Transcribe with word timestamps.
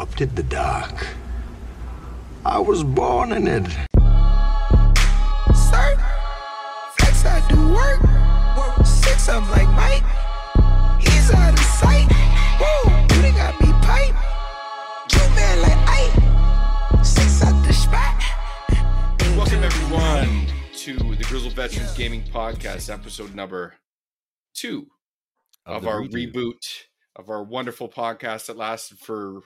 adopted 0.00 0.34
the 0.34 0.42
dark. 0.44 1.06
I 2.46 2.58
was 2.58 2.82
born 2.82 3.32
in 3.32 3.46
it. 3.46 3.66
Sir, 5.54 5.98
flex 6.96 7.26
I 7.26 7.44
do 7.50 7.74
work. 7.74 8.00
Work 8.56 8.86
six 8.86 9.28
of 9.28 9.44
'em 9.44 9.50
like 9.50 9.68
Mike. 9.76 10.04
He's 11.02 11.30
out 11.32 11.52
of 11.52 11.58
sight. 11.58 12.08
Whoa, 12.58 12.90
you 13.14 13.22
done 13.22 13.34
got 13.34 13.60
me 13.60 13.72
pipe. 13.84 14.16
You 15.12 15.34
man 15.36 15.60
like 15.60 15.82
Ike. 16.00 17.04
Six 17.04 17.42
out 17.44 17.62
the 17.66 17.74
spot. 17.74 18.22
Welcome 19.36 19.62
everyone 19.62 20.46
to 20.76 20.96
the 21.14 21.24
Grizzled 21.24 21.52
Veterans 21.52 21.94
Gaming 21.94 22.22
Podcast, 22.22 22.90
episode 22.90 23.34
number 23.34 23.74
two 24.54 24.86
of, 25.66 25.82
the 25.82 25.88
our 25.90 26.00
redo. 26.00 26.32
reboot 26.32 26.84
of 27.16 27.28
our 27.28 27.42
wonderful 27.42 27.90
podcast 27.90 28.46
that 28.46 28.56
lasted 28.56 28.98
for 28.98 29.42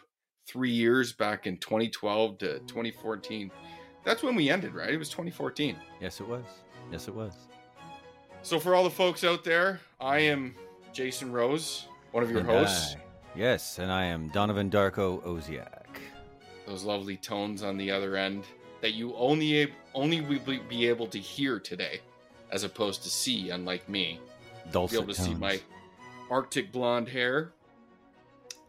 three 0.47 0.71
years 0.71 1.13
back 1.13 1.47
in 1.47 1.57
2012 1.59 2.39
to 2.39 2.59
2014. 2.61 3.51
That's 4.05 4.23
when 4.23 4.35
we 4.35 4.51
ended, 4.51 4.75
right? 4.75 4.91
It 4.91 4.99
was 4.99 5.09
2014. 5.09 5.77
Yes, 6.01 6.21
it 6.21 6.29
was. 6.29 6.45
Yes, 6.93 7.09
it 7.09 7.15
was. 7.15 7.33
So 8.43 8.61
for 8.61 8.75
all 8.75 8.85
the 8.85 8.91
folks 8.91 9.25
out 9.25 9.43
there, 9.45 9.81
I 10.01 10.19
am 10.19 10.55
Jason 10.93 11.33
Rose, 11.33 11.87
one 12.13 12.23
of 12.23 12.31
your 12.31 12.41
And 12.41 12.49
hosts. 12.49 12.95
I- 12.97 13.39
yes, 13.39 13.79
and 13.79 13.91
I 13.91 14.05
am 14.05 14.29
Donovan 14.29 14.71
Darko 14.71 15.23
Oziak. 15.25 15.87
Those 16.67 16.85
lovely 16.85 17.17
tones 17.17 17.63
on 17.63 17.77
the 17.79 17.91
other 17.91 18.17
end 18.17 18.45
that 18.81 18.93
you 18.93 19.15
only 19.17 19.73
only 19.95 20.21
will 20.21 20.41
be- 20.41 20.59
be 20.59 20.87
able 20.89 21.07
to 21.07 21.19
hear 21.19 21.59
today, 21.59 22.01
as 22.51 22.65
opposed 22.65 23.03
to 23.05 23.09
see, 23.09 23.51
unlike 23.51 23.89
me. 23.89 24.21
be 24.67 24.97
able 24.97 25.07
to 25.07 25.15
see 25.15 25.35
my 25.35 25.61
arctic 26.31 26.73
blonde 26.73 27.09
hair. 27.09 27.53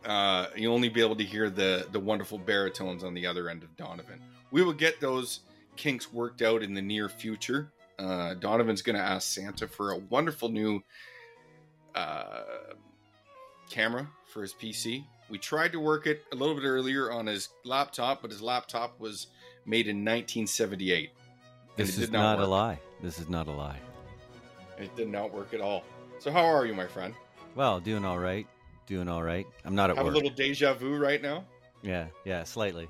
Uh, 0.06 0.48
you'll 0.56 0.74
only 0.74 0.90
be 0.90 1.02
able 1.02 1.16
to 1.16 1.24
hear 1.24 1.50
the 1.50 1.88
the 1.92 2.00
wonderful 2.00 2.38
baritones 2.38 3.04
on 3.04 3.14
the 3.14 3.26
other 3.26 3.50
end 3.50 3.64
of 3.64 3.76
Donovan. 3.76 4.22
We 4.52 4.64
will 4.64 4.74
get 4.74 5.00
those 5.00 5.42
kinks 5.76 6.14
worked 6.14 6.42
out 6.42 6.64
in 6.64 6.74
the 6.74 6.82
near 6.82 7.10
future. 7.10 7.72
Uh, 7.98 8.34
Donovan's 8.36 8.82
going 8.82 8.96
to 8.96 9.02
ask 9.02 9.34
Santa 9.34 9.68
for 9.68 9.92
a 9.92 9.98
wonderful 9.98 10.50
new 10.50 10.84
uh, 11.96 12.44
camera 13.70 14.08
for 14.28 14.42
his 14.42 14.54
PC. 14.54 15.06
We 15.30 15.38
tried 15.38 15.72
to 15.72 15.80
work 15.80 16.06
it 16.06 16.24
a 16.32 16.36
little 16.36 16.56
bit 16.56 16.66
earlier 16.66 17.12
on 17.12 17.26
his 17.26 17.50
laptop, 17.64 18.22
but 18.22 18.32
his 18.32 18.42
laptop 18.42 19.00
was 19.00 19.28
made 19.66 19.88
in 19.88 19.98
1978. 19.98 21.10
This 21.76 21.90
is 21.90 22.06
did 22.06 22.12
not, 22.12 22.40
a 22.40 22.46
lie. 22.46 22.80
This 23.02 23.20
is 23.20 23.28
not 23.28 23.48
a 23.48 23.52
lie. 23.52 23.80
It 24.78 24.96
did 24.96 25.10
not 25.10 25.34
work 25.34 25.54
at 25.54 25.62
all. 25.62 25.84
So 26.20 26.32
how 26.32 26.46
are 26.46 26.66
you, 26.66 26.74
my 26.74 26.88
friend? 26.88 27.14
Well, 27.56 27.80
doing 27.80 28.06
all 28.06 28.20
right. 28.20 28.46
Doing 28.88 29.08
all 29.10 29.24
right. 29.24 29.46
I'm 29.64 29.74
not 29.76 29.90
at 29.90 29.98
Have 29.98 30.06
work. 30.06 30.14
a 30.14 30.18
little 30.18 30.32
deja 30.32 30.74
vu 30.74 30.96
right 30.98 31.22
now. 31.22 31.44
Yeah, 31.82 32.08
yeah, 32.24 32.44
slightly. 32.44 32.88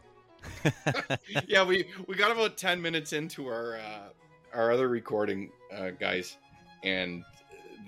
yeah, 1.47 1.63
we 1.63 1.85
we 2.07 2.15
got 2.15 2.31
about 2.31 2.57
ten 2.57 2.81
minutes 2.81 3.13
into 3.13 3.47
our 3.47 3.77
uh, 3.77 4.09
our 4.53 4.71
other 4.71 4.87
recording, 4.87 5.49
uh, 5.73 5.89
guys, 5.91 6.37
and 6.83 7.23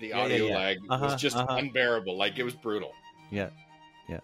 the 0.00 0.08
Yeah, 0.08 0.16
yeah, 0.16 0.24
audio 0.24 0.46
yeah. 0.46 0.56
lag 0.56 0.78
Uh-huh, 0.88 1.04
was 1.06 1.20
just 1.20 1.36
uh-huh. 1.36 1.56
unbearable. 1.56 2.16
Like 2.16 2.38
it 2.38 2.42
was 2.44 2.54
brutal. 2.54 2.92
yeah, 3.30 3.50
yeah. 4.08 4.20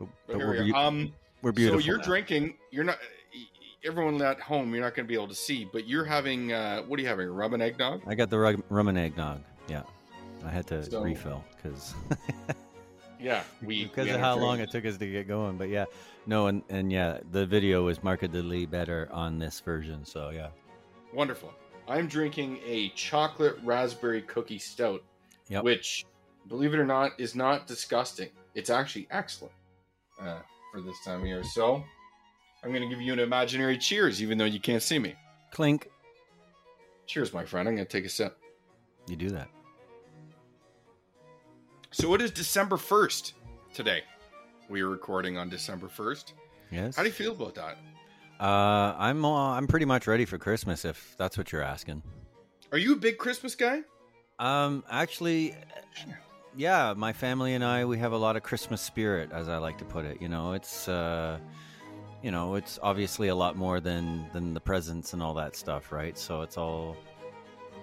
But, 0.00 0.08
But 0.26 0.36
we're, 0.38 0.64
we. 0.64 0.72
Um, 0.72 1.12
we're 1.42 1.52
beautiful. 1.52 1.80
so 1.80 1.86
you're 1.86 1.98
now. 1.98 2.04
drinking. 2.04 2.54
You're 2.70 2.84
not. 2.84 2.98
Everyone 3.84 4.20
at 4.20 4.40
home, 4.40 4.72
you're 4.74 4.82
not 4.82 4.94
going 4.96 5.06
to 5.06 5.08
be 5.08 5.14
able 5.14 5.28
to 5.28 5.34
see, 5.34 5.68
but 5.72 5.86
you're 5.86 6.04
having. 6.04 6.52
Uh, 6.52 6.82
what 6.82 6.98
are 6.98 7.02
you 7.02 7.08
having? 7.08 7.28
Rum 7.28 7.54
and 7.54 7.62
eggnog. 7.62 8.00
I 8.06 8.14
got 8.16 8.30
the 8.30 8.38
rum, 8.38 8.64
rum 8.68 8.88
and 8.88 8.98
eggnog. 8.98 9.42
Yeah, 9.68 9.82
I 10.44 10.50
had 10.50 10.66
to 10.68 10.82
So- 10.84 11.02
refill 11.02 11.44
because 11.54 11.94
Yeah, 13.20 13.42
we 13.62 13.84
because 13.84 14.06
we 14.06 14.12
of 14.12 14.20
how 14.20 14.36
long 14.36 14.60
it 14.60 14.70
took 14.70 14.84
us 14.84 14.96
to 14.98 15.10
get 15.10 15.26
going. 15.26 15.56
But 15.56 15.68
yeah, 15.70 15.86
no, 16.26 16.48
and 16.48 16.62
and 16.68 16.92
yeah, 16.92 17.18
the 17.32 17.46
video 17.46 17.88
is 17.88 18.02
markedly 18.02 18.66
better 18.66 19.08
on 19.12 19.38
this 19.38 19.60
version. 19.60 20.04
So 20.04 20.30
yeah, 20.30 20.48
Wonderful. 21.14 21.52
I'm 21.88 22.08
drinking 22.08 22.58
a 22.66 22.88
chocolate 22.90 23.56
raspberry 23.64 24.20
cookie 24.22 24.58
stout, 24.58 25.02
Yep. 25.48 25.62
which, 25.64 26.04
believe 26.48 26.74
it 26.74 26.80
or 26.80 26.84
not, 26.84 27.12
is 27.18 27.34
not 27.36 27.66
disgusting. 27.68 28.28
It's 28.56 28.70
actually 28.70 29.06
excellent 29.10 29.54
uh, 30.20 30.40
for 30.72 30.80
this 30.80 30.96
time 31.04 31.20
of 31.20 31.26
year. 31.26 31.44
So, 31.44 31.84
I'm 32.64 32.70
going 32.70 32.82
to 32.82 32.88
give 32.88 33.00
you 33.00 33.12
an 33.12 33.20
imaginary 33.20 33.78
cheers, 33.78 34.20
even 34.20 34.36
though 34.36 34.46
you 34.46 34.58
can't 34.58 34.82
see 34.82 34.98
me. 34.98 35.14
clink. 35.52 35.88
Cheers, 37.06 37.32
my 37.32 37.44
friend. 37.44 37.68
I'm 37.68 37.76
going 37.76 37.86
to 37.86 37.92
take 37.92 38.04
a 38.04 38.08
sip. 38.08 38.36
You 39.06 39.14
do 39.14 39.30
that. 39.30 39.48
So, 41.98 42.12
it 42.12 42.20
is 42.20 42.30
December 42.30 42.76
1st 42.76 43.32
today. 43.72 44.02
We 44.68 44.82
are 44.82 44.88
recording 44.90 45.38
on 45.38 45.48
December 45.48 45.86
1st. 45.86 46.34
Yes. 46.70 46.94
How 46.94 47.02
do 47.02 47.08
you 47.08 47.14
feel 47.14 47.32
about 47.32 47.54
that? 47.54 47.78
Uh, 48.38 48.94
I'm 48.98 49.24
uh, 49.24 49.52
I'm 49.52 49.66
pretty 49.66 49.86
much 49.86 50.06
ready 50.06 50.26
for 50.26 50.36
Christmas 50.36 50.84
if 50.84 51.14
that's 51.16 51.38
what 51.38 51.52
you're 51.52 51.62
asking. 51.62 52.02
Are 52.70 52.76
you 52.76 52.92
a 52.92 52.96
big 52.96 53.16
Christmas 53.16 53.54
guy? 53.54 53.80
Um, 54.38 54.84
actually, 54.90 55.54
yeah, 56.54 56.92
my 56.94 57.14
family 57.14 57.54
and 57.54 57.64
I 57.64 57.86
we 57.86 57.96
have 57.96 58.12
a 58.12 58.18
lot 58.18 58.36
of 58.36 58.42
Christmas 58.42 58.82
spirit, 58.82 59.30
as 59.32 59.48
I 59.48 59.56
like 59.56 59.78
to 59.78 59.86
put 59.86 60.04
it. 60.04 60.20
You 60.20 60.28
know, 60.28 60.52
it's 60.52 60.88
uh, 60.88 61.38
you 62.22 62.30
know, 62.30 62.56
it's 62.56 62.78
obviously 62.82 63.28
a 63.28 63.34
lot 63.34 63.56
more 63.56 63.80
than 63.80 64.26
than 64.34 64.52
the 64.52 64.60
presents 64.60 65.14
and 65.14 65.22
all 65.22 65.32
that 65.32 65.56
stuff, 65.56 65.90
right? 65.92 66.18
So 66.18 66.42
it's 66.42 66.58
all, 66.58 66.94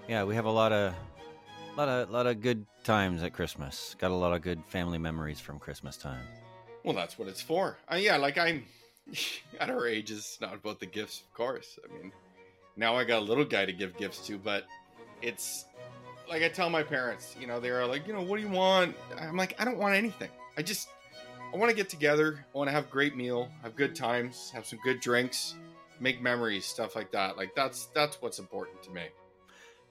yeah, 0.08 0.24
we 0.24 0.36
have 0.36 0.46
a 0.46 0.52
lot 0.52 0.72
of 0.72 0.94
lot 1.78 1.90
of 1.90 2.10
lot 2.10 2.28
of 2.28 2.42
good 2.42 2.66
times 2.84 3.24
at 3.24 3.34
Christmas. 3.34 3.96
Got 4.00 4.12
a 4.12 4.16
lot 4.16 4.34
of 4.34 4.42
good 4.42 4.64
family 4.68 4.98
memories 4.98 5.40
from 5.40 5.60
Christmas 5.60 5.98
time. 5.98 6.26
Well, 6.84 6.94
that's 6.94 7.18
what 7.18 7.28
it's 7.28 7.42
for. 7.42 7.78
Uh, 7.92 7.96
yeah, 7.96 8.18
like 8.18 8.38
I'm 8.38 8.66
at 9.60 9.70
our 9.70 9.88
age, 9.88 10.12
it's 10.12 10.40
not 10.42 10.56
about 10.56 10.80
the 10.80 10.86
gifts, 10.86 11.22
of 11.22 11.34
course. 11.34 11.80
I 11.84 11.94
mean, 11.94 12.12
now 12.76 12.96
I 12.96 13.04
got 13.04 13.20
a 13.20 13.26
little 13.26 13.46
guy 13.46 13.66
to 13.66 13.74
give 13.74 13.98
gifts 13.98 14.26
to, 14.28 14.38
but 14.38 14.66
it's 15.22 15.66
like 16.30 16.44
I 16.44 16.50
tell 16.50 16.70
my 16.70 16.84
parents, 16.84 17.36
you 17.40 17.48
know, 17.48 17.60
they're 17.60 17.86
like, 17.86 18.08
you 18.08 18.14
know, 18.14 18.22
what 18.22 18.38
do 18.38 18.44
you 18.44 18.52
want? 18.52 18.96
I'm 19.18 19.38
like, 19.38 19.60
I 19.60 19.66
don't 19.66 19.78
want 19.78 19.96
anything. 19.96 20.30
I 20.58 20.62
just, 20.62 20.90
I 21.54 21.58
want 21.58 21.70
to 21.70 21.76
get 21.76 21.90
together. 21.90 22.46
I 22.54 22.58
want 22.58 22.68
to 22.68 22.72
have 22.72 22.86
a 22.86 22.90
great 22.90 23.16
meal, 23.16 23.50
have 23.62 23.76
good 23.76 23.96
times, 23.96 24.52
have 24.52 24.66
some 24.66 24.80
good 24.84 25.00
drinks, 25.00 25.56
make 26.00 26.22
memories, 26.22 26.66
stuff 26.66 26.96
like 26.96 27.12
that. 27.12 27.38
Like 27.38 27.56
that's 27.56 27.88
that's 27.94 28.22
what's 28.22 28.40
important 28.40 28.82
to 28.84 28.92
me. 28.92 29.04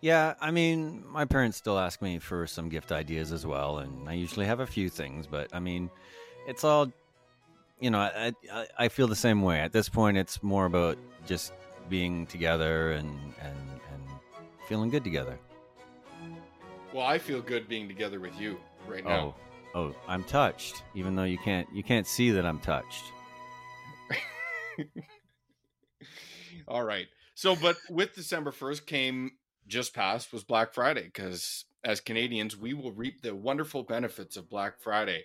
Yeah, 0.02 0.34
I 0.40 0.50
mean, 0.50 1.04
my 1.08 1.24
parents 1.24 1.56
still 1.56 1.78
ask 1.78 2.02
me 2.02 2.18
for 2.18 2.44
some 2.48 2.68
gift 2.68 2.90
ideas 2.90 3.30
as 3.30 3.46
well, 3.46 3.78
and 3.78 4.08
I 4.08 4.14
usually 4.14 4.46
have 4.46 4.58
a 4.58 4.66
few 4.66 4.90
things, 4.90 5.28
but 5.28 5.48
I 5.54 5.60
mean, 5.60 5.90
it's 6.48 6.64
all, 6.64 6.90
you 7.78 7.88
know, 7.88 8.00
I, 8.00 8.32
I, 8.52 8.66
I 8.78 8.88
feel 8.88 9.06
the 9.06 9.14
same 9.14 9.42
way. 9.42 9.60
At 9.60 9.70
this 9.70 9.88
point, 9.88 10.16
it's 10.16 10.42
more 10.42 10.66
about 10.66 10.98
just 11.24 11.52
being 11.88 12.26
together 12.26 12.90
and, 12.92 13.10
and, 13.40 13.56
and 13.92 14.02
feeling 14.66 14.90
good 14.90 15.04
together. 15.04 15.38
Well, 16.92 17.06
I 17.06 17.18
feel 17.18 17.40
good 17.40 17.68
being 17.68 17.86
together 17.86 18.18
with 18.18 18.38
you 18.40 18.58
right 18.88 19.04
now. 19.04 19.36
Oh, 19.72 19.80
oh, 19.80 19.94
I'm 20.08 20.24
touched, 20.24 20.82
even 20.96 21.14
though 21.14 21.22
you 21.22 21.38
can't, 21.38 21.68
you 21.72 21.84
can't 21.84 22.08
see 22.08 22.32
that 22.32 22.44
I'm 22.44 22.58
touched. 22.58 23.04
All 26.66 26.82
right. 26.82 27.06
So, 27.34 27.54
but 27.54 27.76
with 27.88 28.16
December 28.16 28.50
1st 28.50 28.86
came 28.86 29.30
just 29.66 29.94
passed 29.94 30.32
was 30.32 30.44
Black 30.44 30.74
Friday 30.74 31.04
because 31.04 31.64
as 31.84 32.00
Canadians, 32.00 32.56
we 32.56 32.74
will 32.74 32.92
reap 32.92 33.22
the 33.22 33.34
wonderful 33.34 33.82
benefits 33.82 34.36
of 34.36 34.48
Black 34.48 34.80
Friday. 34.80 35.24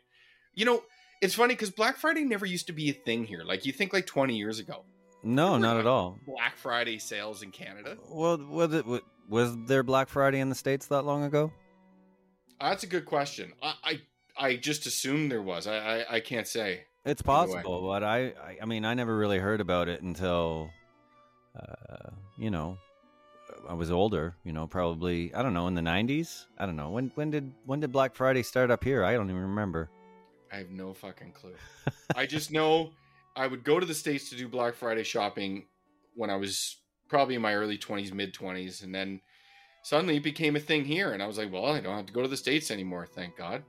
You 0.53 0.66
know, 0.66 0.84
it's 1.22 1.36
funny 1.36 1.53
because 1.53 1.70
Black 1.70 1.98
Friday 1.98 2.24
never 2.24 2.46
used 2.46 2.68
to 2.68 2.74
be 2.74 2.90
a 2.90 2.94
thing 2.94 3.25
here. 3.25 3.44
Like, 3.44 3.66
you 3.66 3.72
think 3.72 3.94
like 3.94 4.06
20 4.06 4.36
years 4.36 4.59
ago, 4.59 4.84
No, 5.24 5.58
not 5.58 5.78
at 5.78 5.88
all. 5.88 6.20
Black 6.25 6.56
Friday 6.58 7.00
sales 7.00 7.44
in 7.44 7.52
Canada. 7.52 7.98
Well, 8.10 8.38
was 8.38 8.74
it 8.74 8.86
was 9.30 9.56
there 9.66 9.84
Black 9.84 10.10
Friday 10.10 10.40
in 10.40 10.50
the 10.50 10.56
states 10.56 10.88
that 10.88 11.04
long 11.04 11.24
ago? 11.24 11.51
Uh, 12.60 12.69
That's 12.69 12.83
a 12.83 12.88
good 12.88 13.06
question. 13.06 13.54
I, 13.62 13.74
I, 13.83 14.01
I 14.38 14.56
just 14.56 14.86
assumed 14.86 15.31
there 15.31 15.42
was. 15.42 15.68
I, 15.68 15.78
I, 15.78 16.16
I 16.16 16.19
can't 16.22 16.48
say. 16.48 16.86
It's 17.06 17.22
possible, 17.22 17.88
but 17.88 18.04
I, 18.04 18.33
I, 18.42 18.57
I 18.62 18.66
mean, 18.66 18.83
I 18.83 18.94
never 18.94 19.16
really 19.16 19.40
heard 19.40 19.62
about 19.62 19.88
it 19.88 20.01
until, 20.01 20.69
uh, 21.57 22.10
you 22.38 22.51
know, 22.51 22.78
I 23.67 23.73
was 23.73 23.91
older. 23.91 24.35
You 24.44 24.53
know, 24.53 24.67
probably 24.67 25.33
I 25.33 25.41
don't 25.41 25.53
know 25.53 25.67
in 25.67 25.75
the 25.75 25.81
'90s. 25.81 26.45
I 26.57 26.65
don't 26.65 26.75
know 26.75 26.89
when. 26.89 27.11
When 27.15 27.31
did 27.31 27.53
when 27.65 27.79
did 27.79 27.91
Black 27.91 28.15
Friday 28.15 28.44
start 28.44 28.71
up 28.71 28.83
here? 28.83 29.03
I 29.03 29.13
don't 29.13 29.29
even 29.29 29.41
remember. 29.41 29.89
I 30.51 30.57
have 30.57 30.69
no 30.69 30.94
fucking 30.94 31.33
clue. 31.33 31.55
I 32.15 32.25
just 32.25 32.51
know 32.51 32.91
I 33.35 33.47
would 33.47 33.63
go 33.63 33.79
to 33.79 33.85
the 33.85 33.94
States 33.94 34.29
to 34.29 34.35
do 34.35 34.47
Black 34.47 34.75
Friday 34.75 35.03
shopping 35.03 35.65
when 36.15 36.29
I 36.29 36.35
was 36.35 36.77
probably 37.07 37.35
in 37.35 37.41
my 37.41 37.53
early 37.53 37.77
20s, 37.77 38.13
mid 38.13 38.33
20s. 38.33 38.83
And 38.83 38.94
then 38.94 39.21
suddenly 39.83 40.17
it 40.17 40.23
became 40.23 40.55
a 40.55 40.59
thing 40.59 40.85
here. 40.85 41.11
And 41.11 41.21
I 41.21 41.27
was 41.27 41.38
like, 41.38 41.51
well, 41.51 41.65
I 41.65 41.79
don't 41.79 41.95
have 41.95 42.05
to 42.07 42.13
go 42.13 42.21
to 42.21 42.27
the 42.27 42.38
States 42.38 42.71
anymore, 42.71 43.05
thank 43.05 43.38
God. 43.38 43.63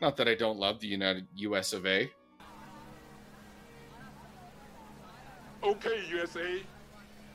Not 0.00 0.16
that 0.16 0.28
I 0.28 0.34
don't 0.34 0.58
love 0.58 0.80
the 0.80 0.88
United 0.88 1.26
US 1.36 1.72
of 1.72 1.86
A. 1.86 2.10
Okay, 5.62 6.04
USA. 6.10 6.62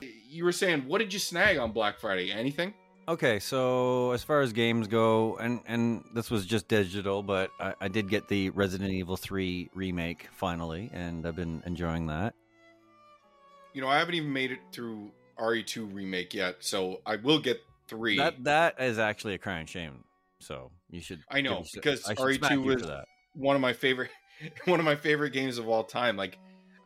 You 0.01 0.45
were 0.45 0.51
saying, 0.51 0.87
what 0.87 0.99
did 0.99 1.13
you 1.13 1.19
snag 1.19 1.57
on 1.57 1.71
Black 1.71 1.99
Friday? 1.99 2.31
Anything? 2.31 2.73
Okay, 3.07 3.39
so 3.39 4.11
as 4.11 4.23
far 4.23 4.41
as 4.41 4.53
games 4.53 4.87
go, 4.87 5.35
and 5.37 5.59
and 5.65 6.03
this 6.13 6.29
was 6.29 6.45
just 6.45 6.67
digital, 6.67 7.23
but 7.23 7.51
I, 7.59 7.73
I 7.81 7.87
did 7.87 8.09
get 8.09 8.27
the 8.27 8.51
Resident 8.51 8.91
Evil 8.91 9.17
3 9.17 9.69
remake 9.73 10.29
finally, 10.31 10.89
and 10.93 11.25
I've 11.27 11.35
been 11.35 11.63
enjoying 11.65 12.07
that. 12.07 12.35
You 13.73 13.81
know, 13.81 13.87
I 13.87 13.97
haven't 13.97 14.15
even 14.15 14.31
made 14.31 14.51
it 14.51 14.59
through 14.71 15.11
RE2 15.39 15.93
remake 15.93 16.33
yet, 16.33 16.57
so 16.59 17.01
I 17.05 17.15
will 17.15 17.39
get 17.39 17.61
three. 17.87 18.17
That 18.17 18.43
that 18.43 18.79
is 18.79 18.99
actually 18.99 19.33
a 19.33 19.37
crying 19.37 19.65
shame. 19.65 20.03
So 20.39 20.71
you 20.89 21.01
should. 21.01 21.21
I 21.29 21.41
know, 21.41 21.63
because 21.73 22.07
I 22.07 22.15
RE2 22.15 22.63
was- 22.63 22.83
that. 22.83 23.05
one 23.33 23.55
of 23.55 23.61
my 23.61 23.73
favorite 23.73 24.11
one 24.65 24.79
of 24.79 24.85
my 24.85 24.95
favorite 24.95 25.31
games 25.31 25.57
of 25.57 25.67
all 25.67 25.83
time. 25.83 26.17
Like 26.17 26.37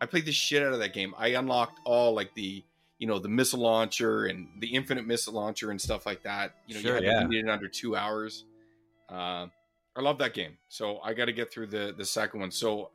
I 0.01 0.05
played 0.05 0.25
the 0.25 0.31
shit 0.31 0.63
out 0.63 0.73
of 0.73 0.79
that 0.79 0.93
game. 0.93 1.13
I 1.17 1.29
unlocked 1.29 1.79
all 1.83 2.13
like 2.13 2.33
the 2.35 2.63
you 2.99 3.07
know 3.07 3.19
the 3.19 3.29
missile 3.29 3.59
launcher 3.59 4.25
and 4.25 4.47
the 4.59 4.73
infinite 4.73 5.05
missile 5.05 5.33
launcher 5.33 5.71
and 5.71 5.79
stuff 5.79 6.05
like 6.05 6.23
that. 6.23 6.55
You 6.67 6.75
know, 6.75 6.81
Sure, 6.81 6.89
you 6.91 6.95
had 6.95 7.03
yeah. 7.03 7.23
to 7.23 7.27
beat 7.27 7.37
it 7.39 7.41
in 7.41 7.49
under 7.49 7.67
two 7.67 7.95
hours. 7.95 8.45
Uh, 9.09 9.47
I 9.97 10.01
love 10.01 10.17
that 10.19 10.33
game. 10.33 10.57
So 10.67 10.99
I 10.99 11.13
got 11.13 11.25
to 11.25 11.33
get 11.33 11.51
through 11.51 11.67
the 11.67 11.93
the 11.97 12.05
second 12.05 12.39
one. 12.39 12.51
So 12.51 12.91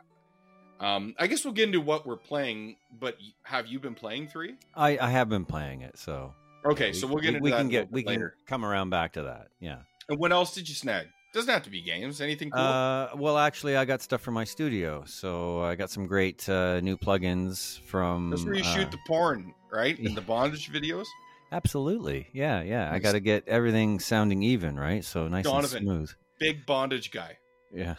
um, 0.81 1.15
I 1.19 1.27
guess 1.27 1.45
we'll 1.45 1.55
get 1.55 1.69
into 1.69 1.81
what 1.81 2.07
we're 2.07 2.17
playing. 2.17 2.77
But 2.99 3.17
have 3.43 3.67
you 3.67 3.79
been 3.79 3.95
playing 3.95 4.29
three? 4.29 4.57
I 4.75 4.99
I 4.99 5.11
have 5.11 5.29
been 5.29 5.45
playing 5.45 5.83
it, 5.83 5.99
so 5.99 6.35
Okay, 6.65 6.93
so 6.93 7.07
we'll 7.07 7.19
get 7.19 7.31
we, 7.31 7.37
into 7.37 7.43
we 7.43 7.51
that 7.51 7.59
can 7.59 7.69
get 7.69 7.93
we 7.93 8.05
bit 8.05 8.19
can 8.19 8.33
come 8.47 8.65
around 8.65 8.91
back 8.91 9.13
to 9.15 9.23
that. 9.23 9.49
Yeah. 9.61 9.79
And 10.09 10.19
what 10.19 10.33
else 10.33 10.55
did 10.55 10.69
you 10.69 10.75
snag? 10.75 11.07
Doesn't 11.33 11.53
have 11.53 11.63
to 11.63 11.71
be 11.71 11.81
games. 11.81 12.21
Anything 12.21 12.51
cool? 12.51 12.61
Uh, 12.61 13.11
well, 13.15 13.39
actually, 13.39 13.77
I 13.77 13.85
got 13.85 14.03
stuff 14.03 14.21
from 14.21 14.35
my 14.35 14.43
studio, 14.43 15.05
so 15.07 15.63
I 15.63 15.77
got 15.77 15.89
some 15.91 16.07
great 16.07 16.49
uh, 16.49 16.81
new 16.81 16.97
plugins 16.97 17.81
from. 17.83 18.31
That's 18.31 18.45
where 18.45 18.55
you 18.55 18.65
uh, 18.65 18.75
shoot 18.75 18.91
the 18.91 18.99
porn, 19.07 19.55
right? 19.73 19.97
And 20.05 20.17
the 20.17 20.23
bondage 20.23 20.73
videos. 20.73 21.07
Absolutely, 21.53 22.29
yeah, 22.33 22.63
yeah. 22.63 22.93
I 22.93 22.99
got 22.99 23.13
to 23.13 23.21
get 23.21 23.47
everything 23.47 24.01
sounding 24.01 24.43
even, 24.43 24.79
right? 24.79 25.05
So 25.05 25.29
nice 25.29 25.45
Donovan. 25.45 25.79
and 25.79 25.87
smooth. 25.87 26.11
Big 26.41 26.67
bondage 26.67 27.11
guy. 27.13 27.39
Yeah. 27.73 27.95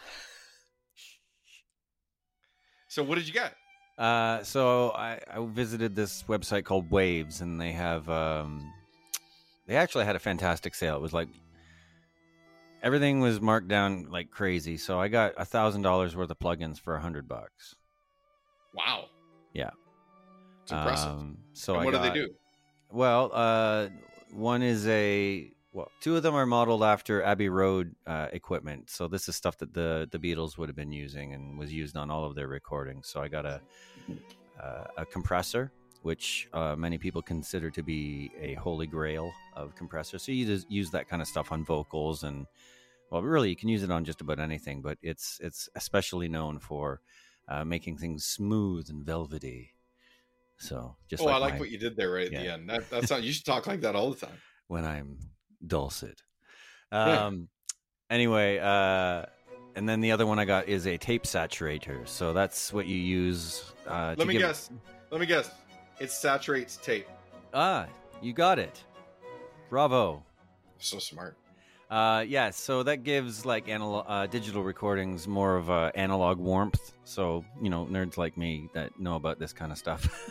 So 2.88 3.02
what 3.02 3.14
did 3.14 3.26
you 3.26 3.32
get? 3.32 3.54
Uh, 3.96 4.42
so 4.42 4.90
I, 4.90 5.18
I 5.30 5.46
visited 5.46 5.94
this 5.94 6.24
website 6.24 6.64
called 6.64 6.90
Waves, 6.90 7.40
and 7.40 7.58
they 7.58 7.72
have 7.72 8.08
um, 8.10 8.70
they 9.66 9.76
actually 9.76 10.04
had 10.04 10.16
a 10.16 10.18
fantastic 10.18 10.74
sale. 10.74 10.96
It 10.96 11.00
was 11.00 11.14
like 11.14 11.28
everything 12.82 13.20
was 13.20 13.40
marked 13.40 13.68
down 13.68 14.08
like 14.10 14.30
crazy. 14.30 14.76
So 14.76 15.00
I 15.00 15.08
got 15.08 15.34
a 15.36 15.44
thousand 15.44 15.82
dollars 15.82 16.16
worth 16.16 16.30
of 16.30 16.38
plugins 16.38 16.78
for 16.78 16.96
a 16.96 17.00
hundred 17.00 17.28
bucks. 17.28 17.76
Wow. 18.74 19.06
Yeah. 19.52 19.70
It's 20.62 20.72
impressive. 20.72 21.10
Um, 21.10 21.38
so 21.52 21.74
and 21.74 21.82
I 21.82 21.84
what 21.84 21.92
got, 21.92 22.02
do 22.02 22.08
they 22.08 22.26
do? 22.26 22.34
Well, 22.90 23.30
uh, 23.32 23.88
one 24.30 24.62
is 24.62 24.86
a 24.86 25.50
well, 25.72 25.90
two 26.00 26.16
of 26.16 26.22
them 26.22 26.34
are 26.34 26.44
modeled 26.44 26.82
after 26.82 27.22
Abbey 27.22 27.48
Road 27.48 27.94
uh, 28.06 28.28
equipment. 28.32 28.90
So 28.90 29.08
this 29.08 29.28
is 29.28 29.36
stuff 29.36 29.56
that 29.58 29.72
the 29.72 30.08
the 30.10 30.18
Beatles 30.18 30.58
would 30.58 30.68
have 30.68 30.76
been 30.76 30.92
using 30.92 31.34
and 31.34 31.58
was 31.58 31.72
used 31.72 31.96
on 31.96 32.10
all 32.10 32.24
of 32.24 32.34
their 32.34 32.48
recordings. 32.48 33.08
So 33.08 33.22
I 33.22 33.28
got 33.28 33.46
a 33.46 33.60
uh, 34.62 34.84
a 34.98 35.06
compressor, 35.06 35.72
which 36.02 36.48
uh, 36.52 36.76
many 36.76 36.98
people 36.98 37.22
consider 37.22 37.70
to 37.70 37.82
be 37.82 38.30
a 38.40 38.54
holy 38.54 38.86
grail 38.86 39.32
of 39.56 39.74
compressors. 39.74 40.22
So 40.22 40.32
you 40.32 40.46
just 40.46 40.70
use 40.70 40.90
that 40.90 41.08
kind 41.08 41.22
of 41.22 41.28
stuff 41.28 41.52
on 41.52 41.64
vocals 41.64 42.24
and 42.24 42.46
well, 43.10 43.22
really 43.22 43.50
you 43.50 43.56
can 43.56 43.68
use 43.68 43.82
it 43.82 43.90
on 43.90 44.04
just 44.04 44.20
about 44.20 44.40
anything. 44.40 44.80
But 44.80 44.98
it's 45.02 45.38
it's 45.42 45.68
especially 45.74 46.28
known 46.28 46.58
for 46.58 47.00
uh, 47.48 47.64
making 47.64 47.98
things 47.98 48.24
smooth 48.24 48.88
and 48.88 49.04
velvety. 49.04 49.74
So 50.56 50.96
just 51.08 51.22
oh, 51.22 51.26
like 51.26 51.34
I 51.34 51.38
like 51.38 51.54
my- 51.54 51.60
what 51.60 51.70
you 51.70 51.78
did 51.78 51.96
there 51.96 52.12
right 52.12 52.26
at 52.26 52.30
the 52.30 52.52
end. 52.52 52.70
That, 52.70 52.88
that's 52.88 53.10
not. 53.10 53.22
You 53.22 53.32
should 53.32 53.44
talk 53.44 53.66
like 53.66 53.82
that 53.82 53.94
all 53.94 54.10
the 54.10 54.26
time. 54.26 54.36
when 54.68 54.84
I'm 54.84 55.18
dulcet. 55.66 56.22
Um, 56.90 57.48
anyway, 58.10 58.58
uh, 58.58 59.26
and 59.74 59.88
then 59.88 60.00
the 60.00 60.12
other 60.12 60.26
one 60.26 60.38
I 60.38 60.44
got 60.44 60.68
is 60.68 60.86
a 60.86 60.96
tape 60.96 61.24
saturator. 61.24 62.06
So 62.08 62.32
that's 62.32 62.72
what 62.72 62.86
you 62.86 62.96
use. 62.96 63.64
Uh, 63.86 64.14
to 64.14 64.18
Let 64.18 64.28
me 64.28 64.38
guess. 64.38 64.70
Let 65.10 65.20
me 65.20 65.26
guess. 65.26 65.50
It 66.02 66.10
saturates 66.10 66.78
tape. 66.78 67.06
Ah, 67.54 67.86
you 68.20 68.32
got 68.32 68.58
it. 68.58 68.82
Bravo. 69.70 70.24
So 70.78 70.98
smart. 70.98 71.36
Uh, 71.88 72.24
yeah, 72.26 72.50
so 72.50 72.82
that 72.82 73.04
gives 73.04 73.46
like 73.46 73.68
analog, 73.68 74.04
uh, 74.08 74.26
digital 74.26 74.64
recordings 74.64 75.28
more 75.28 75.54
of 75.54 75.68
a 75.68 75.92
analog 75.94 76.38
warmth. 76.38 76.94
So 77.04 77.44
you 77.62 77.70
know, 77.70 77.86
nerds 77.88 78.16
like 78.16 78.36
me 78.36 78.68
that 78.74 78.98
know 78.98 79.14
about 79.14 79.38
this 79.38 79.52
kind 79.52 79.70
of 79.70 79.78
stuff, 79.78 80.28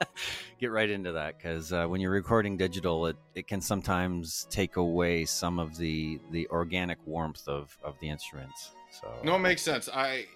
get 0.60 0.70
right 0.70 0.88
into 0.88 1.10
that 1.10 1.36
because 1.36 1.72
uh, 1.72 1.86
when 1.86 2.00
you're 2.00 2.12
recording 2.12 2.56
digital, 2.56 3.06
it, 3.06 3.16
it 3.34 3.48
can 3.48 3.60
sometimes 3.60 4.46
take 4.50 4.76
away 4.76 5.24
some 5.24 5.58
of 5.58 5.76
the 5.78 6.20
the 6.30 6.46
organic 6.50 6.98
warmth 7.06 7.48
of 7.48 7.76
of 7.82 7.98
the 7.98 8.08
instruments. 8.08 8.70
So 8.92 9.08
No, 9.24 9.34
it 9.34 9.40
makes 9.40 9.62
sense. 9.62 9.88
I, 9.92 10.26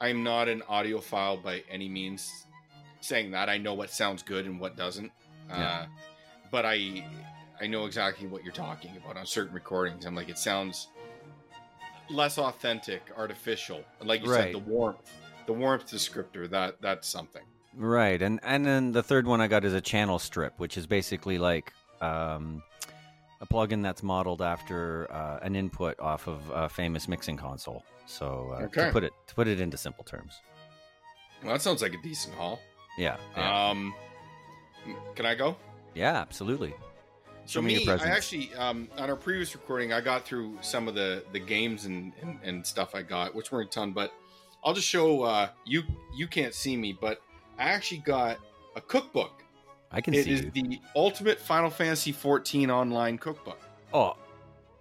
I'm 0.00 0.22
not 0.22 0.50
an 0.50 0.62
audiophile 0.68 1.42
by 1.42 1.62
any 1.70 1.88
means. 1.88 2.30
Saying 3.02 3.32
that, 3.32 3.48
I 3.48 3.58
know 3.58 3.74
what 3.74 3.90
sounds 3.90 4.22
good 4.22 4.46
and 4.46 4.58
what 4.58 4.76
doesn't. 4.76 5.12
Uh, 5.50 5.84
but 6.50 6.64
I, 6.64 7.04
I 7.60 7.66
know 7.66 7.84
exactly 7.86 8.26
what 8.26 8.42
you're 8.44 8.52
talking 8.52 8.96
about 8.96 9.16
on 9.16 9.26
certain 9.26 9.52
recordings. 9.54 10.06
I'm 10.06 10.14
like, 10.14 10.28
it 10.30 10.38
sounds 10.38 10.88
less 12.10 12.38
authentic, 12.38 13.10
artificial. 13.16 13.84
Like 14.00 14.22
you 14.22 14.30
Right. 14.30 14.44
said, 14.44 14.54
the 14.54 14.58
warmth, 14.70 14.98
the 15.46 15.52
warmth 15.52 15.86
descriptor. 15.86 16.48
That 16.48 16.80
that's 16.80 17.08
something. 17.08 17.42
Right, 17.74 18.20
and 18.20 18.38
and 18.42 18.64
then 18.66 18.92
the 18.92 19.02
third 19.02 19.26
one 19.26 19.40
I 19.40 19.46
got 19.48 19.64
is 19.64 19.72
a 19.74 19.80
channel 19.80 20.18
strip, 20.18 20.58
which 20.58 20.76
is 20.76 20.86
basically 20.86 21.38
like 21.38 21.72
um, 22.00 22.62
a 23.40 23.46
plugin 23.46 23.82
that's 23.82 24.02
modeled 24.02 24.42
after 24.42 25.10
uh, 25.12 25.38
an 25.42 25.56
input 25.56 25.98
off 25.98 26.28
of 26.28 26.40
a 26.50 26.68
famous 26.68 27.08
mixing 27.08 27.36
console. 27.36 27.82
So 28.06 28.54
uh, 28.54 28.62
Okay. 28.64 28.86
to 28.86 28.92
put 28.92 29.04
it 29.04 29.12
to 29.26 29.34
put 29.34 29.48
it 29.48 29.60
into 29.60 29.76
simple 29.76 30.04
terms, 30.04 30.34
Well, 31.42 31.54
that 31.54 31.62
sounds 31.62 31.80
like 31.82 31.94
a 31.94 32.02
decent 32.02 32.34
haul. 32.34 32.60
Yeah, 32.98 33.16
yeah, 33.36 33.70
Um, 33.70 33.94
can 35.14 35.26
I 35.26 35.34
go? 35.34 35.56
yeah 35.94 36.14
absolutely. 36.16 36.74
So 37.44 37.54
Show 37.58 37.62
me 37.62 37.74
your 37.84 37.96
me, 37.96 38.02
I 38.02 38.08
actually 38.08 38.54
um, 38.54 38.88
on 38.96 39.10
our 39.10 39.16
previous 39.16 39.52
recording, 39.54 39.92
I 39.92 40.00
got 40.00 40.24
through 40.24 40.58
some 40.60 40.86
of 40.88 40.94
the 40.94 41.24
the 41.32 41.40
games 41.40 41.86
and, 41.86 42.12
and 42.22 42.38
and 42.44 42.66
stuff 42.66 42.94
I 42.94 43.02
got, 43.02 43.34
which 43.34 43.50
weren't 43.50 43.68
a 43.68 43.72
ton, 43.72 43.92
but 43.92 44.12
I'll 44.64 44.74
just 44.74 44.86
show 44.86 45.22
uh, 45.22 45.48
you. 45.64 45.82
You 46.14 46.28
can't 46.28 46.54
see 46.54 46.76
me, 46.76 46.96
but 46.98 47.20
I 47.58 47.64
actually 47.64 47.98
got 47.98 48.38
a 48.76 48.80
cookbook. 48.80 49.42
I 49.90 50.00
can 50.00 50.14
It 50.14 50.24
see 50.24 50.32
is 50.32 50.42
you. 50.42 50.50
the 50.52 50.80
Ultimate 50.94 51.38
Final 51.38 51.68
Fantasy 51.68 52.12
14 52.12 52.70
online 52.70 53.18
cookbook, 53.18 53.60
Oh, 53.92 54.14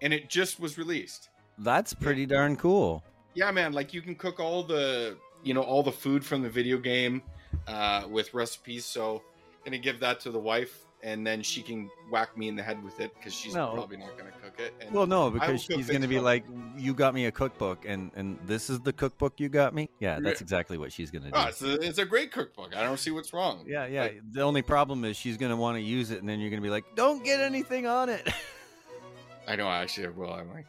and 0.01 0.13
it 0.13 0.29
just 0.29 0.59
was 0.59 0.77
released. 0.77 1.29
that's 1.57 1.93
pretty 1.93 2.25
darn 2.27 2.55
cool. 2.55 3.03
Yeah, 3.33 3.49
man, 3.51 3.73
like 3.73 3.91
you 3.93 4.01
can 4.03 4.13
cook 4.15 4.39
all 4.39 4.61
the 4.63 5.17
you 5.43 5.53
know 5.55 5.61
all 5.63 5.81
the 5.81 5.91
food 5.91 6.23
from 6.23 6.43
the 6.43 6.49
video 6.49 6.77
game 6.77 7.23
uh, 7.67 8.03
with 8.09 8.33
recipes. 8.33 8.85
So 8.85 9.21
gonna 9.65 9.77
give 9.77 9.99
that 9.99 10.19
to 10.21 10.31
the 10.31 10.39
wife, 10.39 10.85
and 11.03 11.25
then 11.25 11.41
she 11.41 11.61
can 11.61 11.89
whack 12.09 12.35
me 12.37 12.47
in 12.47 12.55
the 12.55 12.63
head 12.63 12.83
with 12.83 12.99
it 12.99 13.13
because 13.15 13.33
she's 13.33 13.53
No. 13.55 13.71
probably 13.73 13.97
not 13.97 14.17
gonna 14.17 14.31
cook 14.43 14.59
it. 14.59 14.73
And 14.81 14.91
Well, 14.91 15.07
no, 15.07 15.29
because 15.29 15.61
she's 15.61 15.87
to 15.87 16.07
be 16.07 16.19
like, 16.19 16.43
"You 16.77 16.93
got 16.93 17.13
me 17.13 17.25
a 17.25 17.31
cookbook, 17.31 17.85
and 17.85 18.11
and 18.15 18.39
this 18.45 18.69
is 18.69 18.79
the 18.81 18.93
cookbook 18.93 19.39
you 19.39 19.49
got 19.49 19.73
me." 19.73 19.89
Yeah, 19.99 20.19
that's 20.19 20.41
exactly 20.41 20.77
what 20.77 20.91
she's 20.91 21.11
to 21.11 21.19
do. 21.19 21.29
Oh, 21.33 21.47
it's 21.47 21.61
a, 21.61 21.73
it's 21.75 21.97
a 21.99 22.05
great 22.05 22.31
cookbook. 22.31 22.75
I 22.75 22.83
don't 22.83 22.99
see 22.99 23.11
what's 23.11 23.33
wrong. 23.33 23.63
Yeah, 23.67 23.85
yeah. 23.85 24.03
Like, 24.03 24.21
the 24.31 24.41
only 24.41 24.61
problem 24.61 25.05
is 25.05 25.15
she's 25.17 25.37
gonna 25.37 25.55
want 25.57 25.77
to 25.77 25.81
use 25.81 26.11
it, 26.11 26.19
and 26.19 26.27
then 26.29 26.39
you're 26.39 26.49
gonna 26.49 26.61
be 26.61 26.69
like, 26.69 26.85
"Don't 26.95 27.23
get 27.23 27.39
anything 27.39 27.85
on 27.85 28.09
it." 28.09 28.27
I 29.47 29.55
know. 29.55 29.67
Actually, 29.69 30.07
I 30.07 30.09
will. 30.09 30.31
I'm 30.33 30.51
like, 30.53 30.65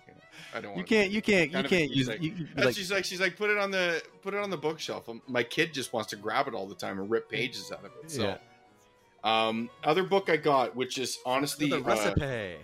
I 0.54 0.60
don't. 0.60 0.70
you 0.72 0.76
want 0.76 0.88
can't, 0.88 1.10
you 1.10 1.22
can't, 1.22 1.52
you 1.52 1.62
can't 1.62 1.90
use. 1.90 2.06
thing. 2.08 2.22
You, 2.22 2.32
you- 2.36 2.46
like, 2.56 2.74
she's 2.74 2.90
like, 2.90 3.04
she's 3.04 3.20
like, 3.20 3.36
put 3.36 3.50
it 3.50 3.58
on 3.58 3.70
the 3.70 4.02
put 4.22 4.34
it 4.34 4.40
on 4.40 4.50
the 4.50 4.56
bookshelf. 4.56 5.08
Um, 5.08 5.22
My 5.26 5.42
kid 5.42 5.72
just 5.74 5.92
wants 5.92 6.10
to 6.10 6.16
grab 6.16 6.48
it 6.48 6.54
all 6.54 6.66
the 6.66 6.74
time 6.74 6.98
and 6.98 7.10
rip 7.10 7.28
pages 7.30 7.70
out 7.72 7.80
of 7.84 7.92
it. 8.02 8.10
So, 8.10 8.22
Yeah. 8.22 9.48
um, 9.48 9.70
other 9.84 10.02
book 10.02 10.28
I 10.30 10.36
got, 10.36 10.74
which 10.76 10.98
is 10.98 11.18
honestly, 11.24 11.68
the 11.68 11.78
uh, 11.78 11.80
recipe. 11.80 12.56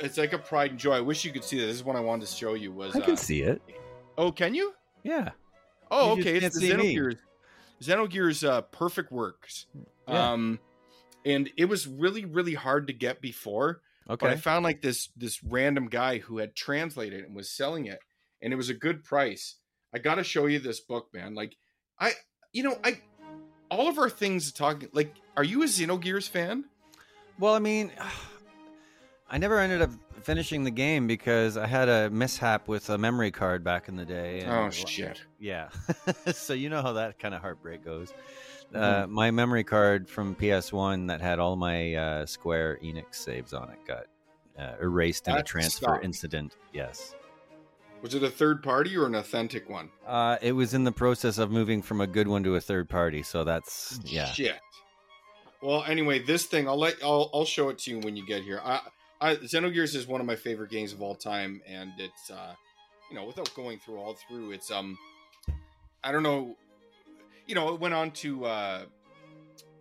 it's 0.00 0.18
like 0.18 0.32
a 0.32 0.38
pride 0.38 0.70
and 0.72 0.80
joy. 0.80 0.94
I 0.96 1.00
wish 1.00 1.24
you 1.24 1.32
could 1.32 1.44
see 1.44 1.58
this. 1.58 1.66
This 1.66 1.76
is 1.76 1.84
one 1.84 1.96
I 1.96 2.00
wanted 2.00 2.26
to 2.28 2.34
show 2.34 2.54
you. 2.54 2.72
Was 2.72 2.94
I 2.96 3.00
can 3.00 3.12
uh, 3.14 3.16
see 3.16 3.42
it. 3.42 3.60
oh, 4.18 4.32
can 4.32 4.54
you? 4.54 4.74
Yeah. 5.02 5.30
Oh, 5.90 6.14
You 6.16 6.20
okay. 6.22 6.36
It's 6.38 6.54
the 6.58 6.66
see 6.68 6.76
me. 6.76 6.96
Xenogears. 6.96 7.16
Xenogears 7.82 8.48
uh, 8.48 8.62
Perfect 8.62 9.12
Works. 9.12 9.66
Yeah. 10.08 10.32
Um, 10.32 10.58
and 11.24 11.50
it 11.56 11.66
was 11.66 11.86
really, 11.86 12.24
really 12.24 12.54
hard 12.54 12.86
to 12.86 12.92
get 12.92 13.20
before. 13.20 13.80
But 14.06 14.22
I 14.22 14.36
found 14.36 14.64
like 14.64 14.82
this 14.82 15.08
this 15.16 15.42
random 15.42 15.88
guy 15.88 16.18
who 16.18 16.38
had 16.38 16.54
translated 16.54 17.24
and 17.24 17.34
was 17.34 17.50
selling 17.50 17.86
it, 17.86 17.98
and 18.40 18.52
it 18.52 18.56
was 18.56 18.68
a 18.68 18.74
good 18.74 19.02
price. 19.04 19.56
I 19.94 19.98
got 19.98 20.16
to 20.16 20.24
show 20.24 20.46
you 20.46 20.58
this 20.58 20.80
book, 20.80 21.08
man. 21.12 21.34
Like, 21.34 21.56
I, 21.98 22.12
you 22.52 22.62
know, 22.62 22.78
I, 22.84 23.00
all 23.70 23.88
of 23.88 23.98
our 23.98 24.10
things 24.10 24.52
talking. 24.52 24.88
Like, 24.92 25.14
are 25.36 25.44
you 25.44 25.62
a 25.62 25.66
Xenogears 25.66 26.28
fan? 26.28 26.64
Well, 27.38 27.54
I 27.54 27.58
mean, 27.58 27.92
I 29.30 29.38
never 29.38 29.58
ended 29.58 29.82
up 29.82 29.90
finishing 30.22 30.64
the 30.64 30.70
game 30.70 31.06
because 31.06 31.56
I 31.56 31.66
had 31.66 31.88
a 31.88 32.10
mishap 32.10 32.68
with 32.68 32.90
a 32.90 32.98
memory 32.98 33.30
card 33.30 33.64
back 33.64 33.88
in 33.88 33.96
the 33.96 34.04
day. 34.04 34.44
Oh 34.46 34.70
shit! 34.70 35.22
Yeah. 35.40 35.70
so 36.32 36.52
you 36.52 36.68
know 36.68 36.82
how 36.82 36.92
that 36.92 37.18
kind 37.18 37.34
of 37.34 37.40
heartbreak 37.40 37.84
goes. 37.84 38.12
Mm-hmm. 38.72 39.04
Uh, 39.04 39.06
my 39.06 39.30
memory 39.30 39.64
card 39.64 40.08
from 40.08 40.34
PS1 40.34 41.08
that 41.08 41.20
had 41.20 41.38
all 41.38 41.56
my 41.56 41.94
uh, 41.94 42.26
Square 42.26 42.80
Enix 42.82 43.14
saves 43.14 43.52
on 43.52 43.70
it 43.70 43.78
got 43.86 44.06
uh, 44.58 44.74
erased 44.80 45.28
in 45.28 45.36
a 45.36 45.42
transfer 45.42 45.86
sucked. 45.86 46.04
incident. 46.04 46.56
Yes. 46.72 47.14
Was 48.02 48.14
it 48.14 48.22
a 48.22 48.30
third 48.30 48.62
party 48.62 48.96
or 48.96 49.06
an 49.06 49.14
authentic 49.14 49.68
one? 49.68 49.90
Uh, 50.06 50.36
it 50.42 50.52
was 50.52 50.74
in 50.74 50.84
the 50.84 50.92
process 50.92 51.38
of 51.38 51.50
moving 51.50 51.82
from 51.82 52.00
a 52.00 52.06
good 52.06 52.28
one 52.28 52.42
to 52.44 52.54
a 52.56 52.60
third 52.60 52.88
party, 52.88 53.22
so 53.22 53.44
that's 53.44 53.98
yeah. 54.04 54.26
Shit. 54.26 54.60
Well, 55.62 55.82
anyway, 55.84 56.18
this 56.18 56.44
thing 56.44 56.68
I'll 56.68 56.78
let 56.78 56.96
I'll 57.02 57.30
I'll 57.32 57.44
show 57.44 57.70
it 57.70 57.78
to 57.80 57.90
you 57.90 57.98
when 58.00 58.16
you 58.16 58.26
get 58.26 58.42
here. 58.42 58.60
I, 58.62 58.80
I 59.20 59.36
Xenogears 59.36 59.94
is 59.94 60.06
one 60.06 60.20
of 60.20 60.26
my 60.26 60.36
favorite 60.36 60.70
games 60.70 60.92
of 60.92 61.00
all 61.00 61.14
time, 61.14 61.62
and 61.66 61.92
it's 61.98 62.30
uh, 62.30 62.54
you 63.10 63.16
know, 63.16 63.24
without 63.24 63.52
going 63.54 63.78
through 63.78 63.98
all 63.98 64.14
through, 64.14 64.52
it's 64.52 64.70
um, 64.70 64.98
I 66.04 66.12
don't 66.12 66.22
know, 66.22 66.56
you 67.46 67.54
know, 67.54 67.72
it 67.72 67.80
went 67.80 67.94
on 67.94 68.10
to 68.12 68.44
uh, 68.44 68.82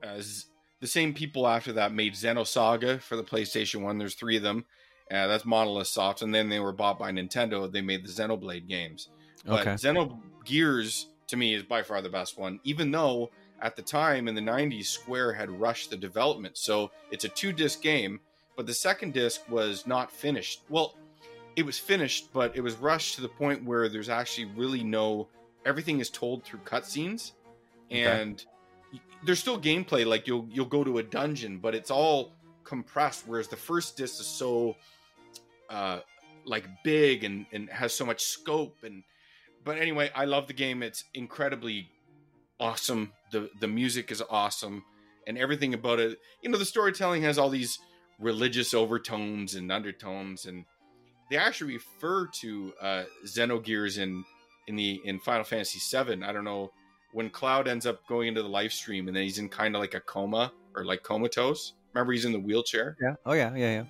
as 0.03 0.45
the 0.81 0.87
same 0.87 1.13
people 1.13 1.47
after 1.47 1.73
that 1.73 1.93
made 1.93 2.13
Xenosaga 2.13 3.01
for 3.01 3.15
the 3.15 3.23
PlayStation 3.23 3.81
One. 3.81 3.97
There's 3.97 4.15
three 4.15 4.37
of 4.37 4.43
them. 4.43 4.65
Uh, 5.11 5.27
that's 5.27 5.45
Monolith 5.45 5.87
Soft, 5.87 6.21
and 6.21 6.33
then 6.33 6.49
they 6.49 6.59
were 6.59 6.73
bought 6.73 6.97
by 6.97 7.11
Nintendo. 7.11 7.71
They 7.71 7.81
made 7.81 8.03
the 8.03 8.09
Xenoblade 8.09 8.67
games. 8.67 9.09
But 9.45 9.61
Okay. 9.61 9.73
Xenogears 9.73 11.05
to 11.27 11.37
me 11.37 11.53
is 11.53 11.63
by 11.63 11.81
far 11.83 12.01
the 12.01 12.09
best 12.09 12.37
one, 12.37 12.59
even 12.63 12.91
though 12.91 13.29
at 13.61 13.75
the 13.75 13.81
time 13.81 14.27
in 14.27 14.35
the 14.35 14.41
90s, 14.41 14.85
Square 14.85 15.33
had 15.33 15.49
rushed 15.49 15.89
the 15.89 15.97
development. 15.97 16.57
So 16.57 16.91
it's 17.11 17.23
a 17.23 17.29
two 17.29 17.53
disc 17.53 17.81
game, 17.81 18.19
but 18.55 18.67
the 18.67 18.73
second 18.73 19.13
disc 19.13 19.41
was 19.49 19.87
not 19.87 20.11
finished. 20.11 20.61
Well, 20.69 20.95
it 21.55 21.65
was 21.65 21.79
finished, 21.79 22.33
but 22.33 22.55
it 22.55 22.61
was 22.61 22.75
rushed 22.75 23.15
to 23.15 23.21
the 23.21 23.29
point 23.29 23.63
where 23.63 23.87
there's 23.87 24.09
actually 24.09 24.45
really 24.55 24.83
no 24.83 25.29
everything 25.65 25.99
is 25.99 26.09
told 26.09 26.43
through 26.43 26.59
cutscenes. 26.59 27.31
And 28.03 28.45
y- 28.93 28.99
there's 29.23 29.39
still 29.39 29.59
gameplay. 29.59 30.05
Like 30.05 30.27
you'll 30.27 30.47
you'll 30.51 30.65
go 30.65 30.83
to 30.83 30.97
a 30.97 31.03
dungeon, 31.03 31.59
but 31.59 31.75
it's 31.75 31.91
all 31.91 32.33
compressed. 32.63 33.23
Whereas 33.27 33.47
the 33.47 33.55
first 33.55 33.97
disc 33.97 34.19
is 34.19 34.27
so 34.27 34.75
uh, 35.69 35.99
like 36.45 36.65
big 36.83 37.23
and 37.23 37.45
and 37.51 37.69
has 37.69 37.93
so 37.93 38.05
much 38.05 38.23
scope 38.23 38.77
and. 38.83 39.03
But 39.63 39.79
anyway, 39.79 40.11
I 40.13 40.25
love 40.25 40.45
the 40.45 40.53
game. 40.53 40.83
It's 40.83 41.03
incredibly 41.15 41.89
awesome. 42.59 43.13
the 43.31 43.49
The 43.59 43.67
music 43.67 44.11
is 44.11 44.21
awesome, 44.29 44.83
and 45.25 45.39
everything 45.39 45.73
about 45.73 45.99
it. 45.99 46.19
You 46.43 46.51
know, 46.51 46.59
the 46.59 46.65
storytelling 46.65 47.23
has 47.23 47.39
all 47.39 47.49
these 47.49 47.79
religious 48.19 48.75
overtones 48.75 49.55
and 49.55 49.71
undertones, 49.71 50.45
and 50.45 50.65
they 51.31 51.37
actually 51.37 51.73
refer 51.73 52.27
to 52.41 52.73
uh, 52.79 53.03
Xenogears 53.25 53.97
in 53.97 54.23
in 54.67 54.75
the 54.75 55.01
in 55.03 55.19
Final 55.19 55.43
Fantasy 55.43 55.79
VII. 55.79 56.23
I 56.23 56.31
don't 56.31 56.43
know 56.45 56.71
when 57.15 57.29
Cloud 57.29 57.67
ends 57.67 57.85
up 57.85 58.05
going 58.07 58.27
into 58.27 58.43
the 58.43 58.49
Lifestream, 58.49 59.07
and 59.07 59.15
then 59.15 59.23
he's 59.23 59.39
in 59.39 59.47
kind 59.47 59.73
of 59.75 59.79
like 59.81 59.93
a 59.93 60.01
coma 60.01 60.51
or 60.75 60.83
like 60.83 61.01
comatose. 61.01 61.73
Remember, 61.93 62.11
he's 62.11 62.25
in 62.25 62.33
the 62.33 62.39
wheelchair, 62.39 62.97
Yeah. 63.01 63.15
Oh 63.25 63.31
yeah. 63.33 63.55
Yeah. 63.55 63.71
Yeah. 63.77 63.83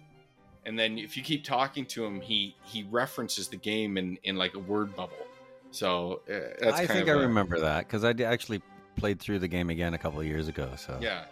and 0.68 0.78
then 0.78 0.98
if 1.00 1.18
you 1.18 1.24
keep 1.24 1.44
talking 1.44 1.86
to 1.88 2.06
him, 2.06 2.22
he 2.22 2.56
he 2.64 2.84
references 2.84 3.48
the 3.48 3.58
game 3.58 3.98
in 3.98 4.18
in 4.24 4.36
like 4.36 4.54
a 4.56 4.60
word 4.60 4.96
bubble. 4.96 5.26
So 5.72 6.22
uh, 6.30 6.34
that's 6.62 6.74
I 6.74 6.86
kind 6.86 6.88
think 6.90 7.08
of 7.10 7.18
I 7.18 7.22
a- 7.24 7.28
remember 7.28 7.60
that 7.60 7.88
because 7.88 8.04
I 8.04 8.12
actually 8.24 8.62
played 8.96 9.20
through 9.20 9.40
the 9.40 9.48
game 9.48 9.70
again 9.72 9.94
a 9.94 9.98
couple 9.98 10.20
of 10.22 10.28
years 10.28 10.48
ago. 10.48 10.70
So 10.78 10.98
Yeah. 11.02 11.26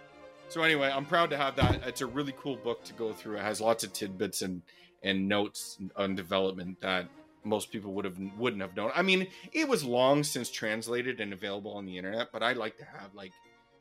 So 0.49 0.61
anyway, 0.63 0.91
I'm 0.93 1.05
proud 1.05 1.29
to 1.29 1.37
have 1.37 1.55
that. 1.55 1.81
It's 1.87 2.01
a 2.01 2.05
really 2.07 2.33
cool 2.37 2.57
book 2.57 2.83
to 2.85 2.93
go 2.93 3.13
through. 3.13 3.37
It 3.37 3.43
has 3.43 3.61
lots 3.61 3.83
of 3.83 3.93
tidbits 3.93 4.41
and 4.41 4.61
and 5.03 5.27
notes 5.27 5.77
on 5.95 6.15
development 6.15 6.81
that 6.81 7.07
most 7.43 7.71
people 7.71 7.93
would 7.93 8.05
have 8.05 8.17
wouldn't 8.37 8.61
have 8.61 8.75
known. 8.75 8.91
I 8.95 9.01
mean, 9.01 9.27
it 9.51 9.67
was 9.67 9.83
long 9.83 10.23
since 10.23 10.49
translated 10.49 11.19
and 11.19 11.33
available 11.33 11.73
on 11.73 11.85
the 11.85 11.97
internet, 11.97 12.29
but 12.31 12.43
I 12.43 12.53
like 12.53 12.77
to 12.77 12.85
have 12.85 13.13
like, 13.13 13.31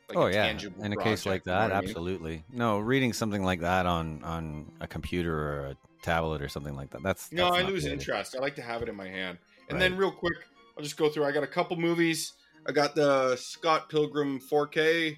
like 0.08 0.18
oh 0.18 0.26
yeah. 0.26 0.44
tangible 0.44 0.82
In 0.84 0.92
a 0.92 0.96
case 0.96 1.26
like 1.26 1.44
project, 1.44 1.46
you 1.46 1.52
know 1.52 1.58
that, 1.58 1.62
what 1.70 1.76
I 1.76 1.80
mean? 1.80 1.88
absolutely. 1.88 2.44
No, 2.52 2.78
reading 2.78 3.12
something 3.12 3.42
like 3.44 3.60
that 3.60 3.86
on 3.86 4.22
on 4.24 4.70
a 4.80 4.86
computer 4.86 5.36
or 5.36 5.66
a 5.68 5.76
tablet 6.02 6.42
or 6.42 6.48
something 6.48 6.74
like 6.74 6.90
that. 6.90 7.02
That's 7.02 7.30
No, 7.32 7.44
that's 7.52 7.64
I 7.64 7.68
lose 7.68 7.84
good. 7.84 7.92
interest. 7.92 8.34
I 8.36 8.40
like 8.40 8.56
to 8.56 8.62
have 8.62 8.82
it 8.82 8.88
in 8.88 8.96
my 8.96 9.08
hand. 9.08 9.38
And 9.68 9.78
Right. 9.78 9.90
then 9.90 9.96
real 9.96 10.10
quick, 10.12 10.34
I'll 10.76 10.82
just 10.82 10.96
go 10.96 11.08
through. 11.08 11.24
I 11.24 11.32
got 11.32 11.44
a 11.44 11.48
couple 11.48 11.76
movies. 11.76 12.32
I 12.66 12.72
got 12.72 12.94
the 12.94 13.36
Scott 13.36 13.88
Pilgrim 13.88 14.40
4K. 14.40 15.16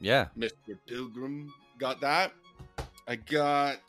Yeah. 0.00 0.28
Mr. 0.38 0.78
Pilgrim. 0.86 1.52
Got 1.78 2.00
that. 2.02 2.32
I 3.08 3.16
got 3.16 3.80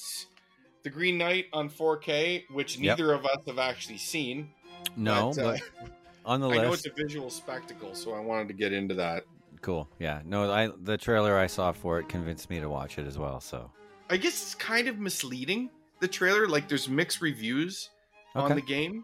The 0.86 0.92
Green 0.92 1.18
Knight 1.18 1.48
on 1.51 1.68
4K, 1.68 2.46
which 2.51 2.77
Yep. 2.77 3.00
neither 3.00 3.12
of 3.12 3.25
us 3.25 3.39
have 3.48 3.58
actually 3.58 3.98
seen. 3.98 4.51
No, 4.96 5.34
but, 5.36 5.44
uh, 5.44 5.58
but 5.82 5.92
on 6.25 6.39
the 6.42 6.48
I 6.50 6.58
know 6.58 6.74
it's 6.74 6.86
a 6.86 6.92
visual 6.92 7.32
spectacle, 7.32 7.96
so 7.96 8.13
I 8.13 8.20
wanted 8.20 8.50
to 8.50 8.54
get 8.54 8.72
into 8.72 8.94
that. 8.94 9.24
Cool. 9.62 9.89
Yeah. 9.98 10.22
No, 10.25 10.51
I 10.51 10.70
the 10.84 10.96
trailer 10.96 11.39
I 11.39 11.48
saw 11.48 11.72
for 11.72 11.98
it 11.98 12.08
convinced 12.08 12.51
me 12.51 12.60
to 12.60 12.70
watch 12.70 13.00
it 13.00 13.08
as 13.08 13.18
well. 13.18 13.42
So 13.42 13.72
I 14.12 14.18
guess 14.18 14.34
it's 14.44 14.54
kind 14.54 14.88
of 14.88 15.00
misleading, 15.00 15.72
the 16.01 16.08
trailer. 16.08 16.48
Like, 16.48 16.68
there's 16.70 16.88
mixed 16.88 17.20
reviews 17.20 17.89
on 18.36 18.54
the 18.54 18.62
game, 18.62 19.04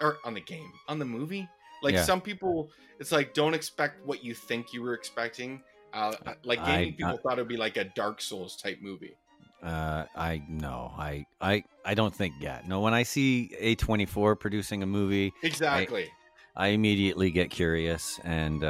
or 0.00 0.18
on 0.24 0.34
the 0.34 0.40
game, 0.40 0.72
on 0.88 0.98
the 0.98 1.04
movie. 1.04 1.48
Like, 1.80 1.94
Yeah. 1.94 2.02
some 2.02 2.20
people, 2.20 2.70
it's 2.98 3.12
like, 3.12 3.34
don't 3.34 3.54
expect 3.54 4.04
what 4.04 4.24
you 4.24 4.34
think 4.34 4.72
you 4.72 4.82
were 4.82 4.94
expecting. 4.94 5.62
Uh, 5.92 6.16
like, 6.42 6.58
I- 6.58 6.86
people 6.86 7.06
I- 7.06 7.16
thought 7.18 7.38
it 7.38 7.42
would 7.42 7.48
be 7.48 7.56
like 7.56 7.76
a 7.76 7.84
Dark 7.84 8.20
Souls 8.20 8.56
type 8.56 8.78
movie. 8.82 9.16
Uh, 9.64 10.04
I 10.14 10.42
no, 10.48 10.92
I 10.96 11.24
I 11.40 11.64
I 11.84 11.94
don't 11.94 12.14
think 12.14 12.34
yet. 12.40 12.68
No, 12.68 12.80
when 12.80 12.92
I 12.92 13.02
see 13.02 13.50
A24 13.58 14.38
producing 14.38 14.82
a 14.82 14.86
movie, 14.86 15.32
Exactly. 15.42 16.10
I 16.56 16.68
immediately 16.68 17.30
get 17.30 17.50
curious, 17.50 18.20
and 18.24 18.60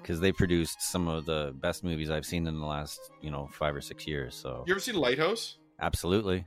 because 0.00 0.20
they 0.20 0.32
produced 0.32 0.80
some 0.80 1.08
of 1.08 1.26
the 1.26 1.54
best 1.60 1.82
movies 1.84 2.08
I've 2.08 2.24
seen 2.24 2.46
in 2.46 2.58
the 2.60 2.66
last 2.66 3.10
you 3.20 3.30
know 3.30 3.48
five 3.52 3.74
or 3.74 3.80
six 3.80 4.06
years. 4.06 4.34
So 4.34 4.62
you 4.66 4.72
ever 4.72 4.80
seen 4.80 4.94
Lighthouse? 4.94 5.56
absolutely 5.80 6.44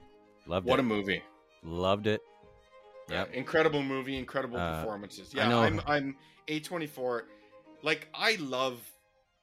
loved 0.47 0.65
What 0.65 0.79
it. 0.79 0.83
What 0.83 0.93
a 0.93 0.95
movie. 0.95 1.21
loved 1.63 2.07
it. 2.07 2.21
Yeah, 3.09 3.25
incredible 3.33 3.83
movie, 3.83 4.17
incredible 4.17 4.57
Uh, 4.57 4.79
performances. 4.79 5.33
I 5.35 5.37
Yeah, 5.37 5.57
I'm 5.57 5.81
I'm 5.85 6.15
A24. 6.47 7.23
Like 7.83 8.07
I 8.13 8.35
love 8.35 8.79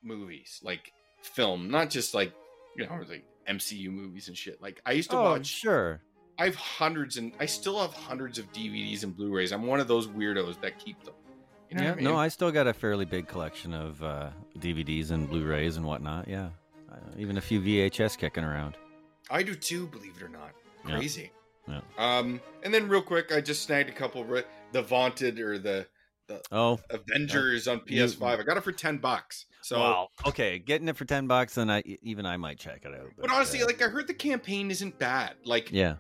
movies, 0.02 0.60
like 0.62 0.92
film, 1.22 1.70
not 1.70 1.90
just 1.90 2.14
like 2.14 2.32
you 2.76 2.86
know 2.86 3.04
like 3.08 3.24
MCU 3.48 3.90
movies 3.90 4.28
and 4.28 4.36
shit. 4.36 4.60
Like 4.62 4.80
I 4.86 4.92
used 4.92 5.10
to 5.10 5.16
Oh, 5.18 5.22
watch. 5.22 5.46
sure. 5.46 6.02
I 6.38 6.44
have 6.44 6.54
hundreds 6.54 7.16
and 7.16 7.32
I 7.40 7.46
still 7.46 7.80
have 7.80 7.92
hundreds 7.92 8.38
of 8.38 8.52
DVDs 8.52 9.02
and 9.02 9.16
Blu-rays. 9.16 9.50
I'm 9.52 9.66
one 9.66 9.80
of 9.80 9.88
those 9.88 10.06
weirdos 10.06 10.60
that 10.60 10.78
keep 10.78 11.02
them. 11.04 11.14
You 11.70 11.76
know 11.76 11.82
yeah, 11.82 11.88
what 11.90 11.92
I 11.92 11.96
mean? 11.96 12.04
no, 12.04 12.16
I 12.16 12.28
still 12.28 12.50
got 12.52 12.66
a 12.66 12.72
fairly 12.72 13.04
big 13.04 13.26
collection 13.28 13.74
of 13.74 14.02
uh, 14.02 14.30
DVDs 14.58 15.10
and 15.10 15.28
Blu-rays 15.28 15.76
and 15.76 15.84
whatnot. 15.84 16.28
Yeah, 16.28 16.48
uh, 16.90 16.96
even 17.18 17.36
a 17.36 17.40
few 17.40 17.60
VHS 17.60 18.16
kicking 18.16 18.44
around. 18.44 18.76
I 19.30 19.42
do 19.42 19.54
too, 19.54 19.86
believe 19.88 20.14
it 20.16 20.22
or 20.22 20.28
not. 20.28 20.52
Crazy. 20.84 21.30
Yeah. 21.66 21.80
Um, 21.98 22.40
and 22.62 22.72
then 22.72 22.88
real 22.88 23.02
quick, 23.02 23.30
I 23.32 23.42
just 23.42 23.64
snagged 23.64 23.90
a 23.90 23.92
couple. 23.92 24.22
Of, 24.22 24.44
the 24.72 24.80
Vaunted 24.82 25.38
or 25.40 25.58
the 25.58 25.86
Oh, 26.52 26.78
Avengers 26.90 27.66
on 27.68 27.80
PS5. 27.80 28.22
I 28.38 28.42
got 28.42 28.56
it 28.56 28.64
for 28.64 28.72
ten 28.72 28.98
bucks. 28.98 29.46
So, 29.68 29.78
wow. 29.78 30.08
Okay, 30.26 30.58
getting 30.58 30.88
it 30.88 30.96
for 30.96 31.04
ten 31.04 31.26
bucks, 31.26 31.54
then 31.56 31.68
I 31.68 31.82
even 32.02 32.24
I 32.24 32.38
might 32.38 32.58
check 32.58 32.86
it 32.86 32.94
out. 32.94 33.10
but 33.20 33.30
honestly, 33.30 33.60
uh, 33.62 33.66
like 33.66 33.82
I 33.82 33.88
heard 33.88 34.06
the 34.06 34.14
campaign 34.14 34.70
isn't 34.70 34.98
bad. 34.98 35.34
Like 35.44 35.70
yeah, 35.70 35.96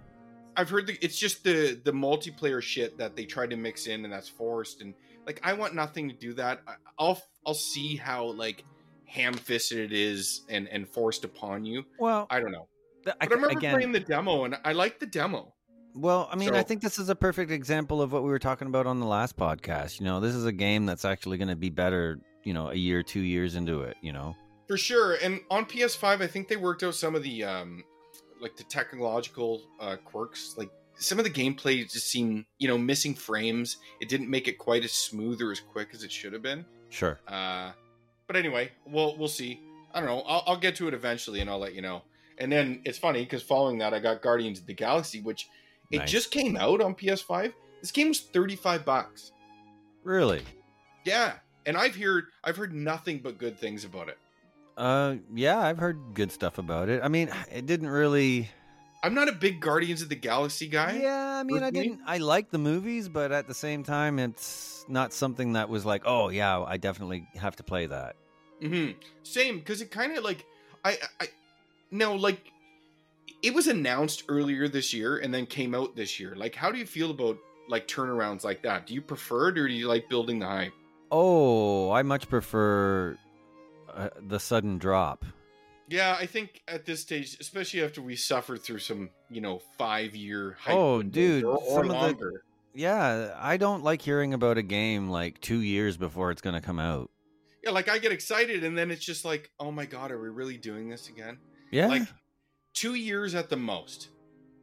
I've 0.56 0.70
heard 0.70 0.86
the, 0.86 0.96
it's 1.02 1.18
just 1.18 1.44
the 1.44 1.78
the 1.84 1.92
multiplayer 1.92 2.62
shit 2.62 2.96
that 2.96 3.14
they 3.14 3.26
tried 3.26 3.50
to 3.50 3.56
mix 3.56 3.86
in 3.86 4.04
and 4.04 4.12
that's 4.12 4.28
forced. 4.28 4.80
And 4.80 4.94
like 5.26 5.40
I 5.42 5.52
want 5.52 5.74
nothing 5.74 6.08
to 6.08 6.14
do 6.14 6.32
that. 6.34 6.62
I, 6.66 6.74
I'll 6.98 7.20
I'll 7.46 7.52
see 7.52 7.94
how 7.96 8.24
like 8.32 8.64
ham 9.04 9.34
fisted 9.34 9.78
it 9.78 9.92
is 9.92 10.46
and 10.48 10.66
and 10.68 10.88
forced 10.88 11.24
upon 11.24 11.66
you. 11.66 11.84
well, 11.98 12.26
I 12.30 12.40
don't 12.40 12.52
know. 12.52 12.68
th- 13.04 13.16
But 13.20 13.30
I, 13.30 13.34
remember 13.34 13.58
again, 13.58 13.74
playing 13.74 13.92
the 13.92 14.00
demo 14.00 14.44
and 14.44 14.56
I 14.64 14.72
liked 14.72 15.00
the 15.00 15.06
demo. 15.06 15.52
Well, 15.94 16.28
I 16.30 16.36
mean, 16.36 16.54
I 16.54 16.62
think 16.62 16.80
this 16.80 16.98
is 16.98 17.08
a 17.08 17.14
perfect 17.16 17.50
example 17.50 18.00
of 18.00 18.12
what 18.12 18.22
we 18.22 18.28
were 18.30 18.38
talking 18.38 18.68
about 18.68 18.86
on 18.86 19.00
the 19.00 19.06
last 19.06 19.36
podcast. 19.36 19.98
You 19.98 20.06
know, 20.06 20.20
this 20.20 20.34
is 20.34 20.44
a 20.46 20.52
game 20.52 20.86
that's 20.86 21.04
actually 21.04 21.38
going 21.38 21.48
to 21.48 21.56
be 21.56 21.70
better, 21.70 22.20
you 22.48 22.54
know, 22.54 22.70
a 22.70 22.74
year, 22.74 23.02
two 23.02 23.20
years 23.20 23.54
into 23.56 23.82
it, 23.82 23.96
you 24.00 24.12
know? 24.12 24.34
For 24.66 24.78
sure. 24.78 25.16
And 25.22 25.40
on 25.50 25.66
PS5, 25.66 26.22
I 26.22 26.26
think 26.26 26.48
they 26.48 26.56
worked 26.56 26.82
out 26.82 26.94
some 26.94 27.14
of 27.14 27.22
the 27.22 27.44
um 27.44 27.84
like 28.40 28.56
the 28.56 28.64
technological 28.64 29.62
uh 29.78 29.96
quirks. 30.02 30.54
Like 30.56 30.70
some 30.98 31.18
of 31.18 31.24
the 31.26 31.30
gameplay 31.30 31.82
just 31.90 32.08
seemed, 32.08 32.46
you 32.58 32.68
know, 32.68 32.78
missing 32.78 33.14
frames. 33.14 33.76
It 34.00 34.08
didn't 34.08 34.30
make 34.30 34.48
it 34.48 34.56
quite 34.58 34.82
as 34.84 34.92
smooth 34.92 35.40
or 35.42 35.52
as 35.52 35.60
quick 35.60 35.88
as 35.92 36.02
it 36.04 36.10
should 36.10 36.32
have 36.32 36.42
been. 36.42 36.64
Sure. 36.88 37.20
Uh 37.28 37.72
but 38.26 38.36
anyway, 38.36 38.70
we'll 38.86 39.16
we'll 39.18 39.28
see. 39.28 39.60
I 39.92 40.00
don't 40.00 40.08
know. 40.08 40.20
I'll, 40.26 40.42
I'll 40.46 40.58
get 40.58 40.74
to 40.76 40.88
it 40.88 40.94
eventually 40.94 41.40
and 41.40 41.48
I'll 41.50 41.58
let 41.58 41.74
you 41.74 41.82
know. 41.82 42.02
And 42.38 42.50
then 42.52 42.80
it's 42.84 42.98
funny 42.98 43.24
because 43.24 43.42
following 43.42 43.78
that, 43.78 43.92
I 43.92 43.98
got 44.00 44.22
Guardians 44.22 44.58
of 44.60 44.66
the 44.66 44.74
Galaxy, 44.74 45.20
which 45.20 45.48
it 45.90 45.98
Nice. 45.98 46.10
just 46.10 46.30
came 46.30 46.56
out 46.56 46.80
on 46.80 46.94
PS5. 46.94 47.52
This 47.80 47.90
game 47.90 48.08
was 48.08 48.20
35 48.20 48.84
bucks. 48.84 49.32
Really? 50.04 50.42
Yeah. 51.04 51.34
And 51.68 51.76
I've 51.76 51.94
heard 51.94 52.28
I've 52.42 52.56
heard 52.56 52.72
nothing 52.72 53.18
but 53.18 53.36
good 53.36 53.58
things 53.58 53.84
about 53.84 54.08
it. 54.08 54.16
Uh, 54.78 55.16
yeah, 55.34 55.58
I've 55.58 55.76
heard 55.76 55.98
good 56.14 56.32
stuff 56.32 56.56
about 56.56 56.88
it. 56.88 57.02
I 57.04 57.08
mean, 57.08 57.28
it 57.52 57.66
didn't 57.66 57.90
really. 57.90 58.48
I'm 59.04 59.12
not 59.12 59.28
a 59.28 59.32
big 59.32 59.60
Guardians 59.60 60.00
of 60.00 60.08
the 60.08 60.16
Galaxy 60.16 60.66
guy. 60.66 60.98
Yeah, 61.02 61.38
I 61.38 61.42
mean, 61.42 61.62
I 61.62 61.70
didn't. 61.70 62.00
I 62.06 62.18
like 62.18 62.50
the 62.50 62.58
movies, 62.58 63.10
but 63.10 63.32
at 63.32 63.46
the 63.48 63.54
same 63.54 63.82
time, 63.82 64.18
it's 64.18 64.86
not 64.88 65.12
something 65.12 65.52
that 65.52 65.68
was 65.68 65.84
like, 65.84 66.02
oh 66.06 66.30
yeah, 66.30 66.62
I 66.62 66.78
definitely 66.78 67.28
have 67.36 67.54
to 67.56 67.62
play 67.62 67.84
that. 67.84 68.16
hmm 68.62 68.92
Same, 69.22 69.58
because 69.58 69.82
it 69.82 69.90
kind 69.90 70.16
of 70.16 70.24
like 70.24 70.46
I 70.86 70.96
I 71.20 71.28
no 71.90 72.14
like 72.14 72.50
it 73.42 73.52
was 73.52 73.66
announced 73.66 74.24
earlier 74.30 74.68
this 74.68 74.94
year 74.94 75.18
and 75.18 75.34
then 75.34 75.44
came 75.44 75.74
out 75.74 75.94
this 75.96 76.18
year. 76.18 76.34
Like, 76.34 76.54
how 76.54 76.72
do 76.72 76.78
you 76.78 76.86
feel 76.86 77.10
about 77.10 77.36
like 77.68 77.86
turnarounds 77.86 78.42
like 78.42 78.62
that? 78.62 78.86
Do 78.86 78.94
you 78.94 79.02
prefer 79.02 79.50
it 79.50 79.58
or 79.58 79.68
do 79.68 79.74
you 79.74 79.86
like 79.86 80.08
building 80.08 80.38
the 80.38 80.46
hype? 80.46 80.72
Oh, 81.10 81.90
I 81.90 82.02
much 82.02 82.28
prefer 82.28 83.16
uh, 83.92 84.08
the 84.20 84.38
sudden 84.38 84.78
drop. 84.78 85.24
Yeah, 85.88 86.16
I 86.18 86.26
think 86.26 86.62
at 86.68 86.84
this 86.84 87.00
stage, 87.00 87.36
especially 87.40 87.82
after 87.82 88.02
we 88.02 88.14
suffered 88.14 88.62
through 88.62 88.80
some, 88.80 89.08
you 89.30 89.40
know, 89.40 89.60
five 89.78 90.14
year 90.14 90.56
hype. 90.60 90.74
Oh, 90.76 91.02
dude, 91.02 91.44
or, 91.44 91.56
or 91.56 91.80
some 91.82 91.90
of 91.90 92.18
the- 92.18 92.32
Yeah, 92.74 93.34
I 93.38 93.56
don't 93.56 93.82
like 93.82 94.02
hearing 94.02 94.34
about 94.34 94.58
a 94.58 94.62
game 94.62 95.08
like 95.08 95.40
two 95.40 95.60
years 95.62 95.96
before 95.96 96.30
it's 96.30 96.42
going 96.42 96.54
to 96.54 96.60
come 96.60 96.78
out. 96.78 97.10
Yeah, 97.64 97.70
like 97.70 97.88
I 97.88 97.98
get 97.98 98.12
excited 98.12 98.62
and 98.64 98.76
then 98.76 98.90
it's 98.90 99.04
just 99.04 99.24
like, 99.24 99.50
oh 99.58 99.72
my 99.72 99.84
god, 99.86 100.12
are 100.12 100.20
we 100.20 100.28
really 100.28 100.56
doing 100.56 100.88
this 100.88 101.08
again? 101.08 101.38
Yeah. 101.70 101.88
Like 101.88 102.02
two 102.72 102.94
years 102.94 103.34
at 103.34 103.48
the 103.48 103.56
most. 103.56 104.08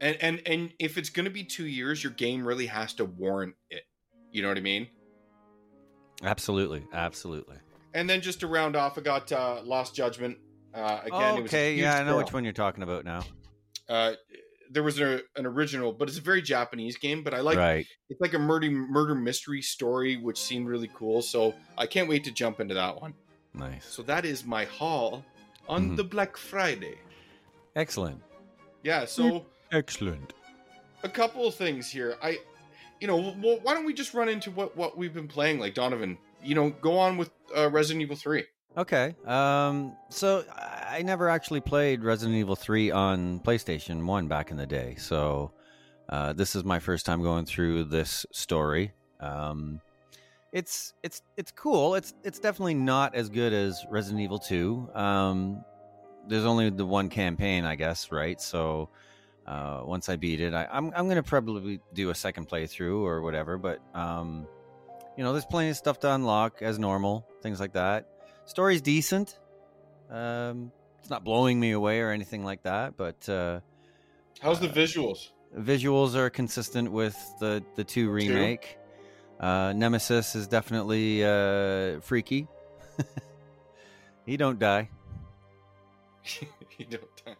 And 0.01 0.17
and 0.21 0.41
and 0.45 0.73
if 0.79 0.97
it's 0.97 1.09
gonna 1.09 1.29
be 1.29 1.43
two 1.43 1.65
years, 1.65 2.03
your 2.03 2.13
game 2.13 2.45
really 2.47 2.65
has 2.67 2.93
to 2.95 3.05
warrant 3.05 3.55
it. 3.69 3.83
You 4.31 4.41
know 4.41 4.47
what 4.49 4.57
I 4.57 4.61
mean? 4.61 4.87
Absolutely. 6.24 6.84
Absolutely. 6.93 7.57
And 7.93 8.10
then 8.10 8.22
just 8.22 8.41
to 8.41 8.48
round 8.48 8.75
off, 8.75 8.98
I 8.98 9.01
got 9.01 9.31
uh, 9.31 9.62
Lost 9.63 9.95
Judgment. 9.95 10.38
Uh, 10.74 11.00
again, 11.05 11.38
a 11.38 11.41
okay. 11.41 11.75
Yeah, 11.75 11.98
I 11.98 12.03
know 12.03 12.17
which 12.17 12.34
one 12.34 12.43
you're 12.43 12.53
talking 12.53 12.84
about 12.84 13.05
now. 13.05 13.24
Uh, 13.88 14.13
there 14.69 14.84
was 14.84 15.00
a, 15.00 15.22
an 15.38 15.45
original, 15.45 15.93
but 15.93 16.10
it's 16.10 16.17
a 16.17 16.22
very 16.22 16.41
Japanese 16.41 16.98
game. 16.98 17.24
But 17.24 17.34
I 17.34 17.39
like 17.39 17.57
right. 17.57 17.86
it's 18.10 18.19
like 18.19 18.34
a 18.34 18.39
murder 18.39 18.69
murder 18.69 19.15
mystery 19.15 19.62
story, 19.62 20.17
which 20.17 20.38
seemed 20.41 20.67
really 20.67 20.89
cool. 20.93 21.22
So 21.22 21.53
I 21.77 21.86
can't 21.86 22.10
wait 22.10 22.25
to 22.25 22.31
jump 22.31 22.60
into 22.60 22.74
that 22.74 23.00
one. 23.00 23.13
Nice. 23.53 23.86
So 23.86 24.01
that 24.03 24.25
is 24.25 24.45
my 24.45 24.65
haul 24.65 25.24
on 25.69 25.91
Mhm. 25.91 25.95
the 25.95 26.03
Black 26.03 26.36
Friday. 26.36 26.98
Excellent. 27.75 28.22
Yeah. 28.84 29.05
So 29.05 29.45
Excellent. 29.72 30.34
a 31.03 31.10
couple 31.10 31.48
of 31.48 31.55
things 31.55 31.89
here. 31.89 32.17
I, 32.22 32.39
you 32.99 33.07
know, 33.07 33.17
well, 33.17 33.59
why 33.61 33.73
don't 33.73 33.85
we 33.85 33.93
just 33.93 34.13
run 34.13 34.29
into 34.29 34.51
what 34.51 34.75
what 34.75 34.97
we've 34.97 35.13
been 35.13 35.27
playing? 35.27 35.59
Like 35.59 35.73
Donovan, 35.73 36.17
you 36.43 36.55
know, 36.55 36.69
go 36.69 36.97
on 36.97 37.17
with 37.17 37.29
uh, 37.55 37.69
Resident 37.69 38.01
Evil 38.01 38.15
Three. 38.15 38.45
Okay. 38.77 39.15
Um. 39.25 39.95
So 40.09 40.43
I 40.55 41.01
never 41.03 41.29
actually 41.29 41.61
played 41.61 42.03
Resident 42.03 42.37
Evil 42.37 42.55
Three 42.55 42.91
on 42.91 43.39
PlayStation 43.41 44.05
One 44.05 44.27
back 44.27 44.51
in 44.51 44.57
the 44.57 44.65
day. 44.65 44.95
So 44.97 45.51
uh, 46.09 46.33
this 46.33 46.55
is 46.55 46.63
my 46.63 46.79
first 46.79 47.05
time 47.05 47.21
going 47.21 47.45
through 47.45 47.85
this 47.85 48.25
story. 48.31 48.93
Um, 49.19 49.81
it's 50.51 50.93
it's 51.03 51.21
it's 51.37 51.51
cool. 51.51 51.95
It's 51.95 52.13
it's 52.23 52.39
definitely 52.39 52.75
not 52.75 53.15
as 53.15 53.29
good 53.29 53.53
as 53.53 53.85
Resident 53.89 54.21
Evil 54.21 54.39
Two. 54.39 54.89
Um, 54.93 55.63
there's 56.27 56.45
only 56.45 56.69
the 56.69 56.85
one 56.85 57.09
campaign, 57.09 57.65
I 57.65 57.75
guess, 57.75 58.11
right? 58.11 58.39
So 58.41 58.89
uh, 59.47 59.81
once 59.85 60.09
I 60.09 60.15
beat 60.15 60.41
it, 60.41 60.53
I, 60.53 60.67
I'm 60.71 60.91
I'm 60.95 61.07
gonna 61.07 61.23
probably 61.23 61.79
do 61.93 62.09
a 62.09 62.15
second 62.15 62.47
playthrough 62.49 63.01
or 63.01 63.21
whatever. 63.21 63.57
But 63.57 63.79
um, 63.93 64.47
you 65.17 65.23
know, 65.23 65.31
there's 65.31 65.45
plenty 65.45 65.69
of 65.69 65.77
stuff 65.77 65.99
to 66.01 66.11
unlock 66.13 66.61
as 66.61 66.77
normal, 66.79 67.27
things 67.41 67.59
like 67.59 67.73
that. 67.73 68.07
Story's 68.45 68.81
decent. 68.81 69.37
Um, 70.09 70.71
it's 70.99 71.09
not 71.09 71.23
blowing 71.23 71.59
me 71.59 71.71
away 71.71 71.99
or 72.01 72.11
anything 72.11 72.43
like 72.43 72.63
that, 72.63 72.95
but 72.97 73.27
uh, 73.29 73.59
How's 74.41 74.59
the 74.59 74.69
Uh, 74.69 74.73
visuals? 74.73 75.29
visuals 75.57 76.15
are 76.15 76.29
consistent 76.29 76.91
with 76.91 77.15
the 77.39 77.63
the 77.75 77.83
two 77.83 78.09
remake. 78.09 78.77
Uh, 79.39 79.73
Nemesis 79.75 80.35
is 80.35 80.47
definitely 80.47 81.23
uh, 81.23 81.99
freaky. 82.01 82.47
he 84.25 84.37
don't 84.37 84.59
die. 84.59 84.89
you 86.77 86.85
don't. 86.89 87.03
Like, 87.25 87.37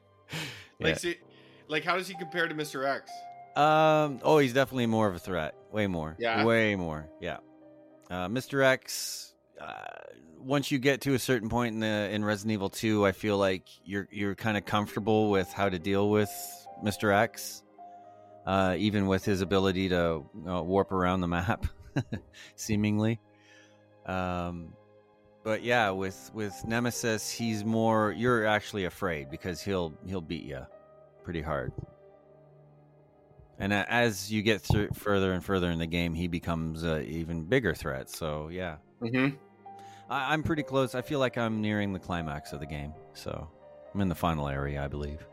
Yeah. 0.79 0.93
see, 0.95 1.15
like, 1.67 1.84
how 1.84 1.98
does 1.98 2.07
he 2.07 2.15
compare 2.15 2.48
to 2.48 2.55
Mister 2.55 2.86
X? 2.86 3.12
Um. 3.55 4.20
Oh, 4.24 4.37
he's 4.37 4.53
definitely 4.53 4.87
more 4.87 5.07
of 5.07 5.16
a 5.16 5.20
threat. 5.20 5.55
Way 5.72 5.87
more. 5.87 6.16
Yeah? 6.20 6.44
Way 6.44 6.75
more. 6.75 7.09
Yeah. 7.22 7.37
Uh, 8.09 8.27
Mr. 8.27 8.63
X. 8.63 9.33
Uh, 9.59 9.74
once 10.40 10.70
you 10.70 10.77
get 10.77 11.01
to 11.01 11.13
a 11.13 11.20
certain 11.20 11.50
point 11.50 11.74
in 11.74 11.79
the 11.79 12.09
in 12.11 12.24
Resident 12.24 12.53
Evil 12.53 12.70
Two, 12.70 13.05
I 13.05 13.13
feel 13.13 13.37
like 13.37 13.68
you're 13.83 14.07
you're 14.11 14.35
kind 14.35 14.57
of 14.57 14.66
comfortable 14.66 15.31
with 15.31 15.51
how 15.51 15.70
to 15.70 15.79
deal 15.79 16.09
with 16.09 16.29
Mr. 16.83 17.13
X, 17.13 17.63
uh, 18.46 18.75
even 18.77 19.07
with 19.07 19.25
his 19.25 19.42
ability 19.42 19.90
to 19.90 20.25
uh, 20.48 20.61
warp 20.61 20.92
around 20.92 21.22
the 21.22 21.27
map, 21.27 21.66
seemingly. 22.55 23.20
Um, 24.05 24.74
but 25.44 25.63
yeah, 25.63 25.90
with 25.92 26.29
with 26.33 26.53
Nemesis, 26.68 27.31
he's 27.31 27.63
more. 27.63 28.11
You're 28.11 28.46
actually 28.46 28.85
afraid 28.85 29.31
because 29.31 29.61
he'll 29.61 29.98
he'll 30.05 30.22
beat 30.22 30.44
you 30.44 30.66
pretty 31.25 31.42
hard. 31.42 31.74
And 33.57 33.74
as 33.74 34.31
you 34.31 34.42
get 34.42 34.61
through 34.61 34.90
further 34.94 35.33
and 35.33 35.44
further 35.44 35.72
in 35.72 35.79
the 35.79 35.88
game, 35.88 36.14
he 36.14 36.27
becomes 36.27 36.83
an 36.83 37.03
even 37.05 37.44
bigger 37.44 37.74
threat. 37.74 38.09
So 38.09 38.50
yeah, 38.50 38.77
Mm-hmm. 39.01 39.35
I, 40.09 40.33
I'm 40.33 40.44
pretty 40.44 40.64
close. 40.64 40.96
I 40.96 41.01
feel 41.01 41.20
like 41.20 41.38
I'm 41.38 41.61
nearing 41.61 41.92
the 41.92 42.00
climax 42.00 42.53
of 42.53 42.59
the 42.59 42.66
game. 42.66 42.94
So 43.14 43.50
I'm 43.94 44.01
in 44.01 44.07
the 44.07 44.16
final 44.16 44.48
area, 44.48 44.83
I 44.83 44.88
believe. 44.88 45.25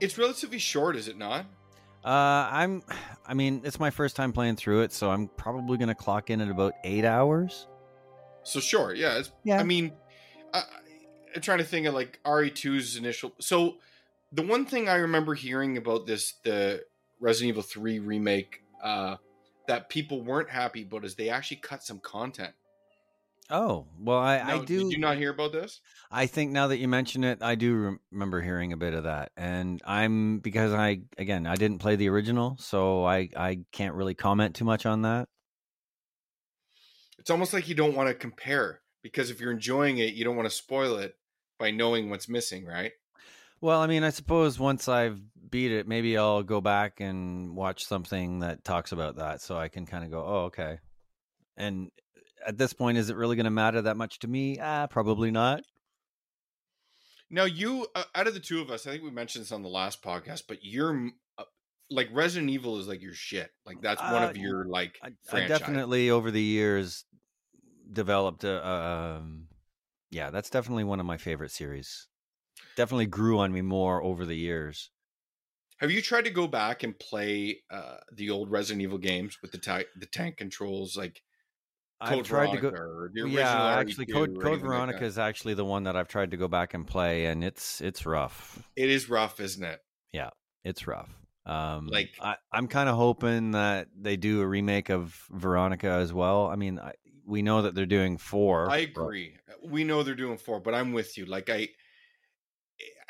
It's 0.00 0.18
relatively 0.18 0.58
short, 0.58 0.96
is 0.96 1.08
it 1.08 1.16
not? 1.16 1.46
Uh, 2.04 2.48
I'm. 2.50 2.82
I 3.26 3.34
mean, 3.34 3.62
it's 3.64 3.80
my 3.80 3.90
first 3.90 4.14
time 4.16 4.32
playing 4.32 4.56
through 4.56 4.82
it, 4.82 4.92
so 4.92 5.10
I'm 5.10 5.28
probably 5.28 5.76
gonna 5.78 5.94
clock 5.94 6.30
in 6.30 6.40
at 6.40 6.48
about 6.48 6.74
eight 6.84 7.04
hours. 7.04 7.66
So 8.44 8.60
sure, 8.60 8.94
yeah. 8.94 9.18
It's, 9.18 9.32
Yeah. 9.44 9.58
I 9.58 9.64
mean, 9.64 9.92
I, 10.54 10.62
I'm 11.34 11.42
trying 11.42 11.58
to 11.58 11.64
think 11.64 11.86
of 11.86 11.94
like 11.94 12.20
RE2's 12.24 12.96
initial. 12.96 13.32
So 13.40 13.76
the 14.32 14.42
one 14.42 14.66
thing 14.66 14.88
I 14.88 14.96
remember 14.96 15.34
hearing 15.34 15.76
about 15.76 16.06
this, 16.06 16.34
the 16.44 16.82
Resident 17.20 17.50
Evil 17.50 17.62
3 17.62 17.98
remake, 17.98 18.62
uh, 18.82 19.16
that 19.66 19.88
people 19.88 20.22
weren't 20.22 20.50
happy 20.50 20.82
about 20.82 21.04
is 21.04 21.14
they 21.14 21.28
actually 21.28 21.58
cut 21.58 21.82
some 21.82 22.00
content. 22.00 22.54
Oh 23.50 23.86
well, 23.98 24.18
I, 24.18 24.40
I 24.40 24.64
do. 24.64 24.84
Did 24.84 24.92
you 24.92 24.98
not 24.98 25.16
hear 25.16 25.30
about 25.30 25.52
this? 25.52 25.80
I 26.10 26.26
think 26.26 26.52
now 26.52 26.66
that 26.66 26.76
you 26.76 26.86
mention 26.86 27.24
it, 27.24 27.42
I 27.42 27.54
do 27.54 27.98
remember 28.12 28.42
hearing 28.42 28.74
a 28.74 28.76
bit 28.76 28.92
of 28.92 29.04
that, 29.04 29.32
and 29.38 29.80
I'm 29.86 30.40
because 30.40 30.74
I 30.74 31.00
again 31.16 31.46
I 31.46 31.54
didn't 31.54 31.78
play 31.78 31.96
the 31.96 32.10
original, 32.10 32.56
so 32.58 33.06
I 33.06 33.30
I 33.34 33.60
can't 33.72 33.94
really 33.94 34.14
comment 34.14 34.54
too 34.54 34.66
much 34.66 34.84
on 34.84 35.00
that. 35.02 35.28
It's 37.18 37.30
almost 37.30 37.54
like 37.54 37.68
you 37.68 37.74
don't 37.74 37.94
want 37.94 38.10
to 38.10 38.14
compare 38.14 38.80
because 39.02 39.30
if 39.30 39.40
you're 39.40 39.52
enjoying 39.52 39.96
it, 39.96 40.12
you 40.12 40.24
don't 40.24 40.36
want 40.36 40.48
to 40.48 40.54
spoil 40.54 40.96
it 40.96 41.16
by 41.58 41.70
knowing 41.70 42.10
what's 42.10 42.28
missing, 42.28 42.66
right? 42.66 42.92
Well, 43.60 43.80
I 43.80 43.86
mean, 43.86 44.04
I 44.04 44.10
suppose 44.10 44.58
once 44.58 44.88
I've 44.88 45.20
beat 45.50 45.72
it, 45.72 45.88
maybe 45.88 46.16
I'll 46.16 46.42
go 46.42 46.60
back 46.60 47.00
and 47.00 47.56
watch 47.56 47.84
something 47.84 48.40
that 48.40 48.64
talks 48.64 48.92
about 48.92 49.16
that, 49.16 49.40
so 49.40 49.56
I 49.56 49.68
can 49.68 49.86
kind 49.86 50.04
of 50.04 50.10
go, 50.10 50.24
oh, 50.24 50.44
okay. 50.44 50.78
And 51.56 51.90
at 52.46 52.56
this 52.56 52.72
point, 52.72 52.98
is 52.98 53.10
it 53.10 53.16
really 53.16 53.36
going 53.36 53.44
to 53.44 53.50
matter 53.50 53.82
that 53.82 53.96
much 53.96 54.20
to 54.20 54.28
me? 54.28 54.58
Ah, 54.60 54.86
probably 54.86 55.30
not. 55.30 55.62
Now, 57.30 57.44
you 57.44 57.86
uh, 57.94 58.04
out 58.14 58.26
of 58.26 58.34
the 58.34 58.40
two 58.40 58.60
of 58.60 58.70
us, 58.70 58.86
I 58.86 58.90
think 58.90 59.02
we 59.02 59.10
mentioned 59.10 59.44
this 59.44 59.52
on 59.52 59.62
the 59.62 59.68
last 59.68 60.02
podcast, 60.02 60.44
but 60.48 60.58
you're 60.62 61.10
uh, 61.36 61.44
like 61.90 62.08
Resident 62.12 62.50
Evil 62.50 62.78
is 62.78 62.88
like 62.88 63.02
your 63.02 63.12
shit. 63.12 63.50
Like 63.66 63.82
that's 63.82 64.00
one 64.00 64.22
Uh, 64.22 64.30
of 64.30 64.36
your 64.36 64.64
like 64.64 64.98
I, 65.02 65.10
I 65.32 65.46
definitely 65.46 66.10
over 66.10 66.30
the 66.30 66.42
years 66.42 67.04
developed 67.92 68.44
a, 68.44 68.66
um, 68.66 69.48
yeah, 70.10 70.30
that's 70.30 70.48
definitely 70.48 70.84
one 70.84 71.00
of 71.00 71.06
my 71.06 71.18
favorite 71.18 71.50
series. 71.50 72.07
Definitely 72.78 73.06
grew 73.06 73.40
on 73.40 73.52
me 73.52 73.60
more 73.60 74.00
over 74.02 74.24
the 74.24 74.36
years. 74.36 74.90
Have 75.78 75.90
you 75.90 76.00
tried 76.00 76.26
to 76.26 76.30
go 76.30 76.46
back 76.46 76.84
and 76.84 76.96
play 76.96 77.62
uh, 77.72 77.96
the 78.12 78.30
old 78.30 78.52
Resident 78.52 78.82
Evil 78.82 78.98
games 78.98 79.38
with 79.42 79.50
the 79.50 79.58
ta- 79.58 79.82
the 79.96 80.06
tank 80.06 80.36
controls, 80.36 80.96
like 80.96 81.20
Code 82.00 82.20
I've 82.20 82.24
tried 82.24 82.52
to 82.52 82.60
go. 82.60 83.08
Yeah, 83.26 83.78
actually, 83.80 84.06
Code 84.06 84.40
Code 84.40 84.52
like 84.52 84.60
Veronica 84.60 85.00
that? 85.00 85.06
is 85.06 85.18
actually 85.18 85.54
the 85.54 85.64
one 85.64 85.82
that 85.84 85.96
I've 85.96 86.06
tried 86.06 86.30
to 86.30 86.36
go 86.36 86.46
back 86.46 86.72
and 86.72 86.86
play, 86.86 87.26
and 87.26 87.42
it's 87.42 87.80
it's 87.80 88.06
rough. 88.06 88.62
It 88.76 88.90
is 88.90 89.10
rough, 89.10 89.40
isn't 89.40 89.64
it? 89.64 89.80
Yeah, 90.12 90.30
it's 90.62 90.86
rough. 90.86 91.10
Um, 91.46 91.88
Like- 91.88 92.14
I, 92.20 92.36
I'm 92.52 92.68
kind 92.68 92.88
of 92.88 92.94
hoping 92.94 93.52
that 93.52 93.88
they 93.98 94.16
do 94.16 94.40
a 94.40 94.46
remake 94.46 94.88
of 94.88 95.20
Veronica 95.30 95.88
as 95.88 96.12
well. 96.12 96.46
I 96.46 96.54
mean, 96.54 96.78
I, 96.78 96.92
we 97.26 97.42
know 97.42 97.62
that 97.62 97.74
they're 97.74 97.86
doing 97.86 98.18
four. 98.18 98.70
I 98.70 98.86
but- 98.86 99.02
agree. 99.02 99.34
We 99.64 99.82
know 99.82 100.04
they're 100.04 100.14
doing 100.14 100.38
four, 100.38 100.60
but 100.60 100.74
I'm 100.76 100.92
with 100.92 101.18
you. 101.18 101.24
Like 101.26 101.50
I, 101.50 101.68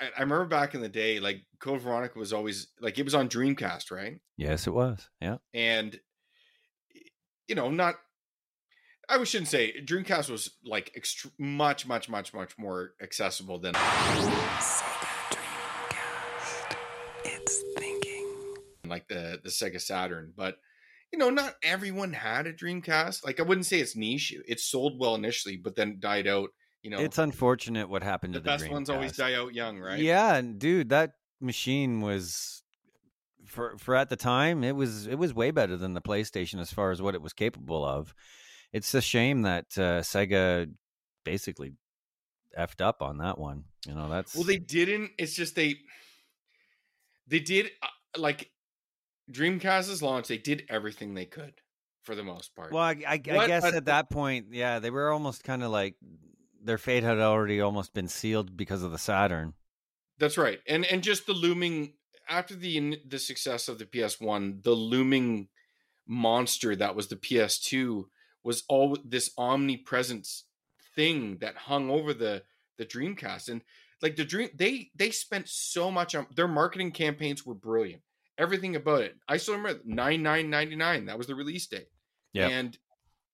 I, 0.00 0.20
remember 0.20 0.46
back 0.46 0.74
in 0.74 0.80
the 0.80 0.88
day, 0.88 1.20
like 1.20 1.42
Code 1.60 1.82
Veronica 1.82 2.18
was 2.18 2.32
always 2.32 2.68
like 2.80 2.98
it 2.98 3.04
was 3.04 3.14
on 3.14 3.28
Dreamcast, 3.28 3.90
right? 3.90 4.20
Yes, 4.36 4.66
it 4.66 4.72
was. 4.72 5.08
Yeah. 5.20 5.38
and 5.52 5.98
you 7.48 7.54
know 7.54 7.70
not 7.70 7.94
i 9.08 9.22
shouldn't 9.24 9.48
say 9.48 9.72
dreamcast 9.84 10.30
was 10.30 10.50
like 10.64 10.92
extr 10.98 11.30
much 11.38 11.86
much 11.86 12.08
much 12.08 12.34
much 12.34 12.56
more 12.58 12.92
accessible 13.02 13.58
than 13.58 13.72
Sega 13.74 14.84
Dreamcast. 15.30 16.76
It's 17.24 17.62
thinking. 17.78 18.26
like 18.86 19.08
the 19.08 19.40
the 19.42 19.48
sega 19.48 19.80
saturn 19.80 20.32
but 20.36 20.58
you 21.10 21.18
know 21.18 21.30
not 21.30 21.54
everyone 21.62 22.12
had 22.12 22.46
a 22.46 22.52
dreamcast 22.52 23.24
like 23.24 23.40
i 23.40 23.42
wouldn't 23.42 23.66
say 23.66 23.80
it's 23.80 23.96
niche 23.96 24.36
it 24.46 24.60
sold 24.60 25.00
well 25.00 25.14
initially 25.14 25.56
but 25.56 25.74
then 25.74 25.96
died 25.98 26.26
out 26.26 26.50
you 26.82 26.90
know 26.90 26.98
It's 26.98 27.18
unfortunate 27.18 27.88
what 27.88 28.02
happened 28.02 28.34
the 28.34 28.38
to 28.38 28.44
the 28.44 28.50
best 28.50 28.70
ones 28.70 28.90
always 28.90 29.16
die 29.16 29.34
out 29.34 29.54
young 29.54 29.78
right 29.78 29.98
Yeah, 29.98 30.34
and 30.34 30.58
dude, 30.58 30.90
that 30.90 31.12
machine 31.40 32.00
was 32.00 32.62
for 33.46 33.76
for 33.78 33.94
at 33.94 34.10
the 34.10 34.16
time 34.16 34.62
it 34.62 34.76
was 34.76 35.06
it 35.06 35.16
was 35.16 35.32
way 35.32 35.50
better 35.50 35.76
than 35.76 35.94
the 35.94 36.00
PlayStation 36.00 36.60
as 36.60 36.72
far 36.72 36.90
as 36.90 37.00
what 37.00 37.14
it 37.14 37.22
was 37.22 37.32
capable 37.32 37.84
of. 37.84 38.14
It's 38.72 38.92
a 38.94 39.00
shame 39.00 39.42
that 39.42 39.66
uh, 39.78 40.02
Sega 40.02 40.70
basically 41.24 41.72
effed 42.58 42.82
up 42.82 43.02
on 43.02 43.18
that 43.18 43.38
one. 43.38 43.64
You 43.86 43.94
know, 43.94 44.10
that's 44.10 44.34
Well, 44.34 44.44
they 44.44 44.58
didn't. 44.58 45.12
It's 45.18 45.34
just 45.34 45.54
they 45.54 45.76
they 47.26 47.40
did 47.40 47.70
uh, 47.82 48.20
like 48.20 48.50
Dreamcast's 49.32 50.02
launch. 50.02 50.28
They 50.28 50.38
did 50.38 50.64
everything 50.68 51.14
they 51.14 51.24
could 51.24 51.54
for 52.02 52.14
the 52.14 52.24
most 52.24 52.54
part. 52.54 52.72
Well, 52.72 52.82
I, 52.82 52.96
I, 53.06 53.12
I 53.12 53.18
guess 53.18 53.62
but- 53.62 53.74
at 53.74 53.86
that 53.86 54.10
point, 54.10 54.48
yeah, 54.50 54.78
they 54.78 54.90
were 54.90 55.10
almost 55.10 55.44
kind 55.44 55.62
of 55.62 55.70
like 55.70 55.94
their 56.68 56.78
fate 56.78 57.02
had 57.02 57.18
already 57.18 57.60
almost 57.60 57.94
been 57.94 58.08
sealed 58.08 58.56
because 58.56 58.82
of 58.82 58.92
the 58.92 58.98
Saturn. 58.98 59.54
That's 60.18 60.36
right, 60.36 60.60
and 60.68 60.84
and 60.84 61.02
just 61.02 61.26
the 61.26 61.32
looming 61.32 61.94
after 62.28 62.54
the 62.54 63.00
the 63.08 63.18
success 63.18 63.68
of 63.68 63.78
the 63.78 63.86
PS1, 63.86 64.62
the 64.62 64.72
looming 64.72 65.48
monster 66.06 66.76
that 66.76 66.94
was 66.94 67.08
the 67.08 67.16
PS2 67.16 68.04
was 68.44 68.64
all 68.68 68.96
this 69.04 69.30
omnipresent 69.38 70.28
thing 70.94 71.38
that 71.38 71.56
hung 71.56 71.90
over 71.90 72.12
the 72.12 72.42
the 72.76 72.84
Dreamcast, 72.86 73.48
and 73.48 73.62
like 74.02 74.16
the 74.16 74.24
dream, 74.24 74.50
they 74.54 74.90
they 74.94 75.10
spent 75.10 75.48
so 75.48 75.90
much 75.90 76.14
on 76.14 76.26
their 76.36 76.48
marketing 76.48 76.92
campaigns 76.92 77.46
were 77.46 77.54
brilliant. 77.54 78.02
Everything 78.36 78.76
about 78.76 79.00
it, 79.02 79.16
I 79.26 79.38
still 79.38 79.56
remember 79.56 79.80
nine 79.84 80.22
nine 80.22 80.50
ninety 80.50 80.76
nine. 80.76 81.06
That 81.06 81.18
was 81.18 81.26
the 81.28 81.34
release 81.34 81.66
date, 81.66 81.88
Yep. 82.34 82.50
and 82.50 82.78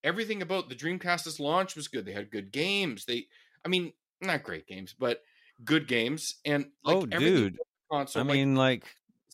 everything 0.05 0.43
about 0.43 0.69
the 0.69 0.77
Dreamcast's 0.77 1.41
launch 1.41 1.75
was 1.75 1.89
good. 1.89 2.05
They 2.05 2.13
had 2.13 2.31
good 2.31 2.53
games. 2.53 3.07
They, 3.07 3.27
I 3.65 3.69
mean, 3.69 3.93
not 4.21 4.45
great 4.45 4.69
games, 4.69 4.95
but 4.97 5.23
good 5.65 5.89
games. 5.89 6.37
And 6.45 6.67
like 6.85 6.97
oh, 6.97 7.07
dude! 7.07 7.57
console, 7.91 8.23
I 8.23 8.27
like, 8.27 8.35
mean, 8.35 8.55
like, 8.55 8.85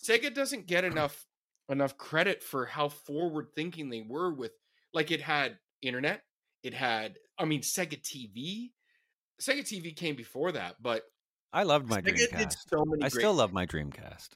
Sega 0.03 0.33
doesn't 0.33 0.67
get 0.67 0.85
enough 0.85 1.27
enough 1.69 1.99
credit 1.99 2.43
for 2.43 2.67
how 2.67 2.89
forward 2.89 3.49
thinking 3.55 3.91
they 3.91 4.01
were 4.01 4.33
with 4.33 4.53
like 4.95 5.11
it 5.11 5.21
had 5.21 5.59
internet, 5.83 6.23
it 6.63 6.73
had 6.73 7.17
I 7.39 7.45
mean 7.45 7.61
Sega 7.61 8.01
TV. 8.01 8.71
Sega 9.41 9.63
TV 9.63 9.95
came 9.97 10.17
before 10.17 10.53
that, 10.53 10.77
but 10.81 11.03
I 11.53 11.65
loved 11.65 11.89
my 11.89 12.01
Sega 12.01 12.17
did 12.17 12.31
Dreamcast. 12.31 12.57
so 12.69 12.85
many 12.85 13.03
I 13.05 13.09
still 13.09 13.35
love 13.35 13.53
my 13.53 13.67
Dreamcast. 13.67 14.31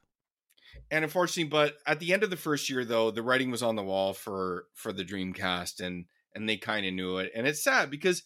and 0.90 1.04
unfortunately 1.04 1.48
but 1.48 1.74
at 1.86 2.00
the 2.00 2.12
end 2.12 2.22
of 2.24 2.30
the 2.30 2.36
first 2.36 2.68
year 2.68 2.84
though 2.84 3.10
the 3.10 3.22
writing 3.22 3.50
was 3.50 3.62
on 3.62 3.76
the 3.76 3.82
wall 3.82 4.12
for 4.12 4.64
for 4.74 4.92
the 4.92 5.04
dreamcast 5.04 5.80
and 5.80 6.06
and 6.34 6.48
they 6.48 6.56
kind 6.56 6.86
of 6.86 6.92
knew 6.92 7.18
it 7.18 7.30
and 7.34 7.46
it's 7.46 7.62
sad 7.62 7.90
because 7.90 8.22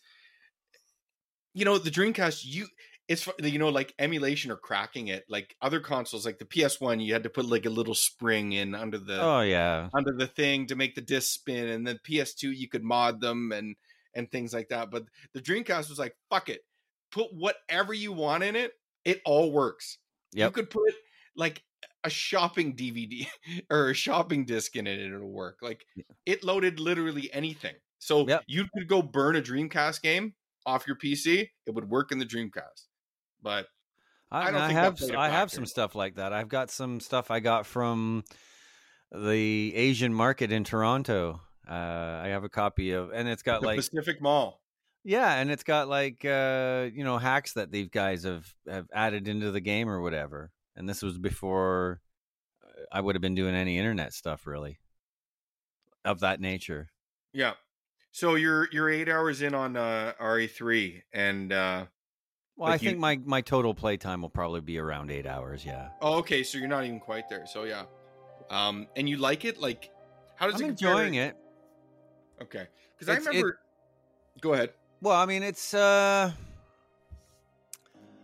you 1.54 1.64
know 1.64 1.78
the 1.78 1.90
dreamcast 1.90 2.42
you 2.44 2.66
it's 3.08 3.26
you 3.40 3.58
know 3.58 3.70
like 3.70 3.94
emulation 3.98 4.50
or 4.50 4.56
cracking 4.56 5.08
it 5.08 5.24
like 5.28 5.56
other 5.62 5.80
consoles 5.80 6.26
like 6.26 6.38
the 6.38 6.44
ps1 6.44 7.02
you 7.02 7.12
had 7.12 7.22
to 7.22 7.30
put 7.30 7.46
like 7.46 7.66
a 7.66 7.70
little 7.70 7.94
spring 7.94 8.52
in 8.52 8.74
under 8.74 8.98
the 8.98 9.20
Oh 9.20 9.40
yeah, 9.40 9.88
under 9.94 10.12
the 10.12 10.26
thing 10.26 10.66
to 10.66 10.76
make 10.76 10.94
the 10.94 11.00
disc 11.00 11.32
spin 11.32 11.68
and 11.68 11.86
then 11.86 11.98
ps2 12.08 12.54
you 12.54 12.68
could 12.68 12.84
mod 12.84 13.20
them 13.20 13.50
and 13.52 13.76
and 14.14 14.30
things 14.30 14.52
like 14.52 14.68
that 14.68 14.90
but 14.90 15.04
the 15.32 15.40
dreamcast 15.40 15.88
was 15.88 15.98
like 15.98 16.14
fuck 16.30 16.48
it. 16.48 16.60
Put 17.10 17.32
whatever 17.32 17.94
you 17.94 18.12
want 18.12 18.44
in 18.44 18.54
it 18.54 18.72
it 19.04 19.22
all 19.24 19.50
works. 19.50 19.98
You 20.46 20.50
could 20.50 20.68
put 20.68 20.92
like 21.34 21.62
a 22.04 22.10
shopping 22.10 22.76
dvd 22.76 23.26
or 23.70 23.90
a 23.90 23.94
shopping 23.94 24.44
disc 24.44 24.76
in 24.76 24.86
it 24.86 25.00
and 25.00 25.14
it'll 25.14 25.32
work 25.32 25.58
like 25.62 25.84
it 26.26 26.44
loaded 26.44 26.80
literally 26.80 27.32
anything 27.32 27.74
so 27.98 28.26
Yep. 28.26 28.44
you 28.46 28.66
could 28.74 28.88
go 28.88 29.02
burn 29.02 29.36
a 29.36 29.42
dreamcast 29.42 30.02
game 30.02 30.34
off 30.66 30.86
your 30.86 30.96
pc 30.96 31.48
it 31.66 31.74
would 31.74 31.88
work 31.88 32.12
in 32.12 32.18
the 32.18 32.26
dreamcast 32.26 32.86
but 33.42 33.66
I 34.30 34.48
I, 34.48 34.50
don't 34.50 34.60
I 34.60 34.72
have 34.72 35.02
I 35.16 35.28
have 35.30 35.50
some 35.50 35.64
stuff 35.64 35.94
like 35.94 36.16
that. 36.16 36.34
I've 36.34 36.50
got 36.50 36.70
some 36.70 37.00
stuff 37.00 37.30
I 37.30 37.40
got 37.40 37.64
from 37.64 38.24
the 39.10 39.74
Asian 39.74 40.12
market 40.12 40.52
in 40.52 40.64
Toronto. 40.64 41.40
Uh, 41.66 41.72
I 41.72 42.28
have 42.28 42.44
a 42.44 42.50
copy 42.50 42.90
of, 42.90 43.10
and 43.10 43.26
it's 43.26 43.42
got 43.42 43.62
the 43.62 43.68
like 43.68 43.78
pacific 43.78 44.20
mall 44.20 44.60
yeah, 45.08 45.36
and 45.36 45.50
it's 45.50 45.62
got 45.62 45.88
like 45.88 46.22
uh, 46.24 46.88
you 46.92 47.02
know 47.02 47.16
hacks 47.16 47.54
that 47.54 47.70
these 47.70 47.88
guys 47.88 48.24
have 48.24 48.46
have 48.68 48.88
added 48.92 49.26
into 49.26 49.50
the 49.50 49.60
game 49.60 49.88
or 49.88 50.02
whatever. 50.02 50.50
And 50.76 50.86
this 50.86 51.00
was 51.00 51.16
before 51.16 52.02
uh, 52.62 52.82
I 52.92 53.00
would 53.00 53.14
have 53.14 53.22
been 53.22 53.34
doing 53.34 53.54
any 53.54 53.78
internet 53.78 54.12
stuff 54.12 54.46
really 54.46 54.78
of 56.04 56.20
that 56.20 56.42
nature. 56.42 56.90
Yeah. 57.32 57.54
So 58.18 58.34
you're 58.34 58.68
you're 58.72 58.90
eight 58.90 59.08
hours 59.08 59.42
in 59.42 59.54
on 59.54 59.76
uh, 59.76 60.12
RE3, 60.20 61.02
and 61.12 61.52
uh, 61.52 61.84
Well, 62.56 62.68
Like 62.72 62.80
I 62.80 62.82
you- 62.82 62.90
think 62.90 62.98
my 62.98 63.20
my 63.24 63.40
total 63.42 63.74
playtime 63.74 64.22
will 64.22 64.28
probably 64.28 64.60
be 64.60 64.76
around 64.76 65.12
eight 65.12 65.24
hours. 65.24 65.64
Yeah, 65.64 65.90
oh, 66.00 66.18
okay, 66.18 66.42
so 66.42 66.58
you're 66.58 66.66
not 66.66 66.84
even 66.84 66.98
quite 66.98 67.28
there. 67.28 67.46
So 67.46 67.62
yeah, 67.62 67.84
um, 68.50 68.88
and 68.96 69.08
you 69.08 69.18
like 69.18 69.44
it? 69.44 69.60
Like, 69.60 69.92
how 70.34 70.50
does 70.50 70.60
I'm 70.60 70.66
it? 70.66 70.70
enjoying 70.70 71.14
it. 71.14 71.36
Okay, 72.42 72.66
because 72.96 73.08
I 73.08 73.12
It's- 73.18 73.26
it- 73.26 73.28
remember. 73.28 73.60
Go 74.40 74.52
ahead. 74.54 74.72
Well, 75.00 75.14
I 75.14 75.24
mean, 75.24 75.44
it's 75.44 75.72
uh 75.72 76.32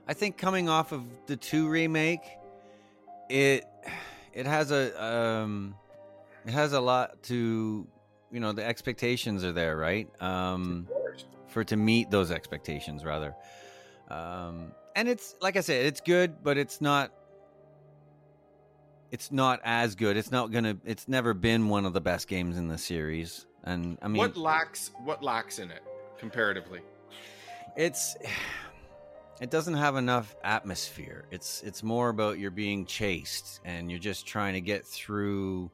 I 0.09 0.13
think 0.15 0.37
coming 0.37 0.69
off 0.69 0.91
of 0.91 1.05
the 1.27 1.37
2 1.37 1.69
remake, 1.69 2.25
it 3.31 3.65
it 4.33 4.47
has 4.47 4.73
a 4.73 5.01
um 5.01 5.77
it 6.45 6.51
has 6.53 6.73
a 6.73 6.81
lot 6.81 7.23
to 7.25 7.87
you 8.35 8.41
know, 8.41 8.53
the 8.53 8.65
expectations 8.65 9.45
are 9.45 9.53
there, 9.53 9.77
right? 9.77 10.09
Um 10.21 10.89
for 11.49 11.65
to 11.65 11.77
meet 11.77 12.11
those 12.11 12.31
expectations 12.31 13.05
rather. 13.05 13.35
Um 14.11 14.73
and 14.97 15.09
it's 15.09 15.37
like 15.41 15.57
I 15.57 15.61
said, 15.61 15.87
it's 15.87 16.01
good, 16.01 16.43
but 16.43 16.59
it's 16.59 16.81
not 16.81 17.13
it's 19.11 19.31
not 19.31 19.61
as 19.65 19.95
good. 19.95 20.17
It's 20.17 20.33
not 20.33 20.51
to 20.53 20.77
it's 20.85 21.07
never 21.09 21.33
been 21.33 21.69
one 21.69 21.87
of 21.87 21.93
the 21.93 22.01
best 22.01 22.27
games 22.29 22.59
in 22.59 22.69
the 22.69 22.79
series. 22.79 23.47
And 23.63 23.97
I 24.03 24.09
mean 24.09 24.19
what 24.19 24.37
lacks? 24.37 24.91
What 25.05 25.23
lacks 25.23 25.61
in 25.61 25.71
it 25.71 25.83
comparatively? 26.19 26.81
it's 27.77 28.17
it 29.41 29.51
doesn't 29.51 29.75
have 29.75 29.97
enough 29.97 30.37
atmosphere 30.45 31.25
it's 31.33 31.63
it's 31.63 31.83
more 31.83 32.09
about 32.09 32.39
you're 32.39 32.53
being 32.53 32.87
chased 32.87 33.61
and 33.65 33.91
you're 33.91 33.99
just 33.99 34.27
trying 34.27 34.55
to 34.55 34.61
get 34.61 34.87
through 34.87 35.69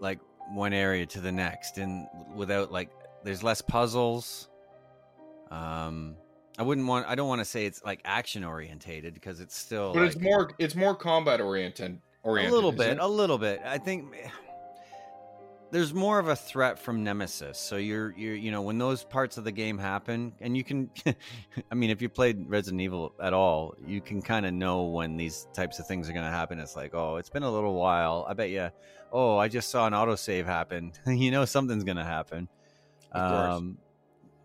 like 0.00 0.18
one 0.54 0.72
area 0.72 1.06
to 1.06 1.20
the 1.20 1.32
next 1.32 1.78
and 1.78 2.06
without 2.34 2.72
like 2.72 2.90
there's 3.24 3.42
less 3.42 3.60
puzzles 3.62 4.48
um 5.50 6.16
i 6.58 6.62
wouldn't 6.62 6.86
want 6.86 7.06
i 7.06 7.14
don't 7.14 7.28
want 7.28 7.40
to 7.40 7.44
say 7.44 7.66
it's 7.66 7.82
like 7.84 8.00
action 8.04 8.44
orientated 8.44 9.14
because 9.14 9.40
it's 9.40 9.56
still 9.56 9.92
But 9.92 10.02
it's 10.04 10.18
more. 10.18 10.50
It's 10.58 10.74
more 10.74 10.94
combat 10.94 11.40
oriented. 11.40 11.98
Oriented. 12.22 12.52
a 12.52 12.54
little 12.54 12.72
bit, 12.72 12.90
it? 12.90 12.98
a 12.98 13.06
little 13.06 13.38
bit. 13.38 13.60
I 13.64 13.78
think 13.78 14.14
there's 15.70 15.94
more 15.94 16.18
of 16.18 16.28
a 16.28 16.36
threat 16.36 16.78
from 16.78 17.04
Nemesis. 17.04 17.58
So 17.58 17.76
you're 17.76 18.12
you're 18.16 18.34
you 18.34 18.50
know 18.50 18.62
when 18.62 18.78
those 18.78 19.04
parts 19.04 19.36
of 19.38 19.44
the 19.44 19.52
game 19.52 19.78
happen, 19.78 20.32
and 20.40 20.56
you 20.56 20.64
can, 20.64 20.90
I 21.70 21.74
mean, 21.74 21.90
if 21.90 22.02
you 22.02 22.08
played 22.08 22.48
Resident 22.48 22.80
Evil 22.80 23.14
at 23.22 23.32
all, 23.32 23.74
you 23.86 24.00
can 24.00 24.20
kind 24.22 24.46
of 24.46 24.52
know 24.52 24.84
when 24.84 25.16
these 25.16 25.46
types 25.52 25.78
of 25.78 25.86
things 25.86 26.08
are 26.08 26.12
going 26.12 26.24
to 26.24 26.30
happen. 26.30 26.58
It's 26.58 26.76
like, 26.76 26.94
oh, 26.94 27.16
it's 27.16 27.30
been 27.30 27.42
a 27.42 27.50
little 27.50 27.74
while. 27.74 28.26
I 28.28 28.34
bet 28.34 28.50
you. 28.50 28.70
Oh, 29.12 29.38
I 29.38 29.48
just 29.48 29.70
saw 29.70 29.86
an 29.86 29.92
autosave 29.92 30.44
happen. 30.46 30.92
you 31.06 31.30
know 31.30 31.44
something's 31.44 31.84
going 31.84 31.96
to 31.96 32.04
happen. 32.04 32.48
Of 33.12 33.30
course. 33.30 33.54
Um, 33.56 33.78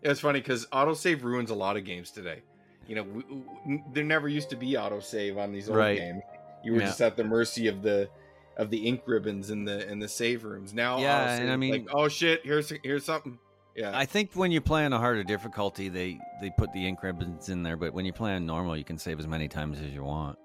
It's 0.02 0.20
funny 0.20 0.40
because 0.40 0.66
autosave 0.66 1.22
ruins 1.22 1.50
a 1.50 1.54
lot 1.54 1.76
of 1.76 1.84
games 1.84 2.10
today. 2.10 2.42
You 2.88 2.96
know, 2.96 3.04
w- 3.04 3.44
w- 3.64 3.82
there 3.92 4.04
never 4.04 4.28
used 4.28 4.50
to 4.50 4.56
be 4.56 4.72
autosave 4.72 5.36
on 5.36 5.52
these 5.52 5.68
old 5.68 5.78
Right. 5.78 5.98
games. 5.98 6.22
You 6.64 6.72
were 6.72 6.80
Yeah. 6.80 6.86
just 6.86 7.00
at 7.00 7.16
the 7.16 7.22
mercy 7.24 7.68
of 7.68 7.82
the 7.82 8.08
of 8.56 8.70
the 8.70 8.86
ink 8.86 9.02
ribbons 9.06 9.50
in 9.50 9.64
the 9.64 9.88
in 9.90 9.98
the 9.98 10.08
save 10.08 10.44
rooms. 10.44 10.72
Now, 10.74 10.98
Yeah, 10.98 11.36
and 11.36 11.50
I 11.50 11.56
mean- 11.56 11.72
like, 11.72 11.86
oh 11.92 12.08
shit, 12.08 12.40
here's 12.44 12.72
here's 12.82 13.04
something. 13.04 13.38
Yeah, 13.74 13.92
I 13.94 14.06
think 14.06 14.30
when 14.32 14.50
you 14.52 14.62
play 14.62 14.86
on 14.86 14.92
a 14.94 14.98
harder 14.98 15.22
difficulty, 15.22 15.88
they 15.90 16.18
they 16.40 16.50
put 16.56 16.72
the 16.72 16.86
ink 16.86 17.02
ribbons 17.02 17.50
in 17.50 17.62
there. 17.62 17.76
But 17.76 17.92
when 17.92 18.06
you 18.06 18.12
play 18.12 18.34
on 18.34 18.46
normal, 18.46 18.76
you 18.76 18.84
can 18.84 18.96
save 18.98 19.18
as 19.18 19.26
many 19.26 19.48
times 19.48 19.78
as 19.80 19.90
you 19.92 20.02
want. 20.02 20.38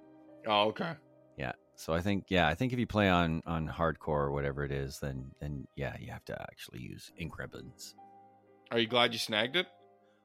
oh 0.47 0.67
okay. 0.69 0.93
Yeah. 1.38 1.54
So 1.76 1.93
I 1.93 2.02
think 2.02 2.26
yeah, 2.28 2.47
I 2.50 2.56
think 2.56 2.74
if 2.74 2.80
you 2.80 2.88
play 2.88 3.08
on 3.10 3.41
on 3.45 3.69
hardcore 3.69 4.08
or 4.28 4.32
whatever 4.32 4.65
it 4.65 4.71
is, 4.71 5.00
then 5.00 5.32
then 5.39 5.65
yeah, 5.78 5.95
you 6.00 6.12
have 6.12 6.26
to 6.26 6.41
actually 6.41 6.80
use 6.82 7.12
ink 7.17 7.38
ribbons. 7.39 7.95
Are 8.69 8.80
you 8.80 8.88
glad 8.88 9.13
you 9.13 9.19
snagged 9.19 9.56
it? 9.56 9.67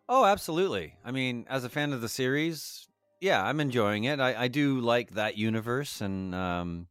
Oh, 0.09 0.25
absolutely. 0.25 0.95
I 1.05 1.11
mean, 1.13 1.47
as 1.49 1.65
a 1.65 1.69
fan 1.69 1.93
of 1.93 2.01
the 2.01 2.09
series, 2.09 2.87
yeah, 3.21 3.43
I'm 3.45 3.59
enjoying 3.61 4.05
it. 4.05 4.21
I, 4.21 4.43
I 4.45 4.49
do 4.49 4.81
like 4.81 5.15
that 5.15 5.37
universe, 5.37 6.01
and 6.01 6.33
um, 6.35 6.87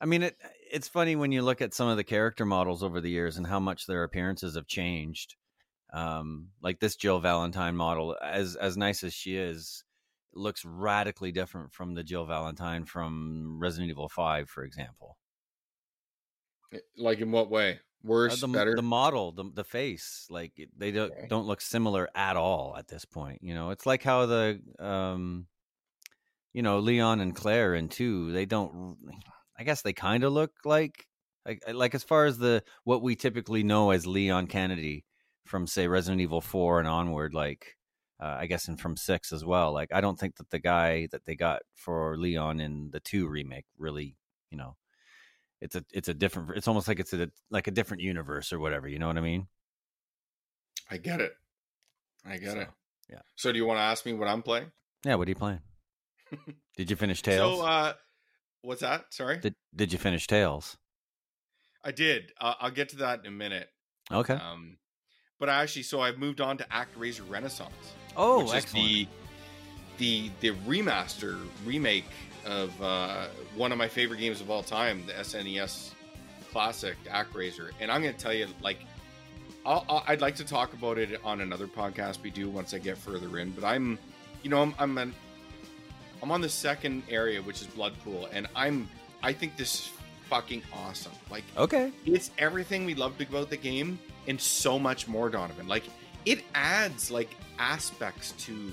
I 0.00 0.06
mean, 0.06 0.22
it. 0.22 0.36
It's 0.72 0.88
funny 0.88 1.16
when 1.16 1.32
you 1.32 1.42
look 1.42 1.60
at 1.60 1.74
some 1.74 1.88
of 1.88 1.96
the 1.96 2.04
character 2.04 2.46
models 2.46 2.82
over 2.82 3.00
the 3.00 3.10
years 3.10 3.36
and 3.36 3.46
how 3.46 3.58
much 3.58 3.86
their 3.86 4.04
appearances 4.04 4.54
have 4.54 4.66
changed. 4.66 5.34
Um, 5.92 6.50
like 6.62 6.78
this 6.78 6.94
Jill 6.96 7.18
Valentine 7.18 7.74
model, 7.76 8.16
as 8.22 8.54
as 8.56 8.76
nice 8.76 9.02
as 9.02 9.12
she 9.12 9.36
is, 9.36 9.82
looks 10.32 10.64
radically 10.64 11.32
different 11.32 11.72
from 11.72 11.94
the 11.94 12.04
Jill 12.04 12.24
Valentine 12.24 12.84
from 12.84 13.58
Resident 13.60 13.90
Evil 13.90 14.08
Five, 14.08 14.48
for 14.48 14.62
example. 14.62 15.16
Like 16.96 17.18
in 17.18 17.32
what 17.32 17.50
way? 17.50 17.72
Uh, 17.72 17.76
Worse, 18.02 18.40
the, 18.40 18.48
better? 18.48 18.74
the 18.74 18.82
model, 18.82 19.32
the 19.32 19.50
the 19.52 19.64
face, 19.64 20.26
like 20.30 20.52
they 20.76 20.90
don't 20.92 21.10
Okay. 21.12 21.26
don't 21.28 21.46
look 21.46 21.60
similar 21.60 22.08
at 22.14 22.36
all 22.36 22.74
at 22.78 22.88
this 22.88 23.04
point. 23.04 23.40
You 23.42 23.52
know, 23.54 23.70
it's 23.70 23.84
like 23.84 24.02
how 24.02 24.26
the 24.26 24.60
um 24.78 25.46
you 26.52 26.62
know, 26.62 26.78
Leon 26.78 27.20
and 27.20 27.34
Claire 27.34 27.74
and 27.74 27.90
two, 27.90 28.32
they 28.32 28.46
don't. 28.46 28.96
I 29.60 29.64
guess 29.64 29.82
they 29.82 29.92
kind 29.92 30.24
of 30.24 30.32
look 30.32 30.50
like, 30.64 31.06
like, 31.46 31.62
like 31.72 31.94
as 31.94 32.02
far 32.02 32.24
as 32.24 32.38
the 32.38 32.64
what 32.84 33.02
we 33.02 33.14
typically 33.14 33.62
know 33.62 33.90
as 33.90 34.06
Leon 34.06 34.46
Kennedy 34.48 35.04
from 35.46 35.66
say 35.66 35.86
Resident 35.86 36.20
Evil 36.22 36.40
four 36.40 36.78
and 36.80 36.88
onward, 36.88 37.34
like. 37.34 37.76
Uh, 38.22 38.36
I 38.38 38.44
guess 38.48 38.68
and 38.68 38.78
from 38.78 38.98
six 38.98 39.32
as 39.32 39.46
well. 39.46 39.72
Like 39.72 39.94
I 39.94 40.02
don't 40.02 40.18
think 40.20 40.36
that 40.36 40.50
the 40.50 40.58
guy 40.58 41.08
that 41.10 41.24
they 41.24 41.34
got 41.34 41.62
for 41.74 42.18
Leon 42.18 42.60
in 42.60 42.90
the 42.92 43.00
two 43.00 43.26
remake 43.26 43.64
really, 43.78 44.14
you 44.50 44.58
know, 44.58 44.76
it's 45.62 45.74
a 45.74 45.82
it's 45.90 46.08
a 46.10 46.12
different. 46.12 46.50
It's 46.54 46.68
almost 46.68 46.86
like 46.86 47.00
it's 47.00 47.14
a 47.14 47.30
like 47.50 47.66
a 47.66 47.70
different 47.70 48.02
universe 48.02 48.52
or 48.52 48.58
whatever. 48.60 48.88
You 48.88 48.98
know 48.98 49.06
what 49.06 49.16
I 49.16 49.22
mean? 49.22 49.46
I 50.90 50.98
get 50.98 51.22
it. 51.22 51.32
I 52.22 52.36
get 52.36 52.52
So, 52.52 52.58
it. 52.60 52.68
yeah. 53.08 53.20
So 53.36 53.52
do 53.52 53.58
you 53.58 53.64
want 53.64 53.78
to 53.78 53.84
ask 53.84 54.04
me 54.04 54.12
what 54.12 54.28
I'm 54.28 54.42
playing? 54.42 54.70
Yeah. 55.02 55.14
What 55.14 55.26
are 55.26 55.30
you 55.30 55.34
playing? 55.36 55.60
Did 56.76 56.90
you 56.90 56.96
finish 56.96 57.22
Tales? 57.22 57.58
So 57.58 57.64
uh 57.64 57.94
what's 58.62 58.80
that? 58.80 59.06
Sorry. 59.10 59.38
did 59.38 59.54
Did 59.74 59.92
you 59.92 59.98
finish 59.98 60.26
Tales? 60.26 60.76
I 61.84 61.92
did. 61.92 62.32
Uh, 62.40 62.54
I'll 62.60 62.70
get 62.70 62.90
to 62.90 62.96
that 62.96 63.20
in 63.20 63.26
a 63.26 63.30
minute. 63.30 63.68
Okay. 64.12 64.34
Um 64.34 64.76
but 65.38 65.48
I 65.48 65.62
actually 65.62 65.84
so 65.84 66.00
I've 66.00 66.18
moved 66.18 66.40
on 66.40 66.58
to 66.58 66.64
ActRaiser 66.64 67.28
Renaissance. 67.28 67.72
oh, 68.16 68.44
which 68.44 68.54
excellent. 68.54 68.90
is 68.90 68.90
the 68.90 69.08
the 69.98 70.30
the 70.40 70.50
remaster 70.66 71.38
remake 71.64 72.06
of 72.46 72.82
uh, 72.82 73.26
one 73.54 73.72
of 73.72 73.78
my 73.78 73.88
favorite 73.88 74.18
games 74.18 74.40
of 74.40 74.50
all 74.50 74.62
time, 74.62 75.04
the 75.06 75.12
SNES 75.12 75.92
classic 76.50 76.96
ActRaiser. 77.04 77.70
And 77.80 77.90
I'm 77.90 78.02
going 78.02 78.14
to 78.14 78.18
tell 78.20 78.32
you, 78.32 78.46
like, 78.62 78.78
I'll, 79.64 79.84
I'll, 79.88 80.04
I'd 80.06 80.20
like 80.20 80.36
to 80.36 80.44
talk 80.44 80.72
about 80.72 80.98
it 80.98 81.20
on 81.24 81.40
another 81.40 81.66
podcast 81.66 82.22
we 82.22 82.30
do 82.30 82.48
once 82.48 82.74
I 82.74 82.78
get 82.78 82.96
further 82.98 83.38
in. 83.38 83.50
But 83.50 83.64
I'm, 83.64 83.98
you 84.42 84.50
know, 84.50 84.62
I'm 84.62 84.74
I'm, 84.78 84.98
an, 84.98 85.14
I'm 86.22 86.30
on 86.30 86.40
the 86.40 86.48
second 86.48 87.02
area, 87.08 87.40
which 87.42 87.60
is 87.62 87.66
Bloodpool, 87.68 88.28
and 88.32 88.46
I'm 88.54 88.88
I 89.22 89.32
think 89.32 89.56
this 89.56 89.74
is 89.74 89.90
fucking 90.28 90.62
awesome. 90.72 91.12
Like, 91.30 91.44
Okay. 91.56 91.92
it's 92.06 92.30
everything 92.38 92.84
we 92.86 92.94
loved 92.94 93.20
about 93.20 93.50
the 93.50 93.56
game 93.56 93.98
and 94.28 94.40
so 94.40 94.78
much 94.78 95.08
more 95.08 95.28
donovan 95.28 95.66
like 95.66 95.82
it 96.24 96.44
adds 96.54 97.10
like 97.10 97.30
aspects 97.58 98.32
to 98.32 98.72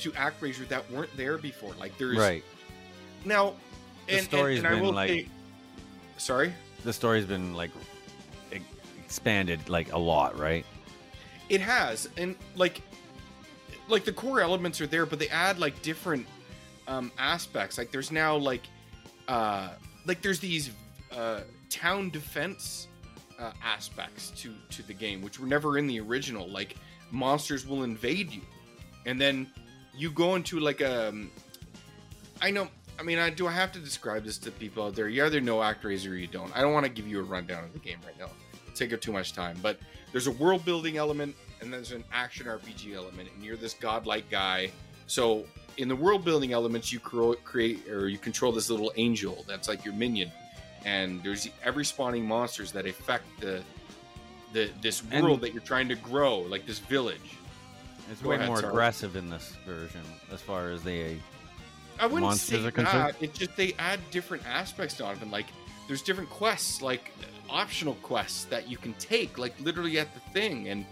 to 0.00 0.10
actraiser 0.12 0.66
that 0.68 0.90
weren't 0.90 1.14
there 1.16 1.38
before 1.38 1.72
like 1.78 1.96
there's 1.98 2.16
Right. 2.18 2.42
now 3.24 3.54
The 4.06 4.14
and, 4.14 4.24
story's 4.24 4.58
and, 4.58 4.66
and 4.66 4.74
I 4.74 4.78
been, 4.78 4.86
will 4.86 4.94
like- 4.94 5.08
say, 5.10 5.28
sorry 6.16 6.52
The 6.84 6.92
story's 6.92 7.26
been 7.26 7.54
like 7.54 7.70
expanded 9.04 9.68
like 9.68 9.92
a 9.92 9.98
lot, 9.98 10.38
right? 10.38 10.64
it 11.48 11.60
has 11.62 12.08
and 12.18 12.36
like 12.56 12.82
like 13.88 14.04
the 14.04 14.12
core 14.12 14.40
elements 14.42 14.80
are 14.82 14.86
there 14.86 15.06
but 15.06 15.18
they 15.18 15.28
add 15.30 15.58
like 15.58 15.80
different 15.80 16.26
um 16.88 17.12
aspects. 17.18 17.78
Like 17.78 17.92
there's 17.92 18.10
now 18.10 18.36
like 18.36 18.62
uh 19.28 19.70
like 20.06 20.22
there's 20.22 20.40
these 20.40 20.70
uh 21.12 21.40
town 21.70 22.10
defense 22.10 22.88
uh, 23.38 23.52
aspects 23.62 24.30
to 24.30 24.52
to 24.70 24.82
the 24.82 24.94
game 24.94 25.22
which 25.22 25.38
were 25.38 25.46
never 25.46 25.78
in 25.78 25.86
the 25.86 26.00
original. 26.00 26.48
Like 26.48 26.76
monsters 27.12 27.66
will 27.66 27.84
invade 27.84 28.32
you. 28.32 28.42
And 29.06 29.20
then 29.20 29.46
you 29.94 30.10
go 30.10 30.34
into 30.34 30.58
like 30.58 30.80
a 30.80 31.14
i 32.40 32.50
know 32.50 32.68
i 32.98 33.02
mean 33.02 33.18
i 33.18 33.28
do 33.30 33.48
i 33.48 33.52
have 33.52 33.72
to 33.72 33.80
describe 33.80 34.24
this 34.24 34.38
to 34.38 34.50
people 34.50 34.84
out 34.84 34.96
there? 34.96 35.08
You 35.08 35.24
either 35.24 35.40
know 35.40 35.58
actraiser 35.58 36.10
or 36.10 36.14
you 36.14 36.26
don't. 36.26 36.56
I 36.56 36.62
don't 36.62 36.72
want 36.72 36.86
to 36.86 36.92
give 36.92 37.06
you 37.06 37.20
a 37.20 37.22
rundown 37.22 37.64
of 37.64 37.72
the 37.72 37.78
game 37.78 37.98
right 38.04 38.18
now. 38.18 38.30
It'll 38.52 38.74
take 38.74 38.92
up 38.92 39.00
too 39.00 39.12
much 39.12 39.34
time. 39.34 39.58
But 39.62 39.78
there's 40.12 40.26
a 40.26 40.32
world 40.32 40.64
building 40.64 40.96
element 40.96 41.36
and 41.60 41.72
there's 41.72 41.92
an 41.92 42.04
action 42.12 42.46
rpg 42.46 42.94
element 42.94 43.28
and 43.34 43.44
you're 43.44 43.56
this 43.56 43.74
godlike 43.74 44.30
guy. 44.30 44.70
So 45.06 45.44
in 45.78 45.88
the 45.88 45.96
world 45.96 46.24
building 46.24 46.52
elements 46.52 46.92
you 46.92 46.98
create 47.00 47.88
or 47.88 48.08
you 48.08 48.18
control 48.18 48.52
this 48.52 48.68
little 48.68 48.92
angel 48.96 49.44
that's 49.48 49.68
like 49.68 49.84
your 49.84 49.94
minion 49.94 50.30
and 50.84 51.22
there's 51.22 51.48
every 51.64 51.84
spawning 51.84 52.26
monsters 52.26 52.72
that 52.72 52.84
affect 52.86 53.24
the 53.40 53.62
the 54.52 54.70
this 54.82 55.02
And- 55.10 55.24
world 55.24 55.40
that 55.42 55.52
you're 55.54 55.62
trying 55.62 55.88
to 55.88 55.94
grow 55.94 56.40
like 56.40 56.66
this 56.66 56.78
village 56.80 57.36
It's 58.10 58.20
Go 58.20 58.30
way 58.30 58.36
ahead, 58.36 58.48
more 58.48 58.56
sorry. 58.58 58.70
aggressive 58.70 59.16
in 59.16 59.30
this 59.30 59.54
version 59.64 60.02
as 60.32 60.40
far 60.42 60.70
as 60.70 60.82
the 60.82 61.16
I 62.00 62.06
wouldn't 62.06 62.22
monsters 62.22 62.60
say 62.62 62.66
are 62.68 62.70
concerned? 62.70 63.14
that. 63.14 63.22
It's 63.22 63.38
just 63.38 63.56
they 63.56 63.74
add 63.78 63.98
different 64.12 64.44
aspects 64.46 64.94
to 64.98 65.10
it. 65.10 65.20
And 65.20 65.32
like, 65.32 65.46
there's 65.88 66.00
different 66.00 66.30
quests, 66.30 66.80
like 66.80 67.10
optional 67.50 67.94
quests 68.02 68.44
that 68.44 68.68
you 68.68 68.76
can 68.76 68.92
take, 69.00 69.36
like 69.36 69.52
literally 69.60 69.98
at 69.98 70.14
the 70.14 70.20
thing. 70.32 70.68
And 70.68 70.86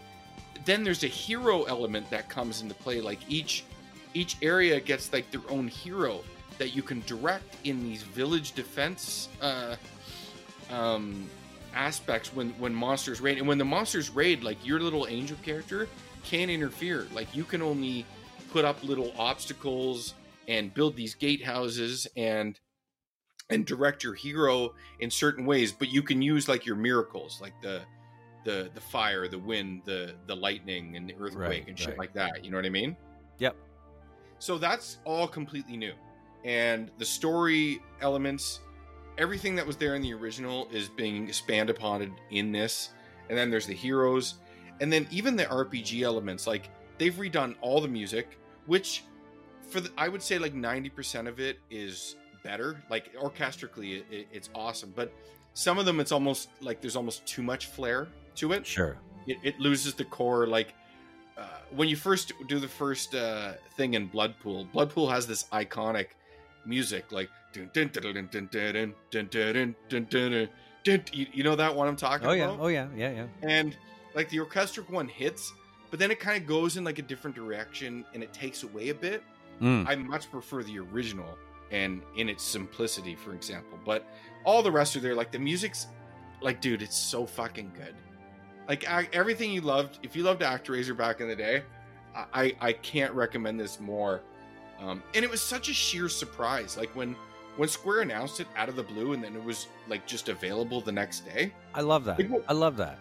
then 0.65 0.83
there's 0.83 1.05
a 1.05 1.07
hero 1.07 1.63
element 1.63 2.11
that 2.11 2.29
comes 2.29 2.61
into 2.61 2.75
play. 2.75 3.01
Like 3.01 3.21
each 3.29 3.63
each 4.17 4.37
area 4.43 4.81
gets 4.81 5.13
like 5.13 5.31
their 5.31 5.43
own 5.51 5.69
hero 5.69 6.21
that 6.59 6.75
you 6.75 6.83
can 6.83 7.03
direct 7.07 7.55
in 7.65 7.83
these 7.83 8.03
village 8.03 8.53
defense 8.53 9.29
uh, 9.43 9.77
um, 10.71 11.29
aspects 11.75 12.35
when 12.35 12.51
when 12.59 12.75
monsters 12.75 13.21
raid. 13.21 13.39
And 13.39 13.47
when 13.47 13.59
the 13.59 13.65
monsters 13.65 14.09
raid, 14.11 14.43
like 14.43 14.57
your 14.67 14.81
little 14.81 15.07
angel 15.07 15.37
character 15.43 15.89
can't 16.25 16.51
interfere. 16.51 17.07
Like 17.13 17.35
you 17.37 17.45
can 17.45 17.61
only 17.63 18.07
put 18.51 18.65
up 18.65 18.83
little 18.83 19.13
obstacles 19.19 20.15
and 20.49 20.73
build 20.73 20.97
these 20.97 21.15
gatehouses 21.15 22.07
and 22.17 22.59
and 23.51 23.67
direct 23.67 24.03
your 24.03 24.15
hero 24.15 24.75
in 25.01 25.11
certain 25.11 25.45
ways 25.47 25.71
but 25.73 25.89
you 25.89 26.03
can 26.03 26.21
use 26.23 26.49
like 26.49 26.67
your 26.67 26.75
miracles 26.77 27.39
like 27.41 27.53
the 27.63 27.81
the 28.45 28.69
the 28.75 28.81
fire 28.81 29.29
the 29.29 29.39
wind 29.39 29.83
the 29.85 30.15
the 30.27 30.35
lightning 30.35 30.97
and 30.97 31.09
the 31.09 31.15
earthquake 31.21 31.49
Right, 31.49 31.69
and 31.69 31.79
shit 31.79 31.91
right. 31.91 31.99
like 31.99 32.13
that 32.15 32.45
you 32.45 32.51
know 32.51 32.57
what 32.57 32.67
i 32.67 32.71
mean 32.71 32.97
Yep. 33.39 33.55
So 34.39 34.59
that's 34.59 34.99
all 35.05 35.27
completely 35.27 35.77
new. 35.77 35.93
And 36.45 36.91
the 36.99 37.05
story 37.05 37.81
elements 38.01 38.61
everything 39.19 39.57
that 39.57 39.67
was 39.67 39.77
there 39.77 39.95
in 39.95 40.03
the 40.03 40.13
original 40.13 40.69
is 40.71 40.89
being 40.89 41.29
expanded 41.29 41.75
upon 41.75 42.15
in 42.31 42.53
this. 42.53 42.91
And 43.29 43.39
then 43.39 43.51
there's 43.51 43.67
the 43.67 43.75
heroes. 43.75 44.35
And 44.81 44.93
then 44.93 45.07
even 45.11 45.37
the 45.37 45.45
rpg 45.45 46.03
elements 46.03 46.47
like 46.47 46.69
they've 46.99 47.15
redone 47.15 47.57
all 47.63 47.81
the 47.81 47.89
music 47.89 48.39
which 48.67 49.05
for 49.71 49.81
the, 49.81 49.91
i 49.97 50.07
would 50.09 50.23
say 50.23 50.39
like 50.39 50.55
90% 50.55 51.27
of 51.29 51.41
it 51.41 51.59
is 51.71 52.17
better. 52.43 52.83
Like 52.91 53.15
orchestrically 53.17 53.99
it, 53.99 54.07
it, 54.11 54.29
it's 54.33 54.51
awesome. 54.55 54.93
But 54.95 55.13
some 55.55 55.79
of 55.79 55.87
them 55.87 56.01
it's 56.01 56.13
almost 56.13 56.51
like 56.61 56.81
there's 56.81 56.97
almost 56.97 57.27
too 57.27 57.43
much 57.43 57.67
flair 57.67 58.09
to 58.37 58.53
it. 58.53 58.67
Sure. 58.67 58.99
it, 59.27 59.39
it 59.43 59.59
loses 59.59 59.95
the 59.95 60.05
core. 60.05 60.47
Like 60.47 60.75
when 61.71 61.89
you 61.89 61.97
first 61.97 62.33
do 62.49 62.59
the 62.59 62.69
first 62.69 63.15
uh, 63.15 63.55
thing 63.77 63.95
in 63.95 64.09
Bloodpool, 64.09 64.71
Bloodpool 64.73 65.11
has 65.11 65.27
this 65.27 65.45
iconic 65.53 66.09
music 66.65 67.13
like 67.13 67.31
you, 71.13 71.43
know 71.43 71.57
that 71.57 71.75
one 71.75 71.89
I'm 71.89 71.97
talking 71.97 72.27
oh, 72.27 72.33
yeah. 72.33 72.45
about? 72.45 72.61
Oh 72.61 72.69
yeah, 72.69 72.89
yeah, 72.97 73.11
yeah. 73.11 73.27
And 73.43 73.77
like 74.15 74.29
the 74.29 74.41
orchestral 74.41 74.87
one 74.89 75.09
hits, 75.09 75.53
but 75.91 75.99
then 75.99 76.11
it 76.11 76.21
kind 76.21 76.41
of 76.41 76.47
goes 76.47 76.77
in 76.77 76.85
like 76.85 76.99
a 76.99 77.03
different 77.03 77.35
direction 77.35 78.05
and 78.15 78.23
it 78.23 78.33
takes 78.33 78.63
away 78.63 78.91
a 78.91 78.95
bit. 78.95 79.23
Mm. 79.61 79.89
I 79.89 79.97
much 79.97 80.31
prefer 80.31 80.63
the 80.63 80.79
original 80.79 81.39
and 81.71 82.03
in 82.17 82.29
its 82.29 82.45
simplicity, 82.45 83.15
for 83.15 83.35
example. 83.35 83.79
But 83.85 84.07
all 84.45 84.63
the 84.63 84.71
rest 84.71 84.97
are 84.97 85.01
there, 85.01 85.15
like 85.15 85.33
the 85.33 85.39
music's 85.39 85.87
like, 86.41 86.61
dude, 86.61 86.83
it's 86.83 86.97
so 86.97 87.27
fucking 87.27 87.73
good. 87.75 87.95
Like 88.69 88.85
everything 89.15 89.53
you 89.53 89.61
loved. 89.61 90.01
If 90.03 90.17
you 90.17 90.23
loved 90.23 90.43
ActRaiser 90.43 90.97
back 90.97 91.21
in 91.21 91.29
the 91.29 91.37
day, 91.37 91.63
I 92.15 92.55
I 92.61 92.73
can't 92.73 93.13
recommend 93.13 93.61
this 93.61 93.81
more. 93.81 94.23
Um, 94.81 95.03
and 95.15 95.25
it 95.25 95.31
was 95.31 95.41
such 95.41 95.69
a 95.69 95.73
sheer 95.73 96.09
surprise. 96.09 96.77
Like 96.77 96.95
when 96.97 97.17
when 97.57 97.69
Square 97.69 98.03
announced 98.03 98.41
it 98.41 98.47
out 98.57 98.69
of 98.69 98.77
the 98.77 98.83
blue, 98.83 99.13
and 99.13 99.23
then 99.23 99.35
it 99.35 99.43
was 99.43 99.69
like 99.89 100.07
just 100.07 100.29
available 100.29 100.81
the 100.81 100.93
next 100.93 101.21
day. 101.21 101.53
I 101.75 101.81
love 101.81 102.05
that. 102.05 102.19
Like, 102.19 102.31
what- 102.31 102.45
I 102.49 102.53
love 102.53 102.77
that. 102.79 102.99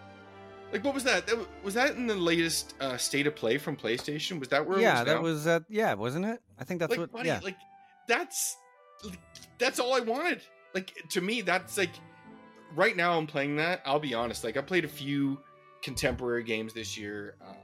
Like 0.72 0.84
what 0.84 0.94
was 0.94 1.04
that? 1.04 1.26
that 1.26 1.38
was 1.62 1.74
that 1.74 1.96
in 1.96 2.06
the 2.06 2.14
latest 2.14 2.74
uh, 2.80 2.96
state 2.96 3.26
of 3.26 3.36
play 3.36 3.56
from 3.56 3.76
PlayStation? 3.76 4.40
Was 4.40 4.48
that 4.48 4.66
where? 4.66 4.78
it 4.78 4.82
Yeah, 4.82 4.98
was 4.98 5.06
that 5.06 5.22
was 5.22 5.46
uh, 5.46 5.60
yeah, 5.68 5.94
wasn't 5.94 6.26
it? 6.26 6.40
I 6.58 6.64
think 6.64 6.80
that's 6.80 6.90
like, 6.90 7.00
what. 7.00 7.12
buddy, 7.12 7.28
yeah. 7.28 7.40
like 7.42 7.56
that's 8.08 8.56
like, 9.04 9.18
that's 9.58 9.78
all 9.78 9.94
I 9.94 10.00
wanted. 10.00 10.42
Like 10.74 10.92
to 11.10 11.20
me, 11.20 11.40
that's 11.40 11.78
like 11.78 11.90
right 12.74 12.96
now 12.96 13.16
I'm 13.16 13.26
playing 13.26 13.56
that. 13.56 13.80
I'll 13.84 14.00
be 14.00 14.14
honest. 14.14 14.42
Like 14.42 14.56
I 14.56 14.60
played 14.60 14.84
a 14.84 14.88
few 14.88 15.38
contemporary 15.86 16.42
games 16.42 16.74
this 16.74 16.98
year. 16.98 17.36
Uh, 17.40 17.54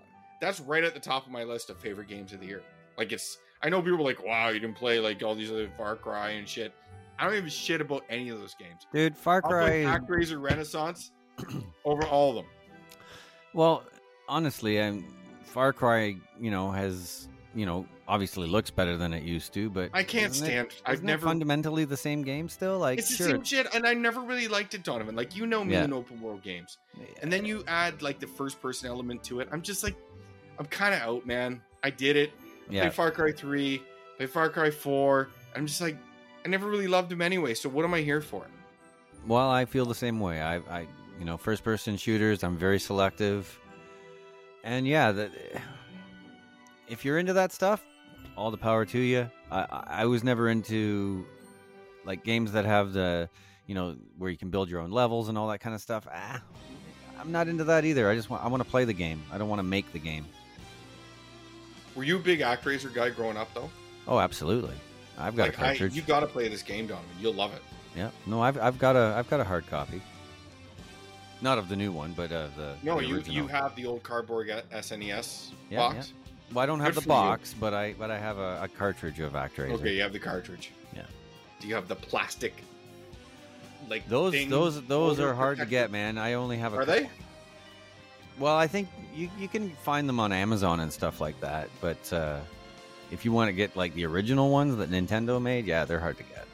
that's 0.41 0.61
right 0.61 0.85
at 0.85 0.95
the 0.95 1.01
top 1.01 1.27
of 1.27 1.33
my 1.33 1.43
list 1.43 1.71
of 1.71 1.79
favorite 1.81 2.07
games 2.07 2.33
of 2.33 2.41
the 2.41 2.47
year. 2.47 2.63
Like 2.97 3.13
it's. 3.13 3.37
I 3.63 3.69
know 3.69 3.83
people 3.83 3.99
are 3.99 4.05
like, 4.05 4.25
"Wow, 4.25 4.49
you 4.49 4.61
didn't 4.61 4.77
play 4.77 5.01
like 5.01 5.23
all 5.23 5.35
these 5.35 5.51
other 5.51 5.69
Far 5.77 5.97
Cry 5.97 6.31
and 6.31 6.49
shit." 6.49 6.73
I 7.19 7.25
don't 7.25 7.35
give 7.35 7.47
a 7.47 7.51
shit 7.51 7.81
about 7.81 8.05
any 8.09 8.31
of 8.31 8.39
those 8.39 8.55
games. 8.55 8.87
Dude, 8.93 9.17
Far 9.17 9.43
Cry. 9.43 9.83
ActRaiser 9.83 10.41
Renaissance 10.41 11.11
over 11.85 12.05
all 12.07 12.31
of 12.31 12.37
them. 12.37 12.47
Well, 13.55 13.85
honestly, 14.29 14.81
I'm 14.81 15.05
Far 15.45 15.73
Cry. 15.73 16.17
You 16.41 16.51
know, 16.53 16.71
has 16.71 17.29
you 17.55 17.67
know 17.67 17.87
obviously 18.09 18.47
looks 18.49 18.71
better 18.71 18.97
than 18.97 19.12
it 19.12 19.23
used 19.23 19.53
to, 19.55 19.71
but 19.71 19.91
I 19.93 20.03
can't 20.03 20.33
isn't 20.33 20.47
it- 20.47 20.51
stand. 20.51 20.69
I've 20.87 21.03
never 21.03 21.27
fundamentally 21.27 21.85
the 21.85 21.97
same 21.97 22.23
game 22.23 22.49
still. 22.49 22.79
Like, 22.79 22.99
It's 22.99 23.17
the 23.17 23.25
same 23.25 23.45
shit, 23.45 23.67
and 23.75 23.87
I 23.87 23.95
never 23.95 24.21
really 24.21 24.49
liked 24.49 24.75
it, 24.75 24.83
Donovan. 24.85 25.15
Like 25.17 25.37
you 25.37 25.47
know 25.47 25.65
me 25.65 25.73
Yeah. 25.75 25.85
in 25.85 25.93
open 25.93 26.21
world 26.21 26.43
games, 26.43 26.79
and 27.23 27.33
then 27.33 27.45
you 27.45 27.65
add 27.69 28.03
like 28.03 28.19
the 28.21 28.27
first 28.27 28.61
person 28.61 28.88
element 28.88 29.23
to 29.25 29.41
it. 29.41 29.49
I'm 29.53 29.62
just 29.62 29.83
like, 29.83 29.97
I'm 30.59 30.67
kind 30.67 30.95
of 30.95 31.01
out, 31.01 31.27
man. 31.27 31.61
I 31.85 31.91
did 31.91 32.17
it. 32.17 32.33
yeah, 32.71 32.83
Played 32.83 32.95
Far 32.95 33.11
Cry 33.11 33.33
Three, 33.33 33.83
played 34.17 34.31
Far 34.31 34.49
Cry 34.49 34.71
Four, 34.71 35.29
I'm 35.55 35.67
just 35.67 35.81
like, 35.81 35.97
I 36.45 36.49
never 36.49 36.69
really 36.69 36.87
loved 36.88 37.09
them 37.11 37.21
anyway. 37.23 37.55
So 37.55 37.69
what 37.69 37.85
am 37.85 37.93
I 37.95 38.01
here 38.01 38.21
for? 38.21 38.47
Well, 39.27 39.51
I 39.51 39.65
feel 39.65 39.85
the 39.87 39.95
same 39.95 40.19
way. 40.21 40.41
I, 40.41 40.57
I 40.59 40.87
you 41.19 41.25
know, 41.25 41.37
first 41.37 41.62
person 41.62 41.97
shooters, 41.97 42.43
I'm 42.43 42.57
very 42.57 42.81
selective. 42.81 43.59
And 44.65 44.87
yeah, 44.87 45.12
that 45.12 45.31
if 46.88 47.05
you're 47.05 47.18
into 47.18 47.33
that 47.35 47.53
stuff, 47.53 47.83
all 48.37 48.51
the 48.51 48.57
power 48.59 48.85
to 48.87 48.99
you. 48.99 49.31
I, 49.51 49.61
I 49.61 49.85
I 50.03 50.07
was 50.07 50.25
never 50.25 50.49
into 50.49 51.27
like 52.05 52.25
games 52.25 52.53
that 52.53 52.64
have 52.64 52.92
the, 52.92 53.29
you 53.66 53.75
know, 53.75 53.97
where 54.18 54.31
you 54.31 54.37
can 54.38 54.51
build 54.51 54.68
your 54.68 54.81
own 54.81 54.90
levels 54.90 55.29
and 55.29 55.37
all 55.38 55.49
that 55.49 55.59
kind 55.61 55.75
of 55.75 55.81
stuff. 55.81 56.07
Ah, 56.12 56.42
I'm 57.21 57.31
not 57.33 57.49
into 57.49 57.64
that 57.64 57.85
either. 57.85 58.09
I 58.09 58.14
just 58.14 58.31
want 58.31 58.42
I 58.45 58.49
want 58.49 58.62
to 58.62 58.68
play 58.68 58.85
the 58.85 58.92
game. 58.92 59.23
I 59.33 59.38
don't 59.38 59.49
want 59.49 59.59
to 59.61 59.64
make 59.64 59.92
the 59.92 59.99
game. 59.99 60.27
Were 61.95 62.05
you 62.05 62.16
a 62.16 62.21
big 62.21 62.40
ActRaiser 62.40 62.92
guy 62.92 63.11
growing 63.11 63.37
up 63.37 63.53
though? 63.55 63.71
Oh, 64.09 64.18
absolutely. 64.18 64.75
I've 65.18 65.37
got 65.37 65.49
Like, 65.49 65.59
a 65.59 65.61
I, 65.61 65.64
cartridge. 65.68 65.95
you 65.95 66.03
got 66.03 66.21
to 66.21 66.27
play 66.27 66.49
this 66.49 66.62
game, 66.62 66.87
Donovan. 66.87 67.09
You'll 67.21 67.35
love 67.35 67.53
it. 67.53 67.62
Yeah. 67.95 68.11
No, 68.27 68.40
I've 68.40 68.59
I've 68.59 68.79
got 68.79 68.97
a 68.97 69.14
I've 69.16 69.29
got 69.29 69.40
a 69.40 69.45
hard 69.45 69.66
copy. 69.66 70.01
Not 71.42 71.59
of 71.59 71.68
the 71.68 71.77
new 71.77 71.92
one, 71.92 72.12
but 72.16 72.33
of 72.33 72.55
the 72.57 72.77
No, 72.83 72.99
the 73.01 73.07
you 73.07 73.16
original. 73.16 73.35
you 73.37 73.47
have 73.49 73.75
the 73.77 73.85
old 73.85 74.03
cardboard 74.03 74.49
SNES 74.73 75.51
Yeah, 75.71 75.79
box. 75.79 76.12
Well, 76.53 76.62
I 76.62 76.67
don't 76.67 76.81
have 76.81 76.95
Good 76.95 76.97
the 76.97 77.01
for 77.03 77.09
you. 77.09 77.09
box, 77.09 77.55
but 77.59 77.73
I 77.75 77.95
but 77.99 78.11
I 78.11 78.19
have 78.19 78.38
a, 78.38 78.61
a 78.62 78.69
cartridge 78.69 79.21
of 79.21 79.33
ActRaiser. 79.33 79.73
Okay, 79.73 79.95
you 79.97 80.03
have 80.03 80.12
the 80.12 80.19
cartridge. 80.19 80.71
Yeah. 80.95 81.03
Do 81.61 81.69
you 81.69 81.75
have 81.75 81.88
the 81.88 81.97
plastic? 81.97 82.55
Like 83.88 84.09
Those 84.09 84.33
thing 84.33 84.49
those 84.51 84.83
those 84.85 85.19
are 85.21 85.35
hard 85.35 85.59
to 85.59 85.67
get, 85.67 85.91
man. 85.91 86.19
I 86.19 86.35
only 86.35 86.57
have 86.59 86.75
a. 86.75 86.79
Are 86.79 86.85
they? 86.85 87.09
Well, 88.38 88.57
I 88.57 88.67
think 88.67 88.88
you 89.15 89.29
you 89.38 89.49
can 89.49 89.71
find 89.71 90.09
them 90.09 90.21
on 90.21 90.33
Amazon 90.33 90.81
and 90.81 90.93
stuff 90.93 91.21
like 91.21 91.38
that, 91.41 91.69
but 91.81 92.12
uh, 92.12 92.41
if 93.11 93.25
you 93.25 93.33
want 93.33 93.49
to 93.49 93.53
get 93.53 93.77
like 93.77 93.95
the 93.95 94.07
original 94.07 94.51
ones 94.51 94.77
that 94.77 94.91
Nintendo 94.91 95.41
made, 95.41 95.67
yeah, 95.67 95.85
they're 95.85 96.01
hard 96.01 96.17
to 96.19 96.23
get. 96.25 96.47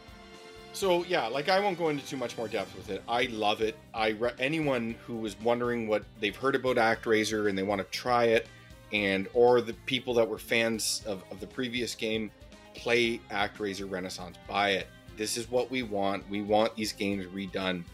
So 0.73 1.05
yeah, 1.05 1.27
like 1.27 1.49
I 1.49 1.61
won't 1.61 1.79
go 1.79 1.89
into 1.89 2.05
too 2.07 2.17
much 2.17 2.37
more 2.39 2.49
depth 2.49 2.75
with 2.77 2.91
it. 2.91 3.03
I 3.09 3.25
love 3.25 3.61
it. 3.63 3.77
I 3.93 4.11
re- 4.11 4.33
anyone 4.39 4.95
who 5.07 5.17
was 5.17 5.39
wondering 5.41 5.89
what 5.89 6.05
they've 6.21 6.37
heard 6.37 6.55
about 6.55 6.77
ActRaiser 6.77 7.49
and 7.49 7.59
they 7.59 7.63
want 7.63 7.81
to 7.81 7.87
try 7.97 8.25
it, 8.27 8.47
and 8.93 9.29
or 9.35 9.61
the 9.61 9.75
people 9.87 10.15
that 10.15 10.29
were 10.29 10.39
fans 10.39 11.03
of, 11.07 11.23
of 11.31 11.41
the 11.41 11.47
previous 11.47 11.95
game, 11.95 12.31
play 12.75 13.21
ActRaiser 13.31 13.91
Renaissance. 13.91 14.37
Buy 14.49 14.71
it. 14.71 14.89
This 15.17 15.37
is 15.37 15.51
what 15.51 15.71
we 15.71 15.83
want. 15.83 16.29
We 16.31 16.43
want 16.43 16.75
these 16.77 16.93
games 16.93 17.27
redone 17.27 17.85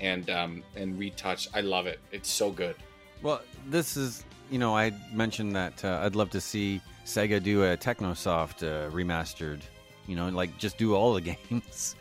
and 0.00 0.28
um, 0.30 0.62
and 0.76 0.98
retouched. 0.98 1.48
I 1.54 1.60
love 1.60 1.86
it. 1.86 2.00
It's 2.10 2.30
so 2.30 2.50
good. 2.50 2.76
Well, 3.22 3.42
this 3.66 3.96
is 3.96 4.24
you 4.50 4.58
know 4.58 4.76
I 4.76 4.92
mentioned 5.12 5.54
that 5.56 5.84
uh, 5.84 6.00
I'd 6.02 6.16
love 6.16 6.30
to 6.30 6.40
see 6.40 6.80
Sega 7.04 7.42
do 7.42 7.64
a 7.64 7.76
TechnoSoft 7.76 8.62
uh, 8.62 8.90
remastered. 8.90 9.60
You 10.06 10.16
know, 10.16 10.28
like 10.28 10.56
just 10.58 10.78
do 10.78 10.94
all 10.94 11.14
the 11.14 11.20
games. 11.50 11.96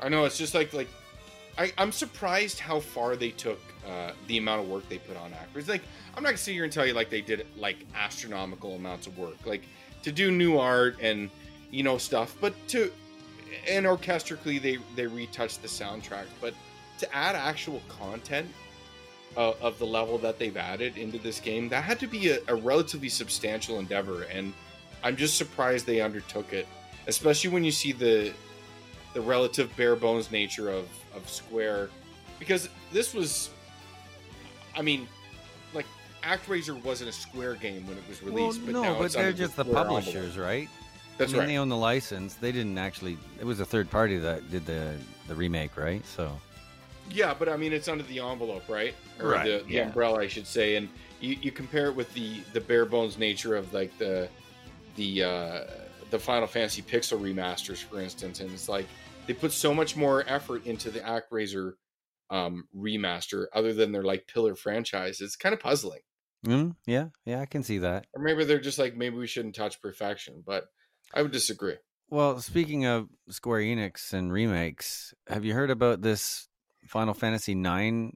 I 0.00 0.08
know 0.08 0.24
it's 0.24 0.38
just 0.38 0.54
like 0.54 0.72
like 0.72 0.88
I, 1.58 1.72
I'm 1.76 1.90
surprised 1.90 2.60
how 2.60 2.78
far 2.78 3.16
they 3.16 3.30
took 3.30 3.60
uh, 3.86 4.12
the 4.28 4.38
amount 4.38 4.62
of 4.62 4.68
work 4.68 4.88
they 4.88 4.98
put 4.98 5.16
on 5.16 5.32
ActRaiser. 5.32 5.68
Like 5.68 5.82
I'm 6.14 6.22
not 6.22 6.30
gonna 6.30 6.38
sit 6.38 6.52
here 6.52 6.64
and 6.64 6.72
tell 6.72 6.86
you 6.86 6.94
like 6.94 7.10
they 7.10 7.20
did 7.20 7.46
like 7.56 7.78
astronomical 7.96 8.76
amounts 8.76 9.08
of 9.08 9.18
work, 9.18 9.34
like 9.44 9.64
to 10.02 10.12
do 10.12 10.30
new 10.30 10.56
art 10.58 10.96
and 11.02 11.28
you 11.70 11.82
know 11.82 11.98
stuff, 11.98 12.36
but 12.40 12.54
to 12.68 12.92
and 13.68 13.86
orchestrically 13.86 14.62
they 14.62 14.78
they 14.94 15.06
retouched 15.06 15.60
the 15.60 15.68
soundtrack, 15.68 16.26
but 16.40 16.54
to 16.98 17.14
add 17.14 17.34
actual 17.34 17.82
content 17.88 18.48
uh, 19.36 19.52
of 19.60 19.78
the 19.78 19.86
level 19.86 20.16
that 20.18 20.38
they've 20.38 20.56
added 20.56 20.96
into 20.96 21.18
this 21.18 21.40
game, 21.40 21.68
that 21.70 21.82
had 21.82 21.98
to 21.98 22.06
be 22.06 22.30
a, 22.30 22.38
a 22.46 22.54
relatively 22.54 23.08
substantial 23.08 23.80
endeavor, 23.80 24.22
and 24.22 24.52
I'm 25.02 25.16
just 25.16 25.36
surprised 25.36 25.86
they 25.86 26.00
undertook 26.00 26.52
it, 26.52 26.68
especially 27.08 27.50
when 27.50 27.64
you 27.64 27.72
see 27.72 27.90
the 27.92 28.32
the 29.14 29.20
relative 29.20 29.74
bare 29.76 29.96
bones 29.96 30.30
nature 30.30 30.70
of 30.70 30.88
of 31.14 31.28
Square, 31.28 31.90
because 32.38 32.68
this 32.92 33.14
was, 33.14 33.50
I 34.76 34.82
mean, 34.82 35.08
like 35.74 35.86
ActRaiser 36.22 36.82
wasn't 36.84 37.10
a 37.10 37.12
Square 37.12 37.56
game 37.56 37.86
when 37.86 37.96
it 37.96 38.04
was 38.08 38.22
released, 38.22 38.64
but 38.64 38.72
no, 38.74 38.82
now 38.82 38.98
but 38.98 39.04
it's 39.04 39.14
they're 39.14 39.32
just 39.32 39.56
the 39.56 39.64
Square 39.64 39.84
publishers, 39.84 40.16
envelope. 40.36 40.46
right? 40.46 40.68
That's 41.16 41.30
I 41.30 41.32
mean, 41.32 41.40
right. 41.40 41.46
They 41.48 41.58
own 41.58 41.68
the 41.68 41.76
license. 41.76 42.34
They 42.34 42.52
didn't 42.52 42.78
actually. 42.78 43.18
It 43.40 43.44
was 43.44 43.60
a 43.60 43.64
third 43.64 43.90
party 43.90 44.18
that 44.18 44.50
did 44.50 44.66
the 44.66 44.94
the 45.26 45.34
remake, 45.34 45.76
right? 45.76 46.04
So 46.06 46.30
Yeah, 47.10 47.34
but 47.36 47.48
I 47.48 47.56
mean, 47.56 47.72
it's 47.72 47.88
under 47.88 48.04
the 48.04 48.20
envelope, 48.20 48.68
right? 48.68 48.94
Or 49.20 49.30
Right, 49.30 49.44
the, 49.44 49.64
the 49.66 49.72
yeah. 49.72 49.86
umbrella, 49.86 50.20
I 50.20 50.28
should 50.28 50.46
say. 50.46 50.76
And 50.76 50.88
you, 51.20 51.36
you 51.42 51.50
compare 51.50 51.86
it 51.86 51.96
with 51.96 52.12
the 52.14 52.40
the 52.52 52.60
bare 52.60 52.84
bones 52.86 53.18
nature 53.18 53.56
of 53.56 53.72
like 53.74 53.96
the 53.98 54.28
the 54.94 55.24
uh, 55.24 55.60
the 56.10 56.18
Final 56.18 56.46
Fantasy 56.46 56.82
Pixel 56.82 57.20
remasters, 57.20 57.82
for 57.82 58.00
instance, 58.00 58.40
and 58.40 58.50
it's 58.52 58.68
like 58.68 58.86
they 59.26 59.34
put 59.34 59.52
so 59.52 59.74
much 59.74 59.96
more 59.96 60.24
effort 60.28 60.64
into 60.66 60.90
the 60.90 61.00
ActRaiser 61.00 61.72
um, 62.30 62.64
remaster, 62.76 63.46
other 63.54 63.72
than 63.72 63.92
their 63.92 64.02
like 64.02 64.26
pillar 64.26 64.54
franchise. 64.54 65.20
It's 65.20 65.36
kind 65.36 65.52
of 65.52 65.60
puzzling. 65.60 66.00
mm, 66.46 66.76
yeah, 66.86 67.08
yeah, 67.24 67.40
I 67.40 67.46
can 67.46 67.62
see 67.62 67.78
that. 67.78 68.06
Or 68.14 68.22
maybe 68.22 68.44
they're 68.44 68.60
just 68.60 68.78
like, 68.78 68.96
maybe 68.96 69.16
we 69.16 69.26
shouldn't 69.26 69.54
touch 69.54 69.80
perfection, 69.80 70.42
but 70.46 70.66
I 71.14 71.22
would 71.22 71.32
disagree. 71.32 71.76
Well, 72.10 72.40
speaking 72.40 72.86
of 72.86 73.08
Square 73.28 73.60
Enix 73.60 74.12
and 74.14 74.32
remakes, 74.32 75.12
have 75.26 75.44
you 75.44 75.52
heard 75.54 75.70
about 75.70 76.00
this 76.00 76.48
Final 76.86 77.12
Fantasy 77.12 77.52
IX 77.52 78.12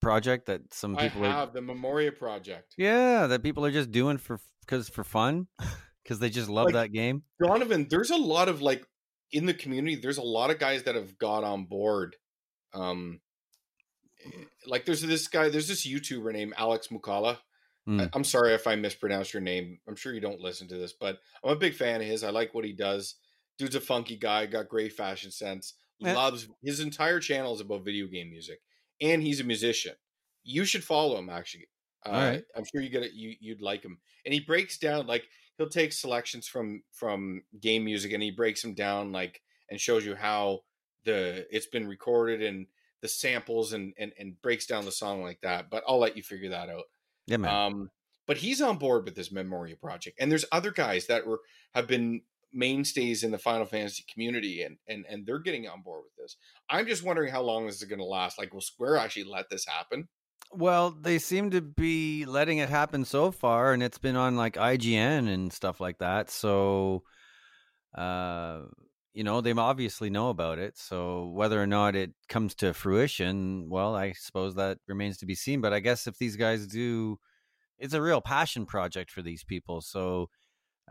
project 0.00 0.46
that 0.46 0.72
some 0.72 0.96
I 0.96 1.08
people 1.08 1.24
are? 1.24 1.30
have 1.30 1.52
the 1.52 1.62
Memoria 1.62 2.12
project. 2.12 2.74
Yeah, 2.76 3.26
that 3.26 3.42
people 3.42 3.64
are 3.64 3.70
just 3.70 3.90
doing 3.90 4.18
for 4.18 4.40
because 4.60 4.88
for 4.88 5.04
fun, 5.04 5.46
because 6.06 6.20
they 6.20 6.30
just 6.30 6.48
love 6.48 6.66
Like- 6.66 6.74
that 6.74 6.92
game. 6.92 7.24
Donovan, 7.42 7.88
there's 7.90 8.10
a 8.10 8.16
lot 8.16 8.48
of 8.48 8.62
like 8.62 8.86
in 9.32 9.46
the 9.46 9.54
community, 9.54 9.96
there's 9.96 10.18
a 10.18 10.22
lot 10.22 10.50
of 10.50 10.60
guys 10.60 10.84
that 10.84 10.94
have 10.94 11.18
got 11.18 11.42
on 11.42 11.64
board. 11.64 12.14
Um, 12.72 13.20
like 14.66 14.84
there's 14.84 15.02
this 15.02 15.26
guy, 15.26 15.48
there's 15.48 15.66
this 15.66 15.84
YouTuber 15.84 16.32
named 16.32 16.54
Alex 16.56 16.88
Moukala. 16.88 17.38
Hmm. 17.86 18.00
I, 18.02 18.10
I'm 18.12 18.24
sorry 18.24 18.54
if 18.54 18.68
I 18.68 18.76
mispronounced 18.76 19.34
your 19.34 19.40
name. 19.40 19.80
I'm 19.88 19.96
sure 19.96 20.14
you 20.14 20.20
don't 20.20 20.40
listen 20.40 20.68
to 20.68 20.76
this, 20.76 20.92
but 20.92 21.18
I'm 21.42 21.50
a 21.50 21.56
big 21.56 21.74
fan 21.74 22.00
of 22.00 22.06
his. 22.06 22.22
I 22.22 22.30
like 22.30 22.54
what 22.54 22.64
he 22.64 22.72
does. 22.72 23.16
Dude's 23.58 23.74
a 23.74 23.80
funky 23.80 24.16
guy, 24.16 24.46
got 24.46 24.68
great 24.68 24.92
fashion 24.92 25.30
sense. 25.32 25.74
Yeah. 25.98 26.14
Loves 26.14 26.46
his 26.62 26.80
entire 26.80 27.20
channel 27.20 27.54
is 27.54 27.60
about 27.60 27.84
video 27.84 28.06
game 28.06 28.30
music, 28.30 28.60
and 29.00 29.22
he's 29.22 29.40
a 29.40 29.44
musician. 29.44 29.94
You 30.44 30.64
should 30.64 30.84
follow 30.84 31.18
him. 31.18 31.30
Actually, 31.30 31.68
uh, 32.04 32.10
right. 32.10 32.44
I'm 32.54 32.64
sure 32.64 32.82
you 32.82 32.90
get 32.90 33.02
it. 33.02 33.12
You 33.14 33.34
you'd 33.40 33.62
like 33.62 33.82
him, 33.82 33.98
and 34.24 34.34
he 34.34 34.40
breaks 34.40 34.76
down 34.78 35.06
like 35.06 35.26
he'll 35.58 35.68
take 35.68 35.92
selections 35.92 36.46
from 36.46 36.82
from 36.92 37.42
game 37.60 37.84
music, 37.84 38.12
and 38.12 38.22
he 38.22 38.30
breaks 38.30 38.62
them 38.62 38.74
down 38.74 39.12
like 39.12 39.42
and 39.70 39.80
shows 39.80 40.04
you 40.04 40.14
how 40.14 40.60
the 41.04 41.46
it's 41.50 41.66
been 41.66 41.88
recorded 41.88 42.42
and 42.42 42.66
the 43.02 43.08
samples 43.08 43.72
and 43.72 43.94
and 43.98 44.12
and 44.18 44.40
breaks 44.42 44.66
down 44.66 44.84
the 44.84 44.92
song 44.92 45.22
like 45.22 45.40
that. 45.42 45.70
But 45.70 45.84
I'll 45.86 45.98
let 45.98 46.16
you 46.16 46.22
figure 46.22 46.50
that 46.50 46.68
out. 46.68 46.84
Yeah, 47.26 47.38
man. 47.38 47.54
Um, 47.54 47.90
but 48.26 48.38
he's 48.38 48.60
on 48.60 48.78
board 48.78 49.04
with 49.04 49.14
this 49.14 49.32
Memoria 49.32 49.76
project, 49.76 50.18
and 50.20 50.30
there's 50.30 50.44
other 50.52 50.70
guys 50.70 51.06
that 51.06 51.26
were 51.26 51.40
have 51.74 51.86
been 51.86 52.22
mainstays 52.52 53.22
in 53.22 53.30
the 53.30 53.38
Final 53.38 53.66
Fantasy 53.66 54.04
community, 54.12 54.62
and 54.62 54.78
and 54.88 55.04
and 55.08 55.26
they're 55.26 55.38
getting 55.38 55.68
on 55.68 55.82
board 55.82 56.02
with 56.04 56.16
this. 56.16 56.36
I'm 56.68 56.86
just 56.86 57.04
wondering 57.04 57.32
how 57.32 57.42
long 57.42 57.66
this 57.66 57.76
is 57.76 57.84
going 57.84 57.98
to 57.98 58.04
last. 58.04 58.38
Like, 58.38 58.52
will 58.52 58.60
Square 58.60 58.98
actually 58.98 59.24
let 59.24 59.48
this 59.48 59.66
happen? 59.66 60.08
Well, 60.52 60.90
they 60.90 61.18
seem 61.18 61.50
to 61.50 61.60
be 61.60 62.24
letting 62.24 62.58
it 62.58 62.68
happen 62.68 63.04
so 63.04 63.30
far, 63.30 63.72
and 63.72 63.82
it's 63.82 63.98
been 63.98 64.16
on 64.16 64.36
like 64.36 64.54
IGN 64.56 65.28
and 65.28 65.52
stuff 65.52 65.80
like 65.80 65.98
that. 65.98 66.30
So, 66.30 67.02
uh, 67.94 68.62
you 69.14 69.24
know, 69.24 69.40
they 69.40 69.52
obviously 69.52 70.10
know 70.10 70.30
about 70.30 70.58
it. 70.58 70.78
So, 70.78 71.28
whether 71.28 71.62
or 71.62 71.66
not 71.66 71.96
it 71.96 72.12
comes 72.28 72.54
to 72.56 72.74
fruition, 72.74 73.68
well, 73.70 73.94
I 73.96 74.12
suppose 74.12 74.54
that 74.56 74.78
remains 74.88 75.18
to 75.18 75.26
be 75.26 75.34
seen. 75.34 75.60
But 75.60 75.72
I 75.72 75.80
guess 75.80 76.06
if 76.06 76.18
these 76.18 76.36
guys 76.36 76.66
do, 76.66 77.18
it's 77.78 77.94
a 77.94 78.02
real 78.02 78.20
passion 78.20 78.66
project 78.66 79.10
for 79.10 79.22
these 79.22 79.44
people. 79.44 79.80
So, 79.82 80.30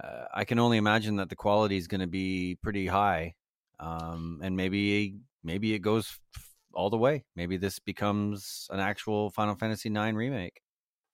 uh, 0.03 0.25
I 0.33 0.45
can 0.45 0.59
only 0.59 0.77
imagine 0.77 1.17
that 1.17 1.29
the 1.29 1.35
quality 1.35 1.77
is 1.77 1.87
going 1.87 2.01
to 2.01 2.07
be 2.07 2.57
pretty 2.61 2.87
high, 2.87 3.35
um, 3.79 4.41
and 4.43 4.57
maybe 4.57 5.17
maybe 5.43 5.73
it 5.73 5.79
goes 5.79 6.19
all 6.75 6.89
the 6.89 6.97
way. 6.97 7.23
Maybe 7.35 7.57
this 7.57 7.79
becomes 7.79 8.67
an 8.69 8.79
actual 8.79 9.29
Final 9.29 9.55
Fantasy 9.55 9.89
IX 9.89 10.15
remake. 10.15 10.61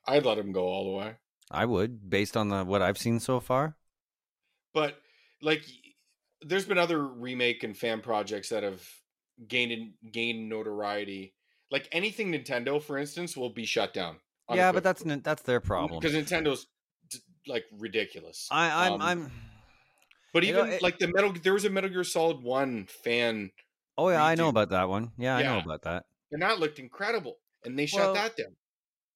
I'd 0.08 0.26
let 0.26 0.38
him 0.38 0.52
go 0.52 0.64
all 0.66 0.92
the 0.92 0.98
way. 0.98 1.16
I 1.52 1.66
would, 1.66 2.10
based 2.10 2.36
on 2.38 2.50
the 2.50 2.64
what 2.64 2.82
I've 2.82 2.98
seen 2.98 3.20
so 3.20 3.40
far. 3.40 3.76
But 4.74 4.98
like, 5.42 5.64
there's 6.42 6.66
been 6.66 6.78
other 6.78 7.06
remake 7.06 7.64
and 7.64 7.78
fan 7.78 8.02
projects 8.02 8.50
that 8.50 8.64
have 8.64 8.82
gained 9.48 9.94
gained 10.12 10.50
notoriety. 10.50 11.34
Like 11.70 11.88
anything 11.92 12.32
Nintendo, 12.32 12.82
for 12.82 12.98
instance, 12.98 13.38
will 13.38 13.50
be 13.50 13.66
shut 13.66 13.94
down. 13.94 14.18
Yeah, 14.52 14.72
but 14.72 14.84
that's 14.84 15.04
that's 15.24 15.44
their 15.44 15.60
problem. 15.62 16.00
because 16.00 16.16
Nintendo's 16.16 16.68
like 17.48 17.66
ridiculous. 17.78 18.48
I, 18.52 18.88
I'm, 18.88 18.94
Um, 18.94 19.02
I'm. 19.02 19.32
But 20.34 20.44
You 20.46 20.54
know, 20.54 20.60
even 20.62 20.74
it- 20.74 20.82
like 20.82 20.98
the 21.00 21.08
metal, 21.14 21.34
there 21.44 21.54
was 21.54 21.66
a 21.66 21.70
Metal 21.70 21.90
Gear 21.90 22.04
Solid 22.04 22.42
One 22.42 22.86
fan, 23.04 23.52
Oh 24.02 24.10
yeah, 24.10 24.24
I 24.24 24.34
know 24.34 24.48
about 24.48 24.70
that 24.70 24.90
one. 24.90 25.12
Yeah, 25.20 25.36
I 25.36 25.44
know 25.44 25.60
about 25.60 25.84
that. 25.84 26.06
and 26.32 26.42
that 26.42 26.60
looked 26.60 26.80
incredible, 26.80 27.38
and 27.64 27.78
they 27.78 27.88
Well, 27.94 28.16
shut 28.16 28.16
that 28.16 28.36
down. 28.36 28.56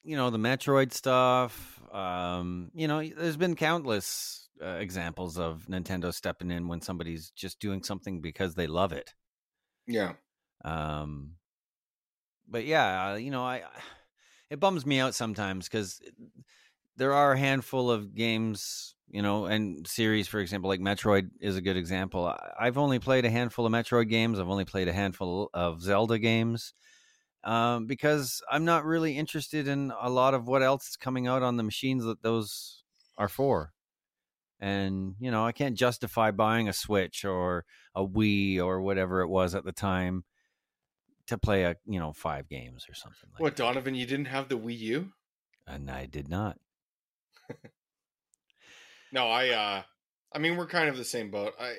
You 0.04 0.16
know 0.16 0.30
the 0.30 0.38
Metroid 0.38 0.94
stuff. 0.94 1.82
Um, 1.92 2.70
you 2.76 2.88
know, 2.88 3.04
there's 3.04 3.36
been 3.36 3.56
countless 3.56 4.48
uh, 4.62 4.78
examples 4.80 5.40
of 5.40 5.66
Nintendo 5.68 6.14
stepping 6.14 6.52
in 6.52 6.68
when 6.68 6.82
somebody's 6.82 7.32
just 7.32 7.60
doing 7.60 7.82
something 7.82 8.22
because 8.22 8.54
they 8.54 8.68
love 8.68 8.94
it. 8.94 9.16
Yeah. 9.88 10.14
Um, 10.64 11.38
but 12.48 12.66
yeah, 12.66 13.14
uh, 13.14 13.16
you 13.16 13.32
know, 13.32 13.44
I 13.44 13.64
it 14.52 14.60
bums 14.60 14.86
me 14.86 15.00
out 15.00 15.16
sometimes 15.16 15.68
because 15.68 16.00
there 16.96 17.14
are 17.14 17.32
a 17.32 17.40
handful 17.40 17.90
of 17.90 18.14
games, 18.14 18.95
you 19.10 19.22
know, 19.22 19.46
and 19.46 19.88
series, 19.88 20.28
for 20.28 20.40
example, 20.40 20.70
like 20.70 20.80
Metroid 20.80 21.30
is 21.40 21.58
a 21.58 21.62
good 21.62 21.78
example. 21.78 22.34
I've 22.60 22.78
only 22.78 23.00
played 23.00 23.26
a 23.26 23.30
handful 23.30 23.66
of 23.66 23.72
Metroid 23.72 24.10
games. 24.10 24.40
I've 24.40 24.50
only 24.50 24.66
played 24.66 24.88
a 24.88 24.94
handful 24.94 25.50
of 25.54 25.82
Zelda 25.82 26.20
games. 26.20 26.74
Um, 27.44 27.86
because 27.86 28.42
I'm 28.50 28.66
not 28.66 28.86
really 28.86 29.18
interested 29.18 29.68
in 29.68 29.94
a 30.02 30.10
lot 30.10 30.34
of 30.34 30.48
what 30.48 30.64
else 30.64 30.90
is 30.90 30.98
coming 30.98 31.28
out 31.28 31.44
on 31.44 31.58
the 31.58 31.64
machines 31.64 32.04
that 32.04 32.24
those 32.24 32.84
are 33.20 33.30
for. 33.30 33.72
And, 34.60 35.14
you 35.20 35.30
know, 35.30 35.46
I 35.46 35.52
can't 35.52 35.78
justify 35.78 36.32
buying 36.32 36.68
a 36.68 36.74
Switch 36.74 37.24
or 37.24 37.66
a 37.94 38.04
Wii 38.04 38.60
or 38.60 38.82
whatever 38.82 39.22
it 39.22 39.28
was 39.28 39.54
at 39.54 39.64
the 39.64 39.72
time 39.72 40.24
to 41.28 41.38
play 41.38 41.66
a, 41.66 41.76
you 41.86 42.00
know, 42.00 42.14
five 42.14 42.50
games 42.50 42.88
or 42.90 42.96
something 42.96 43.30
like 43.34 43.42
What, 43.42 43.56
that. 43.56 43.64
Donovan? 43.64 43.94
You 43.94 44.08
didn't 44.08 44.26
have 44.26 44.50
the 44.50 44.58
Wii 44.58 44.80
U? 44.80 45.12
And 45.68 45.92
I 45.92 46.08
did 46.08 46.28
not. 46.28 46.58
No, 49.16 49.28
I. 49.28 49.50
uh 49.50 49.82
I 50.34 50.38
mean, 50.38 50.58
we're 50.58 50.68
kind 50.68 50.90
of 50.90 50.98
the 50.98 51.06
same 51.06 51.32
boat. 51.32 51.54
I. 51.60 51.76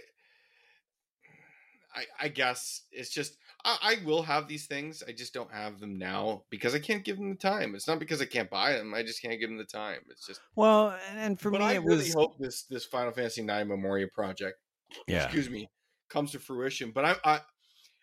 I, 1.95 2.05
I 2.26 2.28
guess 2.28 2.82
it's 2.93 3.09
just 3.09 3.39
I, 3.64 3.78
I 3.82 4.05
will 4.05 4.22
have 4.22 4.49
these 4.49 4.66
things. 4.66 5.03
I 5.09 5.12
just 5.12 5.32
don't 5.32 5.51
have 5.51 5.80
them 5.80 5.97
now 5.97 6.43
because 6.51 6.74
I 6.74 6.78
can't 6.78 7.05
give 7.05 7.16
them 7.16 7.30
the 7.30 7.37
time. 7.37 7.74
It's 7.74 7.89
not 7.89 7.99
because 7.99 8.20
I 8.20 8.26
can't 8.26 8.51
buy 8.51 8.72
them. 8.72 8.93
I 8.93 9.03
just 9.03 9.22
can't 9.22 9.41
give 9.41 9.49
them 9.49 9.57
the 9.57 9.64
time. 9.64 10.01
It's 10.11 10.26
just. 10.26 10.41
Well, 10.57 10.95
and- 11.14 11.41
for 11.41 11.51
me, 11.51 11.59
I 11.59 11.74
it 11.74 11.84
really 11.84 12.05
was 12.05 12.12
hope 12.12 12.39
this 12.39 12.64
this 12.64 12.84
Final 12.84 13.12
Fantasy 13.12 13.43
Nine 13.43 13.68
Memoria 13.68 14.09
project 14.09 14.59
yeah. 15.07 15.24
excuse 15.24 15.51
me, 15.51 15.68
comes 16.09 16.32
to 16.32 16.39
fruition. 16.39 16.91
But 16.91 17.05
I, 17.05 17.16
I 17.24 17.41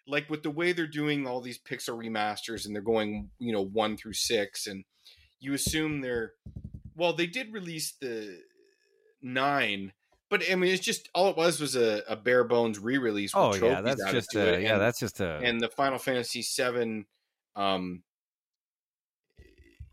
like 0.07 0.29
with 0.29 0.43
the 0.43 0.51
way 0.51 0.71
they're 0.71 0.87
doing 0.87 1.25
all 1.27 1.41
these 1.41 1.59
pixel 1.59 1.97
remasters 1.97 2.65
and 2.65 2.75
they're 2.75 2.81
going, 2.81 3.29
you 3.39 3.51
know, 3.51 3.63
one 3.63 3.97
through 3.97 4.13
six, 4.13 4.67
and 4.67 4.83
you 5.39 5.53
assume 5.53 6.01
they're 6.01 6.33
well, 6.95 7.13
they 7.13 7.27
did 7.27 7.53
release 7.53 7.93
the 7.99 8.39
nine, 9.23 9.93
but 10.29 10.43
I 10.51 10.55
mean, 10.55 10.71
it's 10.71 10.83
just 10.83 11.09
all 11.15 11.29
it 11.29 11.37
was 11.37 11.59
was 11.59 11.75
a, 11.75 12.03
a 12.07 12.15
bare 12.15 12.43
bones 12.43 12.79
re 12.79 12.97
release. 12.97 13.31
Oh 13.33 13.55
yeah, 13.55 13.81
that's 13.81 14.03
just 14.11 14.35
a, 14.35 14.61
yeah, 14.61 14.73
and, 14.73 14.81
that's 14.81 14.99
just 14.99 15.19
a 15.19 15.37
and 15.37 15.61
the 15.61 15.69
Final 15.69 15.97
Fantasy 15.97 16.41
seven, 16.41 17.05
um, 17.55 18.03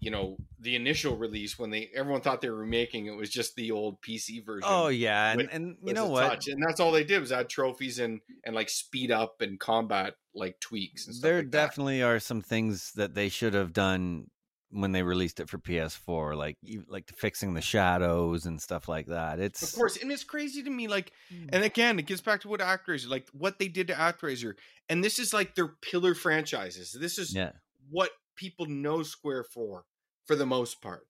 you 0.00 0.10
know, 0.10 0.36
the 0.58 0.76
initial 0.76 1.16
release 1.16 1.58
when 1.58 1.70
they 1.70 1.90
everyone 1.94 2.22
thought 2.22 2.40
they 2.40 2.48
were 2.48 2.56
remaking 2.56 3.06
it 3.06 3.16
was 3.16 3.28
just 3.30 3.54
the 3.54 3.70
old 3.70 4.00
PC 4.00 4.44
version 4.44 4.64
oh 4.66 4.88
yeah, 4.88 5.32
and 5.32 5.48
and 5.52 5.76
you 5.84 5.92
know 5.92 6.06
what? 6.06 6.28
touch. 6.28 6.48
and 6.48 6.62
that's 6.62 6.80
all 6.80 6.90
they 6.90 7.04
did 7.04 7.20
was 7.20 7.32
add 7.32 7.48
trophies 7.48 7.98
and 7.98 8.20
and 8.44 8.54
like 8.54 8.70
speed 8.70 9.10
up 9.10 9.40
and 9.40 9.60
combat 9.60 10.14
like 10.34 10.58
tweaks 10.60 11.06
and 11.06 11.14
stuff 11.14 11.22
There 11.22 11.36
like 11.36 11.50
that. 11.50 11.50
definitely 11.50 12.02
are 12.02 12.18
some 12.18 12.40
things 12.40 12.92
that 12.92 13.14
they 13.14 13.28
should 13.28 13.52
have 13.54 13.72
done 13.72 14.30
when 14.70 14.92
they 14.92 15.02
released 15.02 15.40
it 15.40 15.48
for 15.48 15.58
PS4, 15.58 16.36
like 16.36 16.56
you- 16.62 16.84
like 16.88 17.10
fixing 17.16 17.54
the 17.54 17.60
shadows 17.60 18.46
and 18.46 18.60
stuff 18.62 18.88
like 18.88 19.06
that. 19.06 19.40
It's 19.40 19.62
Of 19.62 19.74
course, 19.74 19.96
and 19.96 20.12
it's 20.12 20.24
crazy 20.24 20.62
to 20.62 20.70
me. 20.70 20.86
Like, 20.88 21.12
Mm. 21.32 21.48
and 21.52 21.64
again, 21.64 21.98
it 21.98 22.06
gets 22.06 22.20
back 22.20 22.40
to 22.42 22.48
what 22.48 22.60
Actraiser, 22.60 23.08
like 23.08 23.28
what 23.32 23.58
they 23.58 23.68
did 23.68 23.88
to 23.88 23.94
Actraiser, 23.94 24.54
and 24.88 25.02
this 25.02 25.18
is 25.18 25.32
like 25.32 25.54
their 25.56 25.68
pillar 25.68 26.14
franchises. 26.14 26.92
This 26.92 27.18
is 27.18 27.34
yeah, 27.34 27.52
what 27.88 28.12
people 28.36 28.66
know 28.66 29.02
Square 29.02 29.44
for, 29.44 29.84
for 30.26 30.36
the 30.36 30.46
most 30.46 30.80
part. 30.80 31.06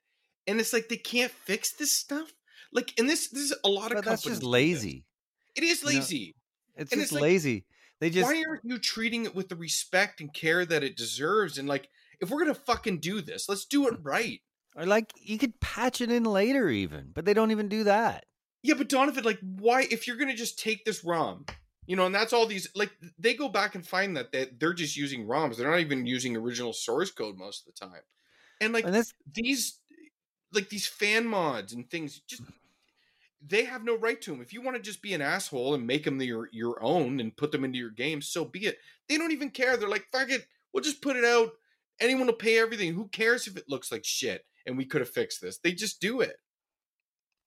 And 0.46 0.58
it's 0.58 0.72
like 0.72 0.88
they 0.88 0.96
can't 0.96 1.30
fix 1.30 1.72
this 1.72 1.92
stuff. 1.92 2.32
Like, 2.72 2.92
and 2.98 3.08
this 3.08 3.28
this 3.28 3.42
is 3.50 3.54
a 3.64 3.68
lot 3.68 3.92
of 3.92 3.96
but 3.96 4.04
that's 4.06 4.22
companies 4.22 4.38
just 4.38 4.40
do 4.40 4.46
this. 4.46 4.52
lazy. 4.52 5.04
It 5.54 5.64
is 5.64 5.82
You 5.82 5.88
know, 5.90 5.94
lazy. 5.96 6.36
It's 6.76 6.92
and 6.92 7.00
just 7.00 7.02
it's 7.02 7.12
like, 7.12 7.22
lazy. 7.22 7.66
They 8.00 8.08
just 8.08 8.26
why 8.26 8.42
aren't 8.48 8.64
you 8.64 8.78
treating 8.78 9.26
it 9.26 9.34
with 9.34 9.50
the 9.50 9.56
respect 9.56 10.20
and 10.22 10.32
care 10.32 10.64
that 10.64 10.82
it 10.82 10.96
deserves? 10.96 11.58
And 11.58 11.68
like, 11.68 11.90
if 12.21 12.31
we're 12.31 12.41
gonna 12.41 12.55
fucking 12.55 12.99
do 12.99 13.21
this, 13.21 13.49
let's 13.49 13.64
do 13.64 13.89
it 13.89 13.99
right. 14.03 14.41
or 14.77 14.87
like 14.87 15.12
you 15.21 15.39
could 15.39 15.61
patch 15.61 16.01
it 16.01 16.11
in 16.11 16.25
later, 16.25 16.68
even, 16.68 17.11
but 17.14 17.25
they 17.25 17.35
don't 17.35 17.51
even 17.51 17.68
do 17.68 17.85
that. 17.85 18.27
Yeah, 18.62 18.75
but 18.75 18.89
Donovan, 18.89 19.25
like, 19.25 19.39
why? 19.41 19.87
If 19.91 20.07
you're 20.07 20.16
gonna 20.16 20.37
just 20.37 20.59
take 20.59 20.85
this 20.85 21.05
ROM, 21.05 21.47
you 21.87 21.97
know, 21.97 22.07
and 22.07 22.14
that's 22.14 22.33
all 22.33 22.47
these. 22.47 22.68
Like, 22.75 22.91
they 23.18 23.35
go 23.35 23.49
back 23.49 23.75
and 23.75 23.87
find 23.87 24.16
that 24.16 24.33
that 24.33 24.61
they're 24.61 24.75
just 24.75 24.97
using 24.97 25.27
ROMs. 25.27 25.57
They're 25.57 25.71
not 25.71 25.81
even 25.81 26.07
using 26.07 26.37
original 26.37 26.73
source 26.73 27.11
code 27.11 27.39
most 27.39 27.66
of 27.66 27.75
the 27.75 27.87
time. 27.87 28.03
And 28.61 28.73
like 28.75 28.85
And 28.85 28.95
these, 29.33 29.79
like 30.53 30.68
these 30.68 30.87
fan 30.87 31.27
mods 31.27 31.73
and 31.73 31.89
things, 31.89 32.21
just 32.29 32.43
they 33.45 33.64
have 33.64 33.85
no 33.85 33.97
right 33.97 34.21
to 34.21 34.31
them. 34.31 34.43
If 34.43 34.53
you 34.53 34.61
want 34.61 34.77
to 34.77 34.83
just 34.83 35.01
be 35.01 35.14
an 35.14 35.23
asshole 35.23 35.75
and 35.75 35.87
make 35.87 36.05
them 36.05 36.21
your 36.21 36.51
your 36.53 36.83
own 36.83 37.21
and 37.21 37.37
put 37.37 37.53
them 37.53 37.64
into 37.64 37.79
your 37.79 37.91
game, 37.91 38.21
so 38.21 38.45
be 38.45 38.66
it. 38.66 38.79
They 39.09 39.16
don't 39.16 39.33
even 39.33 39.51
care. 39.51 39.77
They're 39.77 39.89
like, 39.89 40.07
fuck 40.12 40.31
it, 40.31 40.47
we'll 40.73 40.83
just 40.83 41.01
put 41.01 41.16
it 41.16 41.25
out. 41.25 41.53
Anyone 42.01 42.26
will 42.26 42.34
pay 42.34 42.59
everything. 42.59 42.94
Who 42.94 43.09
cares 43.09 43.46
if 43.46 43.57
it 43.57 43.64
looks 43.68 43.92
like 43.92 44.03
shit? 44.05 44.42
And 44.66 44.76
we 44.76 44.84
could 44.86 45.01
have 45.01 45.11
fixed 45.11 45.40
this. 45.40 45.59
They 45.59 45.72
just 45.72 46.01
do 46.01 46.20
it 46.20 46.36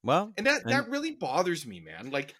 well, 0.03 0.33
and 0.37 0.45
that 0.47 0.63
And- 0.63 0.71
that 0.71 0.89
really 0.89 1.11
bothers 1.11 1.65
me 1.65 1.79
man 1.79 2.11
like 2.11 2.35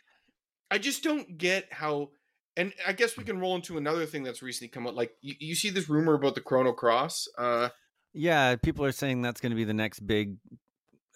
i 0.70 0.78
just 0.78 1.02
don't 1.04 1.38
get 1.38 1.72
how 1.72 2.10
and 2.58 2.74
i 2.86 2.92
guess 2.92 3.16
we 3.16 3.24
can 3.24 3.40
roll 3.40 3.56
into 3.56 3.78
another 3.78 4.06
thing 4.06 4.24
that's 4.24 4.42
recently 4.42 4.68
come 4.70 4.86
up 4.88 4.96
like 4.96 5.12
you, 5.22 5.36
you 5.40 5.56
see 5.56 5.70
this 5.70 5.88
rumor 5.90 6.14
about 6.16 6.36
the 6.36 6.42
chrono 6.42 6.74
cross 6.74 7.26
uh 7.38 7.70
yeah, 8.16 8.56
people 8.58 8.86
are 8.86 8.92
saying 8.92 9.22
that's 9.22 9.42
going 9.42 9.52
to 9.52 9.56
be 9.56 9.64
the 9.64 9.74
next 9.74 10.06
big 10.06 10.36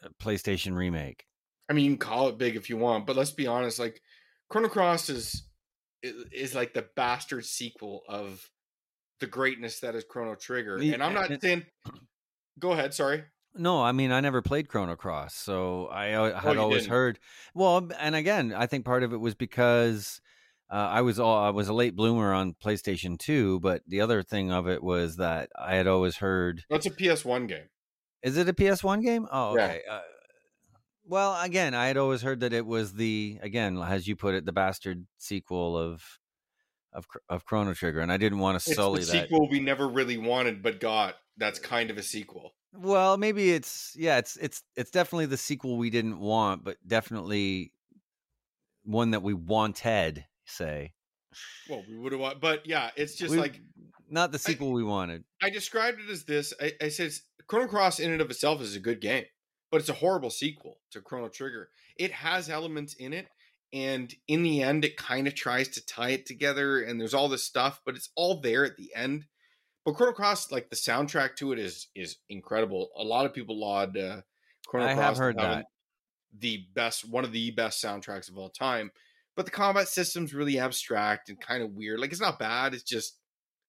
uh, 0.04 0.08
PlayStation 0.22 0.76
remake. 0.76 1.26
i 1.70 1.74
mean 1.74 1.86
you 1.86 1.92
can 1.92 1.98
call 2.00 2.30
it 2.30 2.38
big 2.38 2.56
if 2.56 2.70
you 2.70 2.78
want 2.78 3.06
but 3.06 3.16
let's 3.18 3.32
be 3.32 3.46
honest 3.48 3.78
like 3.78 4.02
chrono 4.50 4.70
cross 4.70 5.10
is 5.10 5.44
is, 6.02 6.14
is 6.32 6.56
like 6.56 6.74
the 6.74 6.86
bastard 6.96 7.46
sequel 7.46 8.04
of 8.08 8.50
the 9.20 9.28
greatness 9.28 9.80
that 9.80 9.96
is 9.96 10.04
chrono 10.04 10.36
trigger 10.36 10.78
and 10.78 11.04
i'm 11.04 11.14
not 11.14 11.32
saying 11.42 11.66
go 12.60 12.72
ahead 12.72 12.94
sorry 12.94 13.24
No, 13.56 13.82
I 13.84 13.92
mean 13.92 14.12
I 14.12 14.20
never 14.22 14.42
played 14.44 14.68
Chrono 14.68 14.96
Cross, 14.96 15.34
so 15.34 15.88
I 15.88 16.12
uh, 16.14 16.40
had 16.40 16.54
you 16.56 16.60
always 16.62 16.82
didn't. 16.84 16.92
heard. 16.92 17.20
Well, 17.56 17.90
and 18.00 18.14
again, 18.16 18.54
I 18.54 18.68
think 18.68 18.86
part 18.86 19.02
of 19.02 19.14
it 19.14 19.18
was 19.18 19.34
because 19.34 20.22
uh, 20.70 20.76
I 20.76 21.02
was 21.02 21.18
all 21.20 21.36
I 21.36 21.50
was 21.50 21.68
a 21.68 21.74
late 21.74 21.96
bloomer 21.96 22.34
on 22.34 22.54
PlayStation 22.54 23.18
Two, 23.18 23.60
but 23.60 23.82
the 23.88 24.02
other 24.02 24.22
thing 24.22 24.52
of 24.52 24.68
it 24.68 24.84
was 24.84 25.16
that 25.16 25.50
I 25.58 25.74
had 25.76 25.88
always 25.88 26.18
heard. 26.18 26.66
that's 26.70 26.86
a 26.86 26.92
ps1 26.92 27.48
game 27.48 27.70
Is 28.22 28.38
it 28.38 28.48
a 28.50 28.54
PS 28.54 28.84
One 28.84 29.02
game? 29.02 29.26
Oh, 29.32 29.56
Yeah. 29.56 29.66
okay. 29.66 29.82
Uh, 29.90 30.02
well, 31.06 31.42
again, 31.42 31.74
I 31.74 31.88
had 31.88 31.98
always 31.98 32.22
heard 32.22 32.42
that 32.42 32.54
it 32.54 32.66
was 32.66 32.94
the 32.94 33.40
again, 33.42 33.78
as 33.80 34.08
you 34.08 34.16
put 34.16 34.36
it, 34.36 34.46
the 34.46 34.52
bastard 34.54 35.08
sequel 35.18 35.76
of 35.78 36.04
of 36.98 37.06
of 37.30 37.46
Chrono 37.46 37.74
Trigger, 37.74 38.02
and 38.02 38.12
I 38.12 38.18
didn't 38.18 38.40
want 38.40 38.60
to 38.60 38.70
it's 38.70 38.76
sully 38.76 39.00
the 39.02 39.06
that. 39.14 39.30
sequel 39.30 39.48
we 39.50 39.62
never 39.62 39.88
really 39.88 40.18
wanted 40.18 40.62
but 40.62 40.82
got 40.82 41.16
that's 41.38 41.60
kind 41.60 41.90
of 41.92 41.98
a 41.98 42.04
sequel 42.04 42.56
Well, 42.74 43.16
maybe 43.18 43.52
it's 43.52 43.94
yeah, 43.98 44.18
it's 44.18 44.36
it's 44.38 44.64
it's 44.76 44.92
definitely 44.92 45.28
the 45.28 45.38
sequel 45.38 45.78
we 45.78 45.90
didn't 45.90 46.20
want, 46.20 46.64
but 46.66 46.76
definitely 46.86 47.72
one 48.84 49.12
that 49.12 49.22
we 49.24 49.34
wanted. 49.34 50.26
Say, 50.46 50.94
well 51.70 51.84
we 51.90 51.98
would 51.98 52.12
have 52.14 52.22
wanted, 52.22 52.42
but 52.42 52.66
yeah 52.66 52.90
it's 52.96 53.16
just 53.16 53.32
We- 53.32 53.40
like 53.40 53.62
not 54.10 54.32
the 54.32 54.40
sequel 54.40 54.72
we 54.72 54.84
wanted. 54.84 55.24
I 55.42 55.50
described 55.50 56.00
it 56.00 56.10
as 56.10 56.24
this. 56.24 56.54
I, 56.62 56.72
I 56.82 56.90
said 56.90 57.12
Chrono 57.48 57.68
Cross 57.68 58.00
in 58.00 58.12
and 58.12 58.22
of 58.22 58.30
itself 58.32 58.62
is 58.62 58.76
a 58.76 58.80
good 58.80 59.02
game, 59.02 59.26
but 59.70 59.82
it's 59.82 59.90
a 59.90 59.94
horrible 59.94 60.30
sequel 60.30 60.78
to 60.92 61.02
Chrono 61.02 61.28
Trigger. 61.28 61.70
It 61.98 62.12
has 62.12 62.50
elements 62.50 62.94
in 62.94 63.12
it, 63.12 63.28
and 63.74 64.14
in 64.28 64.44
the 64.44 64.62
end, 64.62 64.86
it 64.86 64.98
kind 64.98 65.28
of 65.28 65.36
tries 65.36 65.68
to 65.70 65.86
tie 65.86 66.12
it 66.12 66.26
together, 66.26 66.82
and 66.82 67.00
there's 67.00 67.14
all 67.14 67.30
this 67.30 67.44
stuff, 67.44 67.82
but 67.86 67.96
it's 67.96 68.10
all 68.16 68.40
there 68.40 68.66
at 68.66 68.78
the 68.78 68.94
end. 68.96 69.26
But 69.86 69.96
Chrono 69.96 70.14
Cross, 70.14 70.52
like 70.52 70.70
the 70.70 70.76
soundtrack 70.76 71.36
to 71.38 71.52
it, 71.54 71.60
is 71.60 71.88
is 71.96 72.18
incredible. 72.30 72.90
A 72.98 73.04
lot 73.04 73.26
of 73.26 73.34
people 73.34 73.60
laud 73.60 73.98
uh, 73.98 74.22
Chrono 74.68 74.86
I 74.86 74.90
have 74.90 74.98
Cross 74.98 75.12
as 75.12 75.18
heard 75.20 75.38
that. 75.38 75.66
the 76.38 76.66
best, 76.74 77.10
one 77.10 77.24
of 77.24 77.32
the 77.32 77.52
best 77.52 77.84
soundtracks 77.84 78.30
of 78.30 78.38
all 78.38 78.50
time. 78.50 78.92
But 79.36 79.46
the 79.46 79.52
combat 79.52 79.88
system's 79.88 80.34
really 80.34 80.60
abstract 80.60 81.30
and 81.30 81.40
kind 81.40 81.62
of 81.62 81.72
weird. 81.72 82.00
Like 82.00 82.12
it's 82.12 82.22
not 82.22 82.40
bad, 82.40 82.74
it's 82.74 82.84
just 82.84 83.18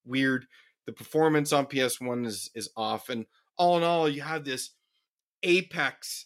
weird. 0.05 0.45
The 0.85 0.93
performance 0.93 1.53
on 1.53 1.67
PS1 1.67 2.25
is 2.25 2.49
is 2.55 2.69
off, 2.75 3.09
and 3.09 3.25
all 3.57 3.77
in 3.77 3.83
all, 3.83 4.09
you 4.09 4.21
have 4.21 4.45
this 4.45 4.71
apex 5.43 6.25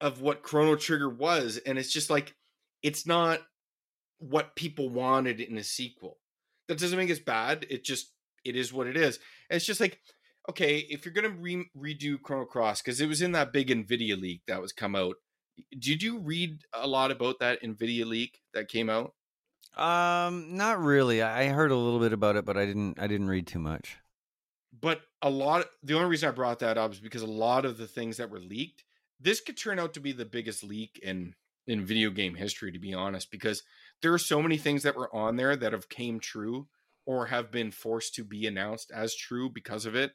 of 0.00 0.20
what 0.20 0.42
Chrono 0.42 0.76
Trigger 0.76 1.10
was, 1.10 1.58
and 1.58 1.78
it's 1.78 1.92
just 1.92 2.10
like 2.10 2.34
it's 2.82 3.06
not 3.06 3.40
what 4.18 4.56
people 4.56 4.88
wanted 4.88 5.40
in 5.40 5.56
a 5.58 5.64
sequel. 5.64 6.18
That 6.68 6.78
doesn't 6.78 6.98
make 6.98 7.10
it 7.10 7.24
bad. 7.24 7.66
It 7.70 7.84
just 7.84 8.12
it 8.44 8.56
is 8.56 8.72
what 8.72 8.86
it 8.86 8.96
is. 8.96 9.18
And 9.48 9.56
it's 9.56 9.66
just 9.66 9.80
like 9.80 10.00
okay, 10.48 10.78
if 10.78 11.04
you're 11.04 11.14
gonna 11.14 11.28
re- 11.30 11.70
redo 11.76 12.20
Chrono 12.20 12.44
Cross 12.44 12.82
because 12.82 13.00
it 13.00 13.08
was 13.08 13.22
in 13.22 13.32
that 13.32 13.52
big 13.52 13.68
Nvidia 13.68 14.20
leak 14.20 14.42
that 14.46 14.60
was 14.62 14.72
come 14.72 14.94
out. 14.96 15.16
Did 15.78 16.02
you 16.02 16.18
read 16.18 16.64
a 16.72 16.86
lot 16.86 17.10
about 17.10 17.38
that 17.40 17.62
Nvidia 17.62 18.06
leak 18.06 18.40
that 18.54 18.68
came 18.68 18.88
out? 18.90 19.14
Um, 19.76 20.56
not 20.56 20.80
really. 20.80 21.22
I 21.22 21.44
I 21.44 21.48
heard 21.48 21.70
a 21.70 21.76
little 21.76 22.00
bit 22.00 22.12
about 22.12 22.36
it, 22.36 22.44
but 22.44 22.56
I 22.56 22.66
didn't. 22.66 22.98
I 22.98 23.06
didn't 23.06 23.28
read 23.28 23.46
too 23.46 23.58
much. 23.60 23.98
but 24.72 25.02
a 25.22 25.30
lot 25.30 25.66
the 25.82 25.94
only 25.94 26.08
reason 26.08 26.28
i 26.28 26.32
brought 26.32 26.60
that 26.60 26.78
up 26.78 26.92
is 26.92 27.00
because 27.00 27.22
a 27.22 27.26
lot 27.26 27.64
of 27.64 27.76
the 27.76 27.86
things 27.86 28.16
that 28.16 28.30
were 28.30 28.38
leaked 28.40 28.84
this 29.20 29.40
could 29.40 29.56
turn 29.56 29.78
out 29.78 29.92
to 29.94 30.00
be 30.00 30.12
the 30.12 30.24
biggest 30.24 30.62
leak 30.64 30.98
in 31.02 31.34
in 31.66 31.84
video 31.84 32.10
game 32.10 32.34
history, 32.34 32.72
to 32.72 32.78
be 32.78 32.94
honest, 32.94 33.30
because 33.30 33.62
there 34.02 34.12
are 34.12 34.18
so 34.18 34.42
many 34.42 34.56
things 34.56 34.82
that 34.82 34.96
were 34.96 35.14
on 35.14 35.36
there 35.36 35.56
that 35.56 35.72
have 35.72 35.88
came 35.88 36.20
true 36.20 36.68
or 37.06 37.26
have 37.26 37.50
been 37.50 37.70
forced 37.70 38.14
to 38.14 38.24
be 38.24 38.46
announced 38.46 38.90
as 38.94 39.14
true 39.14 39.50
because 39.50 39.86
of 39.86 39.94
it. 39.94 40.12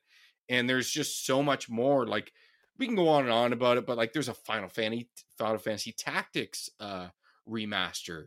And 0.50 0.70
there's 0.70 0.89
just 0.89 1.26
so 1.26 1.41
much 1.41 1.70
more. 1.70 2.06
Like 2.06 2.32
we 2.78 2.86
can 2.86 2.96
go 2.96 3.08
on 3.08 3.24
and 3.24 3.32
on 3.32 3.54
about 3.54 3.78
it, 3.78 3.86
but 3.86 3.98
like 3.98 4.14
there's 4.14 4.30
a 4.30 4.34
Final 4.34 4.70
Fantasy 4.70 5.10
Final 5.38 5.58
Fantasy 5.58 5.91
Tactics 5.91 6.70
uh 6.80 7.08
remaster. 7.48 8.26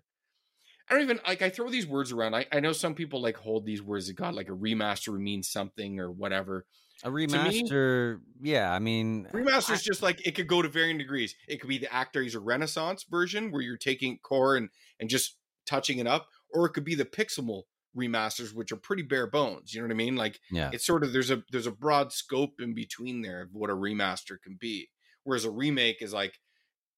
I 0.88 0.94
don't 0.94 1.02
even 1.02 1.20
like 1.26 1.42
I 1.42 1.50
throw 1.50 1.68
these 1.68 1.86
words 1.86 2.12
around. 2.12 2.34
I, 2.34 2.46
I 2.50 2.60
know 2.60 2.72
some 2.72 2.94
people 2.94 3.20
like 3.20 3.36
hold 3.36 3.66
these 3.66 3.82
words 3.82 4.06
that 4.06 4.16
God 4.16 4.34
like 4.34 4.48
a 4.48 4.52
remaster 4.52 5.18
means 5.18 5.48
something 5.48 6.00
or 6.00 6.10
whatever. 6.10 6.66
A 7.04 7.10
remaster, 7.10 8.16
me, 8.40 8.50
yeah. 8.50 8.72
I 8.72 8.78
mean, 8.80 9.28
remaster 9.32 9.72
is 9.72 9.82
just 9.82 10.02
like 10.02 10.26
it 10.26 10.34
could 10.34 10.48
go 10.48 10.62
to 10.62 10.68
varying 10.68 10.98
degrees. 10.98 11.34
It 11.46 11.60
could 11.60 11.68
be 11.68 11.78
the 11.78 11.86
ActRaiser 11.86 12.40
Renaissance 12.42 13.04
version 13.08 13.52
where 13.52 13.62
you're 13.62 13.76
taking 13.76 14.18
core 14.18 14.56
and 14.56 14.68
and 14.98 15.08
just 15.08 15.36
touching 15.64 15.98
it 15.98 16.06
up, 16.06 16.26
or 16.52 16.66
it 16.66 16.70
could 16.70 16.84
be 16.84 16.96
the 16.96 17.04
Pixel 17.04 17.62
remasters, 17.96 18.52
which 18.52 18.72
are 18.72 18.76
pretty 18.76 19.02
bare 19.02 19.28
bones. 19.28 19.72
You 19.72 19.80
know 19.80 19.86
what 19.86 19.94
I 19.94 19.96
mean? 19.96 20.16
Like, 20.16 20.40
yeah, 20.50 20.70
it's 20.72 20.84
sort 20.86 21.04
of 21.04 21.12
there's 21.12 21.30
a 21.30 21.42
there's 21.52 21.66
a 21.66 21.72
broad 21.72 22.12
scope 22.12 22.60
in 22.60 22.74
between 22.74 23.22
there 23.22 23.42
of 23.42 23.50
what 23.52 23.70
a 23.70 23.74
remaster 23.74 24.40
can 24.42 24.56
be. 24.58 24.88
Whereas 25.22 25.44
a 25.44 25.50
remake 25.50 26.02
is 26.02 26.12
like 26.12 26.40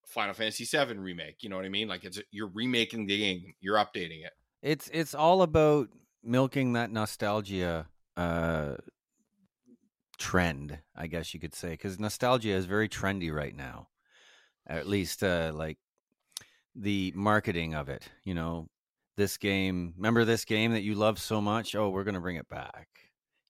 Final 0.06 0.34
Fantasy 0.34 0.64
VII 0.64 0.94
remake. 0.98 1.42
You 1.42 1.50
know 1.50 1.56
what 1.56 1.64
I 1.64 1.70
mean? 1.70 1.88
Like 1.88 2.04
it's 2.04 2.20
you're 2.30 2.50
remaking 2.52 3.06
the 3.06 3.18
game, 3.18 3.54
you're 3.60 3.76
updating 3.76 4.24
it. 4.24 4.32
It's 4.62 4.88
it's 4.92 5.14
all 5.14 5.42
about 5.42 5.88
milking 6.22 6.74
that 6.74 6.90
nostalgia 6.90 7.86
uh 8.16 8.74
trend, 10.20 10.78
I 10.94 11.08
guess 11.08 11.34
you 11.34 11.40
could 11.40 11.54
say, 11.54 11.70
because 11.70 11.98
nostalgia 11.98 12.50
is 12.50 12.66
very 12.66 12.88
trendy 12.88 13.34
right 13.34 13.56
now. 13.56 13.88
At 14.68 14.86
least, 14.86 15.24
uh, 15.24 15.50
like 15.52 15.78
the 16.76 17.12
marketing 17.16 17.74
of 17.74 17.88
it. 17.88 18.08
You 18.22 18.34
know, 18.34 18.68
this 19.16 19.36
game. 19.36 19.94
Remember 19.96 20.24
this 20.24 20.44
game 20.44 20.72
that 20.72 20.82
you 20.82 20.94
love 20.94 21.18
so 21.18 21.40
much? 21.40 21.74
Oh, 21.74 21.88
we're 21.88 22.04
gonna 22.04 22.20
bring 22.20 22.36
it 22.36 22.48
back. 22.48 22.86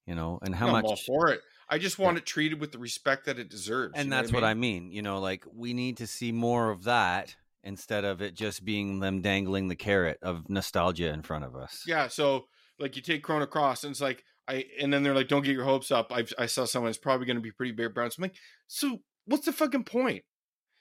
You 0.06 0.14
know, 0.14 0.38
and 0.42 0.54
how 0.54 0.70
much? 0.70 0.84
I'm 0.84 0.90
much 0.90 1.04
for 1.04 1.28
it. 1.28 1.40
I 1.68 1.78
just 1.78 1.98
want 1.98 2.16
yeah. 2.16 2.20
it 2.20 2.26
treated 2.26 2.60
with 2.60 2.72
the 2.72 2.78
respect 2.78 3.26
that 3.26 3.38
it 3.38 3.50
deserves. 3.50 3.94
And 3.96 4.10
that's 4.10 4.32
what 4.32 4.42
I, 4.42 4.54
mean? 4.54 4.72
what 4.74 4.80
I 4.80 4.82
mean. 4.86 4.92
You 4.92 5.02
know, 5.02 5.20
like 5.20 5.44
we 5.52 5.74
need 5.74 5.98
to 5.98 6.06
see 6.06 6.32
more 6.32 6.70
of 6.70 6.84
that 6.84 7.36
instead 7.62 8.04
of 8.04 8.22
it 8.22 8.34
just 8.34 8.64
being 8.64 9.00
them 9.00 9.20
dangling 9.20 9.68
the 9.68 9.76
carrot 9.76 10.18
of 10.22 10.48
nostalgia 10.48 11.12
in 11.12 11.22
front 11.22 11.44
of 11.44 11.54
us. 11.54 11.84
Yeah. 11.86 12.08
So 12.08 12.46
like 12.78 12.96
you 12.96 13.02
take 13.02 13.22
Chrono 13.22 13.46
Cross 13.46 13.84
and 13.84 13.90
it's 13.92 14.00
like 14.00 14.24
I 14.50 14.64
and 14.80 14.92
then 14.92 15.02
they're 15.02 15.14
like, 15.14 15.28
don't 15.28 15.44
get 15.44 15.54
your 15.54 15.64
hopes 15.64 15.90
up. 15.90 16.12
I 16.12 16.24
I 16.38 16.46
saw 16.46 16.64
someone 16.64 16.90
it's 16.90 16.98
probably 16.98 17.26
going 17.26 17.36
to 17.36 17.42
be 17.42 17.52
pretty 17.52 17.72
bare 17.72 17.88
bones. 17.88 18.16
I'm 18.18 18.22
like, 18.22 18.36
so 18.66 19.00
what's 19.26 19.46
the 19.46 19.52
fucking 19.52 19.84
point? 19.84 20.24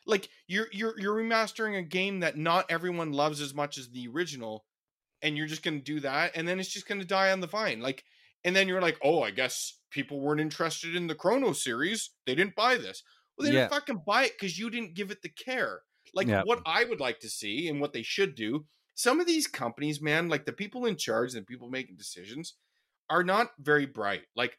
Like 0.08 0.28
you're 0.48 0.68
you're 0.72 1.00
you're 1.00 1.16
remastering 1.16 1.78
a 1.78 1.84
game 1.84 2.22
that 2.22 2.38
not 2.38 2.66
everyone 2.70 3.14
loves 3.14 3.42
as 3.42 3.54
much 3.54 3.78
as 3.78 3.90
the 3.90 4.08
original, 4.08 4.66
and 5.22 5.38
you're 5.38 5.48
just 5.48 5.64
going 5.64 5.78
to 5.78 5.84
do 5.84 6.00
that, 6.00 6.32
and 6.36 6.48
then 6.48 6.60
it's 6.60 6.74
just 6.74 6.88
going 6.88 7.00
to 7.00 7.08
die 7.08 7.32
on 7.32 7.42
the 7.42 7.48
vine. 7.48 7.80
Like, 7.80 8.04
and 8.44 8.56
then 8.56 8.68
you're 8.68 8.82
like, 8.82 8.98
oh, 9.04 9.22
I 9.22 9.32
guess 9.32 9.78
people 9.92 10.20
weren't 10.20 10.42
interested 10.42 10.96
in 10.96 11.08
the 11.08 11.16
Chrono 11.16 11.54
series. 11.54 12.10
They 12.26 12.36
didn't 12.36 12.56
buy 12.56 12.78
this. 12.78 13.04
Well, 13.38 13.48
they 13.48 13.54
yeah. 13.54 13.62
didn't 13.62 13.74
fucking 13.74 14.02
buy 14.06 14.26
it 14.26 14.34
because 14.40 14.58
you 14.58 14.70
didn't 14.70 14.96
give 14.96 15.12
it 15.12 15.22
the 15.22 15.30
care. 15.30 15.82
Like 16.14 16.28
yeah. 16.28 16.42
what 16.44 16.62
I 16.66 16.86
would 16.86 17.00
like 17.00 17.20
to 17.20 17.30
see 17.30 17.68
and 17.68 17.80
what 17.80 17.94
they 17.94 18.02
should 18.02 18.36
do. 18.36 18.66
Some 18.96 19.20
of 19.20 19.28
these 19.28 19.48
companies, 19.48 20.02
man, 20.02 20.28
like 20.28 20.46
the 20.46 20.52
people 20.52 20.86
in 20.86 20.98
charge 20.98 21.34
and 21.34 21.44
the 21.44 21.46
people 21.46 21.70
making 21.70 21.96
decisions, 21.96 22.56
are 23.10 23.24
not 23.24 23.52
very 23.60 23.86
bright. 23.86 24.22
Like 24.36 24.58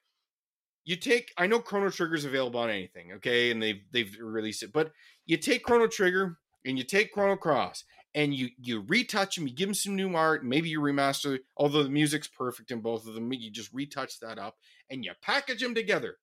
you 0.85 0.97
take 0.97 1.33
I 1.37 1.47
know 1.47 1.61
Chrono 1.61 1.91
Trigger 1.91 2.15
is 2.15 2.25
available 2.25 2.61
on 2.61 2.71
anything, 2.71 3.13
okay, 3.15 3.51
and 3.51 3.63
they've 3.63 3.81
they've 3.93 4.17
released 4.21 4.63
it, 4.63 4.73
but 4.73 4.93
you 5.27 5.37
take 5.37 5.63
Chrono 5.63 5.87
Trigger 5.87 6.39
and 6.65 6.77
you 6.79 6.85
take 6.85 7.13
Chrono 7.13 7.37
Cross 7.37 7.85
and 8.15 8.35
you 8.35 8.49
you 8.59 8.81
retouch 8.81 9.37
them, 9.37 9.47
you 9.47 9.55
give 9.55 9.69
them 9.69 9.75
some 9.75 9.97
new 9.97 10.15
art, 10.15 10.45
maybe 10.45 10.69
you 10.69 10.81
remaster. 10.81 11.39
Although 11.57 11.85
the 11.85 11.91
music's 11.91 12.29
perfect 12.29 12.71
in 12.71 12.81
both 12.81 13.07
of 13.07 13.15
them, 13.15 13.33
you 13.33 13.51
just 13.51 13.73
retouch 13.73 14.19
that 14.21 14.39
up 14.39 14.57
and 14.91 15.05
you 15.05 15.13
package 15.23 15.61
them 15.61 15.75
together, 15.75 16.17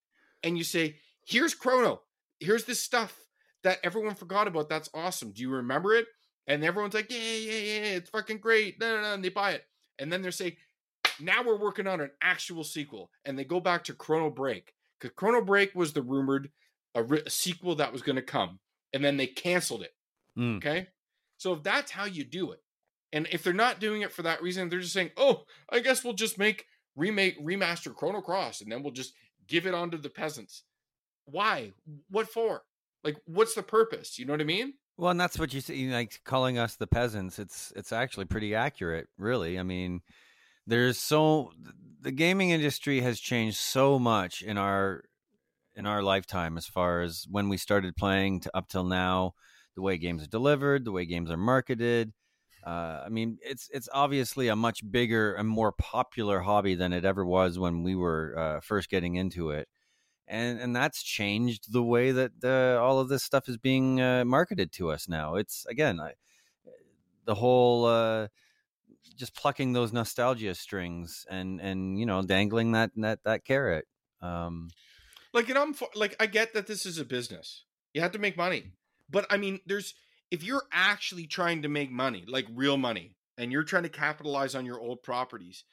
and 0.43 0.57
you 0.57 0.63
say, 0.63 0.97
"Here's 1.25 1.55
Chrono. 1.55 2.01
Here's 2.39 2.65
this 2.65 2.84
stuff 2.84 3.25
that 3.63 3.80
everyone 3.84 4.15
forgot 4.15 4.47
about. 4.47 4.69
That's 4.69 4.89
awesome. 4.93 5.32
Do 5.32 5.41
you 5.41 5.49
remember 5.49 5.93
it?" 5.95 6.07
And 6.45 6.63
everyone's 6.63 6.93
like, 6.93 7.11
"Yeah, 7.11 7.17
yeah, 7.17 7.51
yeah, 7.51 7.95
it's 7.95 8.09
fucking 8.09 8.39
great." 8.39 8.80
No, 8.80 8.95
no, 8.95 9.01
no. 9.01 9.13
And 9.13 9.23
they 9.23 9.30
buy 9.30 9.51
it, 9.51 9.63
and 9.97 10.11
then 10.11 10.21
they 10.21 10.32
say, 10.32 10.57
now 11.22 11.43
we're 11.43 11.57
working 11.57 11.88
on 11.88 12.01
an 12.01 12.11
actual 12.22 12.63
sequel, 12.63 13.11
and 13.26 13.38
they 13.38 13.43
go 13.43 13.59
back 13.59 13.84
to 13.86 13.93
Chrono 13.93 14.30
Break 14.30 14.74
because 14.99 15.15
Chrono 15.15 15.41
Break 15.41 15.76
was 15.76 15.93
the 15.93 16.01
rumored 16.01 16.51
a, 16.95 17.03
re- 17.03 17.24
a 17.26 17.30
sequel 17.30 17.76
that 17.76 17.93
was 17.93 18.01
going 18.01 18.15
to 18.15 18.22
come, 18.22 18.59
and 18.93 19.03
then 19.03 19.18
they 19.18 19.28
canceled 19.28 19.84
it. 19.84 19.93
Mm. 20.38 20.57
Okay, 20.57 20.88
so 21.38 21.53
if 21.53 21.63
that's 21.63 21.91
how 21.91 22.05
you 22.05 22.24
do 22.24 22.51
it, 22.51 22.61
and 23.11 23.28
if 23.32 23.43
they're 23.43 23.53
not 23.53 23.80
doing 23.80 24.01
it 24.01 24.11
for 24.11 24.24
that 24.24 24.41
reason, 24.41 24.70
they're 24.70 24.80
just 24.80 24.93
saying, 24.93 25.11
"Oh, 25.18 25.43
I 25.70 25.80
guess 25.80 26.03
we'll 26.03 26.13
just 26.13 26.38
make 26.38 26.65
remake 26.95 27.43
remaster 27.43 27.93
Chrono 27.95 28.22
Cross, 28.22 28.61
and 28.61 28.72
then 28.72 28.84
we'll 28.84 28.93
just 28.93 29.13
give 29.47 29.65
it 29.65 29.74
on 29.74 29.91
to 29.91 29.97
the 29.97 30.09
peasants." 30.09 30.63
Why? 31.26 31.74
What 32.09 32.30
for? 32.30 32.63
Like, 33.03 33.18
what's 33.26 33.53
the 33.53 33.63
purpose? 33.63 34.18
You 34.18 34.26
know 34.26 34.34
what 34.34 34.41
I 34.41 34.45
mean? 34.45 34.74
Well, 34.97 35.11
and 35.11 35.20
that's 35.20 35.38
what 35.38 35.53
you 35.53 35.61
say, 35.61 35.88
like 35.91 36.22
calling 36.26 36.57
us 36.57 36.76
the 36.76 36.88
peasants. 36.88 37.38
It's 37.38 37.72
it's 37.76 37.91
actually 37.91 38.26
pretty 38.26 38.55
accurate, 38.55 39.07
really. 39.18 39.59
I 39.59 39.63
mean, 39.63 40.01
there's 40.68 40.97
so 40.97 41.51
the 42.01 42.11
gaming 42.11 42.51
industry 42.51 43.01
has 43.01 43.20
changed 43.20 43.57
so 43.57 43.97
much 43.97 44.41
in 44.41 44.57
our 44.57 45.03
in 45.76 45.86
our 45.86 46.03
lifetime 46.03 46.57
as 46.57 46.68
far 46.68 47.01
as 47.01 47.26
when 47.30 47.49
we 47.49 47.57
started 47.57 47.95
playing 47.95 48.39
to 48.41 48.55
up 48.55 48.68
till 48.68 48.84
now 48.84 49.34
the 49.76 49.82
way 49.82 49.97
games 49.97 50.24
are 50.24 50.28
delivered 50.28 50.86
the 50.86 50.91
way 50.91 51.05
games 51.05 51.32
are 51.32 51.38
marketed 51.38 52.13
uh, 52.65 53.01
i 53.05 53.09
mean 53.09 53.38
it's 53.41 53.70
it's 53.74 53.89
obviously 53.93 54.47
a 54.47 54.55
much 54.55 54.80
bigger 54.91 55.34
and 55.34 55.47
more 55.47 55.72
popular 55.72 56.41
hobby 56.41 56.76
than 56.76 56.93
it 56.93 57.05
ever 57.05 57.26
was 57.26 57.57
when 57.57 57.84
we 57.84 57.95
were 57.95 58.36
uh, 58.38 58.59
first 58.59 58.89
getting 58.89 59.15
into 59.15 59.51
it 59.51 59.68
and 60.28 60.59
and 60.59 60.76
that's 60.76 61.01
changed 61.01 61.72
the 61.72 61.84
way 61.84 62.11
that 62.11 62.32
uh, 62.43 62.82
all 62.84 62.99
of 62.99 63.09
this 63.09 63.24
stuff 63.24 63.47
is 63.47 63.57
being 63.57 64.01
uh, 64.01 64.26
marketed 64.26 64.72
to 64.74 64.91
us 64.91 65.07
now. 65.07 65.36
It's 65.36 65.65
again 65.68 65.99
I, 65.99 66.13
the 67.26 67.36
whole 67.36 67.86
uh, 67.86 68.28
just 69.16 69.36
plucking 69.36 69.74
those 69.74 69.93
nostalgia 69.93 70.55
strings 70.55 71.26
and 71.30 71.60
and 71.62 71.99
you 71.99 72.05
know 72.05 72.22
dangling 72.22 72.72
that 72.74 72.91
that 72.95 73.20
that 73.24 73.45
carrot. 73.45 73.86
Um, 74.22 74.70
like 75.34 75.49
and 75.49 75.58
I'm 75.58 75.76
like 75.95 76.16
I 76.20 76.26
get 76.26 76.53
that 76.53 76.68
this 76.68 76.86
is 76.86 76.97
a 76.97 77.05
business. 77.05 77.64
You 77.93 78.01
have 78.01 78.12
to 78.12 78.20
make 78.20 78.38
money, 78.38 78.72
but 79.10 79.26
I 79.30 79.38
mean, 79.38 79.60
there's 79.66 79.93
if 80.32 80.43
you're 80.43 80.64
actually 80.72 81.28
trying 81.28 81.62
to 81.62 81.70
make 81.70 81.91
money, 81.91 82.26
like 82.28 82.45
real 82.53 82.78
money, 82.78 83.16
and 83.38 83.51
you're 83.51 83.64
trying 83.64 83.84
to 83.84 83.89
capitalize 83.89 84.55
on 84.55 84.66
your 84.66 84.80
old 84.80 85.03
properties, 85.03 85.64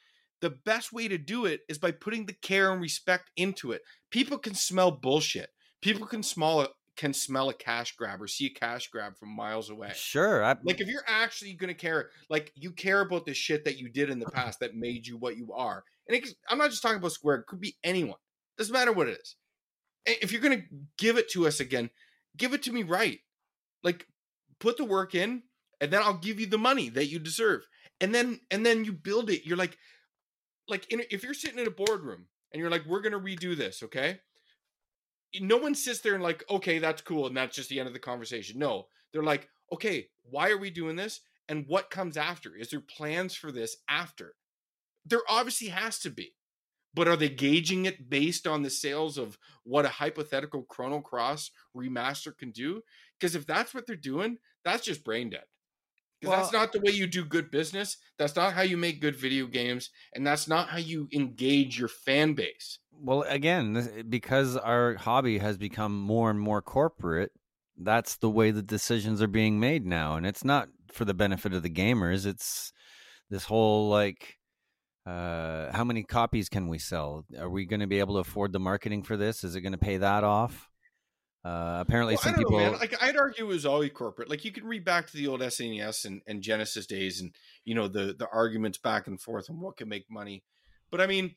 the 0.41 0.49
best 0.49 0.93
way 0.93 1.07
to 1.07 1.17
do 1.17 1.45
it 1.45 1.61
is 1.67 1.77
by 1.77 1.91
putting 1.91 2.25
the 2.25 2.33
care 2.33 2.71
and 2.71 2.81
respect 2.81 3.31
into 3.35 3.71
it. 3.71 3.81
People 4.11 4.37
can 4.37 4.55
smell 4.55 4.91
bullshit. 4.91 5.49
People 5.81 6.07
can 6.07 6.23
smell 6.23 6.67
can 6.95 7.13
smell 7.13 7.49
a 7.49 7.53
cash 7.53 7.95
grab 7.95 8.21
or 8.21 8.27
see 8.27 8.45
a 8.45 8.49
cash 8.49 8.89
grab 8.89 9.17
from 9.17 9.29
miles 9.29 9.69
away. 9.69 9.91
Sure. 9.95 10.43
I, 10.43 10.55
like 10.63 10.79
if 10.79 10.87
you're 10.87 11.03
actually 11.07 11.53
going 11.53 11.69
to 11.69 11.73
care, 11.73 12.09
like 12.29 12.51
you 12.55 12.71
care 12.71 13.01
about 13.01 13.25
the 13.25 13.33
shit 13.33 13.65
that 13.65 13.77
you 13.77 13.89
did 13.89 14.09
in 14.09 14.19
the 14.19 14.27
past 14.27 14.59
that 14.61 14.75
made 14.75 15.05
you 15.05 15.17
what 15.17 15.37
you 15.37 15.53
are. 15.53 15.83
And 16.07 16.17
it, 16.17 16.29
I'm 16.49 16.57
not 16.57 16.69
just 16.69 16.81
talking 16.81 16.97
about 16.97 17.11
Square, 17.11 17.37
it 17.37 17.47
could 17.47 17.59
be 17.59 17.75
anyone. 17.83 18.17
Doesn't 18.57 18.73
matter 18.73 18.93
what 18.93 19.09
it 19.09 19.19
is. 19.21 19.35
If 20.05 20.31
you're 20.31 20.41
going 20.41 20.59
to 20.61 20.67
give 20.97 21.17
it 21.17 21.29
to 21.31 21.47
us 21.47 21.59
again, 21.59 21.89
give 22.37 22.53
it 22.53 22.63
to 22.63 22.71
me 22.71 22.83
right. 22.83 23.19
Like 23.83 24.07
put 24.59 24.77
the 24.77 24.85
work 24.85 25.15
in 25.15 25.43
and 25.81 25.91
then 25.91 26.01
I'll 26.01 26.17
give 26.17 26.39
you 26.39 26.45
the 26.45 26.57
money 26.57 26.89
that 26.89 27.07
you 27.07 27.19
deserve. 27.19 27.67
And 27.99 28.13
then 28.13 28.39
and 28.51 28.65
then 28.65 28.85
you 28.85 28.93
build 28.93 29.29
it. 29.29 29.45
You're 29.45 29.57
like 29.57 29.77
like 30.67 30.91
in, 30.91 31.01
if 31.09 31.23
you're 31.23 31.33
sitting 31.33 31.59
in 31.59 31.67
a 31.67 31.71
boardroom 31.71 32.27
and 32.51 32.59
you're 32.59 32.69
like 32.69 32.85
we're 32.85 33.01
going 33.01 33.13
to 33.13 33.19
redo 33.19 33.55
this, 33.55 33.83
okay? 33.83 34.19
No 35.41 35.57
one 35.57 35.75
sits 35.75 36.01
there 36.01 36.13
and 36.15 36.23
like, 36.23 36.43
okay, 36.49 36.79
that's 36.79 37.01
cool, 37.01 37.27
and 37.27 37.35
that's 37.35 37.55
just 37.55 37.69
the 37.69 37.79
end 37.79 37.87
of 37.87 37.93
the 37.93 37.99
conversation. 37.99 38.59
No, 38.59 38.87
they're 39.11 39.23
like, 39.23 39.49
okay, 39.73 40.07
why 40.29 40.49
are 40.49 40.57
we 40.57 40.69
doing 40.69 40.95
this? 40.95 41.21
And 41.47 41.65
what 41.67 41.89
comes 41.89 42.17
after? 42.17 42.55
Is 42.55 42.69
there 42.69 42.79
plans 42.79 43.35
for 43.35 43.51
this 43.51 43.77
after? 43.87 44.35
There 45.05 45.21
obviously 45.29 45.67
has 45.67 45.99
to 45.99 46.09
be. 46.09 46.33
But 46.93 47.09
are 47.09 47.17
they 47.17 47.29
gauging 47.29 47.85
it 47.85 48.09
based 48.09 48.47
on 48.47 48.63
the 48.63 48.69
sales 48.69 49.17
of 49.17 49.37
what 49.63 49.85
a 49.85 49.89
hypothetical 49.89 50.63
Chrono 50.63 51.01
Cross 51.01 51.51
remaster 51.75 52.35
can 52.35 52.51
do? 52.51 52.81
Because 53.19 53.35
if 53.35 53.45
that's 53.45 53.73
what 53.73 53.85
they're 53.85 53.97
doing, 53.97 54.37
that's 54.63 54.85
just 54.85 55.03
brain 55.03 55.29
dead. 55.29 55.43
Because 56.25 56.37
well, 56.37 56.41
that's 56.41 56.53
not 56.53 56.71
the 56.71 56.79
way 56.79 56.91
you 56.91 57.07
do 57.07 57.23
good 57.23 57.51
business. 57.51 57.97
That's 58.17 58.35
not 58.35 58.53
how 58.53 58.63
you 58.63 58.77
make 58.77 59.01
good 59.01 59.15
video 59.15 59.45
games. 59.45 59.89
And 60.13 60.25
that's 60.25 60.47
not 60.47 60.69
how 60.69 60.77
you 60.77 61.07
engage 61.13 61.77
your 61.77 61.87
fan 61.87 62.33
base. 62.33 62.79
Well, 62.99 63.23
again, 63.27 64.05
because 64.09 64.57
our 64.57 64.95
hobby 64.95 65.37
has 65.37 65.57
become 65.57 65.99
more 65.99 66.29
and 66.29 66.39
more 66.39 66.61
corporate, 66.61 67.31
that's 67.77 68.17
the 68.17 68.29
way 68.29 68.51
the 68.51 68.61
decisions 68.61 69.21
are 69.21 69.27
being 69.27 69.59
made 69.59 69.85
now. 69.85 70.15
And 70.15 70.25
it's 70.25 70.43
not 70.43 70.69
for 70.91 71.05
the 71.05 71.13
benefit 71.13 71.53
of 71.53 71.61
the 71.61 71.69
gamers. 71.69 72.25
It's 72.25 72.71
this 73.29 73.43
whole 73.43 73.89
like, 73.89 74.37
uh, 75.05 75.71
how 75.71 75.83
many 75.83 76.03
copies 76.03 76.49
can 76.49 76.67
we 76.67 76.79
sell? 76.79 77.25
Are 77.37 77.49
we 77.49 77.65
going 77.65 77.81
to 77.81 77.87
be 77.87 77.99
able 77.99 78.15
to 78.15 78.21
afford 78.21 78.53
the 78.53 78.59
marketing 78.59 79.03
for 79.03 79.17
this? 79.17 79.43
Is 79.43 79.55
it 79.55 79.61
going 79.61 79.73
to 79.73 79.77
pay 79.77 79.97
that 79.97 80.23
off? 80.23 80.69
Uh, 81.45 81.77
apparently, 81.79 82.15
Well, 82.15 82.23
some 82.23 82.33
people 82.33 82.57
know, 82.57 82.71
like 82.71 82.95
i'd 83.03 83.15
argue 83.15 83.45
it 83.45 83.47
was 83.47 83.67
always 83.67 83.91
corporate. 83.91 84.31
Like 84.31 84.43
you 84.43 84.51
can 84.51 84.65
read 84.65 84.83
back 84.83 85.05
to 85.05 85.13
the 85.15 85.27
old 85.27 85.41
SNES 85.41 86.05
and, 86.05 86.21
and 86.25 86.41
Genesis 86.41 86.87
days, 86.87 87.21
and 87.21 87.35
you 87.65 87.75
know 87.75 87.87
the 87.87 88.15
the 88.17 88.27
arguments 88.33 88.79
back 88.79 89.05
and 89.05 89.21
forth 89.21 89.47
on 89.51 89.59
what 89.59 89.77
can 89.77 89.87
make 89.87 90.09
money. 90.09 90.43
But 90.89 91.01
I 91.01 91.05
mean, 91.05 91.35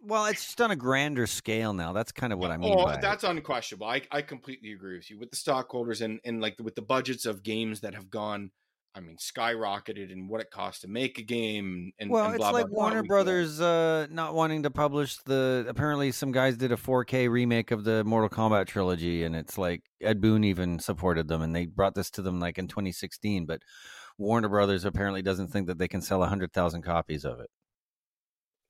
well, 0.00 0.26
it's 0.26 0.44
just 0.44 0.60
on 0.60 0.70
a 0.70 0.76
grander 0.76 1.26
scale 1.26 1.72
now. 1.72 1.92
That's 1.92 2.12
kind 2.12 2.32
of 2.32 2.38
what 2.38 2.52
I 2.52 2.56
mean. 2.56 2.72
oh, 2.72 2.84
by 2.84 2.94
it. 2.94 3.00
that's 3.00 3.24
unquestionable. 3.24 3.88
I, 3.88 4.02
I 4.12 4.22
completely 4.22 4.72
agree 4.72 4.96
with 4.96 5.10
you 5.10 5.18
with 5.18 5.30
the 5.30 5.36
stockholders 5.36 6.02
and 6.02 6.20
and 6.24 6.40
like 6.40 6.54
with 6.62 6.76
the 6.76 6.82
budgets 6.82 7.26
of 7.26 7.42
games 7.42 7.80
that 7.80 7.94
have 7.94 8.10
gone. 8.10 8.52
I 8.98 9.00
mean, 9.00 9.16
skyrocketed 9.16 10.10
and 10.10 10.28
what 10.28 10.40
it 10.40 10.50
costs 10.50 10.80
to 10.82 10.88
make 10.88 11.18
a 11.18 11.22
game. 11.22 11.92
And 12.00 12.10
well, 12.10 12.24
and 12.26 12.34
it's 12.34 12.38
blah, 12.38 12.50
blah, 12.50 12.60
like 12.60 12.68
blah. 12.68 12.82
Warner 12.82 13.00
can- 13.02 13.06
Brothers 13.06 13.60
uh, 13.60 14.08
not 14.10 14.34
wanting 14.34 14.64
to 14.64 14.70
publish 14.70 15.16
the. 15.18 15.64
Apparently, 15.68 16.10
some 16.10 16.32
guys 16.32 16.56
did 16.56 16.72
a 16.72 16.76
4K 16.76 17.30
remake 17.30 17.70
of 17.70 17.84
the 17.84 18.02
Mortal 18.02 18.28
Kombat 18.28 18.66
trilogy, 18.66 19.22
and 19.22 19.36
it's 19.36 19.56
like 19.56 19.82
Ed 20.02 20.20
Boon 20.20 20.42
even 20.42 20.80
supported 20.80 21.28
them, 21.28 21.42
and 21.42 21.54
they 21.54 21.66
brought 21.66 21.94
this 21.94 22.10
to 22.10 22.22
them 22.22 22.40
like 22.40 22.58
in 22.58 22.66
2016. 22.66 23.46
But 23.46 23.62
Warner 24.18 24.48
Brothers 24.48 24.84
apparently 24.84 25.22
doesn't 25.22 25.48
think 25.48 25.68
that 25.68 25.78
they 25.78 25.88
can 25.88 26.02
sell 26.02 26.24
hundred 26.24 26.52
thousand 26.52 26.82
copies 26.82 27.24
of 27.24 27.38
it. 27.38 27.50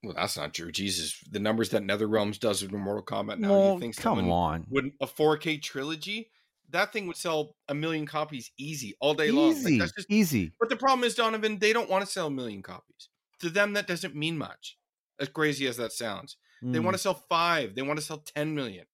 Well, 0.03 0.13
that's 0.15 0.37
not 0.37 0.53
true. 0.53 0.71
Jesus, 0.71 1.19
the 1.29 1.39
numbers 1.39 1.69
that 1.71 1.81
NetherRealms 1.81 2.39
does 2.39 2.61
with 2.61 2.71
Mortal 2.71 3.03
Kombat 3.03 3.39
now. 3.39 3.49
well, 3.49 3.73
you 3.73 3.79
think 3.79 3.97
come 3.97 4.31
on, 4.31 4.65
would 4.69 4.91
a 5.01 5.07
4K 5.07 5.61
trilogy? 5.61 6.29
That 6.71 6.93
thing 6.93 7.07
would 7.07 7.17
sell 7.17 7.55
a 7.67 7.73
million 7.73 8.05
copies 8.05 8.51
easy 8.57 8.95
all 8.99 9.13
day 9.13 9.31
long. 9.31 9.63
Like, 9.63 9.73
easy, 9.73 9.79
that's 9.79 9.91
just 9.93 10.11
easy. 10.11 10.53
But 10.59 10.69
the 10.69 10.75
problem 10.77 11.03
is, 11.05 11.15
Donovan, 11.15 11.59
they 11.59 11.73
don't 11.73 11.89
want 11.89 12.05
to 12.05 12.11
sell 12.11 12.27
a 12.27 12.31
million 12.31 12.61
copies. 12.61 13.09
To 13.39 13.49
them, 13.49 13.73
that 13.73 13.87
doesn't 13.87 14.15
mean 14.15 14.37
much. 14.37 14.77
As 15.19 15.29
crazy 15.29 15.67
as 15.67 15.77
that 15.77 15.91
sounds, 15.91 16.37
they 16.71 16.79
Mm, 16.79 16.83
want 16.83 16.93
to 16.95 16.99
sell 17.01 17.13
five. 17.13 17.75
They 17.75 17.81
want 17.81 17.99
to 17.99 18.05
sell 18.05 18.19
ten 18.19 18.55
million. 18.55 18.85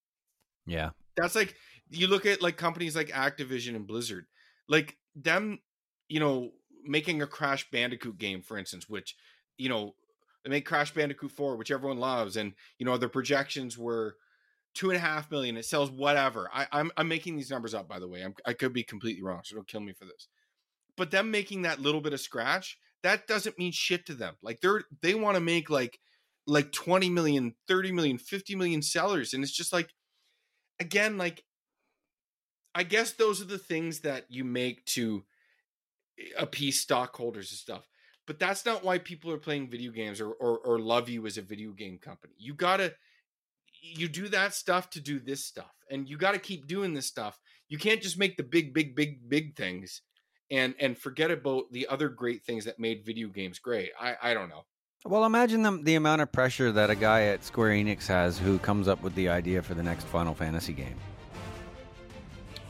yeah, 0.66 0.90
That's 1.16 1.34
like 1.34 1.54
you 1.90 2.06
look 2.06 2.26
at 2.26 2.42
like 2.42 2.56
companies 2.56 2.96
like 2.96 3.08
Activision 3.08 3.76
and 3.76 3.86
Blizzard, 3.86 4.26
like 4.68 4.96
them, 5.14 5.60
you 6.08 6.20
know, 6.20 6.50
making 6.84 7.22
a 7.22 7.26
Crash 7.26 7.70
Bandicoot 7.70 8.18
game, 8.18 8.42
for 8.42 8.58
instance, 8.58 8.88
which 8.88 9.16
you 9.56 9.68
know 9.68 9.94
they 10.44 10.50
make 10.50 10.66
Crash 10.66 10.92
Bandicoot 10.92 11.30
four, 11.32 11.56
which 11.56 11.70
everyone 11.70 11.98
loves, 11.98 12.36
and 12.36 12.54
you 12.78 12.86
know 12.86 12.96
their 12.96 13.08
projections 13.08 13.78
were 13.78 14.16
two 14.76 14.90
and 14.90 14.96
a 14.96 15.00
half 15.00 15.30
million. 15.30 15.56
It 15.56 15.64
sells 15.64 15.90
whatever. 15.90 16.48
I, 16.52 16.66
I'm 16.70 16.92
I'm 16.96 17.08
making 17.08 17.36
these 17.36 17.50
numbers 17.50 17.74
up, 17.74 17.88
by 17.88 17.98
the 17.98 18.06
way. 18.06 18.22
I'm, 18.22 18.34
I 18.44 18.52
could 18.52 18.72
be 18.72 18.84
completely 18.84 19.22
wrong, 19.22 19.40
so 19.42 19.56
don't 19.56 19.66
kill 19.66 19.80
me 19.80 19.92
for 19.92 20.04
this. 20.04 20.28
But 20.96 21.10
them 21.10 21.30
making 21.30 21.62
that 21.62 21.80
little 21.80 22.00
bit 22.00 22.12
of 22.12 22.20
scratch, 22.20 22.78
that 23.02 23.26
doesn't 23.26 23.58
mean 23.58 23.72
shit 23.72 24.06
to 24.06 24.14
them. 24.14 24.34
Like 24.42 24.60
they're 24.60 24.82
they 25.02 25.14
want 25.14 25.36
to 25.36 25.40
make 25.40 25.70
like 25.70 25.98
like 26.46 26.70
20 26.70 27.10
million, 27.10 27.54
30 27.66 27.90
million, 27.90 28.18
50 28.18 28.54
million 28.54 28.82
sellers, 28.82 29.34
and 29.34 29.42
it's 29.42 29.56
just 29.56 29.72
like 29.72 29.90
again, 30.78 31.16
like 31.18 31.42
I 32.74 32.82
guess 32.82 33.12
those 33.12 33.40
are 33.40 33.46
the 33.46 33.58
things 33.58 34.00
that 34.00 34.26
you 34.28 34.44
make 34.44 34.84
to 34.86 35.24
eh, 36.18 36.24
appease 36.38 36.80
stockholders 36.80 37.50
and 37.50 37.58
stuff. 37.58 37.88
But 38.26 38.38
that's 38.38 38.66
not 38.66 38.84
why 38.84 38.98
people 38.98 39.30
are 39.30 39.38
playing 39.38 39.70
video 39.70 39.92
games 39.92 40.20
or, 40.20 40.32
or 40.32 40.58
or 40.58 40.78
love 40.78 41.08
you 41.08 41.26
as 41.26 41.38
a 41.38 41.42
video 41.42 41.70
game 41.72 41.96
company. 41.98 42.34
You 42.38 42.54
gotta 42.54 42.94
you 43.94 44.08
do 44.08 44.28
that 44.28 44.54
stuff 44.54 44.90
to 44.90 45.00
do 45.00 45.18
this 45.20 45.44
stuff. 45.44 45.72
And 45.90 46.08
you 46.08 46.16
gotta 46.16 46.38
keep 46.38 46.66
doing 46.66 46.94
this 46.94 47.06
stuff. 47.06 47.38
You 47.68 47.78
can't 47.78 48.02
just 48.02 48.18
make 48.18 48.36
the 48.36 48.42
big, 48.42 48.72
big, 48.74 48.94
big, 48.94 49.28
big 49.28 49.56
things 49.56 50.02
and 50.50 50.74
and 50.78 50.96
forget 50.96 51.30
about 51.30 51.72
the 51.72 51.86
other 51.88 52.08
great 52.08 52.44
things 52.44 52.64
that 52.64 52.78
made 52.78 53.04
video 53.04 53.28
games 53.28 53.58
great. 53.58 53.90
I, 54.00 54.14
I 54.22 54.34
don't 54.34 54.48
know. 54.48 54.64
Well, 55.04 55.24
imagine 55.24 55.62
the, 55.62 55.78
the 55.82 55.94
amount 55.94 56.22
of 56.22 56.32
pressure 56.32 56.72
that 56.72 56.90
a 56.90 56.94
guy 56.94 57.24
at 57.24 57.44
Square 57.44 57.70
Enix 57.70 58.06
has 58.08 58.38
who 58.38 58.58
comes 58.58 58.88
up 58.88 59.02
with 59.02 59.14
the 59.14 59.28
idea 59.28 59.62
for 59.62 59.74
the 59.74 59.82
next 59.82 60.04
Final 60.04 60.34
Fantasy 60.34 60.72
game. 60.72 60.96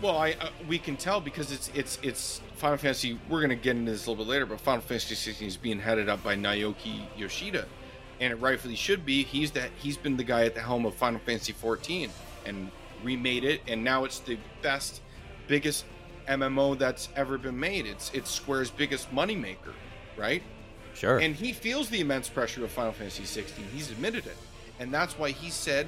Well, 0.02 0.18
I 0.18 0.32
uh, 0.32 0.50
we 0.68 0.78
can 0.78 0.96
tell 0.96 1.20
because 1.20 1.52
it's 1.52 1.70
it's 1.74 1.98
it's 2.02 2.40
Final 2.56 2.76
Fantasy. 2.76 3.18
We're 3.28 3.40
gonna 3.40 3.56
get 3.56 3.76
into 3.76 3.92
this 3.92 4.06
a 4.06 4.10
little 4.10 4.24
bit 4.24 4.30
later, 4.30 4.46
but 4.46 4.60
Final 4.60 4.82
Fantasy 4.82 5.14
16 5.14 5.48
is 5.48 5.56
being 5.56 5.78
headed 5.78 6.08
up 6.08 6.22
by 6.22 6.36
Naoki 6.36 7.06
Yoshida, 7.16 7.66
and 8.20 8.32
it 8.32 8.36
rightfully 8.36 8.76
should 8.76 9.04
be. 9.04 9.22
He's 9.22 9.50
that 9.52 9.70
he's 9.76 9.96
been 9.96 10.16
the 10.16 10.24
guy 10.24 10.44
at 10.44 10.54
the 10.54 10.60
helm 10.60 10.86
of 10.86 10.94
Final 10.94 11.20
Fantasy 11.20 11.52
14 11.52 12.10
and 12.44 12.70
remade 13.02 13.44
it, 13.44 13.60
and 13.68 13.82
now 13.82 14.04
it's 14.04 14.20
the 14.20 14.38
best, 14.62 15.00
biggest 15.48 15.84
MMO 16.28 16.78
that's 16.78 17.08
ever 17.16 17.38
been 17.38 17.58
made. 17.58 17.86
It's 17.86 18.10
it's 18.12 18.30
Square's 18.30 18.70
biggest 18.70 19.10
moneymaker, 19.14 19.74
right? 20.16 20.42
Sure. 20.94 21.18
And 21.18 21.34
he 21.34 21.52
feels 21.52 21.90
the 21.90 22.00
immense 22.00 22.28
pressure 22.28 22.64
of 22.64 22.70
Final 22.70 22.92
Fantasy 22.92 23.24
16. 23.24 23.66
He's 23.72 23.90
admitted 23.90 24.26
it. 24.26 24.36
And 24.80 24.92
that's 24.92 25.18
why 25.18 25.30
he 25.30 25.50
said, 25.50 25.86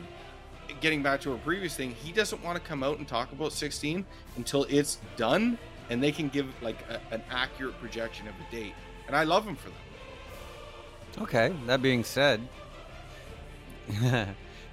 getting 0.81 1.03
back 1.03 1.21
to 1.23 1.33
a 1.33 1.39
previous 1.39 1.75
thing, 1.75 1.93
he 1.93 2.13
doesn't 2.13 2.43
want 2.45 2.63
to 2.63 2.69
come 2.69 2.83
out 2.83 2.99
and 2.99 3.09
talk 3.09 3.33
about 3.33 3.53
16 3.53 4.05
until 4.37 4.65
it's 4.65 4.99
done 5.17 5.59
and 5.91 6.03
they 6.03 6.13
can 6.13 6.29
give 6.29 6.47
like 6.63 6.77
a, 6.91 7.01
an 7.15 7.23
accurate 7.31 7.79
projection 7.81 8.29
of 8.29 8.35
a 8.35 8.55
date. 8.55 8.75
And 9.07 9.17
I 9.17 9.25
love 9.25 9.47
him 9.47 9.57
for 9.57 9.69
that. 9.71 9.77
Okay. 11.23 11.55
That 11.67 11.83
being 11.83 12.05
said, 12.05 12.41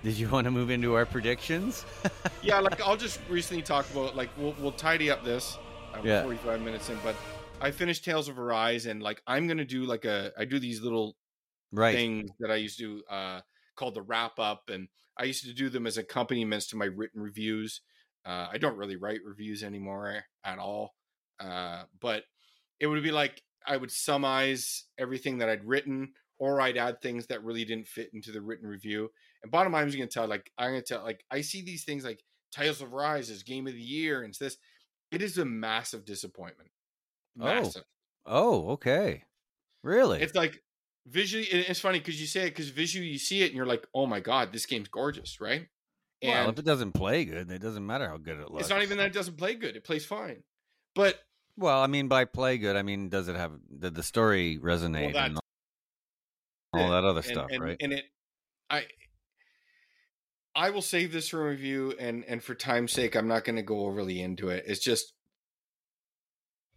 did 0.03 0.17
you 0.17 0.29
want 0.29 0.45
to 0.45 0.51
move 0.51 0.69
into 0.69 0.93
our 0.95 1.05
predictions? 1.05 1.85
Yeah, 2.41 2.59
like 2.59 2.79
I'll 2.81 2.97
just 2.97 3.19
recently 3.27 3.63
talk 3.63 3.89
about 3.89 4.15
like 4.15 4.29
we'll 4.37 4.55
we'll 4.59 4.71
tidy 4.71 5.09
up 5.09 5.23
this. 5.23 5.57
I'm 5.95 6.05
Yeah. 6.05 6.21
45 6.21 6.61
minutes 6.61 6.89
in, 6.89 6.97
but 7.03 7.15
I 7.59 7.71
finished 7.71 8.05
Tales 8.05 8.27
of 8.27 8.37
Arise 8.37 8.85
and 8.85 9.01
like 9.01 9.21
I'm 9.25 9.47
gonna 9.47 9.65
do 9.65 9.85
like 9.85 10.05
a 10.05 10.31
I 10.37 10.45
do 10.45 10.59
these 10.59 10.81
little 10.81 11.15
right. 11.71 11.95
things 11.95 12.29
that 12.39 12.51
I 12.51 12.55
used 12.55 12.77
to 12.79 13.03
uh, 13.09 13.41
called 13.75 13.95
the 13.95 14.01
wrap 14.01 14.39
up, 14.39 14.69
and 14.69 14.87
I 15.17 15.23
used 15.23 15.43
to 15.45 15.53
do 15.53 15.69
them 15.69 15.87
as 15.87 15.97
accompaniments 15.97 16.67
to 16.67 16.77
my 16.77 16.85
written 16.85 17.21
reviews. 17.21 17.81
Uh, 18.25 18.47
I 18.51 18.57
don't 18.57 18.77
really 18.77 18.95
write 18.95 19.19
reviews 19.25 19.63
anymore 19.63 20.23
at 20.43 20.59
all, 20.59 20.95
uh, 21.39 21.83
but 21.99 22.23
it 22.79 22.87
would 22.87 23.03
be 23.03 23.11
like 23.11 23.41
I 23.65 23.77
would 23.77 23.91
summarize 23.91 24.85
everything 24.97 25.39
that 25.39 25.49
I'd 25.49 25.65
written, 25.65 26.13
or 26.37 26.61
I'd 26.61 26.77
add 26.77 27.01
things 27.01 27.27
that 27.27 27.43
really 27.43 27.65
didn't 27.65 27.87
fit 27.87 28.09
into 28.13 28.31
the 28.31 28.41
written 28.41 28.67
review. 28.67 29.09
And 29.41 29.51
bottom 29.51 29.73
line, 29.73 29.83
I'm 29.83 29.87
just 29.87 29.97
gonna 29.97 30.07
tell 30.09 30.27
like 30.27 30.51
I'm 30.57 30.71
gonna 30.71 30.81
tell 30.81 31.03
like 31.03 31.23
I 31.31 31.41
see 31.41 31.61
these 31.61 31.83
things 31.83 32.03
like 32.03 32.23
Tales 32.51 32.81
of 32.81 32.93
Arise 32.93 33.29
as 33.29 33.43
game 33.43 33.67
of 33.67 33.73
the 33.73 33.81
year 33.81 34.21
and 34.21 34.29
it's 34.29 34.39
this. 34.39 34.57
It 35.11 35.21
is 35.21 35.37
a 35.37 35.45
massive 35.45 36.05
disappointment. 36.05 36.69
Oh. 37.39 37.45
Massive. 37.45 37.83
Oh, 38.25 38.69
okay. 38.71 39.23
Really? 39.83 40.21
It's 40.21 40.35
like 40.35 40.61
visually, 41.07 41.45
it's 41.45 41.79
funny 41.79 41.99
because 41.99 42.19
you 42.19 42.27
say 42.27 42.47
it 42.47 42.49
because 42.49 42.69
visually 42.69 43.07
you 43.07 43.19
see 43.19 43.43
it 43.43 43.47
and 43.47 43.55
you're 43.55 43.65
like, 43.65 43.85
oh 43.93 44.05
my 44.07 44.19
god, 44.19 44.51
this 44.51 44.65
game's 44.65 44.87
gorgeous, 44.87 45.39
right? 45.39 45.67
well, 46.23 46.33
And 46.33 46.53
if 46.53 46.59
it 46.59 46.65
doesn't 46.65 46.93
play 46.93 47.25
good, 47.25 47.51
it 47.51 47.61
doesn't 47.61 47.85
matter 47.85 48.07
how 48.07 48.17
good 48.17 48.39
it 48.39 48.49
looks. 48.51 48.61
it's 48.61 48.69
not 48.69 48.81
even 48.81 48.97
that 48.97 49.07
it 49.07 49.13
doesn't 49.13 49.37
play 49.37 49.55
good; 49.55 49.75
it 49.75 49.83
plays 49.83 50.05
fine. 50.05 50.43
But 50.95 51.19
Well, 51.57 51.79
I 51.79 51.87
mean, 51.87 52.07
by 52.07 52.25
play 52.25 52.57
good, 52.57 52.75
I 52.75 52.81
mean, 52.81 53.09
does 53.09 53.27
it 53.27 53.35
have 53.35 53.53
did 53.79 53.93
the 53.95 54.03
story 54.03 54.57
resonate 54.61 55.13
Well, 55.13 55.25
and 55.25 55.39
all 56.79 56.89
that 56.91 57.03
other 57.03 57.19
and, 57.19 57.25
stuff, 57.25 57.47
and, 57.51 57.63
right? 57.63 57.77
And 57.79 57.93
it, 57.93 58.05
I, 58.69 58.85
I 60.55 60.69
will 60.69 60.81
save 60.81 61.11
this 61.11 61.29
for 61.29 61.47
review, 61.47 61.93
and 61.99 62.23
and 62.27 62.43
for 62.43 62.55
time's 62.55 62.91
sake, 62.91 63.15
I'm 63.15 63.27
not 63.27 63.43
going 63.43 63.57
to 63.57 63.61
go 63.61 63.85
overly 63.85 64.21
into 64.21 64.49
it. 64.49 64.63
It's 64.67 64.79
just 64.79 65.13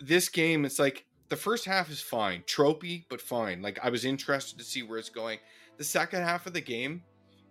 this 0.01 0.29
game. 0.29 0.65
It's 0.65 0.79
like 0.79 1.07
the 1.29 1.37
first 1.37 1.65
half 1.65 1.91
is 1.91 2.01
fine, 2.01 2.43
tropey, 2.43 3.05
but 3.09 3.21
fine. 3.21 3.63
Like 3.63 3.79
I 3.83 3.91
was 3.91 4.05
interested 4.05 4.59
to 4.59 4.65
see 4.65 4.83
where 4.83 4.99
it's 4.99 5.11
going. 5.11 5.39
The 5.77 5.85
second 5.85 6.23
half 6.23 6.47
of 6.47 6.55
the 6.55 6.61
game, 6.61 7.03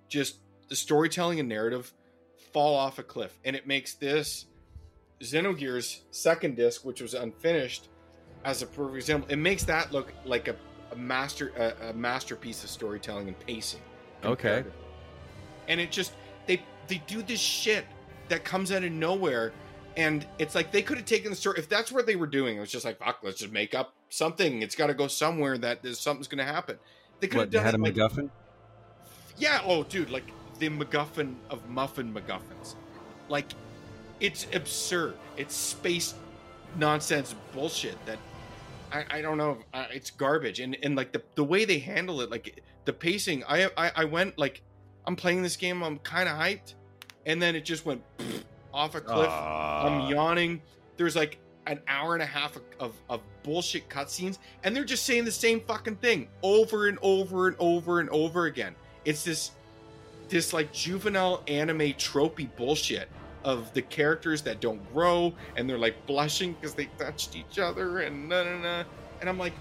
just 0.10 0.40
the 0.68 0.76
storytelling 0.76 1.40
and 1.40 1.48
narrative 1.48 1.94
fall 2.54 2.76
off 2.76 3.00
a 3.00 3.04
cliff, 3.04 3.38
and 3.46 3.56
it 3.56 3.68
makes 3.68 3.94
this 3.96 4.46
Xenogears 5.22 6.02
second 6.12 6.56
disc, 6.56 6.86
which 6.86 7.02
was 7.02 7.14
unfinished, 7.14 7.90
as 8.44 8.62
a 8.62 8.68
perfect 8.68 8.98
example. 8.98 9.30
It 9.30 9.38
makes 9.38 9.64
that 9.64 9.92
look 9.92 10.14
like 10.26 10.48
a, 10.48 10.56
a 10.92 10.96
master 10.96 11.52
a, 11.58 11.90
a 11.90 11.94
masterpiece 11.94 12.64
of 12.64 12.70
storytelling 12.70 13.28
and 13.28 13.40
pacing. 13.40 13.82
Okay. 14.24 14.64
And 15.68 15.80
it 15.80 15.92
just 15.92 16.14
they 16.46 16.62
they 16.88 17.02
do 17.08 17.22
this 17.22 17.40
shit 17.40 17.86
that 18.30 18.44
comes 18.44 18.72
out 18.72 18.84
of 18.84 18.92
nowhere, 18.92 19.54
and 19.96 20.26
it's 20.40 20.56
like 20.56 20.72
they 20.72 20.82
could 20.82 20.98
have 20.98 21.06
taken 21.06 21.30
the 21.30 21.36
story 21.36 21.60
if 21.60 21.70
that's 21.70 21.92
what 21.92 22.06
they 22.06 22.16
were 22.16 22.28
doing. 22.28 22.58
It 22.58 22.60
was 22.60 22.72
just 22.72 22.86
like 22.86 23.00
fuck, 23.00 23.20
let's 23.24 23.40
just 23.40 23.52
make 23.52 23.76
up 23.76 23.94
something. 24.10 24.62
It's 24.62 24.76
got 24.76 24.88
to 24.88 24.94
go 24.94 25.08
somewhere 25.08 25.58
that 25.58 25.84
there's 25.84 26.00
something's 26.00 26.28
going 26.28 26.46
to 26.46 26.52
happen. 26.52 26.78
They 27.20 27.28
could 27.28 27.40
have 27.40 27.50
done 27.52 27.64
had 27.64 27.76
a 27.76 27.78
like, 27.78 27.96
MacGuffin? 27.96 28.30
yeah. 29.38 29.62
Oh, 29.66 29.84
dude, 29.84 30.10
like 30.10 30.26
the 30.60 30.70
MacGuffin 30.70 31.36
of 31.50 31.68
muffin 31.70 32.14
MacGuffins. 32.14 32.76
Like, 33.30 33.48
it's 34.20 34.48
absurd. 34.54 35.16
It's 35.36 35.56
space 35.56 36.14
nonsense 36.78 37.36
bullshit 37.54 38.04
that 38.06 38.20
I, 38.92 39.06
I 39.10 39.22
don't 39.22 39.38
know. 39.38 39.58
Uh, 39.74 39.86
it's 39.92 40.12
garbage. 40.12 40.60
And 40.60 40.78
and 40.84 40.96
like 40.96 41.12
the 41.12 41.22
the 41.36 41.44
way 41.44 41.66
they 41.66 41.80
handle 41.80 42.22
it, 42.22 42.30
like 42.32 42.62
the 42.86 42.94
pacing. 42.94 43.44
I 43.48 43.70
I, 43.78 43.92
I 43.98 44.06
went 44.06 44.38
like 44.38 44.62
I'm 45.06 45.16
playing 45.16 45.44
this 45.44 45.56
game. 45.56 45.84
I'm 45.84 46.00
kind 46.00 46.28
of 46.30 46.36
hyped, 46.36 46.74
and 47.26 47.42
then 47.42 47.56
it 47.56 47.66
just 47.66 47.86
went 47.86 48.02
off 48.74 48.96
a 48.96 49.02
cliff. 49.02 49.30
I'm 49.30 50.02
Ah. 50.02 50.10
yawning. 50.10 50.62
There's 50.98 51.16
like 51.16 51.38
an 51.68 51.80
hour 51.88 52.14
and 52.14 52.24
a 52.24 52.26
half 52.26 52.56
of, 52.56 52.62
of, 52.80 52.94
of 53.10 53.22
bullshit 53.44 53.90
cutscenes, 53.90 54.38
and 54.64 54.74
they're 54.76 54.86
just 54.86 55.06
saying 55.06 55.26
the 55.26 55.32
same 55.32 55.60
fucking 55.62 55.98
thing 55.98 56.30
over 56.42 56.88
and 56.88 56.98
over 57.02 57.48
and 57.48 57.58
over 57.60 58.00
and 58.00 58.10
over 58.10 58.46
again. 58.46 58.74
It's 59.04 59.24
this 59.24 59.52
this 60.30 60.54
like 60.54 60.72
juvenile 60.74 61.44
anime 61.48 61.80
tropey 61.94 62.50
bullshit 62.56 63.10
of 63.44 63.74
the 63.74 63.82
characters 63.82 64.42
that 64.44 64.60
don't 64.60 64.82
grow 64.94 65.34
and 65.56 65.70
they're 65.70 65.78
like 65.78 66.06
blushing 66.06 66.54
because 66.54 66.74
they 66.74 66.86
touched 66.98 67.36
each 67.36 67.60
other 67.60 68.00
and 68.00 68.28
na 68.30 68.44
na 68.44 68.58
na. 68.58 68.84
And 69.22 69.30
I'm 69.30 69.38
like, 69.38 69.54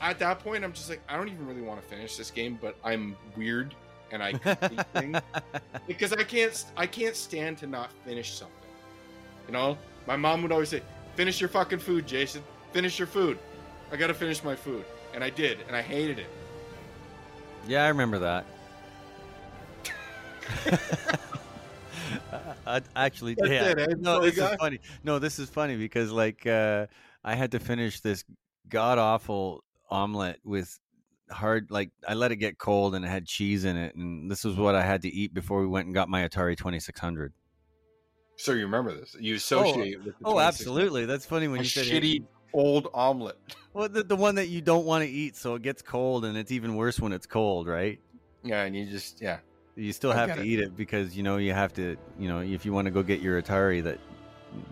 at 0.00 0.18
that 0.18 0.40
point, 0.40 0.64
I'm 0.64 0.72
just 0.72 0.88
like, 0.88 1.00
I 1.08 1.16
don't 1.16 1.28
even 1.28 1.46
really 1.46 1.62
want 1.62 1.80
to 1.80 1.86
finish 1.88 2.16
this 2.16 2.30
game, 2.30 2.58
but 2.60 2.76
I'm 2.84 3.16
weird 3.36 3.74
and 4.10 4.22
I 4.22 4.32
complete 4.32 4.86
things 4.94 5.18
because 5.86 6.12
I 6.12 6.22
can't 6.22 6.64
I 6.76 6.86
can't 6.86 7.16
stand 7.16 7.58
to 7.58 7.66
not 7.66 7.90
finish 8.04 8.32
something. 8.32 8.54
You 9.46 9.52
know, 9.52 9.78
my 10.06 10.16
mom 10.16 10.42
would 10.42 10.52
always 10.52 10.68
say, 10.68 10.82
"Finish 11.14 11.40
your 11.40 11.48
fucking 11.48 11.78
food, 11.78 12.06
Jason. 12.06 12.42
Finish 12.72 12.98
your 12.98 13.08
food." 13.08 13.38
I 13.90 13.96
got 13.96 14.08
to 14.08 14.14
finish 14.14 14.44
my 14.44 14.54
food, 14.54 14.84
and 15.14 15.24
I 15.24 15.30
did, 15.30 15.58
and 15.66 15.74
I 15.74 15.80
hated 15.80 16.18
it. 16.18 16.28
Yeah, 17.66 17.84
I 17.84 17.88
remember 17.88 18.18
that. 18.18 18.44
I, 22.66 22.82
actually, 22.96 23.34
That's 23.34 23.50
yeah. 23.50 23.68
it, 23.68 23.78
eh? 23.78 23.94
No, 23.98 24.22
this 24.22 24.36
guy. 24.36 24.52
is 24.52 24.56
funny. 24.56 24.80
No, 25.04 25.18
this 25.18 25.38
is 25.38 25.48
funny 25.48 25.76
because 25.76 26.10
like 26.12 26.46
uh, 26.46 26.86
I 27.24 27.34
had 27.34 27.52
to 27.52 27.58
finish 27.58 28.00
this 28.00 28.24
god 28.68 28.98
awful 28.98 29.64
omelet 29.90 30.38
with 30.44 30.78
hard 31.30 31.70
like 31.70 31.90
I 32.06 32.14
let 32.14 32.32
it 32.32 32.36
get 32.36 32.58
cold 32.58 32.94
and 32.94 33.04
it 33.04 33.08
had 33.08 33.26
cheese 33.26 33.64
in 33.64 33.76
it, 33.76 33.94
and 33.94 34.30
this 34.30 34.44
was 34.44 34.56
what 34.56 34.74
I 34.74 34.82
had 34.82 35.02
to 35.02 35.08
eat 35.08 35.34
before 35.34 35.60
we 35.60 35.66
went 35.66 35.86
and 35.86 35.94
got 35.94 36.08
my 36.08 36.26
Atari 36.26 36.56
Twenty 36.56 36.80
Six 36.80 37.00
Hundred. 37.00 37.32
So 38.36 38.52
you 38.52 38.62
remember 38.62 38.94
this? 38.94 39.16
You 39.18 39.34
associate 39.34 39.94
it 39.94 40.04
with 40.04 40.18
the 40.18 40.24
Oh, 40.24 40.38
absolutely. 40.38 41.06
That's 41.06 41.26
funny 41.26 41.48
when 41.48 41.60
a 41.60 41.62
you 41.64 41.68
said 41.68 41.86
shitty 41.86 42.24
old 42.52 42.88
omelet. 42.94 43.36
Well, 43.74 43.88
the, 43.88 44.02
the 44.02 44.16
one 44.16 44.34
that 44.36 44.48
you 44.48 44.60
don't 44.60 44.86
want 44.86 45.04
to 45.04 45.10
eat, 45.10 45.36
so 45.36 45.54
it 45.54 45.62
gets 45.62 45.82
cold, 45.82 46.24
and 46.24 46.36
it's 46.36 46.50
even 46.50 46.74
worse 46.74 46.98
when 46.98 47.12
it's 47.12 47.26
cold, 47.26 47.68
right? 47.68 48.00
Yeah, 48.42 48.64
and 48.64 48.74
you 48.74 48.86
just 48.86 49.20
yeah. 49.20 49.38
You 49.78 49.92
still 49.92 50.10
have 50.10 50.34
to 50.34 50.40
it. 50.40 50.46
eat 50.46 50.58
it 50.58 50.76
because 50.76 51.16
you 51.16 51.22
know 51.22 51.36
you 51.36 51.52
have 51.52 51.72
to. 51.74 51.96
You 52.18 52.28
know, 52.28 52.40
if 52.40 52.66
you 52.66 52.72
want 52.72 52.86
to 52.86 52.90
go 52.90 53.02
get 53.02 53.20
your 53.20 53.40
Atari, 53.40 53.82
that 53.84 53.98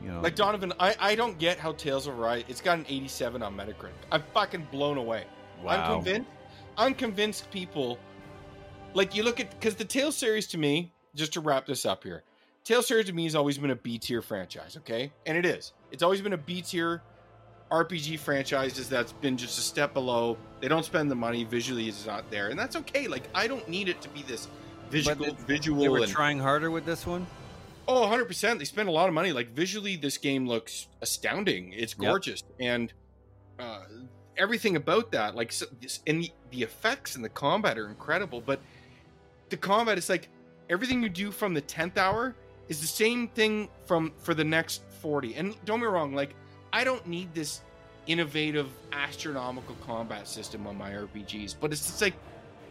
you 0.02 0.10
know, 0.10 0.20
Like 0.20 0.34
Donovan, 0.34 0.72
I, 0.80 0.96
I 0.98 1.14
don't 1.14 1.38
get 1.38 1.58
how 1.58 1.72
Tales 1.72 2.06
of 2.06 2.18
Arise. 2.18 2.44
It's 2.48 2.60
got 2.60 2.78
an 2.78 2.86
87 2.88 3.42
on 3.42 3.56
Metacritic. 3.56 3.92
I'm 4.10 4.22
fucking 4.34 4.66
blown 4.72 4.98
away. 4.98 5.24
Wow. 5.62 5.72
I'm 5.72 5.94
convinced. 5.94 6.30
I'm 6.76 6.94
convinced 6.94 7.50
people 7.50 7.98
like 8.94 9.14
you 9.14 9.22
look 9.22 9.38
at 9.38 9.50
because 9.50 9.76
the 9.76 9.84
Tales 9.84 10.16
series 10.16 10.46
to 10.48 10.58
me. 10.58 10.92
Just 11.14 11.32
to 11.32 11.40
wrap 11.40 11.64
this 11.64 11.86
up 11.86 12.04
here, 12.04 12.24
Tales 12.62 12.86
series 12.86 13.06
to 13.06 13.12
me 13.14 13.24
has 13.24 13.34
always 13.34 13.56
been 13.56 13.70
a 13.70 13.76
B 13.76 13.98
tier 13.98 14.20
franchise. 14.20 14.76
Okay, 14.76 15.12
and 15.24 15.38
it 15.38 15.46
is. 15.46 15.72
It's 15.90 16.02
always 16.02 16.20
been 16.20 16.34
a 16.34 16.38
B 16.38 16.60
tier 16.60 17.00
RPG 17.70 18.18
franchises 18.18 18.88
that's 18.88 19.12
been 19.12 19.38
just 19.38 19.58
a 19.58 19.62
step 19.62 19.94
below. 19.94 20.36
They 20.60 20.68
don't 20.68 20.84
spend 20.84 21.10
the 21.10 21.14
money. 21.14 21.44
Visually, 21.44 21.88
it's 21.88 22.04
not 22.04 22.30
there, 22.30 22.48
and 22.48 22.58
that's 22.58 22.76
okay. 22.76 23.08
Like 23.08 23.22
I 23.34 23.46
don't 23.46 23.66
need 23.66 23.88
it 23.88 24.02
to 24.02 24.10
be 24.10 24.22
this 24.24 24.48
visual, 24.90 25.34
visual. 25.46 25.82
They 25.82 25.88
were 25.88 25.98
and, 25.98 26.08
trying 26.08 26.38
harder 26.38 26.70
with 26.70 26.84
this 26.84 27.06
one. 27.06 27.26
Oh, 27.88 28.02
100%. 28.06 28.58
They 28.58 28.64
spend 28.64 28.88
a 28.88 28.92
lot 28.92 29.08
of 29.08 29.14
money. 29.14 29.32
Like 29.32 29.50
visually 29.50 29.96
this 29.96 30.18
game 30.18 30.46
looks 30.46 30.88
astounding. 31.02 31.72
It's 31.72 31.94
Yep. 31.98 32.10
gorgeous 32.10 32.42
and 32.58 32.92
uh 33.58 33.84
everything 34.36 34.76
about 34.76 35.10
that 35.12 35.34
like 35.34 35.50
so, 35.50 35.64
this, 35.80 36.00
and 36.06 36.22
the, 36.22 36.30
the 36.50 36.62
effects 36.62 37.16
and 37.16 37.24
the 37.24 37.28
combat 37.28 37.78
are 37.78 37.88
incredible, 37.88 38.40
but 38.40 38.60
the 39.48 39.56
combat 39.56 39.96
is 39.98 40.08
like 40.08 40.28
everything 40.68 41.02
you 41.02 41.08
do 41.08 41.30
from 41.30 41.54
the 41.54 41.62
10th 41.62 41.96
hour 41.96 42.34
is 42.68 42.80
the 42.80 42.86
same 42.86 43.28
thing 43.28 43.68
from 43.86 44.12
for 44.18 44.34
the 44.34 44.44
next 44.44 44.82
40. 45.00 45.34
And 45.36 45.54
don't 45.64 45.78
get 45.80 45.86
me 45.86 45.92
wrong, 45.92 46.14
like 46.14 46.34
I 46.72 46.84
don't 46.84 47.06
need 47.06 47.32
this 47.34 47.62
innovative 48.06 48.68
astronomical 48.92 49.74
combat 49.86 50.28
system 50.28 50.66
on 50.66 50.76
my 50.76 50.90
RPGs, 50.90 51.56
but 51.58 51.72
it's 51.72 51.86
just 51.86 52.02
like 52.02 52.14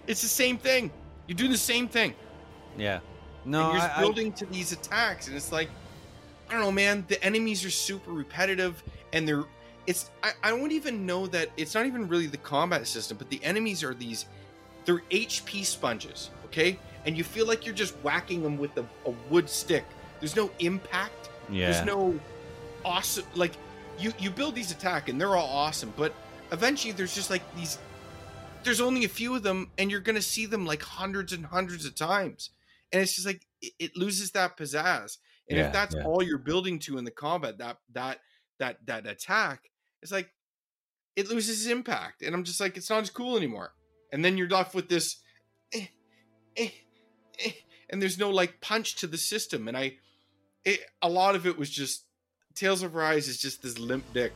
it's 0.07 0.21
the 0.21 0.27
same 0.27 0.57
thing. 0.57 0.91
You're 1.27 1.35
doing 1.35 1.51
the 1.51 1.57
same 1.57 1.87
thing 1.87 2.13
Yeah. 2.77 2.99
No, 3.45 3.65
and 3.71 3.73
you're 3.73 3.81
I, 3.81 3.97
I- 3.97 3.99
building 4.01 4.31
to 4.33 4.45
these 4.47 4.71
attacks, 4.71 5.27
and 5.27 5.35
it's 5.35 5.51
like, 5.51 5.69
I 6.49 6.53
don't 6.53 6.61
know, 6.61 6.71
man. 6.71 7.05
The 7.07 7.23
enemies 7.23 7.63
are 7.65 7.69
super 7.71 8.11
repetitive, 8.11 8.83
and 9.13 9.27
they're. 9.27 9.43
It's. 9.87 10.09
I, 10.23 10.31
I 10.43 10.49
don't 10.49 10.71
even 10.71 11.05
know 11.05 11.27
that 11.27 11.49
it's 11.57 11.75
not 11.75 11.85
even 11.85 12.07
really 12.07 12.25
the 12.27 12.37
combat 12.37 12.87
system, 12.87 13.17
but 13.17 13.29
the 13.29 13.39
enemies 13.43 13.83
are 13.83 13.93
these. 13.93 14.25
They're 14.85 15.01
HP 15.11 15.63
sponges, 15.65 16.31
okay? 16.45 16.79
And 17.05 17.15
you 17.17 17.23
feel 17.23 17.45
like 17.47 17.65
you're 17.67 17.75
just 17.75 17.93
whacking 18.03 18.41
them 18.41 18.57
with 18.57 18.75
a, 18.77 18.85
a 19.05 19.11
wood 19.29 19.47
stick. 19.49 19.85
There's 20.19 20.35
no 20.35 20.49
impact. 20.59 21.29
yeah. 21.49 21.71
There's 21.71 21.85
no 21.85 22.19
awesome. 22.83 23.25
Like 23.35 23.53
you, 23.99 24.11
you 24.19 24.29
build 24.31 24.55
these 24.55 24.71
attack, 24.71 25.07
and 25.09 25.21
they're 25.21 25.35
all 25.35 25.49
awesome, 25.49 25.93
but 25.95 26.13
eventually 26.51 26.93
there's 26.93 27.13
just 27.13 27.29
like 27.29 27.43
these. 27.55 27.77
There's 28.65 28.81
only 28.81 29.05
a 29.05 29.09
few 29.09 29.35
of 29.35 29.43
them, 29.43 29.71
and 29.77 29.89
you're 29.89 30.01
gonna 30.01 30.21
see 30.21 30.45
them 30.45 30.65
like 30.65 30.81
hundreds 30.81 31.31
and 31.31 31.45
hundreds 31.45 31.85
of 31.85 31.95
times 31.95 32.49
and 32.91 33.01
it's 33.01 33.13
just 33.13 33.27
like 33.27 33.45
it, 33.61 33.73
it 33.79 33.97
loses 33.97 34.31
that 34.31 34.57
pizzazz. 34.57 35.17
And 35.49 35.59
Yeah, 35.59 35.67
if 35.67 35.73
that's 35.73 35.95
yeah. 35.95 36.05
all 36.05 36.23
you're 36.23 36.37
building 36.37 36.79
to 36.79 36.97
in 36.97 37.03
the 37.03 37.11
combat, 37.11 37.57
that 37.57 37.77
that 37.91 38.19
that 38.59 38.77
that 38.85 39.05
attack, 39.05 39.69
it's 40.01 40.11
like 40.11 40.31
it 41.15 41.29
loses 41.29 41.65
its 41.65 41.71
impact. 41.71 42.21
And 42.21 42.33
I'm 42.33 42.43
just 42.43 42.59
like, 42.59 42.77
it's 42.77 42.89
not 42.89 43.01
as 43.01 43.09
cool 43.09 43.37
anymore. 43.37 43.73
And 44.11 44.23
then 44.23 44.37
you're 44.37 44.49
left 44.49 44.73
with 44.73 44.87
this, 44.87 45.17
eh, 45.73 45.87
eh, 46.55 46.69
eh, 47.43 47.51
and 47.89 48.01
there's 48.01 48.17
no 48.17 48.29
like 48.29 48.61
punch 48.61 48.95
to 48.97 49.07
the 49.07 49.17
system. 49.17 49.67
And 49.67 49.75
I, 49.77 49.97
it, 50.63 50.79
a 51.01 51.09
lot 51.09 51.35
of 51.35 51.45
it 51.45 51.57
was 51.57 51.69
just 51.69 52.05
Tales 52.53 52.81
of 52.81 52.95
Arise 52.95 53.27
is 53.27 53.37
just 53.37 53.61
this 53.61 53.77
limp 53.77 54.05
dick 54.13 54.31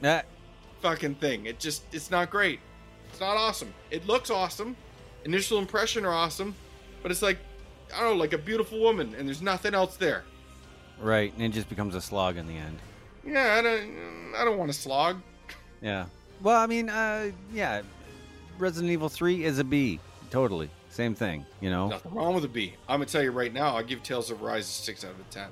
that 0.00 0.26
fucking 0.80 1.14
thing. 1.16 1.46
It 1.46 1.60
just 1.60 1.84
it's 1.92 2.10
not 2.10 2.30
great. 2.30 2.58
It's 3.12 3.20
not 3.20 3.36
awesome. 3.36 3.72
It 3.92 4.06
looks 4.06 4.30
awesome. 4.30 4.74
Initial 5.24 5.58
impression 5.58 6.04
are 6.04 6.12
awesome, 6.12 6.54
but 7.02 7.12
it's 7.12 7.22
like 7.22 7.38
I 7.94 8.00
don't 8.00 8.14
know, 8.14 8.16
like 8.16 8.32
a 8.32 8.38
beautiful 8.38 8.80
woman, 8.80 9.14
and 9.16 9.28
there's 9.28 9.42
nothing 9.42 9.74
else 9.74 9.96
there. 9.96 10.24
right, 10.98 11.32
and 11.34 11.42
it 11.42 11.50
just 11.50 11.68
becomes 11.68 11.94
a 11.94 12.00
slog 12.00 12.36
in 12.38 12.46
the 12.46 12.56
end. 12.56 12.78
Yeah, 13.24 13.56
I 13.58 13.62
don't. 13.62 14.34
I 14.36 14.44
don't 14.44 14.58
want 14.58 14.72
to 14.72 14.78
slog. 14.78 15.20
Yeah. 15.80 16.06
Well, 16.42 16.58
I 16.58 16.66
mean, 16.66 16.88
uh, 16.88 17.30
yeah, 17.52 17.82
Resident 18.58 18.90
Evil 18.90 19.08
Three 19.08 19.44
is 19.44 19.58
a 19.58 19.64
B. 19.64 20.00
Totally, 20.30 20.70
same 20.88 21.14
thing. 21.14 21.44
You 21.60 21.70
know. 21.70 21.88
Nothing 21.88 22.14
wrong 22.14 22.34
with 22.34 22.44
a 22.44 22.48
B. 22.48 22.74
I'm 22.88 23.00
gonna 23.00 23.06
tell 23.06 23.22
you 23.22 23.30
right 23.30 23.52
now. 23.52 23.76
I 23.76 23.82
give 23.82 24.02
Tales 24.02 24.30
of 24.30 24.42
Arise 24.42 24.64
a 24.64 24.72
six 24.72 25.04
out 25.04 25.10
of 25.10 25.30
ten. 25.30 25.48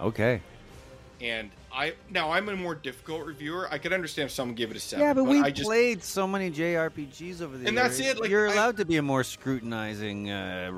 Okay. 0.00 0.40
And 1.20 1.50
I 1.72 1.94
now 2.10 2.30
I'm 2.30 2.48
a 2.48 2.56
more 2.56 2.74
difficult 2.74 3.26
reviewer. 3.26 3.68
I 3.70 3.78
could 3.78 3.92
understand 3.92 4.26
if 4.26 4.32
someone 4.32 4.54
gave 4.54 4.70
it 4.70 4.76
a 4.76 4.80
seven. 4.80 5.04
Yeah, 5.04 5.12
but, 5.12 5.24
we 5.24 5.40
I 5.40 5.50
just 5.50 5.66
played 5.66 6.02
so 6.02 6.26
many 6.26 6.50
JRPGs 6.50 7.40
over 7.42 7.56
the 7.58 7.66
And 7.66 7.76
years. 7.76 7.98
that's 7.98 8.00
it, 8.00 8.20
like, 8.20 8.30
You're 8.30 8.48
I- 8.48 8.52
allowed 8.54 8.76
to 8.78 8.84
be 8.84 8.96
a 8.96 9.02
more 9.02 9.22
scrutinizing, 9.24 10.30
uh, 10.30 10.72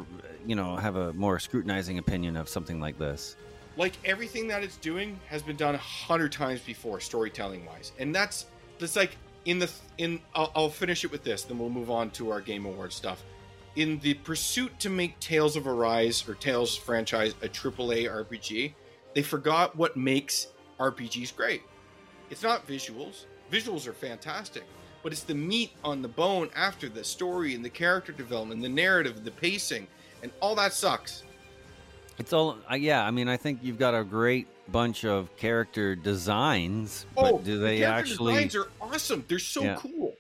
you 0.46 0.56
know, 0.56 0.76
have 0.76 0.96
a 0.96 1.12
more 1.12 1.38
scrutinizing 1.38 1.98
opinion 1.98 2.36
of 2.36 2.48
something 2.48 2.80
like 2.80 2.98
this. 2.98 3.36
like 3.76 3.92
everything 4.04 4.48
that 4.48 4.62
it's 4.64 4.76
doing 4.78 5.18
has 5.28 5.42
been 5.42 5.56
done 5.56 5.74
a 5.74 5.78
hundred 5.78 6.32
times 6.32 6.60
before 6.60 6.98
storytelling 7.00 7.64
wise 7.64 7.92
and 8.00 8.12
that's 8.14 8.46
that's 8.80 8.96
like 8.96 9.16
in 9.44 9.58
the 9.60 9.70
in 9.96 10.20
I'll, 10.34 10.50
I'll 10.56 10.68
finish 10.68 11.04
it 11.04 11.10
with 11.12 11.22
this 11.22 11.44
then 11.44 11.56
we'll 11.58 11.70
move 11.70 11.88
on 11.88 12.10
to 12.18 12.30
our 12.32 12.40
game 12.40 12.66
award 12.66 12.92
stuff 12.92 13.22
in 13.76 14.00
the 14.00 14.14
pursuit 14.14 14.78
to 14.80 14.90
make 14.90 15.18
tales 15.20 15.54
of 15.56 15.68
arise 15.68 16.28
or 16.28 16.34
tales 16.34 16.76
franchise 16.76 17.34
a 17.42 17.48
aaa 17.48 18.26
rpg 18.26 18.74
they 19.14 19.22
forgot 19.22 19.76
what 19.76 19.96
makes 19.96 20.48
rpgs 20.80 21.34
great 21.36 21.62
it's 22.30 22.42
not 22.42 22.66
visuals 22.66 23.26
visuals 23.52 23.86
are 23.86 23.92
fantastic 23.92 24.64
but 25.02 25.12
it's 25.12 25.22
the 25.22 25.34
meat 25.34 25.72
on 25.84 26.02
the 26.02 26.08
bone 26.08 26.50
after 26.56 26.88
the 26.88 27.02
story 27.04 27.54
and 27.54 27.64
the 27.64 27.70
character 27.70 28.12
development 28.12 28.60
the 28.62 28.68
narrative 28.68 29.22
the 29.24 29.30
pacing 29.30 29.86
and 30.22 30.32
all 30.40 30.54
that 30.54 30.72
sucks 30.72 31.22
It's 32.18 32.34
all, 32.34 32.58
uh, 32.70 32.74
yeah. 32.74 33.02
I 33.06 33.10
mean, 33.10 33.28
I 33.30 33.38
think 33.38 33.60
you've 33.62 33.78
got 33.78 33.94
a 33.94 34.04
great 34.04 34.46
bunch 34.70 35.06
of 35.06 35.34
character 35.38 35.96
designs, 35.96 37.06
Oh, 37.16 37.22
but 37.32 37.44
do 37.44 37.56
the 37.58 37.64
they 37.64 37.78
character 37.78 38.12
actually? 38.12 38.34
designs 38.34 38.56
are 38.56 38.68
awesome. 38.82 39.24
They're 39.26 39.38
so 39.38 39.62
Yeah. 39.62 39.76
cool. 39.76 40.14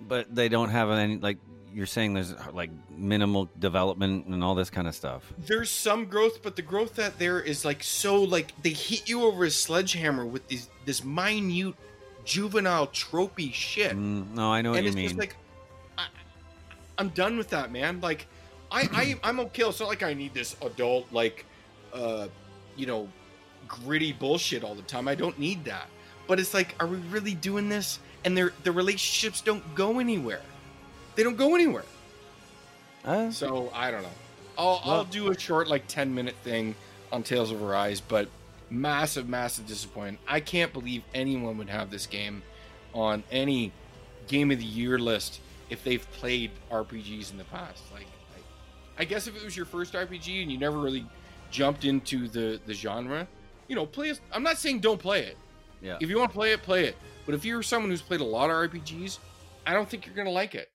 But 0.00 0.34
they 0.34 0.48
don't 0.48 0.70
have 0.70 0.90
any 0.90 1.18
like 1.18 1.38
you're 1.76 1.84
saying. 1.84 2.14
There's 2.14 2.32
like 2.54 2.70
minimal 2.88 3.50
development 3.58 4.26
and 4.26 4.42
all 4.42 4.54
this 4.54 4.70
kind 4.70 4.88
of 4.88 4.94
stuff. 4.94 5.30
There's 5.36 5.70
some 5.70 6.06
growth, 6.06 6.42
but 6.42 6.56
the 6.56 6.62
growth 6.62 6.94
that 6.94 7.18
there 7.18 7.38
is 7.38 7.66
like 7.66 7.82
so 7.82 8.22
like 8.22 8.52
they 8.62 8.70
hit 8.70 9.08
you 9.10 9.24
over 9.24 9.44
a 9.44 9.50
sledgehammer 9.50 10.24
with 10.24 10.48
these 10.48 10.70
this 10.86 11.04
minute 11.04 11.74
juvenile 12.24 12.86
tropey 12.88 13.52
shit, 13.52 13.92
Mm, 13.92 14.34
no, 14.34 14.50
I 14.52 14.62
know 14.62 14.70
what 14.70 14.78
and 14.78 14.84
you 14.84 14.88
it's 14.88 14.96
mean. 14.96 15.08
just 15.08 15.18
like 15.18 15.36
I, 15.98 16.06
I'm 16.96 17.10
done 17.10 17.36
with 17.36 17.50
that, 17.50 17.70
man. 17.70 18.00
Like 18.00 18.26
I, 18.72 18.88
I 18.92 19.14
I'm 19.28 19.38
okay. 19.40 19.64
It's 19.64 19.78
not 19.78 19.90
like 19.90 20.02
I 20.02 20.14
need 20.14 20.32
this 20.32 20.56
adult 20.62 21.12
like 21.12 21.44
uh 21.92 22.28
you 22.74 22.86
know 22.86 23.06
gritty 23.68 24.12
bullshit 24.14 24.64
all 24.64 24.74
the 24.74 24.82
time. 24.82 25.08
I 25.08 25.14
don't 25.14 25.38
need 25.38 25.66
that. 25.66 25.88
But 26.26 26.40
it's 26.40 26.54
like, 26.54 26.74
are 26.80 26.86
we 26.86 26.96
really 27.10 27.34
doing 27.34 27.68
this? 27.68 27.98
And 28.24 28.34
their 28.36 28.52
the 28.64 28.72
relationships 28.72 29.42
don't 29.42 29.74
go 29.74 29.98
anywhere. 30.00 30.40
They 31.16 31.22
don't 31.22 31.36
go 31.36 31.54
anywhere. 31.54 31.84
Uh, 33.04 33.30
So 33.30 33.70
I 33.74 33.90
don't 33.90 34.02
know. 34.02 34.08
I'll 34.58 34.80
I'll 34.84 35.04
do 35.04 35.30
a 35.30 35.38
short 35.38 35.68
like 35.68 35.86
ten 35.86 36.14
minute 36.14 36.34
thing 36.42 36.74
on 37.12 37.22
Tales 37.22 37.50
of 37.50 37.62
Arise, 37.62 38.00
but 38.00 38.28
massive, 38.70 39.28
massive 39.28 39.66
disappointment. 39.66 40.18
I 40.26 40.40
can't 40.40 40.72
believe 40.72 41.02
anyone 41.14 41.58
would 41.58 41.68
have 41.68 41.90
this 41.90 42.06
game 42.06 42.42
on 42.92 43.22
any 43.30 43.72
game 44.28 44.50
of 44.50 44.58
the 44.58 44.64
year 44.64 44.98
list 44.98 45.40
if 45.70 45.84
they've 45.84 46.10
played 46.12 46.50
RPGs 46.70 47.30
in 47.30 47.38
the 47.38 47.44
past. 47.44 47.82
Like, 47.92 48.06
I, 48.34 49.02
I 49.02 49.04
guess 49.04 49.26
if 49.26 49.36
it 49.36 49.44
was 49.44 49.56
your 49.56 49.66
first 49.66 49.92
RPG 49.92 50.42
and 50.42 50.50
you 50.50 50.58
never 50.58 50.78
really 50.78 51.06
jumped 51.50 51.84
into 51.84 52.28
the 52.28 52.60
the 52.66 52.74
genre, 52.74 53.28
you 53.68 53.76
know, 53.76 53.86
play. 53.86 54.10
It. 54.10 54.20
I'm 54.32 54.42
not 54.42 54.58
saying 54.58 54.80
don't 54.80 55.00
play 55.00 55.22
it. 55.24 55.36
Yeah. 55.82 55.98
If 56.00 56.08
you 56.08 56.18
want 56.18 56.30
to 56.30 56.34
play 56.34 56.52
it, 56.52 56.62
play 56.62 56.86
it. 56.86 56.96
But 57.26 57.34
if 57.34 57.44
you're 57.44 57.62
someone 57.62 57.90
who's 57.90 58.02
played 58.02 58.20
a 58.20 58.24
lot 58.24 58.48
of 58.50 58.56
RPGs, 58.70 59.18
I 59.66 59.74
don't 59.74 59.88
think 59.88 60.06
you're 60.06 60.14
gonna 60.14 60.30
like 60.30 60.54
it. 60.54 60.70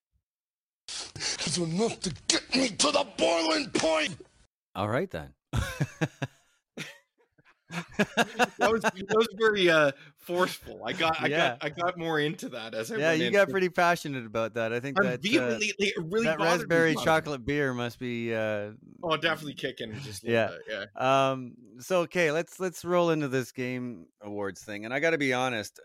It's 1.15 1.57
enough 1.57 1.99
to 2.01 2.13
get 2.27 2.55
me 2.55 2.69
to 2.69 2.91
the 2.91 3.05
boiling 3.17 3.69
point. 3.71 4.17
All 4.75 4.87
right 4.89 5.09
then. 5.09 5.33
That 8.57 8.71
was 8.71 8.81
that 8.83 9.15
was 9.15 9.27
very 9.37 9.69
uh, 9.69 9.91
forceful. 10.17 10.83
I 10.85 10.93
got 10.93 11.21
I 11.21 11.27
Yeah. 11.27 11.37
got 11.37 11.57
I 11.61 11.69
got 11.69 11.97
more 11.97 12.19
into 12.19 12.49
that 12.49 12.73
as 12.75 12.91
I 12.91 12.97
yeah, 12.97 13.11
you 13.13 13.31
got 13.31 13.47
it. 13.47 13.51
pretty 13.51 13.69
passionate 13.69 14.25
about 14.25 14.53
that. 14.55 14.73
I 14.73 14.79
think 14.79 14.97
I'm 14.99 15.05
that 15.05 15.19
uh, 15.19 15.21
vehemently, 15.21 15.73
really 15.97 16.25
that 16.25 16.39
raspberry 16.39 16.91
about 16.91 17.01
it. 17.01 17.05
chocolate 17.05 17.45
beer 17.45 17.73
must 17.73 17.97
be 17.99 18.33
uh, 18.33 18.71
Oh, 19.03 19.17
definitely 19.17 19.53
kicking 19.53 19.93
just 20.01 20.23
Yeah. 20.23 20.49
little 20.51 20.59
bit, 20.67 20.87
yeah. 20.99 21.29
Um. 21.31 21.53
So 21.79 22.01
okay, 22.01 22.31
let's 22.31 22.59
let's 22.59 22.83
roll 22.83 23.09
into 23.11 23.27
this 23.29 23.51
game 23.51 24.07
awards 24.21 24.61
thing, 24.63 24.85
and 24.85 24.93
I 24.93 24.99
got 24.99 25.11
to 25.11 25.17
be 25.17 25.33
honest. 25.33 25.79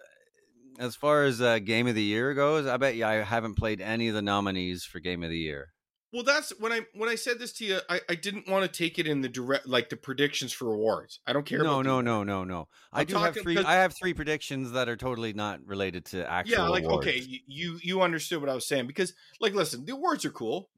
As 0.79 0.97
far 0.97 1.25
as 1.25 1.41
uh, 1.41 1.59
game 1.59 1.87
of 1.87 1.95
the 1.95 2.03
year 2.03 2.35
goes, 2.35 2.67
I 2.67 2.77
bet 2.77 2.97
you 2.97 3.05
I 3.05 3.15
haven't 3.15 3.55
played 3.55 3.81
any 3.81 4.09
of 4.09 4.15
the 4.15 4.23
nominees 4.23 4.85
for 4.85 5.01
game 5.01 5.23
of 5.23 5.31
the 5.31 5.39
year. 5.39 5.73
Well, 6.13 6.23
that's 6.23 6.51
when 6.61 6.73
I 6.73 6.81
when 6.95 7.11
I 7.11 7.15
said 7.15 7.39
this 7.39 7.53
to 7.55 7.65
you, 7.65 7.79
I, 7.91 8.01
I 8.09 8.15
didn't 8.15 8.49
want 8.49 8.65
to 8.65 8.71
take 8.71 8.99
it 8.99 9.07
in 9.07 9.21
the 9.21 9.29
direct 9.29 9.67
like 9.67 9.91
the 9.91 9.97
predictions 9.97 10.53
for 10.53 10.73
awards. 10.73 11.21
I 11.27 11.33
don't 11.33 11.45
care. 11.45 11.63
No, 11.63 11.83
no, 11.83 12.01
no, 12.01 12.23
no, 12.23 12.45
no. 12.45 12.69
I 12.93 13.05
do 13.05 13.17
have 13.17 13.37
three. 13.37 13.59
I 13.59 13.75
have 13.75 13.95
three 13.95 14.15
predictions 14.15 14.73
that 14.73 14.89
are 14.89 14.97
totally 14.97 15.33
not 15.33 15.61
related 15.67 16.05
to 16.07 16.31
actual. 16.31 16.57
Yeah, 16.57 16.69
like 16.69 16.85
awards. 16.85 17.07
okay, 17.07 17.23
you 17.47 17.79
you 17.83 18.01
understood 18.03 18.41
what 18.41 18.49
I 18.49 18.55
was 18.55 18.67
saying 18.67 18.87
because 18.87 19.13
like 19.41 19.53
listen, 19.53 19.85
the 19.85 19.93
awards 19.93 20.25
are 20.25 20.31
cool. 20.31 20.71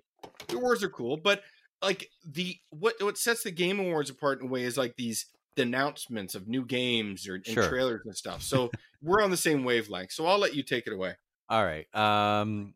The 0.48 0.56
awards 0.56 0.82
are 0.82 0.88
cool, 0.88 1.16
but 1.16 1.42
like 1.82 2.10
the 2.26 2.56
what 2.70 2.94
what 3.00 3.18
sets 3.18 3.42
the 3.42 3.50
game 3.50 3.78
awards 3.78 4.10
apart 4.10 4.40
in 4.40 4.48
a 4.48 4.50
way 4.50 4.64
is 4.64 4.76
like 4.76 4.96
these 4.96 5.26
announcements 5.60 6.34
of 6.34 6.48
new 6.48 6.64
games 6.64 7.28
or 7.28 7.34
and 7.36 7.46
Sure. 7.46 7.68
trailers 7.68 8.02
and 8.04 8.16
stuff. 8.16 8.42
So 8.48 8.70
we're 9.02 9.22
on 9.22 9.30
the 9.30 9.36
same 9.36 9.64
wavelength. 9.64 10.12
So 10.12 10.26
I'll 10.26 10.38
let 10.38 10.54
you 10.54 10.62
take 10.62 10.86
it 10.86 10.92
away. 10.92 11.14
All 11.48 11.64
right. 11.64 11.86
Um. 11.94 12.74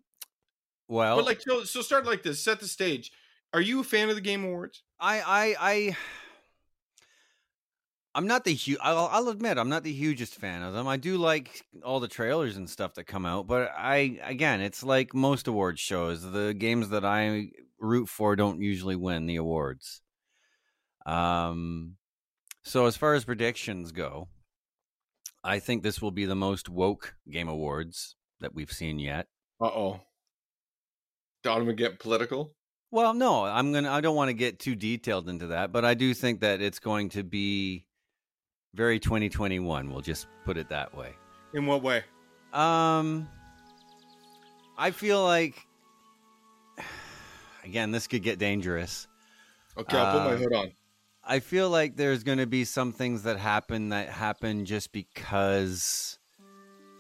Well, 0.89 1.17
But 1.17 1.25
like 1.27 1.41
so, 1.41 1.65
so 1.65 1.81
start 1.81 2.05
like 2.07 2.23
this. 2.23 2.41
Set 2.43 2.61
the 2.61 2.69
stage. 2.69 3.13
Are 3.55 3.61
you 3.61 3.81
a 3.81 3.85
fan 3.85 4.09
of 4.11 4.15
the 4.15 4.21
game 4.21 4.45
awards? 4.45 4.83
I, 5.01 5.21
I, 5.21 5.57
I, 5.61 5.97
I'm 8.15 8.27
not 8.27 8.45
the 8.45 8.53
huge. 8.55 8.79
I'll, 8.83 9.09
I'll 9.11 9.29
admit, 9.29 9.57
I'm 9.59 9.69
not 9.71 9.85
the 9.85 9.93
hugest 9.93 10.35
fan 10.35 10.63
of 10.63 10.75
them. 10.75 10.87
I 10.87 10.99
do 10.99 11.17
like 11.17 11.65
all 11.83 11.99
the 12.01 12.09
trailers 12.09 12.57
and 12.59 12.69
stuff 12.69 12.95
that 12.95 13.05
come 13.05 13.25
out, 13.25 13.47
but 13.47 13.73
I, 13.77 14.19
again, 14.23 14.61
it's 14.61 14.83
like 14.83 15.15
most 15.15 15.49
awards 15.49 15.81
shows. 15.81 16.31
The 16.31 16.53
games 16.53 16.91
that 16.91 17.05
I 17.07 17.51
root 17.79 18.09
for 18.09 18.37
don't 18.37 18.61
usually 18.61 18.97
win 18.97 19.27
the 19.27 19.37
awards. 19.37 20.03
Um, 21.07 21.97
so 22.63 22.87
as 22.87 22.97
far 22.97 23.15
as 23.15 23.25
predictions 23.25 23.93
go, 23.93 24.29
I 25.45 25.59
think 25.59 25.83
this 25.83 26.01
will 26.01 26.11
be 26.11 26.25
the 26.25 26.35
most 26.35 26.69
woke 26.69 27.15
game 27.31 27.49
awards 27.49 28.17
that 28.41 28.55
we've 28.55 28.73
seen 28.73 28.99
yet. 28.99 29.27
Uh 29.61 29.67
oh. 29.67 30.01
Don't 31.43 31.55
Donovan 31.57 31.77
get 31.77 31.99
political. 31.99 32.55
Well, 32.93 33.15
no, 33.15 33.45
I'm 33.45 33.73
gonna. 33.73 33.91
I 33.91 34.01
don't 34.01 34.15
want 34.15 34.29
to 34.29 34.35
get 34.35 34.59
too 34.59 34.75
detailed 34.77 35.29
into 35.29 35.49
that, 35.49 35.73
but 35.73 35.85
I 35.85 35.95
do 35.95 36.13
think 36.15 36.41
that 36.41 36.61
it's 36.61 36.79
going 36.79 37.09
to 37.11 37.25
be 37.25 37.87
very 38.75 39.01
2021. 39.01 39.91
We'll 39.91 40.03
just 40.03 40.27
put 40.45 40.57
it 40.57 40.69
that 40.69 40.95
way. 40.97 41.15
In 41.55 41.67
what 41.67 41.83
way? 41.83 42.05
Um, 42.53 43.29
I 44.77 44.91
feel 44.91 45.25
like, 45.25 45.57
again, 47.65 47.91
this 47.91 48.07
could 48.07 48.23
get 48.23 48.39
dangerous. 48.39 49.09
Okay, 49.77 49.97
I'll 49.97 50.13
put 50.19 50.25
my 50.29 50.35
Uh, 50.35 50.37
hood 50.37 50.53
on. 50.55 50.73
I 51.25 51.39
feel 51.39 51.71
like 51.71 51.97
there's 51.97 52.25
going 52.25 52.39
to 52.39 52.47
be 52.47 52.65
some 52.65 52.93
things 52.93 53.23
that 53.23 53.39
happen 53.39 53.91
that 53.91 54.09
happen 54.09 54.65
just 54.65 54.93
because. 54.93 56.19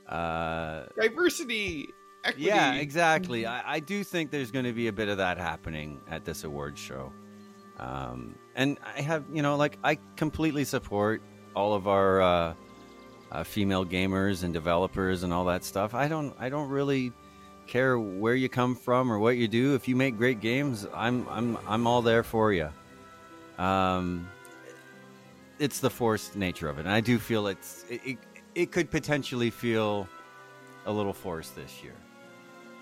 Uh, 0.08 0.84
Diversity, 1.00 1.88
equity. 2.24 2.46
Yeah, 2.46 2.74
exactly. 2.74 3.46
I, 3.46 3.74
I 3.74 3.80
do 3.80 4.04
think 4.04 4.30
there's 4.30 4.50
going 4.50 4.64
to 4.64 4.72
be 4.72 4.86
a 4.86 4.92
bit 4.92 5.08
of 5.08 5.16
that 5.18 5.38
happening 5.38 6.00
at 6.08 6.24
this 6.24 6.44
award 6.44 6.78
show. 6.78 7.12
Um, 7.78 8.36
and 8.54 8.78
I 8.96 9.00
have, 9.00 9.24
you 9.32 9.42
know, 9.42 9.56
like 9.56 9.78
I 9.82 9.98
completely 10.16 10.64
support 10.64 11.22
all 11.56 11.74
of 11.74 11.88
our 11.88 12.22
uh, 12.22 12.54
uh, 13.32 13.44
female 13.44 13.84
gamers 13.84 14.44
and 14.44 14.52
developers 14.54 15.24
and 15.24 15.32
all 15.32 15.46
that 15.46 15.64
stuff. 15.64 15.94
I 15.94 16.06
don't, 16.06 16.34
I 16.38 16.48
don't 16.48 16.68
really 16.68 17.12
care 17.66 17.98
where 17.98 18.34
you 18.34 18.48
come 18.48 18.76
from 18.76 19.10
or 19.10 19.18
what 19.18 19.36
you 19.36 19.48
do. 19.48 19.74
If 19.74 19.88
you 19.88 19.96
make 19.96 20.16
great 20.16 20.40
games, 20.40 20.86
I'm, 20.94 21.26
I'm, 21.28 21.58
I'm 21.66 21.86
all 21.86 22.02
there 22.02 22.22
for 22.22 22.52
you. 22.52 22.68
Um, 23.58 24.28
it's 25.58 25.80
the 25.80 25.90
forced 25.90 26.36
nature 26.36 26.68
of 26.68 26.78
it, 26.78 26.86
and 26.86 26.90
I 26.94 27.00
do 27.00 27.18
feel 27.18 27.46
it's, 27.46 27.84
it, 27.88 28.00
it, 28.04 28.18
it 28.54 28.72
could 28.72 28.90
potentially 28.90 29.50
feel 29.50 30.08
a 30.86 30.92
little 30.92 31.12
forced 31.12 31.54
this 31.54 31.82
year 31.82 31.94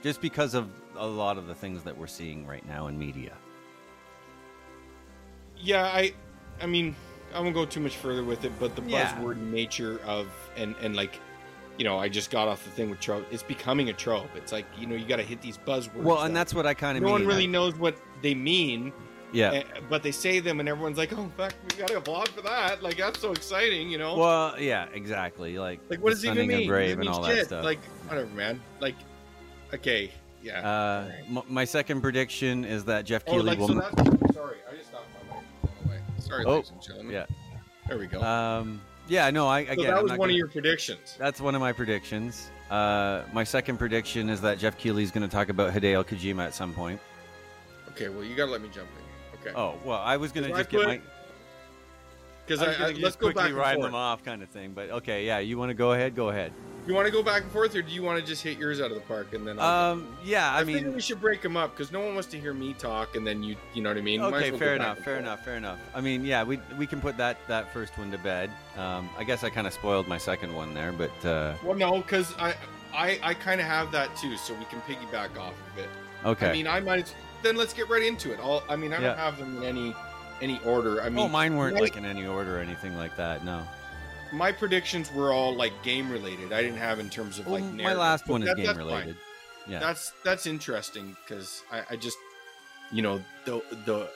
just 0.03 0.21
because 0.23 0.55
of 0.55 0.71
a 0.97 1.07
lot 1.07 1.37
of 1.37 1.47
the 1.47 1.55
things 1.55 1.83
that 1.83 1.97
we're 1.97 2.07
seeing 2.07 2.47
right 2.47 2.67
now 2.67 2.87
in 2.87 2.99
media. 2.99 3.33
Yeah, 5.59 5.85
I, 5.85 6.15
I 6.61 6.67
mean, 6.67 6.95
I 7.35 7.41
won't 7.41 7.55
go 7.55 7.67
too 7.67 7.81
much 7.81 7.97
further 7.97 8.25
with 8.25 8.45
it, 8.45 8.53
but 8.59 8.75
the 8.77 8.83
Yeah. 8.83 9.13
buzzword 9.15 9.37
nature 9.37 10.01
of 10.07 10.29
and 10.57 10.75
and 10.81 10.97
like, 10.97 11.21
you 11.77 11.85
know, 11.85 11.99
I 11.99 12.09
just 12.09 12.31
got 12.31 12.49
off 12.49 12.65
the 12.65 12.71
thing 12.71 12.89
with 12.91 13.01
trope. 13.01 13.27
It's 13.31 13.43
becoming 13.43 13.91
a 13.91 13.93
trope. 13.93 14.35
It's 14.35 14.53
like 14.53 14.65
you 14.79 14.87
know, 14.87 14.95
you 14.95 15.05
got 15.05 15.17
to 15.17 15.23
hit 15.23 15.43
these 15.43 15.59
buzzwords. 15.59 16.03
Well, 16.03 16.23
and 16.23 16.35
that 16.35 16.41
that's 16.41 16.55
what 16.55 16.67
I 16.67 16.73
kind 16.75 16.97
of 16.97 17.03
no 17.03 17.09
mean. 17.09 17.13
one 17.21 17.27
really 17.27 17.47
knows 17.47 17.75
what 17.75 17.97
they 18.23 18.35
mean. 18.35 18.93
Yeah. 19.33 19.53
eh, 19.53 19.63
but 19.89 20.03
they 20.03 20.11
say 20.13 20.41
them, 20.41 20.61
and 20.61 20.69
everyone's 20.69 20.99
like, 20.99 21.13
"Oh, 21.13 21.31
fuck, 21.37 21.55
we 21.71 21.77
got 21.79 21.89
to 21.89 21.99
applaud 21.99 22.29
for 22.31 22.43
that!" 22.43 22.83
Like 22.83 22.97
that's 22.97 23.21
so 23.21 23.33
exciting, 23.33 23.91
you 23.91 23.99
know. 23.99 24.17
Well, 24.17 24.61
yeah, 24.61 24.87
exactly. 24.93 25.59
Like, 25.59 25.81
like, 25.89 26.01
what 26.03 26.11
does 26.11 26.25
it 26.25 26.31
even 26.31 26.49
mean? 26.49 26.59
and 26.59 26.67
brave 26.69 26.99
and 26.99 27.09
all 27.09 27.23
mean 27.23 27.37
that 27.37 27.47
stuff. 27.47 27.65
Like, 27.65 27.83
whatever, 28.09 28.29
man. 28.31 28.61
Like, 28.81 28.97
okay, 29.75 30.11
yeah. 30.43 30.61
uh, 30.61 31.03
alright. 31.05 31.25
m- 31.29 31.43
my 31.55 31.65
second 31.65 32.01
prediction 32.01 32.65
is 32.65 32.85
that 32.87 33.05
Geoff 33.05 33.23
oh, 33.27 33.33
Keighley 33.33 33.45
like 33.47 33.59
will. 33.59 33.69
so 33.69 33.75
that's 33.75 34.35
sorry. 34.35 34.57
I 34.71 34.77
just 34.77 34.93
knocked 34.93 35.07
my 35.29 35.37
away. 35.93 36.01
Sorry, 36.19 36.45
Oh, 36.45 36.55
ladies 36.57 36.71
and 36.71 36.83
gentlemen. 36.83 37.13
yeah. 37.13 37.27
there 37.89 37.99
we 37.99 38.07
go. 38.07 38.21
um, 38.21 38.81
yeah, 39.09 39.29
no, 39.31 39.47
I 39.49 39.61
again. 39.61 39.77
so 39.79 39.83
that 39.85 40.03
was 40.03 40.11
one 40.11 40.19
gonna- 40.19 40.33
of 40.33 40.37
your 40.37 40.49
predictions. 40.49 41.17
That's 41.19 41.41
one 41.41 41.55
of 41.55 41.61
my 41.61 41.73
predictions. 41.73 42.51
Uh, 42.71 43.23
my 43.33 43.43
second 43.43 43.79
prediction 43.79 44.29
is 44.31 44.41
that 44.43 44.59
Geoff 44.59 44.79
Keighley's 44.79 45.11
going 45.11 45.29
to 45.29 45.33
talk 45.33 45.49
about 45.49 45.73
Hideo 45.75 46.05
Kojima 46.05 46.47
at 46.47 46.55
some 46.55 46.73
point. 46.73 47.01
Okay, 47.89 48.09
well, 48.09 48.23
you 48.23 48.37
gotta 48.37 48.53
let 48.53 48.63
me 48.63 48.69
jump 48.73 48.89
in. 48.97 49.10
Okay. 49.41 49.53
Oh 49.57 49.75
well, 49.85 49.99
I 49.99 50.17
was 50.17 50.33
going 50.33 50.45
to 50.45 50.49
Because 50.55 50.61
I 50.61 50.63
just 50.63 50.71
get 50.71 50.87
my. 50.87 51.01
because 52.47 52.63
I 52.63 52.65
I, 52.65 52.73
gonna 52.75 52.85
I, 52.87 52.91
just 52.91 53.03
let's 53.03 53.17
go 53.17 53.27
quickly 53.27 53.43
back 53.43 53.49
and 53.51 53.57
ride 53.59 53.75
forth. 53.77 53.87
them 53.87 53.95
off, 53.95 54.25
kind 54.25 54.43
of 54.43 54.49
thing. 54.51 54.73
But 54.73 54.91
okay, 54.91 55.25
yeah, 55.27 55.39
you 55.39 55.57
want 55.59 55.71
to 55.71 55.75
go 55.75 55.93
ahead? 55.93 56.15
Go 56.15 56.29
ahead. 56.31 56.53
You 56.87 56.95
want 56.95 57.07
to 57.07 57.13
go 57.13 57.23
back 57.23 57.43
and 57.43 57.53
forth, 57.53 57.77
or 57.77 57.83
do 57.83 57.93
you 57.93 58.03
want 58.03 58.19
to 58.19 58.27
just 58.27 58.43
hit 58.43 58.59
yours 58.59 58.81
out 58.81 58.91
of 58.91 58.95
the 58.95 59.03
park 59.03 59.35
and 59.35 59.47
then? 59.47 59.59
I'll 59.61 59.93
Um, 59.93 60.17
yeah, 60.25 60.51
I, 60.51 60.61
I 60.61 60.65
think 60.65 60.83
mean, 60.87 60.95
we 60.95 61.01
should 61.01 61.21
break 61.21 61.43
them 61.43 61.57
up 61.57 61.73
because 61.73 61.93
no 61.93 62.01
one 62.01 62.15
wants 62.15 62.29
to 62.31 62.41
hear 62.41 62.55
me 62.55 62.73
talk, 62.73 63.17
and 63.17 63.25
then 63.27 63.43
you, 63.43 63.55
you 63.75 63.83
know 63.83 63.91
what 63.91 63.99
I 63.99 64.01
mean. 64.01 64.21
Okay, 64.23 64.51
well 64.51 64.59
fair 64.59 64.75
enough, 64.77 64.97
fair 64.99 65.05
forth. 65.05 65.19
enough, 65.21 65.45
fair 65.45 65.57
enough. 65.57 65.79
I 65.95 66.01
mean, 66.01 66.25
yeah, 66.25 66.43
we 66.43 66.59
we 66.79 66.87
can 66.87 67.01
put 67.01 67.17
that 67.19 67.37
that 67.49 67.73
first 67.73 67.97
one 67.99 68.11
to 68.11 68.19
bed. 68.19 68.51
Um, 68.77 69.11
I 69.19 69.25
guess 69.25 69.45
I 69.45 69.51
kind 69.51 69.67
of 69.67 69.73
spoiled 69.75 70.09
my 70.09 70.19
second 70.19 70.55
one 70.55 70.73
there, 70.75 70.91
but 70.93 71.25
uh, 71.25 71.55
Well, 71.63 71.77
no, 71.77 71.99
because 71.99 72.35
I, 72.39 72.55
I, 72.95 73.21
I 73.23 73.35
kind 73.35 73.61
of 73.61 73.67
have 73.67 73.93
that 73.93 74.17
too, 74.17 74.37
so 74.39 74.55
we 74.55 74.65
can 74.65 74.81
piggyback 74.81 75.39
off 75.39 75.55
of 75.73 75.79
it. 75.79 75.89
okay. 76.25 76.49
I 76.49 76.53
mean, 76.53 76.67
I 76.67 76.81
might. 76.81 77.15
Then 77.43 77.57
let's 77.57 77.73
get 77.73 77.89
right 77.89 78.03
into 78.03 78.33
it. 78.33 78.39
I'll, 78.41 78.63
I 78.69 78.77
mean, 78.77 78.93
I 78.93 78.97
Yeah. 79.01 79.09
don't 79.09 79.19
have 79.19 79.39
them 79.39 79.57
in 79.59 79.65
any, 79.65 79.95
any 80.43 80.61
order. 80.65 81.01
I 81.03 81.07
oh, 81.07 81.11
mean, 81.11 81.27
oh, 81.27 81.29
mine 81.29 81.57
weren't 81.57 81.75
my- 81.75 81.81
like 81.81 81.97
in 81.97 82.05
any 82.05 82.27
order 82.27 82.57
or 82.59 82.61
anything 82.61 82.97
like 82.97 83.17
that. 83.17 83.45
No. 83.45 83.67
my 84.33 84.53
predictions 84.53 85.13
were 85.13 85.33
all 85.33 85.55
like 85.55 85.73
game 85.83 86.09
related. 86.11 86.53
I 86.53 86.63
didn't 86.63 86.79
have 86.79 87.01
in 87.01 87.11
terms 87.11 87.39
of 87.41 87.47
Well, 87.47 87.57
like. 87.57 87.65
Oh, 87.65 87.71
my 87.73 87.77
narrative, 87.79 87.99
last 87.99 88.29
one 88.29 88.43
is 88.43 88.55
game 88.55 88.65
that's 88.67 88.79
fine. 88.79 88.87
related. 88.87 89.17
Yeah. 89.67 89.79
That's 89.81 90.13
that's 90.25 90.47
interesting 90.47 91.17
because 91.25 91.63
I, 91.73 91.83
I 91.91 91.97
just, 91.97 92.17
you 92.93 93.03
know, 93.03 93.21
the 93.45 93.61
the 93.87 94.09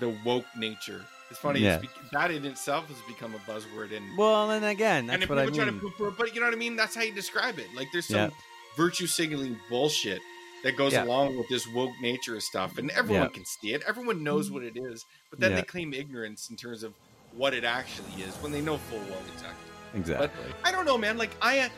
the 0.00 0.10
woke 0.24 0.44
nature. 0.56 1.00
It's 1.30 1.38
funny. 1.40 1.60
Yeah. 1.60 1.76
It's 1.76 1.82
be, 1.82 1.88
that 2.12 2.30
in 2.30 2.44
itself 2.46 2.88
has 2.88 2.96
become 3.06 3.34
a 3.34 3.38
buzzword, 3.50 3.94
and 3.96 4.04
well, 4.18 4.50
and 4.50 4.64
again, 4.64 5.06
that's 5.06 5.22
if 5.24 5.28
what 5.30 5.38
I 5.38 5.46
to 5.46 5.64
mean. 5.66 5.80
poo-poo 5.80 6.14
but 6.16 6.34
you 6.34 6.40
know 6.40 6.46
what 6.46 6.54
I 6.54 6.58
mean. 6.58 6.76
That's 6.76 6.94
how 6.94 7.02
you 7.02 7.12
describe 7.14 7.58
it. 7.58 7.66
Like 7.74 7.88
there's 7.92 8.06
some 8.06 8.16
Yeah. 8.16 8.30
virtue 8.76 9.06
signaling 9.06 9.58
bullshit 9.70 10.20
that 10.64 10.76
goes 10.76 10.92
Yeah. 10.92 11.04
along 11.04 11.36
with 11.36 11.48
this 11.48 11.66
woke 11.68 11.92
nature 12.00 12.36
of 12.36 12.42
stuff, 12.42 12.78
and 12.78 12.90
everyone 12.90 13.24
Yeah. 13.26 13.32
can 13.34 13.44
see 13.44 13.72
it. 13.74 13.82
Everyone 13.86 14.22
knows 14.24 14.50
what 14.50 14.62
it 14.62 14.76
is, 14.76 15.04
but 15.30 15.38
then 15.40 15.50
Yeah. 15.52 15.56
they 15.58 15.62
claim 15.62 15.92
ignorance 15.94 16.50
in 16.50 16.56
terms 16.56 16.82
of 16.82 16.94
what 17.32 17.54
it 17.54 17.64
actually 17.64 18.22
is 18.22 18.34
when 18.36 18.50
they 18.52 18.60
know 18.60 18.78
full 18.78 18.98
well 19.00 19.22
exactly. 19.32 19.64
Exactly. 19.94 20.52
I 20.64 20.72
don't 20.72 20.84
know, 20.84 20.98
man. 20.98 21.16
Like 21.18 21.30
I, 21.40 21.70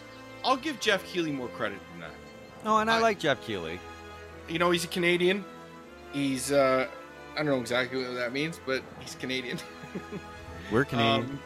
I'll 0.45 0.57
give 0.57 0.81
Geoff 0.81 1.05
Keighley 1.05 1.33
more 1.33 1.49
credit 1.49 1.79
than 1.93 2.01
that. 2.01 2.11
No, 2.65 2.79
and 2.79 2.91
I, 2.91 2.97
I- 2.97 3.01
like 3.01 3.19
Geoff 3.19 3.41
Keighley. 3.47 3.79
You 4.49 4.59
know, 4.59 4.71
he's 4.71 4.85
a 4.85 4.89
Canadian. 4.89 5.45
He's 6.13 6.51
uh, 6.51 6.89
I 7.35 7.37
don't 7.37 7.47
know 7.47 7.61
exactly 7.61 8.03
what 8.05 8.15
that 8.15 8.33
means, 8.33 8.59
but 8.67 8.83
he's 9.01 9.15
Canadian. 9.15 9.59
We're 10.73 10.85
Canadian. 10.85 11.31
Um, 11.31 11.41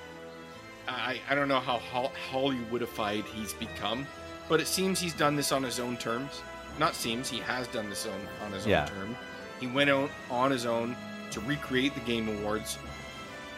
I 0.89 1.21
I 1.29 1.35
don't 1.35 1.49
know 1.49 1.61
how 1.61 1.79
Hol- 1.79 2.13
Hollywoodified 2.31 3.25
he's 3.27 3.53
become, 3.55 4.07
but 4.49 4.61
it 4.61 4.67
seems 4.67 5.01
he's 5.01 5.15
done 5.15 5.37
this 5.37 5.53
on 5.53 5.63
his 5.63 5.79
own 5.81 5.97
terms. 5.97 6.41
Not 6.79 6.95
seems 6.95 7.29
he 7.31 7.39
has 7.39 7.67
done 7.69 7.89
this 7.89 8.07
on 8.07 8.21
on 8.45 8.53
his 8.53 8.67
Yeah. 8.67 8.83
own 8.83 8.89
term. 8.89 9.17
He 9.61 9.67
went 9.67 9.91
out 9.91 10.11
on 10.31 10.51
his 10.51 10.67
own 10.67 10.97
to 11.31 11.41
recreate 11.41 11.95
the 11.95 12.01
Game 12.01 12.29
Awards, 12.29 12.79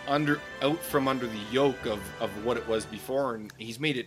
under 0.07 0.41
out 0.63 0.79
from 0.83 1.09
under 1.09 1.27
the 1.27 1.41
yoke 1.51 1.87
of 1.87 2.01
of 2.21 2.31
what 2.45 2.57
it 2.57 2.67
was 2.69 2.85
before, 2.87 3.35
and 3.35 3.53
he's 3.59 3.81
made 3.81 3.97
it 3.97 4.07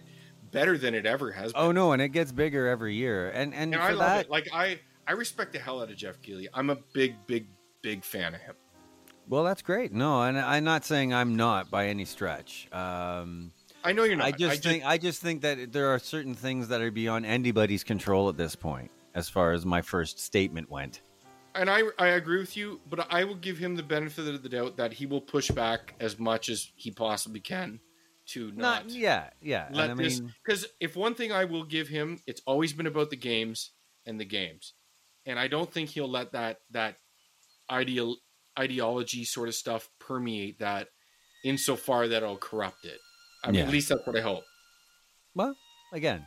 better 0.51 0.77
than 0.77 0.93
it 0.95 1.05
ever 1.05 1.31
has. 1.31 1.53
Been. 1.53 1.61
Oh 1.61 1.71
no, 1.71 1.91
and 1.91 2.01
it 2.01 2.09
gets 2.09 2.31
bigger 2.31 2.67
every 2.67 2.95
year. 2.95 3.29
And 3.31 3.53
and, 3.53 3.73
and 3.73 3.81
for 3.81 3.89
I 3.89 3.91
love 3.91 3.99
that, 4.09 4.25
it. 4.25 4.31
Like 4.31 4.47
I 4.53 4.79
I 5.07 5.13
respect 5.13 5.53
the 5.53 5.59
hell 5.59 5.81
out 5.81 5.89
of 5.89 5.97
Geoff 5.97 6.21
Keighley. 6.21 6.47
I'm 6.53 6.69
a 6.69 6.75
big 6.93 7.15
big 7.27 7.47
big 7.81 8.03
fan 8.03 8.35
of 8.35 8.41
him. 8.41 8.55
well, 9.27 9.43
that's 9.43 9.61
great. 9.61 9.91
No, 9.93 10.21
and 10.23 10.37
I'm 10.39 10.63
not 10.63 10.85
saying 10.85 11.13
I'm 11.13 11.35
not 11.35 11.69
by 11.71 11.87
any 11.87 12.05
stretch. 12.05 12.67
Um, 12.71 13.51
I 13.83 13.91
know 13.93 14.03
you're 14.03 14.15
not. 14.17 14.27
I 14.27 14.31
just 14.31 14.61
think 14.63 14.85
I 14.85 14.97
just 14.97 15.21
think 15.21 15.41
that 15.41 15.71
there 15.73 15.87
are 15.93 15.99
certain 15.99 16.33
things 16.35 16.67
that 16.69 16.81
are 16.81 16.91
beyond 16.91 17.25
anybody's 17.25 17.83
control 17.83 18.27
at 18.29 18.37
this 18.37 18.55
point, 18.55 18.91
as 19.19 19.29
far 19.29 19.51
as 19.51 19.65
my 19.65 19.81
first 19.81 20.19
statement 20.19 20.69
went. 20.71 21.01
and 21.55 21.69
I 21.69 21.81
I 21.99 22.07
agree 22.21 22.39
with 22.39 22.55
you, 22.57 22.79
but 22.89 23.05
I 23.11 23.23
will 23.23 23.35
give 23.47 23.57
him 23.59 23.75
the 23.75 23.83
benefit 23.83 24.27
of 24.27 24.41
the 24.43 24.49
doubt 24.49 24.77
that 24.77 24.93
he 24.93 25.05
will 25.05 25.21
push 25.21 25.49
back 25.51 25.93
as 25.99 26.17
much 26.17 26.49
as 26.49 26.71
he 26.75 26.89
possibly 26.91 27.39
can 27.41 27.79
to 28.33 28.51
not, 28.51 28.85
Not, 28.85 28.89
yeah, 28.91 29.29
yeah. 29.41 29.67
And 29.67 29.75
let 29.75 29.89
I 29.91 29.93
this 29.95 30.19
mean, 30.21 30.33
because 30.45 30.65
if 30.79 30.95
one 30.95 31.15
thing 31.15 31.31
I 31.31 31.45
will 31.45 31.63
give 31.65 31.87
him, 31.87 32.19
it's 32.27 32.41
always 32.45 32.71
been 32.73 32.87
about 32.87 33.09
the 33.09 33.15
games 33.31 33.71
and 34.05 34.19
the 34.19 34.25
games, 34.25 34.73
and 35.25 35.37
I 35.39 35.47
don't 35.47 35.71
think 35.71 35.89
he'll 35.89 36.09
let 36.19 36.31
that 36.33 36.57
that 36.71 36.95
ideal 37.69 38.15
ideology 38.57 39.23
sort 39.25 39.47
of 39.49 39.55
stuff 39.55 39.89
permeate 39.99 40.59
that 40.59 40.87
insofar 41.43 42.07
that 42.07 42.21
it'll 42.23 42.37
corrupt 42.37 42.83
it. 42.85 42.99
I 43.43 43.47
mean, 43.51 43.55
Yeah. 43.61 43.65
at 43.67 43.71
least 43.71 43.89
that's 43.89 44.05
what 44.05 44.17
I 44.17 44.21
hope. 44.21 44.43
well, 45.35 45.55
again, 45.93 46.25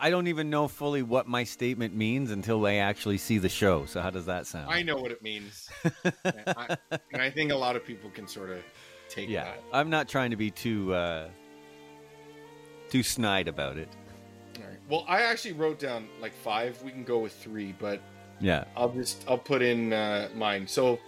I 0.00 0.08
don't 0.08 0.28
even 0.28 0.48
know 0.48 0.66
fully 0.66 1.02
what 1.02 1.28
my 1.28 1.44
statement 1.44 1.94
means 1.94 2.30
until 2.30 2.64
I 2.66 2.76
actually 2.76 3.18
see 3.18 3.36
the 3.36 3.50
show. 3.50 3.84
So 3.84 4.00
how 4.00 4.08
does 4.08 4.24
that 4.26 4.46
sound? 4.46 4.70
I 4.70 4.82
know 4.82 4.96
what 4.96 5.10
it 5.10 5.22
means, 5.22 5.68
and, 5.84 6.14
I, 6.46 6.76
and 7.12 7.20
I 7.20 7.28
think 7.30 7.52
a 7.52 7.56
lot 7.56 7.76
of 7.76 7.84
people 7.84 8.08
can 8.10 8.26
sort 8.26 8.48
of 8.50 8.62
take 9.10 9.28
yeah, 9.28 9.44
that. 9.44 9.62
I'm 9.72 9.90
not 9.90 10.08
trying 10.08 10.30
to 10.30 10.36
be 10.36 10.50
too 10.50 10.94
uh, 10.94 11.28
too 12.88 13.02
snide 13.02 13.46
about 13.46 13.76
it. 13.76 13.88
All 14.56 14.62
right. 14.64 14.78
Well, 14.88 15.04
I 15.06 15.22
actually 15.22 15.52
wrote 15.52 15.78
down 15.78 16.08
like 16.20 16.32
five. 16.32 16.82
We 16.82 16.90
can 16.92 17.04
go 17.04 17.18
with 17.18 17.34
three, 17.34 17.74
but 17.78 18.00
Yeah, 18.40 18.64
I'll 18.76 18.88
just 18.88 19.24
I'll 19.28 19.38
put 19.38 19.60
in 19.60 19.92
uh, 19.92 20.30
mine. 20.34 20.66
So, 20.66 20.98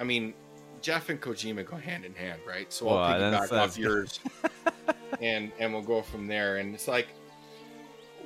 I 0.00 0.04
mean, 0.04 0.32
Geoff 0.80 1.10
and 1.10 1.20
Kojima 1.20 1.66
go 1.66 1.76
hand 1.76 2.06
in 2.06 2.14
hand, 2.14 2.40
right? 2.48 2.72
So 2.72 2.88
I'll 2.88 3.12
piggyback 3.14 3.30
that's- 3.30 3.50
that's- 3.50 3.70
off 3.70 3.78
yours, 3.78 4.20
and 5.20 5.52
and 5.58 5.74
we'll 5.74 5.82
go 5.82 6.00
from 6.00 6.26
there. 6.26 6.56
And 6.56 6.74
it's 6.74 6.88
like 6.88 7.08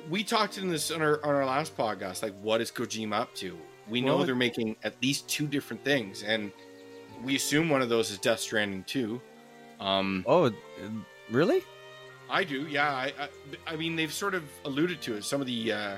we 0.09 0.23
talked 0.23 0.57
in 0.57 0.69
this 0.69 0.91
on 0.91 1.01
our 1.01 1.23
on 1.25 1.35
our 1.35 1.45
last 1.45 1.77
podcast. 1.77 2.23
Like, 2.23 2.33
what 2.41 2.61
is 2.61 2.71
Kojima 2.71 3.13
up 3.13 3.33
to? 3.35 3.57
We 3.87 4.01
know 4.01 4.17
Well, 4.17 4.25
they're 4.25 4.35
making 4.35 4.75
at 4.83 5.01
least 5.01 5.27
two 5.27 5.47
different 5.47 5.83
things, 5.83 6.23
and 6.23 6.51
we 7.23 7.35
assume 7.35 7.69
one 7.69 7.81
of 7.81 7.89
those 7.89 8.11
is 8.11 8.17
Death 8.19 8.39
Stranding 8.39 8.83
too. 8.83 9.19
Um, 9.79 10.23
Oh, 10.27 10.51
really? 11.31 11.63
I 12.29 12.43
do, 12.43 12.67
yeah. 12.67 12.91
I, 12.93 13.13
I, 13.19 13.29
I 13.65 13.75
mean, 13.75 13.95
they've 13.95 14.13
sort 14.13 14.35
of 14.35 14.43
alluded 14.65 15.01
to 15.03 15.15
it. 15.15 15.23
Some 15.23 15.41
of 15.41 15.47
the 15.47 15.71
uh, 15.71 15.97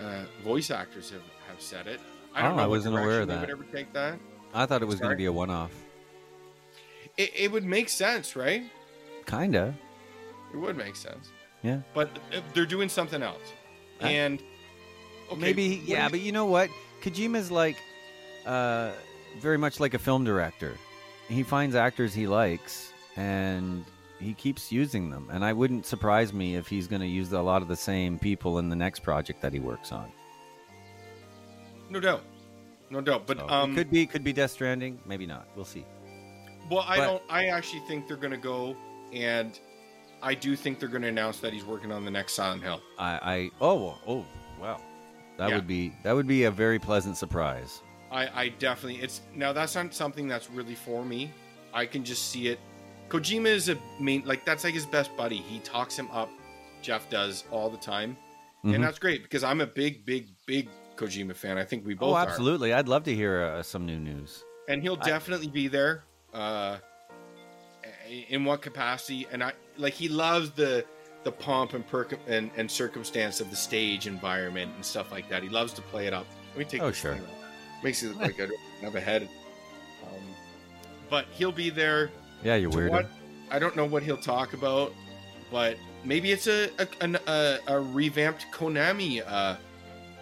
uh, 0.00 0.24
voice 0.42 0.70
actors 0.70 1.10
have, 1.10 1.20
have 1.48 1.60
said 1.60 1.86
it. 1.86 2.00
I 2.34 2.42
don't 2.42 2.52
Oh, 2.52 2.56
know. 2.56 2.62
I 2.62 2.66
wasn't 2.66 2.96
aware 2.96 3.20
of 3.20 3.28
that. 3.28 3.40
would 3.40 3.50
ever 3.50 3.64
take 3.64 3.92
that. 3.92 4.18
I 4.54 4.64
thought 4.64 4.80
it 4.80 4.86
was 4.86 4.98
going 4.98 5.10
to 5.10 5.16
be 5.16 5.26
a 5.26 5.32
one-off. 5.32 5.72
It, 7.18 7.32
it 7.36 7.52
would 7.52 7.64
make 7.64 7.90
sense, 7.90 8.34
right? 8.36 8.62
Kinda. 9.26 9.74
It 10.54 10.56
would 10.56 10.76
make 10.78 10.96
sense. 10.96 11.28
Yeah. 11.62 11.80
But 11.94 12.10
uh, 12.32 12.40
they're 12.54 12.66
doing 12.66 12.88
something 12.88 13.22
else, 13.22 13.40
Uh, 14.00 14.06
and 14.06 14.42
okay, 15.30 15.40
Maybe, 15.40 15.82
yeah, 15.84 16.06
do 16.06 16.12
but 16.12 16.20
you 16.20 16.32
know 16.32 16.46
what? 16.46 16.70
Kojima's 17.02 17.50
like, 17.50 17.76
uh, 18.46 18.92
very 19.40 19.58
much 19.58 19.80
like 19.80 19.94
a 19.94 19.98
film 19.98 20.24
director. 20.24 20.74
He 21.28 21.42
finds 21.42 21.74
actors 21.74 22.14
he 22.14 22.26
likes, 22.26 22.92
and 23.16 23.84
he 24.20 24.34
keeps 24.34 24.72
using 24.72 25.10
them. 25.10 25.28
And 25.32 25.44
I 25.44 25.52
wouldn't 25.52 25.84
surprise 25.84 26.32
me 26.32 26.56
if 26.56 26.66
he's 26.68 26.86
going 26.86 27.02
to 27.02 27.06
use 27.08 27.32
a 27.32 27.42
lot 27.42 27.60
of 27.62 27.68
the 27.68 27.76
same 27.76 28.18
people 28.18 28.58
in 28.58 28.68
the 28.68 28.76
next 28.76 29.00
project 29.00 29.42
that 29.42 29.52
he 29.52 29.58
works 29.60 29.92
on. 29.92 30.10
no 31.90 32.00
doubt, 32.00 32.22
no 32.90 33.00
doubt. 33.00 33.26
But 33.26 33.38
So, 33.38 33.44
it 33.46 33.50
um, 33.50 33.74
could 33.74 33.90
be, 33.90 34.06
could 34.06 34.24
be 34.24 34.32
Death 34.32 34.52
Stranding. 34.52 34.98
Maybe 35.06 35.26
not. 35.26 35.48
We'll 35.56 35.64
see. 35.64 35.84
well, 36.70 36.84
I 36.86 36.96
but- 36.98 37.04
don't. 37.06 37.22
I 37.28 37.46
actually 37.46 37.80
think 37.88 38.06
they're 38.08 38.16
going 38.16 38.30
to 38.32 38.36
go, 38.36 38.76
and 39.12 39.58
I 40.22 40.34
do 40.34 40.56
think 40.56 40.78
they're 40.80 40.88
going 40.88 41.02
to 41.02 41.08
announce 41.08 41.38
that 41.40 41.52
he's 41.52 41.64
working 41.64 41.92
on 41.92 42.04
the 42.04 42.10
next 42.10 42.32
Silent 42.34 42.62
Hill. 42.62 42.80
I, 42.98 43.10
I, 43.22 43.50
oh, 43.60 43.96
oh, 44.06 44.24
wow, 44.60 44.80
that 45.36 45.48
Yeah. 45.50 45.54
would 45.56 45.66
be 45.66 45.92
that 46.02 46.12
would 46.12 46.26
be 46.26 46.44
a 46.44 46.50
very 46.50 46.78
pleasant 46.78 47.16
surprise. 47.16 47.82
I, 48.10 48.28
I 48.42 48.48
definitely 48.48 49.00
it's 49.02 49.20
now 49.34 49.52
that's 49.52 49.74
not 49.74 49.94
something 49.94 50.26
that's 50.26 50.50
really 50.50 50.74
for 50.74 51.04
me. 51.04 51.30
I 51.74 51.86
can 51.86 52.04
just 52.04 52.30
see 52.30 52.48
it. 52.48 52.58
Kojima 53.10 53.46
is 53.46 53.68
a 53.68 53.78
main 54.00 54.22
like 54.24 54.44
that's 54.44 54.64
like 54.64 54.74
his 54.74 54.86
best 54.86 55.14
buddy. 55.16 55.36
He 55.36 55.60
talks 55.60 55.96
him 55.96 56.10
up. 56.10 56.30
Geoff 56.82 57.08
does 57.10 57.44
all 57.50 57.68
the 57.70 57.76
time, 57.78 58.16
Mhm. 58.64 58.74
and 58.76 58.84
that's 58.84 58.98
great 58.98 59.22
because 59.22 59.42
I'm 59.44 59.60
a 59.60 59.66
big, 59.66 60.04
big, 60.06 60.28
big 60.46 60.68
Kojima 60.96 61.34
fan. 61.36 61.58
I 61.58 61.64
think 61.64 61.84
we 61.86 61.94
both 61.94 62.10
Oh, 62.10 62.14
are, 62.14 62.22
absolutely! 62.26 62.72
I'd 62.72 62.88
love 62.88 63.04
to 63.04 63.14
hear 63.14 63.42
uh, 63.42 63.62
some 63.62 63.84
new 63.86 63.98
news. 63.98 64.44
and 64.68 64.82
he'll 64.82 64.98
I- 65.00 65.06
definitely 65.06 65.48
be 65.48 65.68
there. 65.68 66.04
Uh, 66.32 66.78
in 68.28 68.44
what 68.44 68.62
capacity? 68.62 69.26
And 69.30 69.42
I 69.42 69.52
like 69.76 69.94
he 69.94 70.08
loves 70.08 70.50
the 70.50 70.84
the 71.24 71.32
pomp 71.32 71.74
and 71.74 71.86
perc 71.88 72.16
and, 72.26 72.50
and 72.56 72.70
circumstance 72.70 73.40
of 73.40 73.50
the 73.50 73.56
stage 73.56 74.06
environment 74.06 74.72
and 74.74 74.84
stuff 74.84 75.10
like 75.10 75.28
that. 75.28 75.42
He 75.42 75.48
loves 75.48 75.72
to 75.74 75.82
play 75.82 76.06
it 76.06 76.12
up. 76.12 76.26
Let 76.50 76.58
me 76.58 76.64
take. 76.64 76.82
Oh, 76.82 76.92
sure. 76.92 77.18
Makes 77.82 78.02
you 78.02 78.10
look 78.10 78.20
like 78.20 78.40
I 78.40 78.46
don't 78.46 78.60
have 78.82 78.94
a 78.94 79.00
head. 79.00 79.28
Um, 80.04 80.22
but 81.10 81.26
he'll 81.32 81.52
be 81.52 81.70
there. 81.70 82.10
Yeah, 82.42 82.56
you're 82.56 82.70
weird. 82.70 82.90
what? 82.90 83.06
I 83.50 83.58
don't 83.58 83.76
know 83.76 83.84
what 83.84 84.02
he'll 84.02 84.16
talk 84.16 84.52
about, 84.52 84.92
but 85.50 85.76
maybe 86.04 86.32
it's 86.32 86.46
a 86.46 86.70
a, 86.78 87.14
a, 87.26 87.58
a 87.66 87.80
revamped 87.80 88.46
Konami 88.52 89.22
uh, 89.26 89.56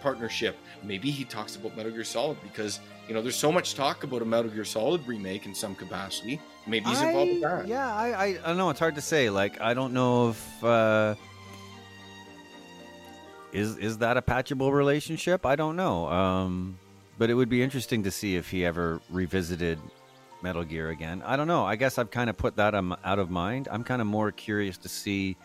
partnership. 0.01 0.57
Maybe 0.83 1.11
he 1.11 1.23
talks 1.23 1.55
about 1.55 1.75
Metal 1.75 1.91
Gear 1.91 2.03
Solid 2.03 2.37
because 2.43 2.79
you 3.07 3.13
know 3.13 3.21
there's 3.21 3.35
so 3.35 3.51
much 3.51 3.75
talk 3.75 4.03
about 4.03 4.21
a 4.21 4.25
Metal 4.25 4.49
Gear 4.51 4.65
Solid 4.65 5.05
remake 5.07 5.45
in 5.45 5.53
some 5.55 5.75
capacity. 5.75 6.39
Maybe 6.65 6.85
he's 6.89 7.01
involved 7.01 7.31
with 7.31 7.41
that. 7.41 7.67
Yeah, 7.67 7.93
I, 7.95 8.07
I, 8.11 8.25
I 8.25 8.33
don't 8.47 8.57
know. 8.57 8.69
It's 8.69 8.79
hard 8.79 8.95
to 8.95 9.01
say. 9.01 9.29
Like, 9.29 9.59
I 9.61 9.73
don't 9.73 9.93
know 9.93 10.29
if 10.29 10.63
uh, 10.63 11.15
is 13.53 13.77
is 13.77 13.97
that 13.99 14.17
a 14.17 14.21
patchable 14.21 14.71
relationship? 14.73 15.45
I 15.45 15.55
don't 15.55 15.75
know. 15.75 16.07
Um, 16.09 16.77
but 17.17 17.29
it 17.29 17.33
would 17.33 17.49
be 17.49 17.63
interesting 17.63 18.03
to 18.03 18.11
see 18.11 18.35
if 18.35 18.49
he 18.49 18.65
ever 18.65 19.01
revisited 19.09 19.79
Metal 20.43 20.63
Gear 20.63 20.89
again. 20.89 21.23
I 21.25 21.35
don't 21.35 21.47
know. 21.47 21.65
I 21.65 21.75
guess 21.75 21.97
I've 21.97 22.11
kind 22.11 22.29
of 22.29 22.37
put 22.37 22.55
that 22.57 22.75
um, 22.75 22.95
out 23.03 23.19
of 23.19 23.29
mind. 23.31 23.67
I'm 23.71 23.83
kind 23.83 24.01
of 24.01 24.07
more 24.07 24.31
curious 24.31 24.77
to 24.79 24.89
see 24.89 25.35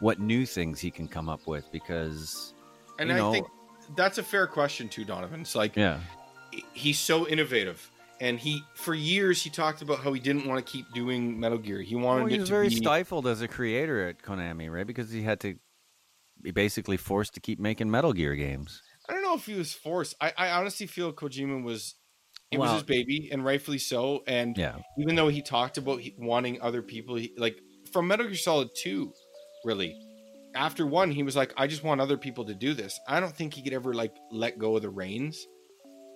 what 0.00 0.20
new 0.20 0.44
things 0.44 0.78
he 0.80 0.90
can 0.90 1.08
come 1.08 1.28
up 1.30 1.46
with 1.46 1.70
because 1.72 2.52
and 2.98 3.08
you 3.08 3.14
I 3.14 3.18
know- 3.18 3.32
think 3.32 3.46
that's 3.94 4.18
a 4.18 4.22
fair 4.22 4.46
question 4.46 4.88
too, 4.88 5.04
Donovan. 5.04 5.42
It's 5.42 5.54
like 5.54 5.76
yeah, 5.76 6.00
he's 6.72 6.98
so 6.98 7.26
innovative. 7.28 7.90
And 8.18 8.38
he, 8.38 8.62
for 8.74 8.94
years, 8.94 9.42
he 9.42 9.50
talked 9.50 9.82
about 9.82 9.98
how 9.98 10.14
he 10.14 10.20
didn't 10.20 10.46
want 10.46 10.64
to 10.64 10.72
keep 10.72 10.86
doing 10.94 11.38
Metal 11.38 11.58
Gear. 11.58 11.82
He 11.82 11.94
wanted 11.96 12.22
well, 12.22 12.26
he 12.28 12.36
it 12.36 12.40
was 12.40 12.48
to 12.48 12.54
very 12.54 12.68
be 12.70 12.76
stifled 12.76 13.26
as 13.26 13.42
a 13.42 13.48
creator 13.48 14.08
at 14.08 14.22
Konami, 14.22 14.70
right? 14.70 14.86
Because 14.86 15.10
he 15.10 15.22
had 15.22 15.38
to 15.40 15.56
be 16.40 16.50
basically 16.50 16.96
forced 16.96 17.34
to 17.34 17.40
keep 17.40 17.58
making 17.58 17.90
Metal 17.90 18.14
Gear 18.14 18.34
games. 18.34 18.80
I 19.08 19.12
don't 19.12 19.22
know 19.22 19.34
if 19.34 19.44
he 19.44 19.54
was 19.54 19.74
forced. 19.74 20.14
I, 20.18 20.32
I 20.36 20.50
honestly 20.52 20.86
feel 20.86 21.12
Kojima 21.12 21.62
was 21.62 21.94
it 22.50 22.58
was 22.58 22.72
his 22.72 22.82
baby, 22.84 23.28
and 23.30 23.44
rightfully 23.44 23.78
so. 23.78 24.22
And 24.26 24.56
Yeah. 24.56 24.78
even 24.98 25.14
though 25.14 25.28
he 25.28 25.42
talked 25.42 25.78
about 25.78 26.00
wanting 26.16 26.60
other 26.62 26.80
people, 26.80 27.16
he, 27.16 27.34
like 27.36 27.58
from 27.92 28.06
Metal 28.08 28.26
Gear 28.26 28.36
Solid 28.36 28.70
Two, 28.74 29.12
really, 29.64 29.94
after 30.56 30.86
one, 30.86 31.10
he 31.10 31.22
was 31.22 31.36
like, 31.36 31.52
I 31.56 31.66
just 31.66 31.84
want 31.84 32.00
other 32.00 32.16
people 32.16 32.44
to 32.46 32.54
do 32.54 32.74
this. 32.74 32.98
I 33.06 33.20
don't 33.20 33.34
think 33.34 33.54
he 33.54 33.62
could 33.62 33.72
ever 33.74 33.94
like 33.94 34.14
let 34.32 34.58
go 34.58 34.76
of 34.76 34.82
the 34.82 34.90
reins. 34.90 35.46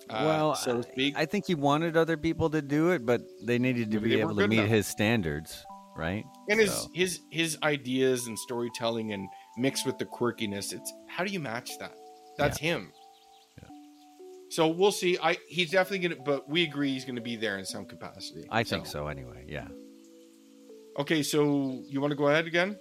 uh, 0.09 0.23
well, 0.25 0.55
so 0.55 0.77
to 0.81 0.83
speak. 0.83 1.13
I 1.15 1.25
think 1.25 1.45
he 1.45 1.55
wanted 1.55 1.95
other 1.95 2.17
people 2.17 2.49
to 2.49 2.61
do 2.61 2.89
it, 2.91 3.05
but 3.05 3.21
they 3.45 3.59
needed 3.59 3.91
to 3.91 3.99
Maybe 3.99 4.15
be 4.15 4.19
able 4.21 4.35
to 4.35 4.47
meet 4.47 4.57
enough. 4.59 4.69
his 4.69 4.87
standards, 4.87 5.63
right? 5.95 6.25
and 6.49 6.59
his 6.59 6.73
So- 6.73 6.89
his 6.93 7.19
his 7.31 7.57
ideas 7.63 8.25
and 8.27 8.37
storytelling 8.39 9.13
and 9.13 9.27
mixed 9.57 9.85
with 9.85 9.97
the 9.99 10.05
quirkiness 10.05 10.73
it's 10.73 10.91
how 11.07 11.23
do 11.25 11.31
you 11.31 11.39
match 11.39 11.77
that 11.79 11.93
that's 12.37 12.57
him 12.57 12.91
Yeah. 13.61 13.67
so 14.49 14.67
we'll 14.69 14.93
see 14.93 15.17
i 15.21 15.37
he's 15.49 15.69
definitely 15.71 16.07
gonna 16.07 16.21
but 16.25 16.49
we 16.49 16.63
agree 16.63 16.93
he's 16.93 17.03
gonna 17.05 17.19
be 17.21 17.35
there 17.35 17.57
in 17.59 17.65
some 17.65 17.85
capacity 17.85 18.45
I 18.49 18.63
think 18.63 18.85
so 18.85 19.07
anyway. 19.07 19.45
Yeah. 19.49 19.67
okay 20.97 21.21
so 21.23 21.83
you 21.87 21.99
want 22.01 22.11
to 22.11 22.15
go 22.17 22.27
ahead 22.27 22.47
again 22.47 22.77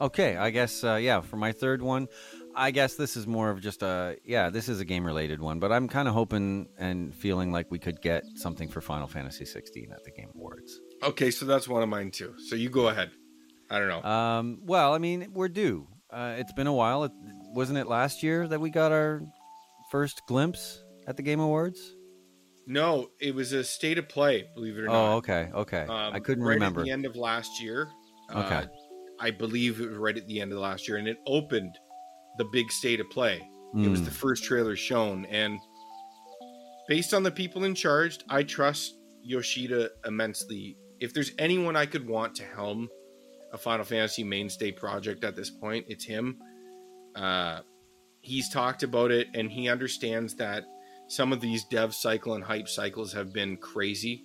Okay, 0.00 0.36
I 0.36 0.50
guess 0.50 0.82
uh, 0.82 0.94
yeah. 0.96 1.20
For 1.20 1.36
my 1.36 1.52
third 1.52 1.80
one, 1.80 2.08
I 2.56 2.70
guess 2.72 2.96
this 2.96 3.16
is 3.16 3.26
more 3.26 3.50
of 3.50 3.60
just 3.60 3.82
a 3.82 4.16
yeah. 4.24 4.50
This 4.50 4.68
is 4.68 4.80
a 4.80 4.84
game 4.84 5.04
related 5.04 5.40
one, 5.40 5.60
but 5.60 5.70
I'm 5.72 5.88
kind 5.88 6.08
of 6.08 6.14
hoping 6.14 6.68
and 6.78 7.14
feeling 7.14 7.52
like 7.52 7.70
we 7.70 7.78
could 7.78 8.00
get 8.02 8.24
something 8.34 8.68
for 8.68 8.80
Final 8.80 9.06
Fantasy 9.06 9.44
16 9.44 9.92
at 9.92 10.02
the 10.04 10.10
Game 10.10 10.30
Awards. 10.34 10.80
okay 11.04 11.30
so 11.30 11.44
that's 11.46 11.68
one 11.68 11.82
of 11.82 11.88
mine 11.88 12.10
too 12.10 12.32
so 12.48 12.54
you 12.54 12.68
go 12.70 12.86
ahead 12.88 13.10
i 13.70 13.78
don't 13.78 13.88
know 13.88 14.02
Um, 14.08 14.58
well, 14.64 14.92
I 14.94 14.98
mean, 14.98 15.30
we're 15.34 15.48
due. 15.48 15.86
Uh, 16.10 16.34
it's 16.38 16.52
been 16.52 16.66
a 16.66 16.72
while. 16.72 17.04
It, 17.04 17.12
wasn't 17.54 17.78
it 17.78 17.86
last 17.86 18.22
year 18.22 18.46
that 18.48 18.60
we 18.60 18.70
got 18.70 18.92
our 18.92 19.22
first 19.90 20.22
glimpse 20.26 20.82
at 21.06 21.16
the 21.16 21.22
Game 21.22 21.40
Awards? 21.40 21.80
No, 22.66 23.08
it 23.20 23.34
was 23.34 23.52
a 23.52 23.64
state 23.64 23.98
of 23.98 24.08
play. 24.08 24.44
Believe 24.54 24.76
it 24.78 24.82
or 24.82 24.88
Oh, 24.90 24.92
not. 24.92 25.12
Oh, 25.12 25.16
okay, 25.16 25.50
okay. 25.54 25.82
Um, 25.88 26.12
I 26.14 26.20
couldn't 26.20 26.44
right 26.44 26.54
remember. 26.54 26.80
At 26.80 26.84
the 26.84 26.90
end 26.92 27.06
of 27.06 27.16
last 27.16 27.62
year. 27.62 27.88
Okay. 28.34 28.64
I 29.22 29.30
believe 29.30 29.80
it 29.80 29.88
was 29.88 29.96
right 29.98 30.16
at 30.16 30.26
the 30.26 30.40
end 30.40 30.52
of 30.52 30.58
last 30.58 30.88
year, 30.88 30.96
and 30.98 31.06
it 31.06 31.16
opened 31.26 31.78
the 32.38 32.44
big 32.52 32.70
state 32.72 32.98
of 33.00 33.08
play. 33.10 33.40
It 33.74 33.88
was 33.88 34.00
Mm. 34.02 34.04
the 34.04 34.10
first 34.10 34.44
trailer 34.44 34.76
shown, 34.76 35.24
and 35.26 35.58
based 36.88 37.14
on 37.14 37.22
the 37.22 37.30
people 37.30 37.64
in 37.64 37.74
charge, 37.74 38.18
I 38.28 38.42
trust 38.42 38.96
Yoshida 39.22 39.90
immensely. 40.04 40.76
If 41.00 41.14
there's 41.14 41.32
anyone 41.38 41.76
I 41.76 41.86
could 41.86 42.06
want 42.06 42.34
to 42.36 42.44
helm 42.44 42.90
a 43.52 43.56
Final 43.58 43.84
Fantasy 43.84 44.24
mainstay 44.24 44.72
project 44.72 45.24
at 45.24 45.36
this 45.36 45.50
point, 45.50 45.86
it's 45.88 46.04
him. 46.04 46.38
Uh, 47.14 47.60
he's 48.20 48.50
talked 48.50 48.82
about 48.82 49.10
it, 49.10 49.28
and 49.34 49.50
he 49.50 49.68
understands 49.68 50.34
that 50.36 50.64
some 51.08 51.32
of 51.32 51.40
these 51.40 51.64
dev 51.64 51.94
cycle 51.94 52.34
and 52.34 52.42
hype 52.44 52.68
cycles 52.68 53.12
have 53.12 53.32
been 53.32 53.56
crazy 53.56 54.22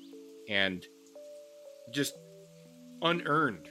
and 0.50 0.86
just 1.92 2.16
unearned. 3.02 3.70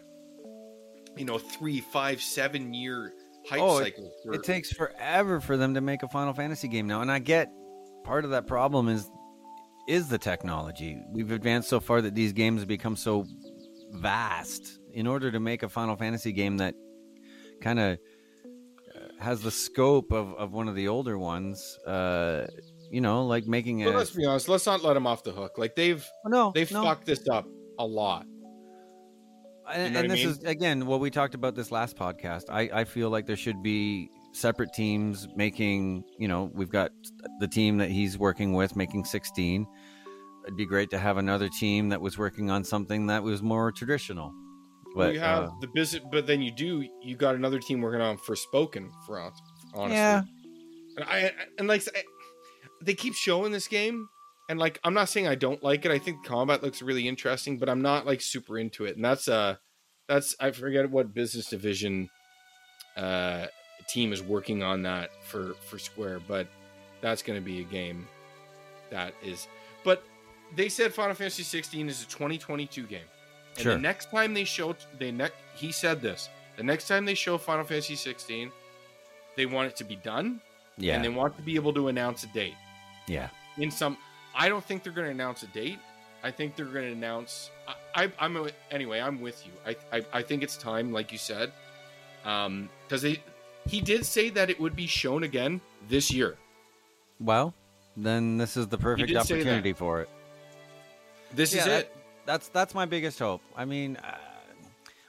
You 1.17 1.25
know, 1.25 1.39
three, 1.39 1.81
five, 1.81 2.21
seven 2.21 2.75
year 2.75 3.13
hype 3.49 3.61
Oh, 3.61 3.79
it- 3.79 3.95
for- 4.25 4.35
It 4.35 4.43
takes 4.45 4.73
forever 4.73 5.41
for 5.41 5.57
them 5.57 5.75
to 5.75 5.81
make 5.81 6.03
a 6.03 6.09
Final 6.09 6.35
Fantasy 6.35 6.69
game 6.69 6.87
now, 6.87 7.01
and 7.01 7.11
I 7.11 7.19
get 7.19 7.51
part 8.05 8.25
of 8.25 8.31
that 8.33 8.47
problem 8.47 8.89
is 8.89 9.09
is 9.89 10.09
the 10.09 10.19
technology. 10.19 11.01
We've 11.13 11.31
advanced 11.31 11.69
so 11.69 11.79
far 11.79 12.03
that 12.03 12.15
these 12.17 12.33
games 12.33 12.61
have 12.61 12.67
become 12.69 12.97
so 12.97 13.25
vast. 13.93 14.81
In 14.93 15.07
order 15.07 15.31
to 15.31 15.39
make 15.39 15.63
a 15.63 15.69
Final 15.69 15.95
Fantasy 15.95 16.33
game 16.33 16.57
that 16.57 16.75
kind 17.61 17.79
of 17.79 17.99
has 19.21 19.43
the 19.43 19.51
scope 19.51 20.11
of, 20.13 20.33
of 20.35 20.53
one 20.53 20.69
of 20.69 20.75
the 20.75 20.89
older 20.89 21.17
ones, 21.19 21.79
uh, 21.87 22.47
you 22.91 23.01
know, 23.01 23.27
like 23.27 23.47
making 23.47 23.85
But 23.85 23.95
a 23.95 23.99
let's 23.99 24.11
be 24.11 24.25
honest. 24.25 24.49
Let's 24.49 24.67
not 24.67 24.83
let 24.83 24.95
them 24.95 25.07
off 25.07 25.23
the 25.23 25.33
hook. 25.33 25.57
Like 25.59 25.75
they've 25.77 26.05
Oh, 26.25 26.29
no, 26.29 26.53
they've 26.55 26.71
no. 26.73 26.83
fucked 26.83 27.07
this 27.07 27.29
up 27.29 27.47
a 27.79 27.87
lot. 27.87 28.27
And, 29.73 29.95
know 29.95 30.01
and 30.01 30.11
this 30.11 30.21
mean? 30.21 30.29
is 30.29 30.39
again 30.45 30.87
what 30.87 31.01
we 31.01 31.11
talked 31.11 31.35
about 31.35 31.55
this 31.55 31.71
last 31.71 31.97
podcast. 31.97 32.45
I, 32.51 32.71
I 32.73 32.85
feel 32.85 33.11
like 33.11 33.27
there 33.27 33.37
should 33.37 33.63
be 33.63 34.11
separate 34.33 34.73
teams 34.73 35.27
making. 35.35 36.05
You 36.19 36.29
know, 36.29 36.51
we've 36.55 36.71
got 36.71 36.93
the 37.41 37.49
team 37.49 37.79
that 37.79 37.91
he's 37.91 38.19
working 38.19 38.53
with 38.53 38.77
making 38.77 39.05
sixteen. 39.05 39.67
It'd 40.45 40.57
be 40.57 40.67
great 40.67 40.91
to 40.91 40.99
have 40.99 41.17
another 41.17 41.49
team 41.49 41.89
that 41.89 42.01
was 42.01 42.17
working 42.17 42.51
on 42.51 42.63
something 42.63 43.09
that 43.09 43.23
was 43.23 43.43
more 43.43 43.73
traditional. 43.73 44.33
But 44.95 45.13
you 45.13 45.21
have 45.21 45.45
uh, 45.45 45.51
the 45.61 45.69
business, 45.75 46.03
but 46.11 46.27
then 46.27 46.41
you 46.41 46.53
do. 46.53 46.87
You 47.03 47.17
got 47.17 47.35
another 47.35 47.59
team 47.59 47.81
working 47.81 48.01
on 48.01 48.17
Forspoken 48.17 48.89
for 49.07 49.21
us. 49.21 49.35
Honestly, 49.75 49.97
Yeah. 49.97 50.23
And 50.97 51.05
I 51.05 51.33
and 51.59 51.69
like 51.69 51.83
I, 51.95 52.03
they 52.83 52.95
keep 52.95 53.15
showing 53.15 53.53
this 53.53 53.69
game, 53.69 54.09
and 54.49 54.59
like 54.59 54.79
I'm 54.85 54.95
not 54.95 55.09
saying 55.09 55.27
I 55.27 55.35
don't 55.35 55.63
like 55.63 55.85
it. 55.85 55.91
I 55.91 55.99
think 55.99 56.25
combat 56.25 56.63
looks 56.63 56.83
really 56.83 57.07
interesting, 57.09 57.59
but 57.59 57.69
I'm 57.69 57.83
not 57.83 58.07
like 58.07 58.21
super 58.21 58.59
into 58.59 58.85
it. 58.85 58.97
And 58.97 59.05
that's 59.05 59.29
uh, 59.29 59.57
that's 60.09 60.35
I 60.41 60.51
forget 60.51 60.91
what 60.91 61.13
business 61.15 61.47
division 61.51 62.09
uh 62.97 63.47
team 63.89 64.13
is 64.13 64.23
working 64.23 64.63
on 64.63 64.83
that 64.83 65.11
for 65.25 65.55
for 65.69 65.79
Square, 65.79 66.21
but 66.29 66.47
that's 67.01 67.23
going 67.23 67.39
to 67.39 67.45
be 67.45 67.61
a 67.61 67.65
game 67.65 68.07
that 68.91 69.15
is. 69.23 69.49
But 69.85 70.03
they 70.55 70.69
said 70.69 70.93
Final 70.95 71.15
Fantasy 71.15 71.43
16 71.43 71.89
is 71.89 72.03
a 72.03 72.07
2022 72.07 72.85
game. 72.87 73.01
And 73.57 73.63
Sure. 73.63 73.73
the 73.75 73.81
next 73.81 74.11
time 74.11 74.33
they 74.35 74.45
show 74.45 74.75
they 74.99 75.11
ne- 75.11 75.29
he 75.55 75.73
said 75.73 76.01
this. 76.01 76.29
The 76.57 76.63
next 76.63 76.89
time 76.89 77.05
they 77.05 77.15
show 77.15 77.37
Final 77.37 77.65
Fantasy 77.65 77.97
16, 77.97 78.51
they 79.37 79.45
want 79.47 79.69
it 79.69 79.77
to 79.77 79.85
be 79.85 79.97
done 79.97 80.41
yeah, 80.79 80.95
and 80.95 81.05
they 81.05 81.09
want 81.11 81.37
to 81.37 81.43
be 81.43 81.55
able 81.55 81.73
to 81.75 81.89
announce 81.89 82.25
a 82.25 82.29
date. 82.29 82.55
yeah, 83.07 83.29
In 83.59 83.71
some 83.71 83.97
I 84.37 84.49
don't 84.49 84.65
think 84.65 84.83
they're 84.83 84.93
going 84.93 85.07
to 85.07 85.13
announce 85.13 85.43
a 85.43 85.47
date. 85.49 85.79
I 86.23 86.31
think 86.31 86.57
they're 86.57 86.67
going 86.67 86.87
to 86.87 86.93
announce 86.93 87.51
I, 87.95 88.05
I 88.05 88.13
I'm 88.19 88.37
a, 88.37 88.49
anyway, 88.71 89.01
I'm 89.01 89.21
with 89.21 89.45
you. 89.47 89.53
I, 89.65 89.77
I 89.97 90.05
I 90.19 90.23
think 90.23 90.43
it's 90.43 90.57
time 90.57 90.93
like 90.93 91.11
you 91.13 91.19
said. 91.19 91.53
Um 92.25 92.69
cuz 92.89 93.03
they 93.03 93.23
he 93.67 93.81
did 93.81 94.05
say 94.07 94.31
that 94.31 94.51
it 94.51 94.59
would 94.61 94.77
be 94.77 94.87
shown 94.87 95.23
again 95.25 95.61
this 95.89 96.11
year. 96.13 96.37
well, 97.21 97.55
then 97.97 98.37
this 98.39 98.57
is 98.57 98.69
the 98.69 98.79
perfect 98.79 99.09
did 99.09 99.15
say 99.25 99.35
that. 99.37 99.41
opportunity 99.41 99.73
for 99.73 100.03
it. 100.03 100.09
This 101.33 101.55
is 101.55 101.65
that- 101.65 101.81
it. 101.81 101.97
That's 102.27 102.49
that's 102.49 102.75
my 102.75 102.87
biggest 102.87 103.21
hope. 103.21 103.41
I 103.57 103.65
mean, 103.65 103.97
uh, 103.99 104.19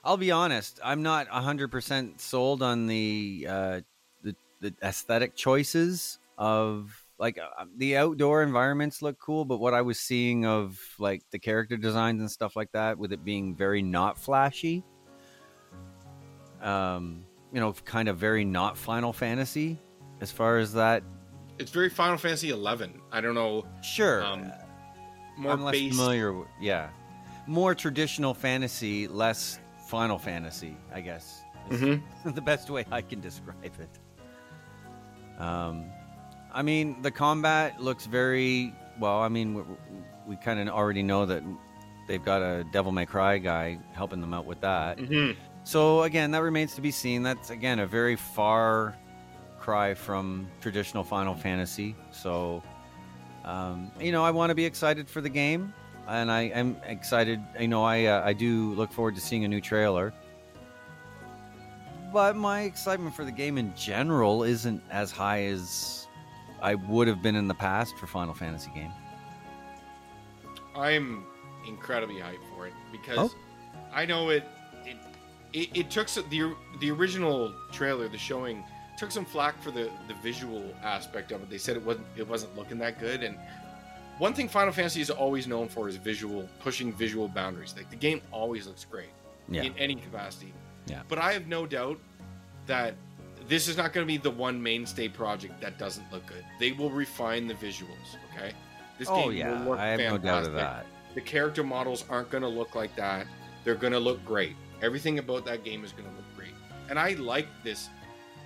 I'll 0.04 0.18
be 0.18 0.30
honest. 0.30 0.80
I'm 0.84 1.02
not 1.02 1.28
hundred 1.28 1.70
percent 1.72 2.22
sold 2.22 2.62
on 2.62 2.86
the 2.86 3.48
uh, 3.50 3.82
the 4.22 4.36
the 4.62 4.74
aesthetic 4.84 5.36
choices 5.36 6.20
of 6.38 7.04
like 7.20 7.38
uh, 7.40 7.66
the 7.78 7.98
outdoor 7.98 8.44
environments 8.44 9.02
look 9.02 9.18
cool, 9.20 9.46
but 9.46 9.58
what 9.58 9.74
I 9.74 9.82
was 9.82 10.00
seeing 10.00 10.46
of 10.46 10.80
like 11.00 11.24
the 11.32 11.40
character 11.40 11.76
designs 11.78 12.22
and 12.22 12.30
stuff 12.30 12.56
like 12.56 12.72
that, 12.74 12.98
with 12.98 13.12
it 13.12 13.24
being 13.26 13.56
very 13.56 13.82
not 13.82 14.18
flashy, 14.20 14.84
um, 16.62 17.26
you 17.52 17.60
know, 17.60 17.74
kind 17.86 18.08
of 18.10 18.18
very 18.18 18.46
not 18.46 18.78
Final 18.78 19.14
Fantasy 19.14 19.80
as 20.22 20.32
far 20.32 20.58
as 20.58 20.74
that. 20.74 21.04
It's 21.60 21.72
very 21.72 21.90
Final 21.90 22.18
Fantasy 22.18 22.50
11. 22.52 23.02
I 23.12 23.20
don't 23.22 23.34
know 23.36 23.66
Sure, 23.82 24.24
um 24.24 24.52
more 25.38 25.54
I'm 25.54 25.64
less 25.64 25.74
based 25.74 25.96
familiar. 25.98 26.34
With, 26.34 26.48
yeah, 26.60 26.90
more 27.48 27.74
traditional 27.74 28.34
fantasy, 28.34 29.08
less 29.08 29.60
Final 29.88 30.18
Fantasy, 30.20 30.76
I 30.94 31.02
guess. 31.02 31.42
is 31.72 31.82
Mhm. 31.82 32.02
the 32.36 32.42
best 32.42 32.70
way 32.70 32.86
I 32.92 33.02
can 33.02 33.22
describe 33.22 33.74
it. 33.80 34.00
Um, 35.42 35.86
I 36.58 36.64
mean, 36.64 37.04
the 37.04 37.12
combat 37.12 37.80
looks 37.80 38.08
very 38.08 38.74
well. 39.00 39.20
I 39.20 39.30
mean, 39.30 39.54
we, 39.54 39.62
we 40.30 40.36
kind 40.38 40.60
of 40.60 40.68
already 40.70 41.04
know 41.04 41.24
that 41.28 41.44
they've 42.08 42.24
got 42.26 42.42
a 42.42 42.64
Devil 42.74 42.92
May 42.92 43.06
Cry 43.06 43.38
guy 43.38 43.78
helping 43.94 44.22
them 44.22 44.34
out 44.34 44.46
with 44.48 44.60
that. 44.62 44.98
Mhm. 44.98 45.36
So 45.64 46.02
again, 46.02 46.32
that 46.32 46.42
remains 46.42 46.74
to 46.74 46.82
be 46.82 46.90
seen. 46.90 47.22
That's 47.22 47.52
again 47.52 47.78
a 47.78 47.86
very 47.86 48.16
far 48.16 48.98
cry 49.60 49.94
from 49.94 50.48
traditional 50.60 51.04
Final 51.04 51.36
Fantasy. 51.36 51.96
So, 52.10 52.64
um, 53.46 53.92
you 54.00 54.12
know, 54.12 54.24
I 54.24 54.32
want 54.32 54.50
to 54.50 54.56
be 54.56 54.66
excited 54.66 55.08
for 55.08 55.22
the 55.22 55.30
game, 55.30 55.72
and 56.08 56.32
I 56.32 56.44
am 56.44 56.76
excited. 56.88 57.40
You 57.60 57.68
know, 57.68 57.84
I 57.84 58.06
uh, 58.06 58.26
I 58.26 58.34
do 58.34 58.74
look 58.74 58.92
forward 58.92 59.14
to 59.14 59.22
seeing 59.22 59.46
a 59.46 59.48
new 59.48 59.62
trailer. 59.62 60.12
But 62.12 62.36
my 62.36 62.62
excitement 62.62 63.14
for 63.16 63.26
the 63.26 63.32
game 63.32 63.60
in 63.60 63.76
general 63.76 64.42
isn't 64.42 64.82
as 64.90 65.12
high 65.12 65.44
as 65.44 66.07
I 66.62 66.76
would 66.76 67.08
have 67.08 67.22
been 67.22 67.36
in 67.36 67.48
the 67.48 67.54
past 67.54 67.98
for 67.98 68.08
Final 68.08 68.34
Fantasy 68.34 68.72
game. 68.74 68.92
I'm 70.76 71.26
incredibly 71.68 72.16
hyped 72.16 72.38
for 72.56 72.68
it 72.68 72.74
because 72.92 73.18
Oh. 73.18 73.32
I 73.94 74.06
know 74.06 74.30
it, 74.30 74.44
it. 74.86 74.98
It 75.54 75.70
it 75.78 75.90
took 75.92 76.10
some, 76.10 76.26
the 76.30 76.54
the 76.80 76.92
original 76.92 77.54
trailer, 77.72 78.08
the 78.10 78.18
showing, 78.18 78.64
took 78.98 79.12
some 79.12 79.26
flack 79.26 79.62
for 79.62 79.72
the 79.72 79.90
the 80.08 80.14
visual 80.16 80.74
aspect 80.84 81.32
of 81.32 81.42
it. 81.42 81.50
They 81.50 81.58
said 81.58 81.78
it 81.78 81.84
wasn't 81.84 82.06
it 82.18 82.28
wasn't 82.28 82.56
looking 82.58 82.78
that 82.80 83.00
good. 83.00 83.24
And 83.24 83.38
one 84.18 84.34
thing 84.34 84.50
Final 84.50 84.74
Fantasy 84.74 85.00
is 85.02 85.10
always 85.10 85.48
known 85.48 85.68
for 85.70 85.88
is 85.88 85.96
visual 85.96 86.48
pushing 86.60 86.92
visual 86.94 87.28
boundaries. 87.28 87.74
Like 87.78 87.90
the 87.90 87.96
game 87.96 88.22
always 88.32 88.68
looks 88.68 88.84
great 88.86 89.10
Yeah. 89.48 89.64
in 89.64 89.74
any 89.78 89.96
capacity. 89.96 90.54
Yeah. 90.86 91.02
But 91.08 91.18
I 91.18 91.32
have 91.34 91.48
no 91.48 91.66
doubt 91.66 92.00
that 92.66 92.96
this 93.48 93.68
is 93.68 93.78
not 93.78 93.94
going 93.94 94.06
to 94.06 94.08
be 94.08 94.18
the 94.18 94.32
one 94.32 94.62
mainstay 94.62 95.08
project 95.08 95.60
that 95.62 95.78
doesn't 95.78 96.12
look 96.12 96.26
good. 96.26 96.44
They 96.60 96.72
will 96.74 96.90
refine 96.90 97.48
the 97.48 97.54
visuals. 97.54 98.18
Okay. 98.34 98.54
This 98.98 99.08
Oh 99.10 99.26
will 99.28 99.34
yeah, 99.34 99.64
look 99.64 99.80
I 99.80 99.88
have 99.88 100.00
no 100.00 100.18
doubt 100.18 100.46
of 100.46 100.54
that. 100.54 100.86
The 101.14 101.22
character 101.22 101.64
models 101.64 102.06
aren't 102.10 102.30
going 102.30 102.44
to 102.44 102.50
look 102.50 102.76
like 102.76 102.96
that. 102.96 103.28
They're 103.64 103.76
going 103.76 103.94
to 103.94 104.00
look 104.00 104.24
great. 104.26 104.56
Everything 104.82 105.20
about 105.20 105.46
that 105.46 105.64
game 105.64 105.84
is 105.84 105.92
going 105.92 106.08
to 106.08 106.16
look 106.16 106.26
great. 106.36 106.54
And 106.90 107.00
I 107.00 107.14
like 107.14 107.48
this 107.64 107.90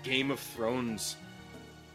Game 0.04 0.32
of 0.32 0.40
Thrones 0.40 1.18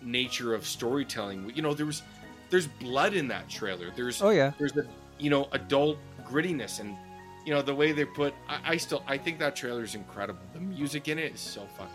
nature 0.02 0.54
of 0.54 0.66
storytelling. 0.66 1.50
You 1.54 1.62
know, 1.62 1.74
there 1.74 1.86
was 1.86 2.02
there's 2.50 2.66
blood 2.66 3.14
in 3.14 3.28
that 3.28 3.48
trailer. 3.48 3.90
There's 3.94 4.22
Oh 4.22 4.30
yeah. 4.30 4.52
there's 4.58 4.76
a 4.76 4.86
you 5.18 5.30
know 5.30 5.48
adult 5.52 5.98
grittiness 6.24 6.80
and 6.80 6.96
you 7.44 7.52
know 7.54 7.62
the 7.62 7.74
way 7.74 7.92
they 7.92 8.04
put. 8.04 8.34
I, 8.48 8.72
I 8.72 8.76
still 8.76 9.02
I 9.06 9.18
think 9.18 9.38
that 9.38 9.56
trailer 9.56 9.82
is 9.82 9.94
incredible. 9.94 10.40
The 10.52 10.60
music 10.60 11.08
in 11.08 11.18
it 11.18 11.34
is 11.34 11.40
so 11.40 11.66
fucking. 11.76 11.94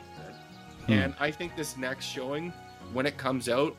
Hmm. 0.91 0.99
And 0.99 1.15
I 1.19 1.31
think 1.31 1.55
this 1.55 1.77
next 1.77 2.05
showing, 2.05 2.51
when 2.93 3.05
it 3.05 3.17
comes 3.17 3.49
out, 3.49 3.75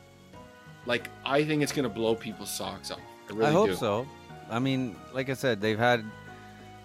like 0.86 1.08
I 1.24 1.44
think 1.44 1.62
it's 1.62 1.72
going 1.72 1.84
to 1.88 1.94
blow 1.94 2.14
people's 2.14 2.50
socks 2.50 2.90
off. 2.90 3.00
I 3.28 3.32
really 3.32 3.46
I 3.46 3.50
hope 3.52 3.70
do. 3.70 3.74
so. 3.76 4.06
I 4.50 4.58
mean, 4.58 4.96
like 5.14 5.30
I 5.30 5.34
said, 5.34 5.60
they've 5.60 5.78
had 5.78 6.04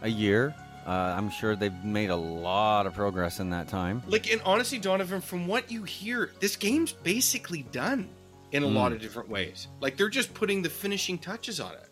a 0.02 0.08
year. 0.10 0.54
Uh, 0.86 1.14
I'm 1.18 1.30
sure 1.30 1.56
they've 1.56 1.84
made 1.84 2.12
a 2.12 2.16
lot 2.16 2.88
of 2.88 2.94
progress 2.94 3.40
in 3.42 3.50
that 3.50 3.68
time. 3.68 4.02
Like, 4.08 4.32
and 4.32 4.42
honestly, 4.46 4.78
Donovan, 4.78 5.20
from 5.20 5.46
what 5.46 5.70
you 5.70 5.84
hear, 5.84 6.32
this 6.40 6.56
game's 6.56 6.94
basically 6.94 7.64
done 7.74 8.08
in 8.54 8.64
a 8.64 8.68
Hmm. 8.68 8.76
lot 8.76 8.92
of 8.94 9.02
different 9.02 9.28
ways. 9.28 9.68
Like, 9.82 9.98
they're 9.98 10.08
just 10.08 10.34
putting 10.34 10.62
the 10.62 10.70
finishing 10.70 11.18
touches 11.18 11.60
on 11.60 11.74
it. 11.74 11.90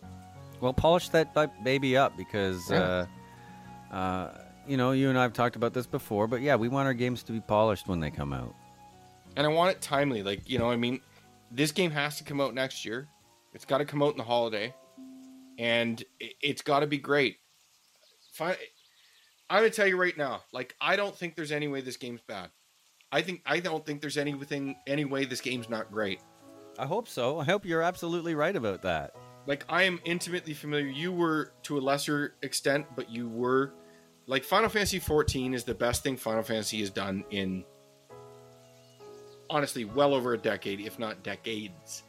Well, 0.62 0.72
polish 0.72 1.10
that 1.10 1.34
baby 1.66 1.98
up 1.98 2.16
because, 2.16 2.72
Yeah. 2.72 3.06
uh, 3.92 3.94
uh, 3.94 4.38
you 4.68 4.78
know, 4.78 4.92
you 4.92 5.10
and 5.10 5.18
I 5.18 5.24
have 5.24 5.34
talked 5.34 5.56
about 5.56 5.74
this 5.74 5.86
before, 5.86 6.28
but 6.28 6.42
yeah, 6.42 6.56
we 6.56 6.68
want 6.68 6.88
our 6.88 6.94
games 6.94 7.24
to 7.24 7.32
be 7.32 7.40
polished 7.40 7.88
when 7.88 8.00
they 8.00 8.12
come 8.12 8.34
out. 8.34 8.54
And 9.36 9.46
I 9.46 9.50
want 9.50 9.72
it 9.72 9.82
timely. 9.82 10.24
Like, 10.24 10.50
you 10.50 10.58
know, 10.60 10.70
I 10.70 10.76
mean, 10.76 11.02
this 11.52 11.72
game 11.72 11.92
has 11.92 12.18
to 12.18 12.24
come 12.24 12.40
out 12.40 12.54
next 12.54 12.86
year. 12.86 13.08
It's 13.54 13.66
got 13.66 13.80
to 13.80 13.86
come 13.86 14.02
out 14.02 14.12
in 14.12 14.18
the 14.18 14.24
holiday, 14.24 14.74
and 15.58 16.02
it, 16.20 16.34
it's 16.42 16.62
got 16.62 16.82
to 16.82 16.88
be 16.88 16.98
great. 16.98 17.38
Fi- 18.34 18.58
I'm 19.50 19.60
gonna 19.60 19.70
tell 19.70 19.88
you 19.88 19.98
right 19.98 20.18
now, 20.18 20.42
like 20.52 20.76
I 20.82 20.96
don't 20.96 21.16
think 21.16 21.36
there's 21.36 21.52
any 21.52 21.68
way 21.68 21.82
this 21.82 21.98
game's 21.98 22.22
bad. 22.22 22.50
I 23.12 23.22
think 23.22 23.42
I 23.46 23.60
don't 23.60 23.86
think 23.86 24.02
there's 24.02 24.18
anything 24.18 24.76
any 24.88 25.06
way 25.06 25.26
this 25.26 25.42
game's 25.42 25.70
not 25.70 25.92
great. 25.92 26.20
I 26.80 26.86
hope 26.86 27.08
so. 27.08 27.40
I 27.40 27.46
hope 27.46 27.64
you're 27.64 27.82
absolutely 27.82 28.36
right 28.36 28.56
about 28.56 28.82
that. 28.82 29.16
Like 29.46 29.64
I 29.70 29.84
am 29.84 30.00
intimately 30.04 30.54
familiar. 30.54 30.88
You 30.88 31.12
were 31.12 31.54
to 31.64 31.78
a 31.78 31.80
lesser 31.80 32.36
extent, 32.42 32.88
but 32.96 33.10
you 33.10 33.30
were 33.30 33.74
like 34.28 34.44
Final 34.44 34.70
Fantasy 34.70 35.00
14 35.00 35.54
is 35.54 35.64
the 35.64 35.76
best 35.76 36.04
thing 36.04 36.18
Final 36.18 36.44
Fantasy 36.44 36.80
has 36.80 36.90
done 36.90 37.24
in 37.30 37.64
honestly 39.50 39.86
well 39.86 40.14
over 40.14 40.34
a 40.34 40.38
decade, 40.38 40.80
if 40.80 40.98
not 40.98 41.24
decades. 41.24 42.04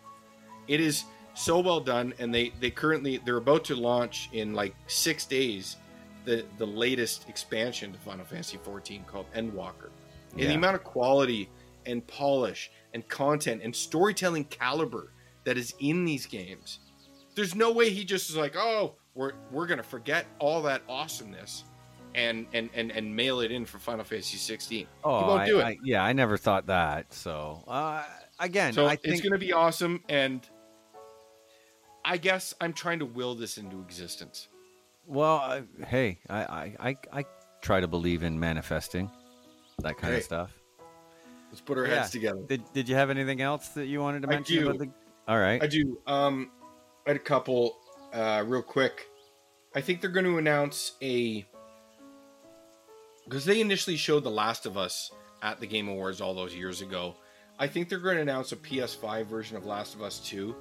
It 0.69 0.81
is 0.81 1.05
so 1.35 1.61
well 1.61 1.81
done, 1.81 2.15
and 2.19 2.35
they 2.35 2.53
they 2.61 2.71
currently 2.71 3.19
they're 3.25 3.37
about 3.37 3.65
to 3.67 3.77
launch 3.77 4.31
in 4.33 4.55
like 4.55 4.75
six 4.87 5.27
days 5.27 5.77
the 6.25 6.45
the 6.59 6.67
latest 6.67 7.29
expansion 7.29 7.93
to 7.93 7.99
Final 7.99 8.25
Fantasy 8.25 8.59
14 8.63 9.05
called 9.07 9.27
Endwalker. 9.35 9.91
And 10.33 10.51
the 10.51 10.55
amount 10.55 10.77
of 10.77 10.85
quality 10.85 11.49
and 11.87 12.07
polish 12.07 12.71
and 12.93 13.07
content 13.09 13.63
and 13.65 13.75
storytelling 13.75 14.45
caliber 14.45 15.13
that 15.45 15.57
is 15.57 15.73
in 15.81 16.05
these 16.05 16.27
games. 16.27 16.81
There's 17.35 17.55
no 17.55 17.73
way 17.73 17.89
he 17.89 18.05
just 18.05 18.29
is 18.29 18.37
like, 18.37 18.55
oh, 18.57 18.97
we're 19.15 19.33
we're 19.51 19.67
gonna 19.67 19.83
forget 19.83 20.27
all 20.39 20.63
that 20.63 20.83
awesomeness 20.89 21.65
and 22.17 22.47
and 22.53 22.69
and, 22.75 22.91
and 22.91 23.15
mail 23.15 23.41
it 23.41 23.53
in 23.53 23.65
for 23.65 23.79
Final 23.79 24.05
Fantasy 24.05 24.39
16. 24.39 24.87
Oh, 25.05 25.19
he 25.21 25.25
won't 25.27 25.41
I, 25.43 25.47
do 25.47 25.59
it. 25.61 25.65
I- 25.65 25.79
yeah, 25.85 26.03
I 26.05 26.13
never 26.13 26.37
thought 26.37 26.67
that. 26.67 27.13
So 27.13 27.63
uh, 27.69 28.03
again, 28.41 28.73
so 28.73 28.87
I 28.87 28.99
it's 29.05 29.21
gonna 29.21 29.39
be 29.39 29.53
awesome, 29.53 30.03
and 30.09 30.41
I 32.05 32.17
guess 32.17 32.55
I'm 32.61 32.73
trying 32.73 33.01
to 33.01 33.07
will 33.07 33.35
this 33.35 33.59
into 33.59 33.81
existence. 33.81 34.49
Well, 35.07 35.37
I, 35.37 35.63
hey, 35.87 36.19
I, 36.29 36.39
I, 36.43 36.75
I, 36.81 36.97
I 37.21 37.25
try 37.61 37.81
to 37.81 37.87
believe 37.89 38.23
in 38.25 38.39
manifesting 38.41 39.11
that 39.79 39.97
kind 39.99 40.13
Hey. 40.15 40.19
of 40.19 40.25
stuff. 40.25 40.51
Let's 41.51 41.61
put 41.61 41.79
our 41.79 41.87
Yeah. 41.87 41.97
heads 42.01 42.11
together. 42.11 42.41
Did 42.49 42.63
Did 42.73 42.89
you 42.89 42.97
have 42.97 43.11
anything 43.11 43.41
else 43.41 43.69
that 43.71 43.87
you 43.87 44.01
wanted 44.01 44.23
to 44.23 44.29
I 44.29 44.31
mention 44.33 44.57
do. 44.57 44.67
about 44.71 44.79
the? 44.81 44.91
All 45.29 45.39
right. 45.39 45.63
I 45.63 45.67
do. 45.69 45.99
Um, 46.07 46.51
I 47.07 47.11
had 47.11 47.17
a 47.17 47.21
couple, 47.21 47.77
uh, 48.13 48.43
real 48.47 48.63
quick. 48.63 49.07
I 49.75 49.81
think 49.81 50.01
they're 50.01 50.11
going 50.11 50.27
to 50.27 50.39
announce 50.39 50.93
a 51.03 51.45
because 53.29 53.45
they 53.45 53.61
initially 53.61 53.97
showed 53.97 54.25
The 54.25 54.31
Last 54.31 54.67
of 54.67 54.77
Us 54.77 55.11
at 55.43 55.61
the 55.61 55.67
Game 55.67 55.89
Awards 55.89 56.21
all 56.21 56.35
those 56.35 56.55
years 56.55 56.81
ago. 56.81 57.15
I 57.59 57.67
think 57.67 57.89
they're 57.89 57.99
going 57.99 58.17
to 58.17 58.23
announce 58.23 58.53
a 58.53 58.57
PS5 58.57 59.27
version 59.27 59.57
of 59.57 59.65
Last 59.65 59.95
of 59.95 60.03
Us 60.03 60.19
2, 60.21 60.55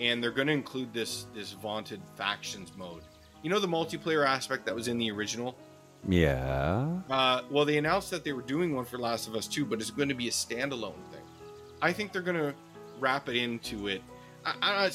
and 0.00 0.22
they're 0.22 0.30
going 0.30 0.46
to 0.46 0.52
include 0.52 0.92
this 0.92 1.26
this 1.34 1.52
vaunted 1.52 2.00
factions 2.16 2.72
mode. 2.76 3.02
You 3.42 3.50
know 3.50 3.58
the 3.58 3.68
multiplayer 3.68 4.26
aspect 4.26 4.64
that 4.66 4.74
was 4.74 4.88
in 4.88 4.98
the 4.98 5.10
original. 5.10 5.56
yeah. 6.08 6.88
Uh, 7.10 7.42
well, 7.50 7.64
they 7.64 7.78
announced 7.78 8.10
that 8.10 8.24
they 8.24 8.32
were 8.32 8.42
doing 8.42 8.74
one 8.74 8.84
for 8.84 8.98
Last 8.98 9.28
of 9.28 9.34
Us 9.34 9.46
2, 9.48 9.64
but 9.64 9.80
it's 9.80 9.90
going 9.90 10.08
to 10.08 10.14
be 10.14 10.28
a 10.28 10.30
standalone 10.30 11.02
thing. 11.10 11.22
I 11.82 11.92
think 11.92 12.12
they're 12.12 12.22
going 12.22 12.36
to 12.36 12.54
wrap 13.00 13.28
it 13.28 13.36
into 13.36 13.88
it. 13.88 14.02
I, 14.44 14.54
I, 14.62 14.90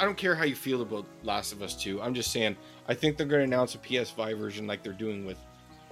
I 0.00 0.04
don't 0.04 0.16
care 0.16 0.34
how 0.34 0.44
you 0.44 0.54
feel 0.56 0.82
about 0.82 1.06
Last 1.22 1.52
of 1.52 1.62
Us 1.62 1.80
2. 1.80 2.00
I'm 2.02 2.14
just 2.14 2.32
saying, 2.32 2.56
I 2.88 2.94
think 2.94 3.16
they're 3.16 3.26
going 3.26 3.40
to 3.40 3.44
announce 3.44 3.74
a 3.74 3.78
PS5 3.78 4.38
version 4.38 4.66
like 4.66 4.82
they're 4.82 4.92
doing 4.92 5.24
with 5.24 5.38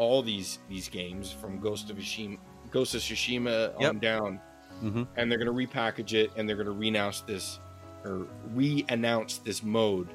all 0.01 0.23
these 0.23 0.59
these 0.71 0.89
games 0.89 1.31
from 1.31 1.61
Ghost 1.61 1.91
of 1.91 1.99
Tsushima, 1.99 2.39
Ghost 2.71 2.95
of 2.95 3.03
Tsushima 3.03 3.75
on 3.77 3.81
Yep. 3.83 4.01
down, 4.01 4.41
hmm 4.81 5.03
and 5.17 5.31
they're 5.31 5.39
going 5.45 5.55
to 5.55 5.67
repackage 5.67 6.15
it 6.15 6.31
and 6.37 6.49
they're 6.49 6.57
going 6.57 6.73
to 6.75 6.79
re-announce 6.85 7.21
this 7.21 7.61
or 8.05 8.27
re-announce 8.55 9.39
this 9.39 9.63
mode 9.63 10.09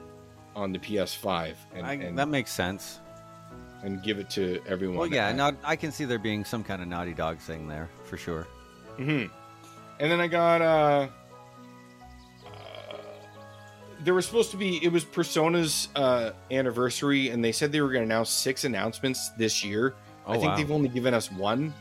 on 0.56 0.72
the 0.72 0.80
PS5 0.80 1.54
and, 1.76 1.86
I, 1.86 1.94
and, 1.94 2.18
that 2.18 2.30
makes 2.30 2.52
sense. 2.52 3.00
and 3.84 4.02
give 4.02 4.18
it 4.18 4.28
to 4.32 4.60
everyone. 4.68 4.98
Well, 4.98 5.08
yeah. 5.08 5.32
Now 5.32 5.52
I 5.64 5.76
can 5.76 5.92
see 5.92 6.06
there 6.06 6.18
being 6.18 6.44
some 6.44 6.64
kind 6.64 6.82
of 6.82 6.88
Naughty 6.88 7.14
Dog 7.14 7.38
thing 7.38 7.68
there 7.68 7.88
for 8.06 8.18
sure. 8.18 8.48
hmm 8.98 9.26
And 10.00 10.08
then 10.12 10.20
I 10.20 10.28
got 10.28 10.62
uh 10.64 11.08
there 14.06 14.14
was 14.14 14.26
supposed 14.26 14.52
to 14.52 14.58
be 14.58 14.84
it 14.86 14.92
was 14.92 15.04
Persona's 15.04 15.90
uh 15.96 16.32
anniversary 16.52 17.30
and 17.30 17.44
they 17.44 17.52
said 17.52 17.72
they 17.72 17.82
were 17.82 17.90
going 17.92 18.08
to 18.08 18.14
announce 18.14 18.30
six 18.30 18.64
announcements 18.64 19.30
this 19.30 19.64
year. 19.64 19.94
Oh 20.26 20.32
I 20.34 20.38
think 20.38 20.50
wow. 20.52 20.56
they've 20.58 20.72
only 20.72 20.90
given 20.90 21.14
us 21.14 21.32
one. 21.32 21.74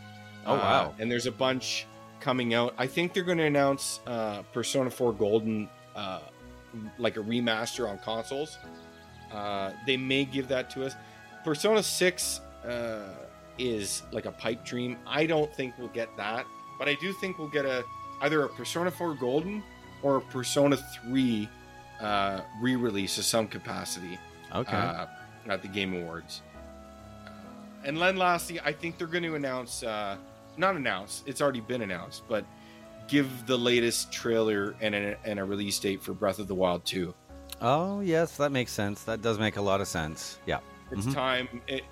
Oh, 0.47 0.55
Uh, 0.55 0.59
wow. 0.59 0.95
And 0.99 1.11
there's 1.11 1.27
a 1.27 1.33
bunch 1.33 1.87
coming 2.21 2.55
out. 2.55 2.75
I 2.79 2.87
think 2.87 3.13
they're 3.13 3.25
going 3.25 3.39
to 3.39 3.45
announce 3.45 4.01
uh 4.07 4.43
Persona 4.53 4.91
4 4.91 5.13
Golden 5.13 5.69
uh 5.95 6.21
like 6.99 7.17
a 7.17 7.21
remaster 7.21 7.89
on 7.89 7.99
consoles. 7.99 8.59
Uh 9.33 9.73
they 9.87 9.97
may 9.97 10.25
give 10.25 10.49
that 10.49 10.71
to 10.71 10.85
us. 10.87 10.95
Persona 11.45 11.83
6 11.83 12.41
uh 12.67 13.01
is 13.59 14.03
like 14.13 14.25
a 14.27 14.33
pipe 14.33 14.65
dream. 14.65 14.97
I 15.07 15.27
don't 15.27 15.55
think 15.55 15.75
we'll 15.79 15.89
get 15.89 16.09
that, 16.17 16.47
but 16.79 16.89
I 16.89 16.95
do 17.01 17.13
think 17.13 17.39
we'll 17.39 17.49
get 17.49 17.65
a 17.67 17.85
either 18.23 18.43
a 18.45 18.49
Persona 18.49 18.91
4 18.91 19.15
Golden 19.15 19.63
or 20.03 20.17
a 20.17 20.21
Persona 20.21 20.77
3 21.07 21.49
uh, 22.01 22.41
re-release 22.61 23.19
of 23.19 23.25
some 23.25 23.47
capacity 23.49 24.19
okay. 24.55 24.77
uh, 24.77 25.07
at 25.49 25.63
the 25.63 25.69
Game 25.69 25.95
Awards. 25.95 26.43
Uh, 27.27 27.31
and 27.85 27.97
then 27.97 28.17
lastly, 28.17 28.61
I 28.61 28.73
think 28.73 28.99
they're 28.99 29.07
going 29.07 29.25
to 29.25 29.35
announce, 29.35 29.83
uh, 29.83 30.17
not 30.57 30.77
announce, 30.77 31.23
it's 31.27 31.41
already 31.41 31.61
been 31.61 31.83
announced, 31.83 32.23
but 32.29 32.45
give 33.09 33.47
the 33.47 33.57
latest 33.59 34.11
trailer 34.13 34.75
and 34.81 34.95
a, 34.95 35.17
and 35.25 35.39
a 35.39 35.45
release 35.45 35.79
date 35.79 36.03
for 36.03 36.13
Breath 36.15 36.39
of 36.39 36.49
the 36.49 36.55
Wild 36.55 36.85
2. 36.85 37.15
oh 37.61 38.01
yes, 38.01 38.37
that 38.39 38.51
makes 38.53 38.73
sense. 38.73 39.05
That 39.05 39.23
does 39.23 39.39
make 39.39 39.57
a 39.57 39.63
lot 39.63 39.81
of 39.81 39.89
sense. 39.89 40.39
Yeah. 40.47 40.61
It's 40.91 41.07
Mhm. 41.07 41.15
time. 41.15 41.63
It, 41.67 41.85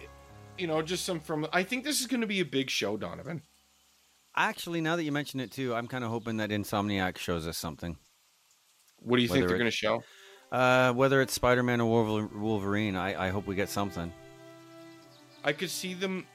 you 0.59 0.67
know, 0.67 0.83
just 0.83 1.05
some 1.05 1.19
from. 1.21 1.47
I 1.53 1.63
think 1.63 1.83
this 1.85 2.01
is 2.01 2.07
going 2.07 2.21
to 2.21 2.27
be 2.27 2.41
a 2.41 2.45
big 2.45 2.69
show, 2.69 2.97
Donovan. 2.97 3.43
Actually, 4.37 4.81
now 4.81 4.97
that 4.97 5.05
you 5.05 5.13
mention 5.13 5.41
it 5.41 5.51
too, 5.51 5.75
I'm 5.75 5.89
kind 5.89 6.05
of 6.05 6.11
hoping 6.11 6.37
that 6.39 6.51
Insomniac 6.51 7.17
shows 7.19 7.47
us 7.47 7.57
something. 7.59 7.97
What 9.05 9.17
do 9.17 9.23
you 9.23 9.29
think 9.29 9.47
they're 9.47 9.59
going 9.59 9.71
to 9.71 9.77
show? 9.77 10.03
Uh, 10.51 10.93
whether 10.93 11.23
it's 11.23 11.33
Spider-Man 11.33 11.81
or 11.81 12.29
Wolverine, 12.35 12.95
I, 12.95 13.29
I 13.29 13.31
hope 13.31 13.47
we 13.47 13.55
get 13.55 13.69
something. 13.71 14.13
I 15.45 15.53
could 15.53 15.71
see 15.71 15.95
them. 15.95 16.27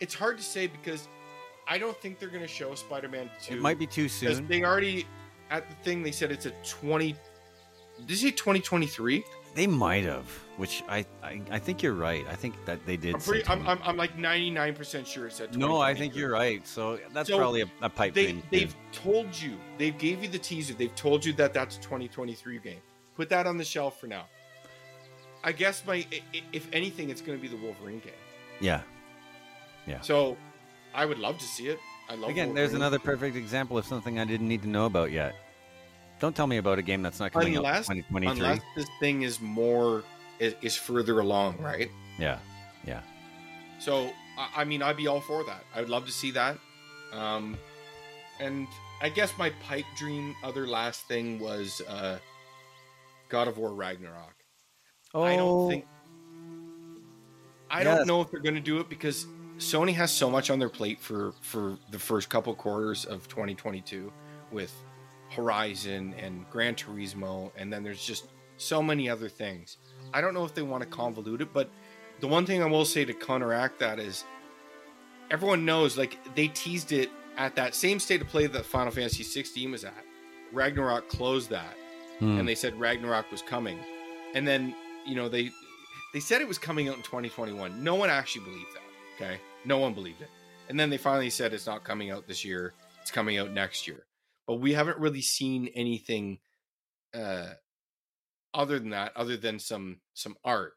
It's 0.00 0.14
hard 0.14 0.36
to 0.36 0.44
say 0.44 0.66
because 0.66 1.08
I 1.66 1.78
don't 1.78 1.96
think 2.00 2.18
they're 2.18 2.28
going 2.28 2.42
to 2.42 2.48
show 2.48 2.74
Spider-Man 2.74 3.30
2. 3.42 3.54
It 3.54 3.60
might 3.60 3.78
be 3.78 3.86
too 3.86 4.08
soon. 4.08 4.46
they 4.46 4.62
already 4.62 5.06
at 5.50 5.68
the 5.68 5.74
thing 5.76 6.02
they 6.02 6.10
said 6.10 6.32
it's 6.32 6.46
a 6.46 6.52
20 6.66 7.14
did 8.00 8.10
you 8.10 8.16
say 8.16 8.30
2023 8.30 9.24
They 9.54 9.66
might 9.68 10.04
have, 10.04 10.26
which 10.56 10.82
I, 10.88 11.06
I 11.22 11.40
I 11.50 11.58
think 11.58 11.82
you're 11.82 11.94
right. 11.94 12.26
I 12.28 12.34
think 12.34 12.54
that 12.64 12.84
they 12.86 12.96
did. 12.96 13.14
I'm, 13.14 13.20
pretty, 13.20 13.46
I'm, 13.46 13.66
I'm, 13.68 13.78
I'm 13.84 13.96
like 13.96 14.16
99% 14.16 15.06
sure 15.06 15.26
it 15.28 15.32
said 15.32 15.56
no, 15.56 15.80
I 15.80 15.94
think 15.94 16.16
you're 16.16 16.30
right. 16.30 16.66
So 16.66 16.98
that's 17.12 17.28
So, 17.28 17.38
probably 17.38 17.62
a, 17.62 17.66
a 17.82 17.88
pipe 17.88 18.14
they, 18.14 18.32
dream. 18.32 18.42
They've 18.50 18.74
told 18.92 19.28
you 19.40 19.56
They've 19.78 19.96
gave 19.96 20.22
you 20.22 20.28
the 20.28 20.38
teaser 20.38 20.74
they've 20.74 20.94
told 20.96 21.24
you 21.24 21.32
that 21.34 21.52
that's 21.54 21.76
a 21.76 21.80
2023 21.80 22.58
game 22.58 22.78
put 23.16 23.28
that 23.28 23.46
on 23.46 23.56
the 23.56 23.64
shelf 23.64 24.00
for 24.00 24.06
now 24.08 24.24
i 25.44 25.52
guess 25.52 25.84
my 25.86 26.04
if 26.52 26.68
anything 26.72 27.10
it's 27.10 27.20
going 27.20 27.38
to 27.38 27.42
be 27.42 27.48
the 27.48 27.56
wolverine 27.62 28.00
game 28.00 28.12
yeah. 28.60 28.80
Yeah. 29.86 30.00
So 30.00 30.36
i 30.94 31.04
would 31.04 31.18
love 31.18 31.38
to 31.38 31.44
see 31.44 31.68
it 31.68 31.78
i 32.08 32.14
love 32.14 32.30
Again, 32.30 32.54
there's 32.54 32.74
another 32.74 32.98
perfect 32.98 33.36
example 33.36 33.78
of 33.78 33.84
something 33.84 34.18
I 34.18 34.24
didn't 34.24 34.48
need 34.48 34.62
to 34.62 34.68
know 34.68 34.86
about 34.86 35.10
yet. 35.12 35.34
Don't 36.20 36.34
tell 36.34 36.46
me 36.46 36.56
about 36.58 36.78
a 36.78 36.82
game 36.82 37.02
that's 37.02 37.20
not 37.20 37.32
coming 37.32 37.54
out 37.56 37.64
unless 37.64 37.88
in 37.90 37.96
2023. 37.96 38.44
unless 38.46 38.60
this 38.76 38.86
thing 39.00 39.22
is 39.22 39.40
more 39.40 40.02
is, 40.38 40.54
is 40.62 40.76
further 40.76 41.20
along 41.20 41.58
right 41.60 41.90
Yeah. 42.18 42.38
Yeah. 42.86 43.00
So 43.78 44.10
I, 44.38 44.48
I 44.62 44.64
mean, 44.64 44.82
I'd 44.82 44.96
be 44.96 45.06
all 45.06 45.20
for 45.20 45.44
that. 45.44 45.64
I 45.74 45.80
would 45.80 45.90
love 45.90 46.06
to 46.06 46.12
see 46.12 46.30
that. 46.32 46.58
Um, 47.12 47.56
and 48.40 48.66
I 49.00 49.08
guess 49.08 49.36
my 49.38 49.50
pipe 49.62 49.84
dream, 49.96 50.34
other 50.42 50.66
last 50.66 51.06
thing 51.06 51.38
was 51.38 51.82
uh, 51.88 52.18
God 53.28 53.48
of 53.48 53.58
War 53.58 53.72
Ragnarok. 53.72 54.34
Oh, 55.12 55.22
I 55.22 55.36
don't 55.36 55.70
think. 55.70 55.86
I 57.70 57.82
Yes. 57.82 57.98
don't 57.98 58.06
know 58.06 58.20
if 58.20 58.30
they're 58.30 58.40
going 58.40 58.54
to 58.54 58.60
do 58.60 58.78
it 58.80 58.88
because 58.88 59.26
Sony 59.58 59.94
has 59.94 60.12
so 60.12 60.30
much 60.30 60.50
on 60.50 60.58
their 60.58 60.68
plate 60.68 61.00
for 61.00 61.32
for 61.40 61.76
the 61.90 61.98
first 61.98 62.28
couple 62.28 62.54
quarters 62.54 63.04
of 63.04 63.26
2022 63.28 64.12
with 64.52 64.72
Horizon 65.34 66.14
and 66.18 66.48
Gran 66.50 66.74
Turismo, 66.74 67.50
and 67.56 67.72
then 67.72 67.82
there's 67.82 68.04
just 68.04 68.26
so 68.56 68.82
many 68.82 69.08
other 69.08 69.28
things. 69.28 69.78
I 70.12 70.20
don't 70.20 70.34
know 70.34 70.44
if 70.44 70.54
they 70.54 70.62
want 70.62 70.82
to 70.82 70.88
convolute 70.88 71.40
it, 71.40 71.52
but 71.52 71.70
the 72.20 72.28
one 72.28 72.46
thing 72.46 72.62
I 72.62 72.66
will 72.66 72.84
say 72.84 73.04
to 73.04 73.12
counteract 73.12 73.80
that 73.80 73.98
is 73.98 74.24
everyone 75.30 75.64
knows 75.64 75.96
like 75.98 76.18
they 76.34 76.48
teased 76.48 76.92
it 76.92 77.10
at 77.36 77.56
that 77.56 77.74
same 77.74 77.98
state 77.98 78.20
of 78.20 78.28
play 78.28 78.46
that 78.46 78.64
Final 78.64 78.92
Fantasy 78.92 79.22
16 79.24 79.72
was 79.72 79.84
at. 79.84 80.04
Ragnarok 80.52 81.08
closed 81.08 81.50
that 81.50 81.76
Hmm. 82.20 82.38
and 82.38 82.46
they 82.48 82.54
said 82.54 82.78
Ragnarok 82.78 83.28
was 83.32 83.42
coming. 83.42 83.76
And 84.34 84.46
then, 84.46 84.72
you 85.04 85.16
know, 85.16 85.28
they 85.28 85.50
they 86.12 86.20
said 86.20 86.40
it 86.40 86.46
was 86.46 86.58
coming 86.58 86.88
out 86.88 86.94
in 86.96 87.02
2021. 87.02 87.82
No 87.82 87.96
one 87.96 88.08
actually 88.08 88.44
believed 88.44 88.68
that. 88.74 89.24
Okay? 89.24 89.40
No 89.64 89.78
one 89.78 89.94
believed 89.94 90.22
it. 90.22 90.28
And 90.68 90.78
then 90.78 90.90
they 90.90 90.96
finally 90.96 91.28
said 91.28 91.52
it's 91.52 91.66
not 91.66 91.82
coming 91.82 92.12
out 92.12 92.28
this 92.28 92.44
year. 92.44 92.72
It's 93.02 93.10
coming 93.10 93.36
out 93.36 93.50
next 93.50 93.88
year. 93.88 94.04
But 94.46 94.56
we 94.56 94.74
haven't 94.74 94.98
really 94.98 95.22
seen 95.22 95.68
anything 95.68 96.40
uh 97.14 97.54
other 98.52 98.78
than 98.78 98.90
that, 98.90 99.16
other 99.16 99.36
than 99.36 99.58
some 99.58 100.00
some 100.14 100.36
art. 100.44 100.74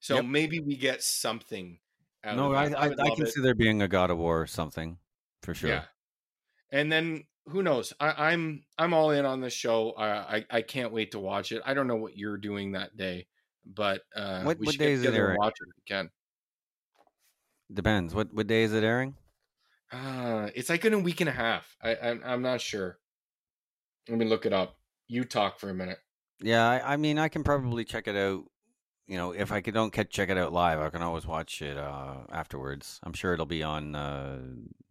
So 0.00 0.16
Yep. 0.16 0.24
maybe 0.26 0.60
we 0.60 0.76
get 0.76 1.02
something 1.02 1.80
out 2.24 2.36
no, 2.36 2.54
I 2.54 2.68
that. 2.68 2.78
I, 2.78 2.86
I 2.86 3.10
can 3.16 3.26
it. 3.26 3.32
see 3.32 3.40
there 3.42 3.54
being 3.54 3.82
a 3.82 3.88
God 3.88 4.10
of 4.10 4.18
War 4.18 4.40
or 4.42 4.46
something 4.46 4.98
for 5.42 5.54
sure. 5.54 5.70
Yeah. 5.70 5.84
And 6.70 6.90
then 6.90 7.24
who 7.46 7.62
knows? 7.62 7.92
I, 8.00 8.32
I'm 8.32 8.64
I'm 8.78 8.94
all 8.94 9.10
in 9.10 9.24
on 9.26 9.40
this 9.40 9.52
show. 9.54 9.92
I, 9.92 10.36
I 10.38 10.46
I 10.50 10.62
can't 10.62 10.92
wait 10.92 11.12
to 11.12 11.18
watch 11.18 11.52
it. 11.52 11.62
I 11.64 11.74
don't 11.74 11.86
know 11.88 11.96
what 11.96 12.16
you're 12.16 12.38
doing 12.38 12.72
that 12.72 12.96
day, 12.96 13.26
but 13.64 14.02
uh, 14.14 14.42
What- 14.44 14.58
we 14.58 14.66
what 14.66 14.74
should 14.74 14.78
day 14.78 14.92
is 14.92 15.02
it 15.04 15.14
airing? 15.14 15.38
watch 15.38 15.54
it 15.60 15.68
if 15.68 15.76
we 15.76 15.82
can. 15.86 16.10
Depends. 17.72 18.14
What 18.14 18.32
what 18.32 18.46
day 18.46 18.62
is 18.62 18.72
it 18.72 18.84
airing? 18.84 19.16
Uh, 19.90 20.50
it's 20.54 20.68
like 20.68 20.84
in 20.84 20.92
a 20.92 20.98
week 20.98 21.20
and 21.20 21.28
a 21.28 21.32
half. 21.32 21.76
I 21.82 21.96
I'm, 21.96 22.22
I'm 22.24 22.42
not 22.42 22.60
sure. 22.60 22.99
Let 24.08 24.18
me 24.18 24.26
look 24.26 24.46
it 24.46 24.52
up. 24.52 24.76
You 25.08 25.24
talk 25.24 25.58
for 25.58 25.70
a 25.70 25.74
minute. 25.74 25.98
Yeah, 26.40 26.68
I, 26.68 26.94
I 26.94 26.96
mean, 26.96 27.18
I 27.18 27.28
can 27.28 27.44
probably 27.44 27.84
check 27.84 28.08
it 28.08 28.16
out. 28.16 28.44
You 29.06 29.16
know, 29.16 29.32
if 29.32 29.50
I 29.50 29.60
could 29.60 29.74
don't 29.74 29.92
catch 29.92 30.10
check 30.10 30.30
it 30.30 30.38
out 30.38 30.52
live, 30.52 30.78
I 30.78 30.88
can 30.90 31.02
always 31.02 31.26
watch 31.26 31.62
it 31.62 31.76
uh, 31.76 32.18
afterwards. 32.30 33.00
I'm 33.02 33.12
sure 33.12 33.34
it'll 33.34 33.44
be 33.44 33.62
on 33.62 33.94
uh, 33.94 34.38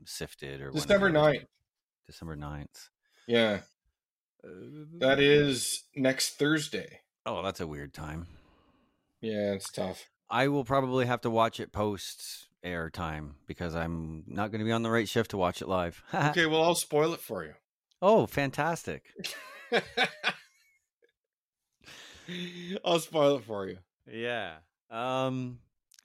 Sifted 0.05 0.61
or 0.61 0.71
December 0.71 1.07
whenever. 1.07 1.37
9th. 1.37 1.45
December 2.05 2.35
9th. 2.35 2.89
Yeah, 3.27 3.59
that 4.99 5.19
is 5.19 5.83
next 5.95 6.37
Thursday. 6.37 7.01
Oh, 7.25 7.41
that's 7.43 7.59
a 7.59 7.67
weird 7.67 7.93
time. 7.93 8.27
Yeah, 9.21 9.53
it's 9.53 9.71
tough. 9.71 10.09
I 10.29 10.47
will 10.47 10.63
probably 10.65 11.05
have 11.05 11.21
to 11.21 11.29
watch 11.29 11.59
it 11.59 11.71
post 11.71 12.47
air 12.63 12.89
time 12.89 13.35
because 13.47 13.75
I'm 13.75 14.23
not 14.27 14.51
going 14.51 14.59
to 14.59 14.65
be 14.65 14.71
on 14.71 14.83
the 14.83 14.91
right 14.91 15.07
shift 15.07 15.31
to 15.31 15.37
watch 15.37 15.61
it 15.61 15.67
live. 15.67 16.03
Okay, 16.13 16.45
well 16.45 16.63
I'll 16.63 16.75
spoil 16.75 17.13
it 17.13 17.21
for 17.21 17.43
you. 17.45 17.53
Oh, 18.01 18.25
fantastic. 18.25 19.03
I'll 22.85 22.99
spoil 22.99 23.37
it 23.37 23.43
for 23.43 23.67
you. 23.67 23.77
Yeah. 24.11 24.55
Um 24.89 25.59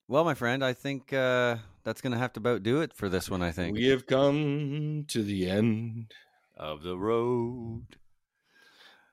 well, 0.08 0.24
my 0.24 0.34
friend, 0.34 0.64
I 0.64 0.72
think 0.72 1.12
uh 1.12 1.56
that's 1.84 2.00
going 2.00 2.12
to 2.12 2.18
have 2.18 2.32
to 2.32 2.40
about 2.40 2.62
do 2.62 2.80
it 2.80 2.94
for 2.94 3.08
this 3.10 3.30
one, 3.30 3.42
I 3.42 3.50
think. 3.50 3.76
We 3.76 3.88
have 3.88 4.06
come 4.06 5.04
to 5.08 5.22
the 5.22 5.48
end. 5.50 6.12
of 6.56 6.82
the 6.82 6.96
road. 6.96 7.84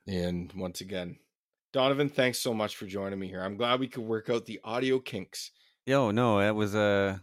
And 0.08 0.52
once 0.54 0.80
again, 0.82 1.18
Donovan, 1.74 2.08
thanks 2.10 2.40
so 2.40 2.54
much 2.54 2.76
for 2.78 2.86
joining 2.86 3.20
me 3.20 3.28
here. 3.28 3.42
I'm 3.42 3.58
glad 3.58 3.80
we 3.80 3.88
could 3.88 4.04
work 4.04 4.30
out 4.30 4.46
the 4.46 4.60
audio 4.64 5.00
kinks. 5.00 5.52
Yo, 5.86 6.12
no, 6.12 6.40
it 6.40 6.52
was 6.52 6.76
uh, 6.76 7.18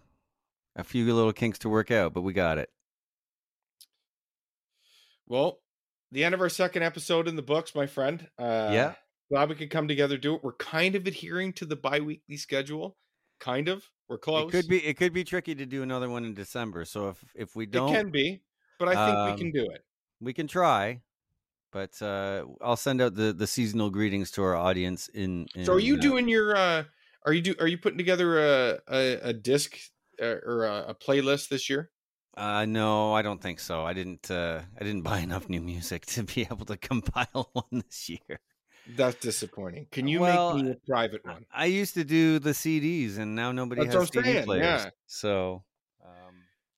a 0.76 0.84
few 0.84 1.04
little 1.14 1.32
kinks 1.32 1.58
to 1.60 1.68
work 1.68 1.90
out, 1.90 2.12
but 2.12 2.22
we 2.22 2.32
got 2.32 2.58
it. 2.58 2.68
Well, 5.28 5.60
the 6.10 6.24
end 6.24 6.34
of 6.34 6.40
our 6.40 6.48
second 6.48 6.82
episode 6.82 7.28
in 7.28 7.36
the 7.36 7.42
books, 7.42 7.74
my 7.74 7.86
friend. 7.86 8.28
Uh, 8.38 8.70
Yeah. 8.72 8.94
Glad 9.30 9.50
we 9.50 9.56
could 9.56 9.68
come 9.70 9.86
together, 9.86 10.16
do 10.16 10.36
it. 10.36 10.40
We're 10.42 10.54
kind 10.54 10.94
of 10.94 11.06
adhering 11.06 11.52
to 11.54 11.66
the 11.66 11.76
bi-weekly 11.76 12.38
schedule. 12.38 12.96
Kind 13.40 13.68
of. 13.68 13.84
We're 14.08 14.16
close. 14.16 14.48
It 14.48 14.52
could 14.52 14.68
be 14.68 14.82
it 14.84 14.96
could 14.96 15.12
be 15.12 15.22
tricky 15.22 15.54
to 15.54 15.66
do 15.66 15.82
another 15.82 16.08
one 16.08 16.24
in 16.24 16.32
December. 16.32 16.86
So 16.86 17.10
if 17.10 17.22
if 17.34 17.54
we 17.54 17.66
don't 17.66 17.90
It 17.90 17.96
can 17.98 18.10
be, 18.10 18.42
but 18.78 18.88
I 18.88 18.94
think 19.06 19.16
we 19.26 19.32
Um, 19.32 19.38
can 19.38 19.52
do 19.52 19.70
it. 19.70 19.84
we 20.18 20.32
can 20.32 20.48
try. 20.48 21.02
But 21.72 22.00
uh 22.00 22.46
I'll 22.62 22.78
send 22.78 23.02
out 23.02 23.14
the 23.16 23.34
the 23.34 23.46
seasonal 23.46 23.90
greetings 23.90 24.30
to 24.32 24.42
our 24.42 24.56
audience 24.56 25.08
in, 25.08 25.46
in 25.54 25.66
So 25.66 25.74
are 25.74 25.78
you 25.78 25.96
uh, 25.96 26.00
doing 26.00 26.26
your 26.26 26.56
uh 26.56 26.84
are 27.26 27.34
you 27.34 27.42
do 27.42 27.54
are 27.60 27.68
you 27.68 27.76
putting 27.76 27.98
together 27.98 28.38
a 28.38 28.80
a, 28.88 29.28
a 29.28 29.32
disc 29.34 29.76
uh, 30.22 30.36
or 30.42 30.64
a, 30.64 30.86
a 30.88 30.94
playlist 30.94 31.50
this 31.50 31.68
year? 31.68 31.90
Uh 32.38 32.64
no, 32.66 33.12
I 33.14 33.22
don't 33.22 33.42
think 33.42 33.58
so. 33.58 33.84
I 33.84 33.92
didn't 33.92 34.30
uh 34.30 34.62
I 34.80 34.84
didn't 34.84 35.02
buy 35.10 35.18
enough 35.18 35.48
new 35.48 35.60
music 35.60 36.06
to 36.06 36.22
be 36.22 36.42
able 36.42 36.64
to 36.66 36.76
compile 36.90 37.50
one 37.52 37.82
this 37.84 38.08
year. 38.08 38.40
That's 38.96 39.16
disappointing. 39.16 39.86
Can 39.90 40.06
you 40.08 40.20
Well, 40.20 40.54
make 40.54 40.64
me 40.64 40.70
a 40.70 40.76
private 40.86 41.24
one? 41.24 41.44
I 41.52 41.66
used 41.66 41.94
to 41.94 42.04
do 42.04 42.38
the 42.38 42.50
CDs, 42.54 43.18
and 43.18 43.34
now 43.34 43.52
nobody 43.52 43.84
That's 43.84 43.94
has 43.96 44.10
CD 44.10 44.22
saying, 44.34 44.44
players. 44.44 44.84
yeah. 44.84 44.90
So 45.06 45.64
um, 46.02 46.34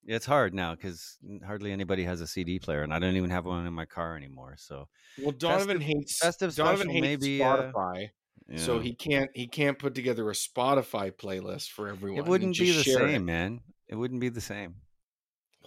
it's 0.07 0.27
hard 0.27 0.55
now 0.55 0.74
because 0.74 1.19
hardly 1.47 1.70
anybody 1.73 2.05
has 2.05 2.20
a 2.20 2.27
CD 2.27 2.59
player, 2.59 2.82
and 2.82 2.93
I 2.93 2.99
don't 2.99 3.16
even 3.16 3.31
have 3.31 3.45
one 3.45 3.66
in 3.66 3.73
my 3.74 3.85
car 3.85 4.16
anymore. 4.16 4.57
So 4.59 4.89
Well, 5.19 5.32
Donovan 5.32 5.78
Festive- 5.78 5.82
hates 5.82 6.19
festive 6.19 6.57
Donovan 6.57 6.89
hates 6.89 7.03
maybe, 7.23 7.45
uh, 7.45 7.70
Spotify, 7.73 8.09
so 8.57 8.81
he 8.81 8.95
can't 8.95 9.31
he 9.35 9.47
can't 9.47 9.78
put 9.78 9.95
together 9.95 10.28
a 10.31 10.32
Spotify 10.32 11.12
playlist 11.12 11.69
for 11.70 11.89
everyone. 11.89 12.19
it 12.24 12.28
wouldn't 12.28 12.59
be 12.59 12.73
the 12.73 12.82
same, 12.82 13.23
it. 13.23 13.24
man. 13.24 13.61
It 13.89 13.95
wouldn't 13.95 14.20
be 14.20 14.31
the 14.31 14.41
same. 14.41 14.77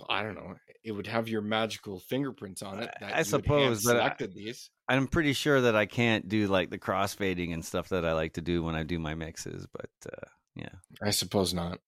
I 0.09 0.23
don't 0.23 0.35
know. 0.35 0.55
It 0.83 0.91
would 0.91 1.07
have 1.07 1.27
your 1.29 1.41
magical 1.41 1.99
fingerprints 1.99 2.61
on 2.61 2.79
it. 2.83 2.89
I- 2.95 2.99
That 2.99 3.03
I 3.03 3.09
you 3.09 3.13
had 3.15 3.27
suppose, 3.27 3.83
but 3.83 3.97
I- 3.99 4.27
these. 4.27 4.69
I'm 4.87 5.07
pretty 5.07 5.33
sure 5.33 5.61
that 5.61 5.75
I 5.75 5.85
can't 5.85 6.27
do 6.27 6.47
like 6.47 6.69
the 6.69 6.77
crossfading 6.79 7.53
and 7.53 7.63
stuff 7.63 7.89
that 7.89 8.05
I 8.05 8.13
like 8.13 8.33
to 8.33 8.41
do 8.41 8.63
when 8.63 8.75
I 8.75 8.83
do 8.83 8.99
my 8.99 9.15
mixes. 9.15 9.65
But 9.71 9.89
uh, 10.11 10.27
yeah. 10.55 10.69
I 11.01 11.11
suppose 11.11 11.53
not. 11.53 11.79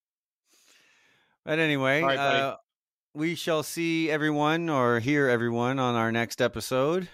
But 1.44 1.60
anyway, 1.60 2.02
right, 2.02 2.18
uh, 2.18 2.58
we 3.14 3.36
shall 3.36 3.64
see 3.64 4.10
everyone 4.10 4.70
or 4.70 5.00
hear 5.00 5.30
everyone 5.30 5.78
on 5.78 5.96
our 5.96 6.12
next 6.12 6.42
episode. 6.42 7.08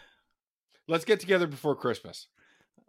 Let's 0.87 1.05
get 1.05 1.19
together 1.19 1.47
before 1.47 1.75
Christmas. 1.75 2.27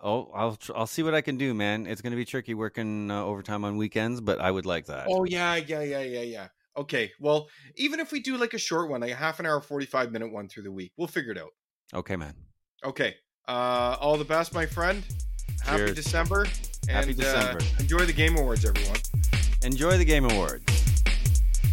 Oh, 0.00 0.30
I'll 0.34 0.58
I'll 0.74 0.86
see 0.86 1.02
what 1.02 1.14
I 1.14 1.20
can 1.20 1.36
do, 1.36 1.54
man. 1.54 1.86
It's 1.86 2.00
going 2.00 2.10
to 2.10 2.16
be 2.16 2.24
tricky 2.24 2.54
working 2.54 3.10
uh, 3.10 3.24
overtime 3.24 3.64
on 3.64 3.76
weekends, 3.76 4.20
but 4.20 4.40
I 4.40 4.50
would 4.50 4.66
like 4.66 4.86
that. 4.86 5.06
Oh 5.08 5.24
yeah, 5.24 5.56
yeah, 5.56 5.82
yeah, 5.82 6.02
yeah, 6.02 6.22
yeah. 6.22 6.48
Okay. 6.76 7.12
Well, 7.20 7.48
even 7.76 8.00
if 8.00 8.12
we 8.12 8.20
do 8.20 8.36
like 8.36 8.54
a 8.54 8.58
short 8.58 8.90
one, 8.90 9.00
like 9.02 9.10
a 9.10 9.14
half 9.14 9.40
an 9.40 9.46
hour, 9.46 9.60
forty-five 9.60 10.10
minute 10.12 10.32
one 10.32 10.48
through 10.48 10.62
the 10.64 10.72
week, 10.72 10.92
we'll 10.96 11.08
figure 11.08 11.32
it 11.32 11.38
out. 11.38 11.50
Okay, 11.94 12.16
man. 12.16 12.34
Okay. 12.84 13.14
Uh, 13.46 13.96
all 14.00 14.16
the 14.16 14.24
best, 14.24 14.54
my 14.54 14.66
friend. 14.66 15.04
Happy 15.62 15.78
Cheers. 15.78 15.94
December. 15.94 16.46
Happy 16.88 17.12
December. 17.14 17.60
Uh, 17.60 17.80
enjoy 17.80 18.04
the 18.06 18.12
Game 18.12 18.36
Awards, 18.36 18.64
everyone. 18.64 18.98
Enjoy 19.62 19.96
the 19.98 20.04
Game 20.04 20.24
Awards. 20.24 20.64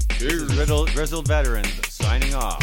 This 0.09 0.17
Cheers. 0.19 0.41
is 0.43 0.57
Riddled, 0.57 0.89
Grizzled 0.91 1.27
Veterans 1.27 1.87
signing 1.91 2.35
off. 2.35 2.61